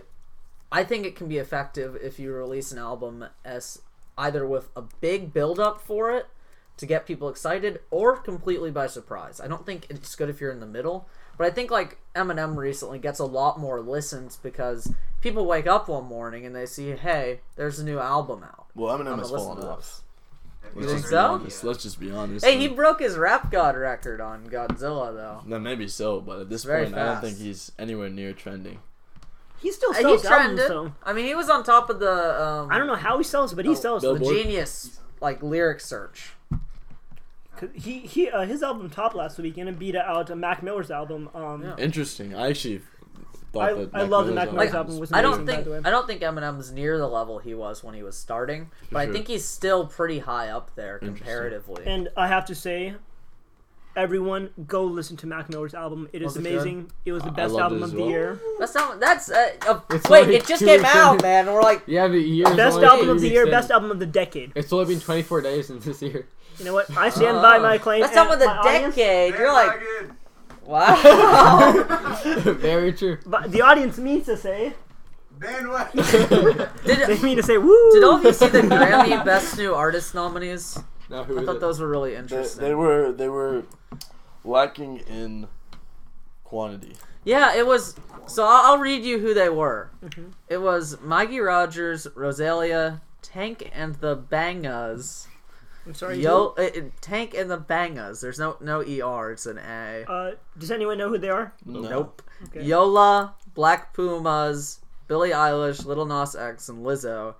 I 0.70 0.84
think 0.84 1.06
it 1.06 1.16
can 1.16 1.28
be 1.28 1.38
effective 1.38 1.96
if 1.96 2.18
you 2.18 2.32
release 2.32 2.72
an 2.72 2.78
album 2.78 3.24
as 3.44 3.80
either 4.18 4.46
with 4.46 4.68
a 4.76 4.82
big 4.82 5.32
build 5.32 5.58
up 5.58 5.80
for 5.80 6.10
it 6.10 6.26
to 6.76 6.86
get 6.86 7.06
people 7.06 7.28
excited 7.28 7.80
or 7.90 8.16
completely 8.16 8.70
by 8.70 8.86
surprise. 8.86 9.40
I 9.40 9.48
don't 9.48 9.64
think 9.64 9.86
it's 9.88 10.14
good 10.14 10.28
if 10.28 10.40
you're 10.40 10.52
in 10.52 10.60
the 10.60 10.66
middle, 10.66 11.08
but 11.36 11.46
I 11.46 11.50
think 11.50 11.70
like 11.70 11.98
Eminem 12.14 12.56
recently 12.56 12.98
gets 12.98 13.18
a 13.18 13.24
lot 13.24 13.58
more 13.58 13.80
listens 13.80 14.36
because 14.36 14.92
people 15.20 15.46
wake 15.46 15.66
up 15.66 15.88
one 15.88 16.04
morning 16.04 16.44
and 16.44 16.54
they 16.54 16.66
see, 16.66 16.90
"Hey, 16.90 17.40
there's 17.56 17.78
a 17.78 17.84
new 17.84 17.98
album 17.98 18.44
out." 18.44 18.66
Well, 18.74 18.94
I'm 18.94 19.00
Eminem 19.00 19.06
gonna 19.06 19.22
listen 19.26 19.56
to 19.56 19.68
off. 19.68 20.02
You 20.74 20.80
Let's 20.82 20.86
think 20.92 21.00
just 21.00 21.04
be 21.04 21.16
so? 21.16 21.26
honest. 21.26 21.64
Let's 21.64 21.82
just 21.82 22.00
be 22.00 22.10
honest. 22.10 22.44
Hey, 22.44 22.58
he 22.58 22.68
broke 22.68 23.00
his 23.00 23.16
Rap 23.16 23.50
God 23.50 23.76
record 23.76 24.20
on 24.20 24.48
Godzilla 24.48 25.14
though. 25.14 25.42
No, 25.46 25.58
maybe 25.58 25.88
so, 25.88 26.20
but 26.20 26.40
at 26.40 26.48
this 26.50 26.64
Very 26.64 26.84
point, 26.84 26.98
I 26.98 27.06
don't 27.06 27.20
think 27.22 27.38
he's 27.38 27.72
anywhere 27.78 28.10
near 28.10 28.32
trending. 28.32 28.80
He 29.60 29.72
still 29.72 29.92
sells 29.94 30.22
he 30.22 30.28
albums 30.28 30.56
trended. 30.58 30.68
though. 30.70 30.92
I 31.04 31.12
mean, 31.12 31.26
he 31.26 31.34
was 31.34 31.48
on 31.50 31.64
top 31.64 31.90
of 31.90 31.98
the. 32.00 32.42
Um, 32.42 32.70
I 32.70 32.78
don't 32.78 32.86
know 32.86 32.94
how 32.96 33.18
he 33.18 33.24
sells, 33.24 33.54
but 33.54 33.64
he 33.64 33.72
Oh, 33.72 33.74
sells. 33.74 34.02
Bill- 34.02 34.14
the 34.14 34.20
Billboard? 34.20 34.36
genius 34.42 35.00
like 35.20 35.42
lyric 35.42 35.80
search. 35.80 36.32
'Cause 37.56 37.70
He 37.74 38.00
he 38.00 38.30
uh, 38.30 38.42
his 38.46 38.62
album 38.62 38.88
top 38.88 39.14
last 39.14 39.36
week 39.38 39.56
and 39.58 39.68
it 39.68 39.78
beat 39.78 39.96
out 39.96 40.30
uh, 40.30 40.36
Mac 40.36 40.62
Miller's 40.62 40.90
album. 40.90 41.28
Um, 41.34 41.62
Yeah. 41.64 41.74
Interesting. 41.76 42.34
I 42.34 42.50
actually 42.50 42.82
thought 43.52 43.70
I- 43.70 43.72
that 43.74 43.90
I 43.94 44.02
love 44.02 44.26
the 44.26 44.32
Mac 44.32 44.52
Miller's 44.52 44.54
Miller's 44.72 44.74
album 44.74 44.92
album 44.92 45.00
was 45.00 45.12
I 45.12 45.22
don't 45.22 45.32
amazing, 45.40 45.46
by 45.46 45.52
think 45.54 45.64
the 45.64 45.70
way. 45.72 45.80
I 45.84 45.90
don't 45.90 46.06
think 46.06 46.20
Eminem's 46.22 46.70
near 46.70 46.98
the 46.98 47.08
level 47.08 47.38
he 47.40 47.54
was 47.54 47.82
when 47.82 47.94
he 47.94 48.02
was 48.04 48.16
starting, 48.16 48.70
but 48.92 48.98
I 49.00 49.04
sure. 49.06 49.12
think 49.14 49.26
he's 49.26 49.44
still 49.44 49.86
pretty 49.88 50.20
high 50.20 50.48
up 50.50 50.70
there 50.76 50.98
comparatively. 51.00 51.82
And 51.84 52.10
I 52.16 52.28
have 52.28 52.44
to 52.46 52.54
say, 52.54 52.94
everyone 53.98 54.50
go 54.66 54.84
listen 54.84 55.16
to 55.18 55.26
Mac 55.26 55.48
Miller's 55.50 55.74
album. 55.74 56.08
It 56.12 56.22
is 56.22 56.26
Was 56.26 56.36
it 56.38 56.42
good? 56.44 56.52
amazing. 56.52 56.90
It 57.04 57.12
was 57.12 57.22
the 57.22 57.28
I- 57.30 57.32
I 57.32 57.36
best 57.36 57.52
loved 57.54 57.62
album 57.64 57.78
it 57.78 57.82
of 57.82 57.88
as 57.90 57.94
the 57.96 58.04
year. 58.04 58.40
that's 58.58 58.74
not 58.74 59.00
that's 59.00 59.30
uh, 59.30 59.50
uh, 59.66 59.80
It's 59.90 60.08
wait, 60.08 60.22
only 60.22 60.36
it 60.36 60.46
just 60.46 60.60
two 60.60 60.66
came 60.66 60.80
weeks 60.80 60.94
out, 60.94 61.16
in. 61.16 61.22
man. 61.22 61.46
We're 61.46 61.62
like, 61.62 61.82
Yeah, 61.86 62.08
the 62.08 62.18
year. 62.20 62.44
Best 62.56 62.78
album 62.78 63.08
of 63.10 63.20
the 63.20 63.28
year. 63.28 63.46
Best 63.46 63.70
album 63.70 63.90
of 63.90 63.98
the 63.98 64.06
decade. 64.06 64.52
It's 64.54 64.72
only 64.72 64.86
been 64.86 65.00
24 65.00 65.40
days 65.42 65.66
since 65.66 65.84
this 65.84 66.00
year. 66.00 66.26
You 66.58 66.64
know 66.64 66.72
what? 66.74 66.90
I 66.96 67.10
stand 67.10 67.42
by 67.42 67.58
my 67.58 67.76
claim. 67.78 68.00
that's 68.00 68.14
not 68.14 68.22
and 68.22 68.30
with 68.30 68.38
the 68.40 68.46
my 68.46 68.56
audience- 68.58 68.94
decade. 68.96 69.34
You're 69.34 69.52
like, 69.52 69.70
Bandwagon. 69.78 70.16
wow. 70.64 72.52
Very 72.54 72.92
true. 72.92 73.18
But 73.26 73.50
the 73.52 73.60
audience 73.62 73.98
means 73.98 74.26
to 74.26 74.36
say. 74.36 74.72
Bandwagon. 75.38 76.02
They 76.84 77.18
mean 77.22 77.36
to 77.36 77.42
say 77.44 77.58
woo. 77.58 77.90
did 77.92 78.02
all 78.02 78.16
of 78.16 78.24
you 78.24 78.32
see 78.32 78.48
the 78.48 78.62
Grammy 78.62 79.24
Best 79.24 79.56
New 79.56 79.72
Artist 79.74 80.14
nominees? 80.14 80.78
Now 81.10 81.24
who 81.24 81.38
I 81.38 81.40
is 81.40 81.46
thought 81.46 81.56
it? 81.56 81.60
those 81.60 81.80
were 81.80 81.88
really 81.88 82.14
interesting. 82.14 82.62
they 82.62 82.74
were 82.74 83.12
they 83.12 83.28
were 83.28 83.64
lacking 84.44 84.98
in 84.98 85.48
quantity. 86.44 86.94
Yeah, 87.24 87.54
it 87.54 87.66
was. 87.66 87.94
So 88.26 88.44
I'll, 88.44 88.72
I'll 88.72 88.78
read 88.78 89.04
you 89.04 89.18
who 89.18 89.34
they 89.34 89.48
were. 89.48 89.90
Mhm. 90.04 90.32
It 90.48 90.58
was 90.58 91.00
Maggie 91.00 91.40
Rogers, 91.40 92.06
Rosalia, 92.14 93.00
Tank 93.22 93.70
and 93.74 93.94
the 93.96 94.16
Bangas. 94.16 95.26
I'm 95.86 95.94
sorry. 95.94 96.20
Yo, 96.20 96.54
uh, 96.58 96.62
uh, 96.62 96.80
Tank 97.00 97.34
and 97.34 97.50
the 97.50 97.58
Bangas. 97.58 98.20
There's 98.20 98.38
no 98.38 98.56
no 98.60 98.80
er. 98.80 99.32
It's 99.32 99.46
an 99.46 99.58
a. 99.58 100.04
Uh, 100.06 100.32
does 100.58 100.70
anyone 100.70 100.98
know 100.98 101.08
who 101.08 101.18
they 101.18 101.30
are? 101.30 101.52
No. 101.64 101.80
Nope. 101.80 102.22
Okay. 102.44 102.62
Yola, 102.62 103.34
Black 103.54 103.94
Pumas, 103.94 104.80
Billie 105.08 105.30
Eilish, 105.30 105.84
Lil 105.84 106.04
Nas 106.06 106.36
X, 106.36 106.68
and 106.68 106.84
Lizzo. 106.84 107.34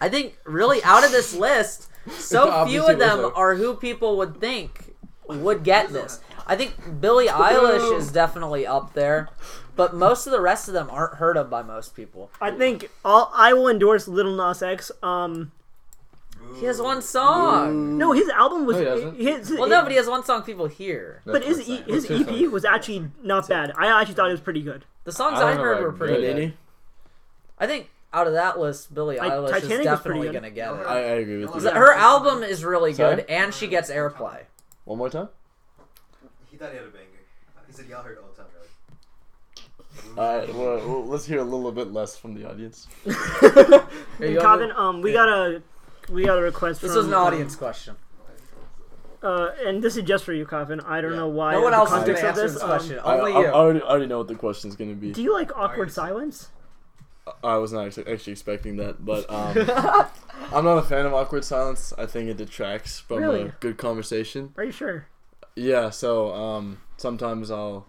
I 0.00 0.08
think 0.08 0.36
really 0.44 0.82
out 0.84 1.04
of 1.04 1.12
this 1.12 1.34
list, 1.34 1.90
so 2.10 2.64
few 2.68 2.86
of 2.86 2.98
them 2.98 3.18
Lizzo. 3.18 3.32
are 3.36 3.54
who 3.54 3.74
people 3.74 4.16
would 4.18 4.40
think 4.40 4.94
would 5.26 5.62
get 5.64 5.90
this. 5.92 6.20
I 6.46 6.56
think 6.56 7.00
Billie 7.00 7.28
Eilish 7.28 7.96
is 7.98 8.12
definitely 8.12 8.66
up 8.66 8.92
there, 8.92 9.30
but 9.76 9.94
most 9.94 10.26
of 10.26 10.32
the 10.32 10.40
rest 10.40 10.68
of 10.68 10.74
them 10.74 10.88
aren't 10.90 11.14
heard 11.14 11.36
of 11.38 11.48
by 11.48 11.62
most 11.62 11.96
people. 11.96 12.30
I 12.40 12.50
think 12.50 12.90
all 13.04 13.32
I 13.34 13.54
will 13.54 13.68
endorse 13.68 14.06
Lil 14.06 14.34
Nas 14.36 14.62
X. 14.62 14.90
Um, 15.02 15.52
He 16.60 16.66
has 16.66 16.80
one 16.82 17.00
song. 17.00 17.96
No, 17.96 18.12
his 18.12 18.28
album 18.28 18.66
was 18.66 18.76
No, 18.76 18.82
he 18.82 18.84
doesn't. 18.84 19.16
his. 19.16 19.50
Well, 19.58 19.68
no, 19.68 19.80
but 19.82 19.90
he 19.92 19.96
has 19.96 20.06
one 20.06 20.22
song 20.24 20.42
people 20.42 20.66
hear. 20.66 21.22
but 21.24 21.42
his 21.42 21.66
e- 21.66 21.82
his. 21.86 22.04
EP 22.10 22.26
What's 22.26 22.52
was 22.52 22.64
actually 22.66 23.10
not 23.22 23.48
bad. 23.48 23.72
I 23.78 23.86
actually 24.00 24.14
thought 24.16 24.28
it 24.28 24.32
was 24.32 24.40
pretty 24.42 24.60
good. 24.62 24.84
The 25.04 25.12
songs 25.12 25.38
I 25.40 25.44
I, 25.44 25.48
don't 25.48 25.56
know 25.56 25.62
heard 25.64 25.82
were 25.82 25.92
pretty 25.92 26.20
good. 26.20 26.36
good. 26.36 26.52
I 27.58 27.66
think 27.66 27.90
out 28.14 28.26
of 28.28 28.34
that 28.34 28.58
list, 28.58 28.94
Billie 28.94 29.18
I- 29.18 29.28
Eilish 29.30 29.50
Titanic 29.50 29.78
is 29.80 29.84
definitely 29.84 30.30
gonna 30.30 30.50
get 30.50 30.72
it. 30.72 30.86
I, 30.86 30.96
I 30.96 30.98
agree 31.00 31.44
with 31.44 31.54
you. 31.54 31.60
So 31.60 31.74
Her 31.74 31.92
album 31.92 32.42
is 32.42 32.64
really 32.64 32.94
Sorry? 32.94 33.16
good, 33.16 33.26
and 33.28 33.52
she 33.52 33.66
gets 33.66 33.90
airplay. 33.90 34.42
One 34.84 34.98
more 34.98 35.10
time. 35.10 35.28
He 36.50 36.56
thought 36.56 36.70
he 36.70 36.76
had 36.76 36.86
a 36.86 36.90
banger. 36.90 37.04
He 37.66 37.72
said 37.72 37.86
y'all 37.88 38.02
heard 38.02 38.18
Old 38.22 38.36
Town 38.36 38.46
Road. 38.56 40.18
All 40.18 40.38
right. 40.38 40.54
Well, 40.54 40.76
well, 40.88 41.04
let's 41.06 41.26
hear 41.26 41.40
a 41.40 41.44
little 41.44 41.72
bit 41.72 41.92
less 41.92 42.16
from 42.16 42.34
the 42.34 42.48
audience. 42.48 42.86
Here, 43.04 43.14
And 44.20 44.32
you 44.34 44.40
Calvin, 44.40 44.70
um, 44.76 45.02
we 45.02 45.12
got 45.12 45.28
a 45.28 45.62
we 46.10 46.24
got 46.24 46.38
a 46.38 46.42
request. 46.42 46.80
to- 46.80 46.86
this 46.86 46.94
from, 46.94 46.98
was 47.04 47.06
an 47.08 47.14
audience 47.14 47.56
question. 47.56 47.96
Uh, 49.22 49.52
and 49.64 49.82
this 49.82 49.96
is 49.96 50.04
just 50.04 50.22
for 50.22 50.34
you, 50.34 50.44
Calvin. 50.44 50.80
I 50.80 51.00
don't 51.00 51.12
Yeah. 51.12 51.16
know 51.16 51.28
why. 51.28 51.52
No 51.52 51.62
one 51.62 51.72
else 51.72 51.88
is 51.90 52.04
gonna 52.04 52.18
answer 52.18 52.42
this, 52.42 52.52
this 52.52 52.62
um, 52.62 52.68
question. 52.68 52.98
I, 53.02 53.18
Only 53.18 53.32
I, 53.32 53.40
you. 53.40 53.46
I 53.46 53.52
already, 53.52 53.80
I 53.80 53.84
already 53.86 54.06
know 54.06 54.18
what 54.18 54.28
the 54.28 54.34
question's 54.34 54.76
gonna 54.76 54.92
be. 54.94 55.12
Do 55.12 55.22
you 55.22 55.32
like 55.32 55.50
awkward 55.56 55.78
Alright. 55.88 55.92
silence? 55.92 56.50
I 57.42 57.56
was 57.56 57.72
not 57.72 57.86
actually, 57.86 58.12
actually 58.12 58.32
expecting 58.32 58.76
that, 58.76 59.04
but 59.04 59.28
um, 59.32 59.56
I'm 60.52 60.64
not 60.64 60.78
a 60.78 60.82
fan 60.82 61.06
of 61.06 61.14
awkward 61.14 61.44
silence. 61.44 61.92
I 61.96 62.06
think 62.06 62.28
it 62.28 62.36
detracts 62.36 62.98
from 63.00 63.18
Really? 63.18 63.42
a 63.42 63.54
good 63.60 63.78
conversation. 63.78 64.52
Are 64.56 64.64
you 64.64 64.72
sure? 64.72 65.06
Yeah, 65.56 65.90
so 65.90 66.32
um, 66.34 66.80
sometimes 66.96 67.50
I'll 67.50 67.86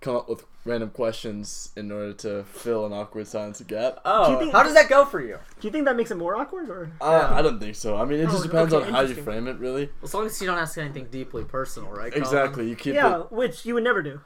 come 0.00 0.16
up 0.16 0.28
with 0.28 0.44
random 0.64 0.90
questions 0.90 1.70
in 1.76 1.90
order 1.90 2.12
to 2.12 2.44
fill 2.44 2.84
an 2.86 2.92
awkward 2.92 3.26
silence 3.26 3.60
gap. 3.62 3.94
Do 3.96 4.00
Oh, 4.04 4.32
you 4.32 4.38
think- 4.38 4.52
how 4.52 4.62
does 4.62 4.74
that 4.74 4.88
go 4.88 5.04
for 5.04 5.20
you? 5.20 5.38
Do 5.60 5.66
you 5.68 5.72
think 5.72 5.86
that 5.86 5.96
makes 5.96 6.10
it 6.10 6.16
more 6.16 6.36
awkward, 6.36 6.68
or 6.70 6.90
Uh, 7.00 7.30
I 7.32 7.40
don't 7.42 7.58
think 7.58 7.74
so. 7.76 7.96
I 7.96 8.04
mean, 8.04 8.20
it 8.20 8.24
just 8.26 8.40
Oh, 8.40 8.42
depends 8.42 8.74
okay, 8.74 8.86
on 8.86 8.92
how 8.92 9.00
you 9.02 9.14
frame 9.14 9.48
it, 9.48 9.58
really. 9.58 9.90
As 10.02 10.12
long 10.12 10.26
as 10.26 10.40
you 10.40 10.46
don't 10.46 10.58
ask 10.58 10.76
anything 10.78 11.06
deeply 11.10 11.44
personal, 11.44 11.88
right? 11.90 12.12
Calvin? 12.12 12.22
Exactly. 12.22 12.68
You 12.68 12.76
keep 12.76 12.94
yeah, 12.94 13.20
it. 13.20 13.32
which 13.32 13.64
you 13.64 13.74
would 13.74 13.84
never 13.84 14.02
do. 14.02 14.20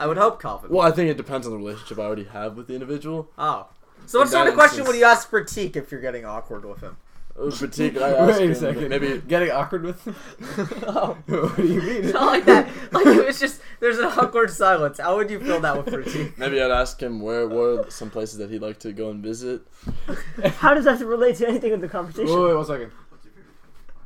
I 0.00 0.06
would 0.06 0.16
hope 0.16 0.40
Calvin. 0.40 0.70
Well, 0.70 0.86
I 0.86 0.90
think 0.90 1.10
it 1.10 1.16
depends 1.18 1.46
on 1.46 1.52
the 1.52 1.58
relationship 1.58 1.98
I 1.98 2.02
already 2.02 2.24
have 2.24 2.56
with 2.56 2.66
the 2.66 2.74
individual. 2.74 3.30
Oh. 3.38 3.68
So 4.06 4.18
what 4.18 4.24
In 4.26 4.30
sort 4.32 4.44
that 4.46 4.48
of 4.48 4.54
question 4.54 4.78
instance- 4.80 4.88
would 4.88 4.96
you 4.98 5.04
ask 5.04 5.30
Pratik 5.30 5.76
if 5.76 5.92
you're 5.92 6.00
getting 6.00 6.24
awkward 6.24 6.64
with 6.64 6.80
him? 6.80 6.96
Uh, 7.38 7.42
Pratik. 7.44 8.00
I 8.00 8.10
ask 8.16 8.38
Wait 8.38 8.44
him, 8.46 8.50
a 8.52 8.54
second. 8.54 8.88
Maybe 8.88 9.18
getting 9.28 9.50
awkward 9.50 9.84
with 9.84 10.02
him. 10.04 10.16
oh. 10.88 11.16
what 11.26 11.56
do 11.56 11.66
you 11.66 11.80
mean? 11.82 12.10
Not 12.12 12.26
like 12.26 12.44
that. 12.46 12.68
Like 12.92 13.06
it 13.06 13.26
was 13.26 13.38
just 13.38 13.60
there's 13.78 13.98
an 13.98 14.06
awkward 14.06 14.50
silence. 14.50 14.98
How 14.98 15.16
would 15.16 15.30
you 15.30 15.38
fill 15.38 15.60
that 15.60 15.76
with 15.84 15.94
Pratik? 15.94 16.36
maybe 16.38 16.60
I'd 16.60 16.70
ask 16.70 17.00
him 17.00 17.20
where 17.20 17.46
were 17.46 17.84
some 17.90 18.08
places 18.10 18.38
that 18.38 18.50
he'd 18.50 18.62
like 18.62 18.78
to 18.80 18.92
go 18.92 19.10
and 19.10 19.22
visit. 19.22 19.62
How 20.56 20.72
does 20.74 20.86
that 20.86 20.98
relate 21.00 21.36
to 21.36 21.46
anything 21.48 21.72
in 21.72 21.80
the 21.80 21.88
conversation? 21.88 22.34
Wait, 22.34 22.46
wait, 22.46 22.54
one 22.54 22.64
second. 22.64 22.90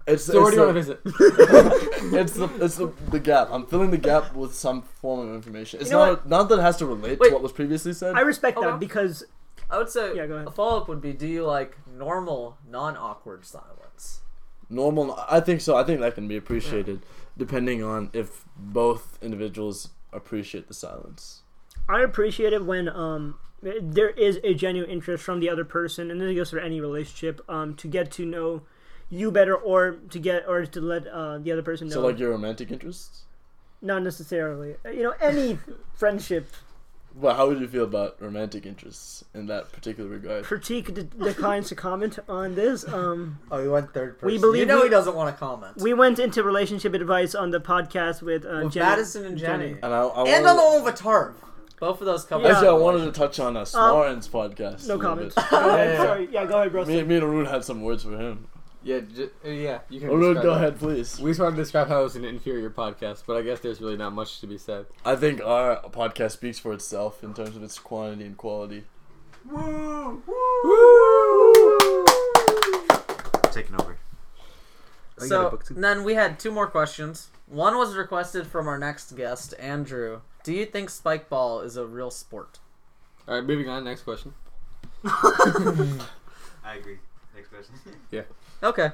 It's 0.07 0.25
So 0.25 0.43
where 0.43 0.51
do 0.51 0.57
you 0.59 0.63
want 0.65 0.77
to 0.77 0.83
the, 0.85 0.95
visit? 0.97 1.01
it's 2.15 2.33
the 2.35 2.49
it's 2.63 2.77
the, 2.77 2.93
the 3.11 3.19
gap. 3.21 3.49
I'm 3.51 3.65
filling 3.67 3.91
the 3.91 3.99
gap 3.99 4.35
with 4.35 4.55
some 4.55 4.83
form 4.83 5.29
of 5.29 5.35
information. 5.35 5.81
It's 5.81 5.91
You 5.91 5.97
know 5.97 6.05
not 6.13 6.29
not 6.29 6.49
that 6.51 6.59
it 6.59 6.63
has 6.63 6.77
to 6.79 6.87
relate 6.87 7.19
Wait. 7.21 7.29
to 7.29 7.35
what 7.35 7.43
was 7.43 7.53
previously 7.53 7.93
said. 7.95 8.15
I 8.15 8.21
respect 8.21 8.59
Okay. 8.59 8.67
that 8.67 8.79
because 8.81 9.25
I 9.71 9.79
would 9.79 9.89
say 9.89 10.15
Yeah, 10.15 10.27
go 10.27 10.35
ahead. 10.35 10.49
a 10.49 10.51
follow 10.51 10.83
up 10.83 10.89
would 10.89 11.01
be: 11.01 11.13
Do 11.15 11.27
you 11.27 11.45
like 11.45 11.77
normal, 11.87 12.59
non 12.69 12.97
awkward 12.97 13.47
silence? 13.47 14.21
Normal. 14.69 15.19
I 15.29 15.41
think 15.41 15.61
so. 15.63 15.77
I 15.77 15.85
think 15.85 16.01
that 16.01 16.15
can 16.15 16.29
be 16.29 16.37
appreciated, 16.37 17.01
depending 17.39 17.83
on 17.83 18.11
if 18.13 18.45
both 18.57 19.19
individuals 19.23 19.89
appreciate 20.13 20.69
the 20.69 20.75
silence. 20.75 21.43
I 21.89 22.03
appreciate 22.03 22.53
it 22.53 22.65
when 22.65 22.89
um 22.91 23.37
there 23.63 24.11
is 24.11 24.39
a 24.45 24.53
genuine 24.53 24.91
interest 24.91 25.25
from 25.25 25.41
the 25.41 25.49
other 25.49 25.65
person, 25.65 26.11
and 26.11 26.21
this 26.21 26.35
goes 26.37 26.51
for 26.51 26.59
any 26.59 26.81
relationship, 26.83 27.41
um, 27.49 27.75
to 27.77 27.89
get 27.89 28.11
to 28.13 28.27
know 28.27 28.63
you 29.15 29.31
better, 29.31 29.55
or 29.55 29.97
to 30.11 30.19
get 30.19 30.47
or 30.49 30.67
to 30.67 30.81
let 30.81 31.07
uh, 31.07 31.39
the 31.39 31.53
other 31.53 31.63
person 31.63 31.89
know. 31.89 31.95
So, 31.95 32.01
like 32.03 32.19
your 32.19 32.31
romantic 32.31 32.71
interests. 32.71 33.23
not 33.83 34.03
necessarily, 34.03 34.77
Uh, 34.85 34.89
you 34.91 35.03
know, 35.03 35.15
any 35.21 35.59
friendship. 35.95 36.47
Well, 37.17 37.35
how 37.37 37.47
would 37.47 37.61
you 37.61 37.69
feel 37.69 37.85
about 37.85 38.21
romantic 38.21 38.67
interests 38.67 39.23
in 39.35 39.47
that 39.47 39.71
particular 39.71 40.11
regard? 40.11 40.45
Pratik 40.45 40.93
de- 40.95 41.05
declines 41.05 41.69
to 41.69 41.77
comment 41.77 42.19
on 42.29 42.55
this. 42.57 42.79
Um, 42.89 43.39
Oh, 43.53 43.63
he 43.63 43.69
went 43.69 43.95
third 43.95 44.19
person. 44.19 44.35
We 44.35 44.39
believe 44.41 44.61
you 44.63 44.67
know 44.67 44.79
we- 44.79 44.85
he 44.85 44.97
doesn't 44.99 45.15
want 45.15 45.29
to 45.33 45.39
comment. 45.39 45.77
we 45.77 45.95
went 45.95 46.19
into 46.19 46.43
relationship 46.43 46.93
advice 46.95 47.33
on 47.37 47.51
the 47.53 47.61
podcast 47.61 48.21
with, 48.23 48.45
uh, 48.45 48.63
with 48.65 48.73
Jenny- 48.73 48.87
Madison 48.87 49.25
and 49.27 49.39
Jenny, 49.39 49.77
And 49.83 49.93
I, 49.95 50.01
I 50.03 50.23
and 50.37 50.45
on 50.47 50.57
the 50.57 50.63
wanted- 50.63 50.75
one 50.77 50.85
with 50.85 50.97
Tarv. 51.01 51.35
Both 51.79 52.01
of 52.01 52.07
those 52.07 52.25
couples. 52.25 52.47
Yeah. 52.49 52.53
Actually, 52.55 52.69
I 52.69 52.73
wanted 52.73 53.05
to 53.05 53.13
touch 53.13 53.39
on 53.39 53.57
uh, 53.57 53.65
Snorin's 53.65 54.27
podcast. 54.29 54.89
No 54.89 54.95
a 54.95 54.97
little 54.97 55.01
comments. 55.11 55.35
bit. 55.35 55.51
Go 55.51 55.59
ahead, 55.59 55.79
Yeah, 55.79 55.93
yeah. 55.93 56.05
Sorry, 56.07 56.29
yeah, 56.33 56.45
go 56.47 56.59
ahead, 56.59 56.73
bro. 56.73 56.85
Me, 56.85 57.03
me 57.03 57.15
and 57.17 57.25
Arun 57.25 57.47
had 57.47 57.63
some 57.65 57.83
words 57.83 58.03
for 58.05 58.17
him. 58.19 58.47
Yeah, 58.85 59.01
ju- 59.01 59.31
uh, 59.45 59.49
yeah. 59.49 59.79
You 59.89 60.01
can. 60.01 60.11
Arun, 60.11 60.35
describe 60.35 60.43
go 60.43 60.51
that. 60.51 60.57
ahead, 60.57 60.79
please. 60.79 61.19
We 61.19 61.31
just 61.31 61.41
wanted 61.41 61.57
to 61.57 61.63
describe 61.63 61.89
how 61.89 62.01
it 62.01 62.05
was 62.05 62.17
an 62.17 62.25
inferior 62.27 62.69
podcast, 62.69 63.23
but 63.27 63.37
I 63.39 63.43
guess 63.43 63.61
there's 63.61 63.81
really 63.81 63.97
not 63.97 64.13
much 64.13 64.41
to 64.41 64.47
be 64.47 64.59
said. 64.59 64.87
I 65.05 65.17
think 65.17 65.43
our 65.43 65.81
podcast 65.85 66.33
speaks 66.33 66.59
for 66.59 66.73
itself 66.75 67.25
in 67.25 67.33
terms 67.33 67.57
of 67.57 67.63
its 67.63 67.79
quantity 67.79 68.27
and 68.27 68.37
quality. 68.37 68.85
Woo! 69.51 70.23
Woo! 70.27 72.05
Taking 73.53 73.81
over. 73.81 73.97
Oh, 75.19 75.25
you 75.25 75.31
got 75.31 75.63
a 75.63 75.65
So 75.65 75.75
then 75.75 76.05
we 76.05 76.15
had 76.15 76.39
two 76.39 76.51
more 76.51 76.67
questions. 76.67 77.29
One 77.47 77.77
was 77.79 77.95
requested 77.95 78.47
from 78.47 78.69
our 78.69 78.79
next 78.79 79.17
guest, 79.17 79.55
Andrew. 79.59 80.21
Do 80.43 80.53
you 80.53 80.67
think 80.67 80.91
spike 80.91 81.31
ball 81.31 81.61
is 81.61 81.77
a 81.77 81.87
real 81.87 82.11
sport? 82.11 82.59
All 83.27 83.35
right, 83.37 83.45
moving 83.45 83.69
on. 83.69 83.85
Next 83.85 84.03
question. 84.03 84.35
I 85.05 86.77
agree. 86.79 86.99
Next 87.35 87.49
question. 87.49 87.75
Okay. 88.65 88.91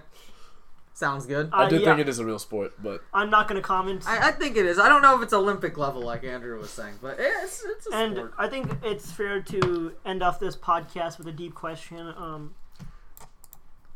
Sounds 0.92 1.24
good. 1.24 1.48
I 1.52 1.64
Uh, 1.64 1.68
do 1.70 1.78
yeah. 1.78 1.84
think 1.86 2.00
it 2.00 2.08
is 2.10 2.18
a 2.18 2.26
real 2.26 2.38
sport, 2.38 2.72
but 2.82 3.02
I'm 3.14 3.30
not 3.30 3.48
going 3.48 3.56
to 3.60 3.66
comment. 3.66 4.02
I, 4.06 4.28
I 4.28 4.32
think 4.32 4.56
it 4.56 4.66
is. 4.66 4.78
I 4.78 4.88
don't 4.88 5.00
know 5.00 5.16
if 5.16 5.22
it's 5.22 5.32
Olympic 5.32 5.78
level 5.78 6.02
like 6.02 6.24
Andrew 6.24 6.58
was 6.58 6.68
saying, 6.70 6.96
but 7.00 7.16
it's 7.18 7.64
it's 7.64 7.86
a 7.90 7.94
and 7.96 8.16
sport. 8.16 8.34
I 8.36 8.48
think 8.48 8.70
it's 8.82 9.10
fair 9.10 9.40
to 9.40 9.94
end 10.04 10.22
off 10.22 10.38
this 10.40 10.56
podcast 10.56 11.16
with 11.16 11.26
a 11.28 11.32
deep 11.32 11.54
question. 11.54 12.12
Um, 12.16 12.54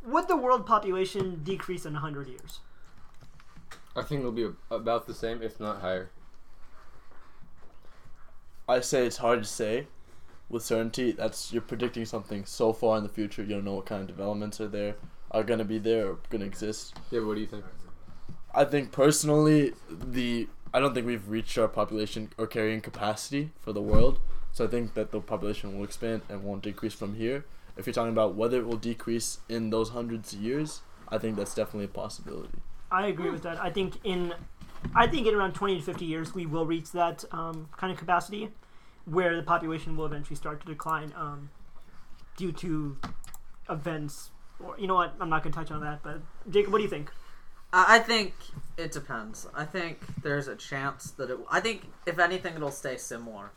would 0.06 0.28
the 0.28 0.36
world 0.36 0.64
population 0.66 1.40
decrease 1.44 1.84
in 1.84 1.92
100 1.94 2.28
years? 2.28 2.60
I 3.96 4.02
think 4.02 4.20
it'll 4.20 4.32
be 4.32 4.48
about 4.70 5.06
the 5.06 5.14
same, 5.14 5.42
if 5.42 5.60
not 5.60 5.80
higher. 5.80 6.10
I 8.68 8.80
say 8.80 9.06
it's 9.06 9.18
hard 9.18 9.42
to 9.42 9.48
say 9.48 9.86
with 10.48 10.62
certainty. 10.62 11.12
That's 11.12 11.52
you're 11.52 11.62
predicting 11.62 12.04
something 12.06 12.44
so 12.46 12.72
far 12.72 12.96
in 12.96 13.02
the 13.02 13.08
future. 13.10 13.42
You 13.42 13.50
don't 13.56 13.64
know 13.64 13.74
what 13.74 13.86
kind 13.86 14.00
of 14.00 14.06
developments 14.06 14.60
are 14.60 14.68
there, 14.68 14.94
are 15.34 15.44
gonna 15.44 15.64
be 15.64 15.78
there, 15.78 16.06
or 16.08 16.18
gonna 16.30 16.46
exist. 16.46 16.94
Yeah, 17.10 17.20
but 17.20 17.26
what 17.26 17.34
do 17.34 17.40
you 17.42 17.46
think? 17.46 17.64
I 18.54 18.64
think 18.64 18.92
personally, 18.92 19.74
the 19.90 20.48
I 20.72 20.80
don't 20.80 20.94
think 20.94 21.06
we've 21.06 21.28
reached 21.28 21.58
our 21.58 21.68
population 21.68 22.30
or 22.38 22.46
carrying 22.46 22.80
capacity 22.80 23.50
for 23.60 23.72
the 23.72 23.82
world. 23.82 24.20
So 24.52 24.64
I 24.64 24.68
think 24.68 24.94
that 24.94 25.10
the 25.10 25.20
population 25.20 25.76
will 25.76 25.84
expand 25.84 26.22
and 26.28 26.44
won't 26.44 26.62
decrease 26.62 26.94
from 26.94 27.16
here. 27.16 27.44
If 27.76 27.86
you're 27.86 27.94
talking 27.94 28.12
about 28.12 28.36
whether 28.36 28.58
it 28.58 28.66
will 28.66 28.76
decrease 28.76 29.40
in 29.48 29.70
those 29.70 29.90
hundreds 29.90 30.32
of 30.32 30.40
years, 30.40 30.82
I 31.08 31.18
think 31.18 31.36
that's 31.36 31.54
definitely 31.54 31.86
a 31.86 31.88
possibility. 31.88 32.58
I 32.90 33.08
agree 33.08 33.30
with 33.30 33.42
that. 33.42 33.60
I 33.60 33.70
think 33.70 33.98
in, 34.04 34.32
I 34.94 35.08
think 35.08 35.26
in 35.26 35.34
around 35.34 35.54
20 35.54 35.78
to 35.78 35.82
50 35.82 36.04
years 36.04 36.34
we 36.34 36.46
will 36.46 36.66
reach 36.66 36.92
that 36.92 37.24
um, 37.32 37.68
kind 37.76 37.92
of 37.92 37.98
capacity, 37.98 38.50
where 39.04 39.34
the 39.36 39.42
population 39.42 39.96
will 39.96 40.06
eventually 40.06 40.36
start 40.36 40.60
to 40.60 40.66
decline 40.66 41.12
um, 41.16 41.50
due 42.36 42.52
to 42.52 42.96
events. 43.68 44.30
Or 44.64 44.78
you 44.78 44.86
know 44.86 44.94
what? 44.94 45.14
I'm 45.20 45.28
not 45.28 45.42
going 45.42 45.52
to 45.52 45.58
touch 45.58 45.70
on 45.70 45.80
that. 45.82 46.02
But 46.02 46.20
Jacob, 46.50 46.72
what 46.72 46.78
do 46.78 46.84
you 46.84 46.90
think? 46.90 47.10
I 47.72 47.96
I 47.96 47.98
think 47.98 48.34
it 48.76 48.92
depends. 48.92 49.46
I 49.54 49.64
think 49.64 50.00
there's 50.22 50.48
a 50.48 50.56
chance 50.56 51.10
that 51.12 51.30
it. 51.30 51.38
I 51.50 51.60
think 51.60 51.90
if 52.06 52.18
anything, 52.18 52.54
it'll 52.54 52.70
stay 52.70 52.96
similar. 52.96 53.50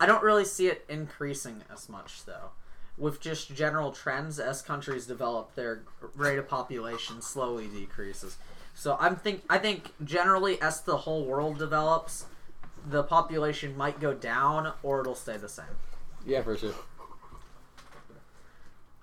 I 0.00 0.06
don't 0.06 0.22
really 0.22 0.44
see 0.44 0.68
it 0.68 0.84
increasing 0.88 1.62
as 1.72 1.88
much 1.88 2.24
though. 2.24 2.50
With 2.96 3.20
just 3.20 3.54
general 3.54 3.92
trends 3.92 4.40
as 4.40 4.60
countries 4.60 5.06
develop, 5.06 5.54
their 5.54 5.82
rate 6.16 6.38
of 6.38 6.48
population 6.48 7.22
slowly 7.22 7.68
decreases. 7.68 8.38
So 8.74 8.96
I'm 9.00 9.16
think 9.16 9.42
I 9.48 9.58
think 9.58 9.92
generally 10.04 10.60
as 10.60 10.80
the 10.80 10.98
whole 10.98 11.24
world 11.24 11.58
develops, 11.58 12.26
the 12.88 13.02
population 13.02 13.76
might 13.76 14.00
go 14.00 14.14
down 14.14 14.72
or 14.82 15.00
it'll 15.00 15.14
stay 15.14 15.36
the 15.36 15.48
same. 15.48 15.66
Yeah, 16.26 16.42
for 16.42 16.56
sure. 16.56 16.74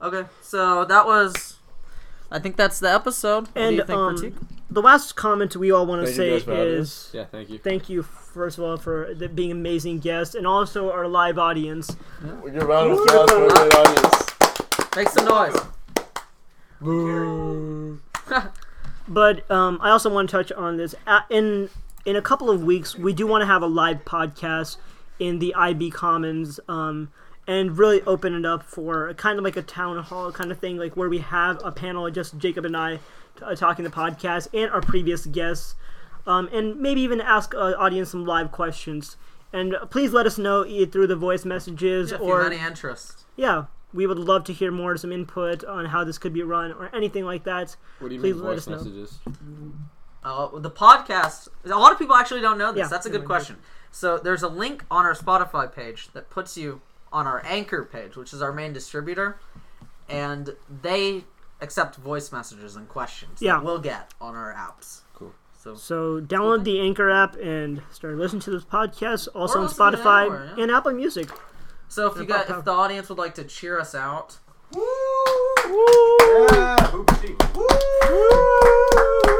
Okay, 0.01 0.27
so 0.41 0.85
that 0.85 1.05
was. 1.05 1.57
I 2.31 2.39
think 2.39 2.55
that's 2.57 2.79
the 2.79 2.91
episode. 2.91 3.47
What 3.47 3.53
do 3.55 3.61
And 3.61 3.75
you 3.77 3.83
think, 3.85 3.97
um, 3.97 4.15
Pratik? 4.17 4.33
the 4.69 4.81
last 4.81 5.15
comment 5.15 5.55
we 5.55 5.71
all 5.71 5.85
want 5.85 6.05
to 6.05 6.11
say 6.11 6.31
guys 6.31 6.43
for 6.43 6.53
is 6.53 7.09
Yeah, 7.13 7.25
thank 7.25 7.49
you. 7.49 7.59
thank 7.59 7.87
you 7.87 8.03
first 8.03 8.57
of 8.57 8.63
all 8.65 8.77
for 8.77 9.13
the, 9.13 9.29
being 9.29 9.51
amazing 9.51 9.99
guests 9.99 10.35
and 10.35 10.45
also 10.45 10.91
our 10.91 11.07
live 11.07 11.37
audience. 11.37 11.95
We 12.43 12.51
get 12.51 12.63
a 12.63 12.65
round 12.65 12.91
of 12.91 12.99
applause 12.99 13.29
for 13.31 13.47
the 13.47 13.75
audience. 13.77 14.95
Make 14.95 15.09
some 15.09 15.25
noise. 15.25 15.55
But 19.07 19.49
um, 19.51 19.77
I 19.83 19.91
also 19.91 20.11
want 20.11 20.29
to 20.29 20.35
touch 20.35 20.51
on 20.51 20.77
this. 20.77 20.95
Uh, 21.05 21.21
in 21.29 21.69
in 22.05 22.15
a 22.15 22.21
couple 22.23 22.49
of 22.49 22.63
weeks, 22.63 22.95
we 22.97 23.13
do 23.13 23.27
want 23.27 23.43
to 23.43 23.45
have 23.45 23.61
a 23.61 23.67
live 23.67 24.03
podcast 24.03 24.77
in 25.19 25.37
the 25.37 25.53
IB 25.53 25.91
Commons. 25.91 26.59
Um, 26.67 27.09
and 27.47 27.77
really 27.77 28.01
open 28.03 28.33
it 28.33 28.45
up 28.45 28.63
for 28.63 29.13
kind 29.15 29.37
of 29.37 29.43
like 29.45 29.55
a 29.57 29.61
town 29.61 30.01
hall 30.03 30.31
kind 30.31 30.51
of 30.51 30.59
thing, 30.59 30.77
like 30.77 30.95
where 30.97 31.09
we 31.09 31.19
have 31.19 31.59
a 31.63 31.71
panel 31.71 32.07
of 32.07 32.13
just 32.13 32.37
Jacob 32.37 32.65
and 32.65 32.75
I 32.75 32.99
uh, 33.41 33.55
talking 33.55 33.83
the 33.85 33.91
podcast 33.91 34.47
and 34.53 34.71
our 34.71 34.81
previous 34.81 35.25
guests, 35.25 35.75
um, 36.25 36.49
and 36.51 36.79
maybe 36.79 37.01
even 37.01 37.21
ask 37.21 37.53
uh, 37.53 37.73
audience 37.77 38.09
some 38.11 38.25
live 38.25 38.51
questions. 38.51 39.17
And 39.53 39.75
uh, 39.75 39.85
please 39.85 40.11
let 40.11 40.25
us 40.25 40.37
know 40.37 40.65
either 40.65 40.89
through 40.91 41.07
the 41.07 41.15
voice 41.15 41.45
messages 41.45 42.11
If 42.11 42.19
you 42.19 42.25
or 42.27 42.43
have 42.43 42.51
any 42.51 42.61
interest. 42.61 43.25
yeah, 43.35 43.65
we 43.93 44.07
would 44.07 44.19
love 44.19 44.43
to 44.45 44.53
hear 44.53 44.71
more 44.71 44.97
some 44.97 45.11
input 45.11 45.63
on 45.63 45.85
how 45.85 46.03
this 46.03 46.17
could 46.17 46.33
be 46.33 46.41
run 46.43 46.71
or 46.73 46.93
anything 46.95 47.23
like 47.25 47.43
that. 47.45 47.75
What 47.99 48.09
do 48.09 48.15
you 48.15 48.21
Please 48.21 48.35
mean 48.35 48.43
let 48.43 48.49
voice 48.55 48.57
us 48.61 48.67
know. 48.67 48.75
messages? 48.77 49.19
Uh, 50.23 50.57
the 50.59 50.71
podcast. 50.71 51.47
A 51.63 51.69
lot 51.69 51.91
of 51.91 51.99
people 51.99 52.15
actually 52.15 52.41
don't 52.41 52.57
know 52.57 52.71
this. 52.71 52.79
Yeah, 52.79 52.87
That's 52.87 53.05
a 53.05 53.09
good 53.09 53.19
might 53.19 53.23
not. 53.25 53.27
question. 53.27 53.57
So 53.91 54.17
there's 54.17 54.41
a 54.43 54.47
link 54.49 54.83
on 54.89 55.05
our 55.05 55.13
Spotify 55.13 55.71
page 55.73 56.09
that 56.13 56.29
puts 56.29 56.57
you 56.57 56.81
on 57.15 57.25
our 57.27 57.41
Anchor 57.45 57.83
page, 57.85 58.17
which 58.17 58.33
is 58.33 58.41
our 58.41 58.51
main 58.51 58.73
distributor, 58.73 59.37
and 60.09 60.55
they 60.81 61.23
accept 61.61 61.95
voice 61.95 62.31
messages 62.31 62.75
and 62.75 62.89
questions 62.89 63.41
Yeah. 63.41 63.53
that 63.53 63.63
we'll 63.63 63.79
get 63.79 64.13
on 64.19 64.35
our 64.35 64.53
apps. 64.53 65.01
Cool. 65.13 65.33
So 65.57 65.75
So 65.75 66.19
download 66.21 66.65
the 66.65 66.79
Anchor 66.81 67.09
app 67.09 67.35
and 67.37 67.81
start 67.91 68.15
listening 68.17 68.41
to 68.41 68.51
this 68.51 68.65
podcast. 68.65 69.29
Also 69.33 69.59
on 69.59 69.63
listen 69.65 69.77
to 69.77 69.87
it 69.97 70.01
Spotify 70.03 70.21
anywhere, 70.23 70.53
yeah. 70.57 70.63
and 70.63 70.71
Apple 70.71 70.91
Music. 70.91 71.29
so 71.87 72.07
if 72.07 72.15
you 72.15 72.19
And 72.21 72.27
got 72.27 72.49
if 72.49 72.65
the 72.65 72.71
audience 72.71 73.07
would 73.09 73.17
like 73.17 73.35
to 73.35 73.43
cheer 73.45 73.79
us 73.79 73.95
out, 73.95 74.37
Yeah, 74.73 74.81
Hoop 76.87 77.07
Team. 77.21 77.37
Woo! 77.55 79.34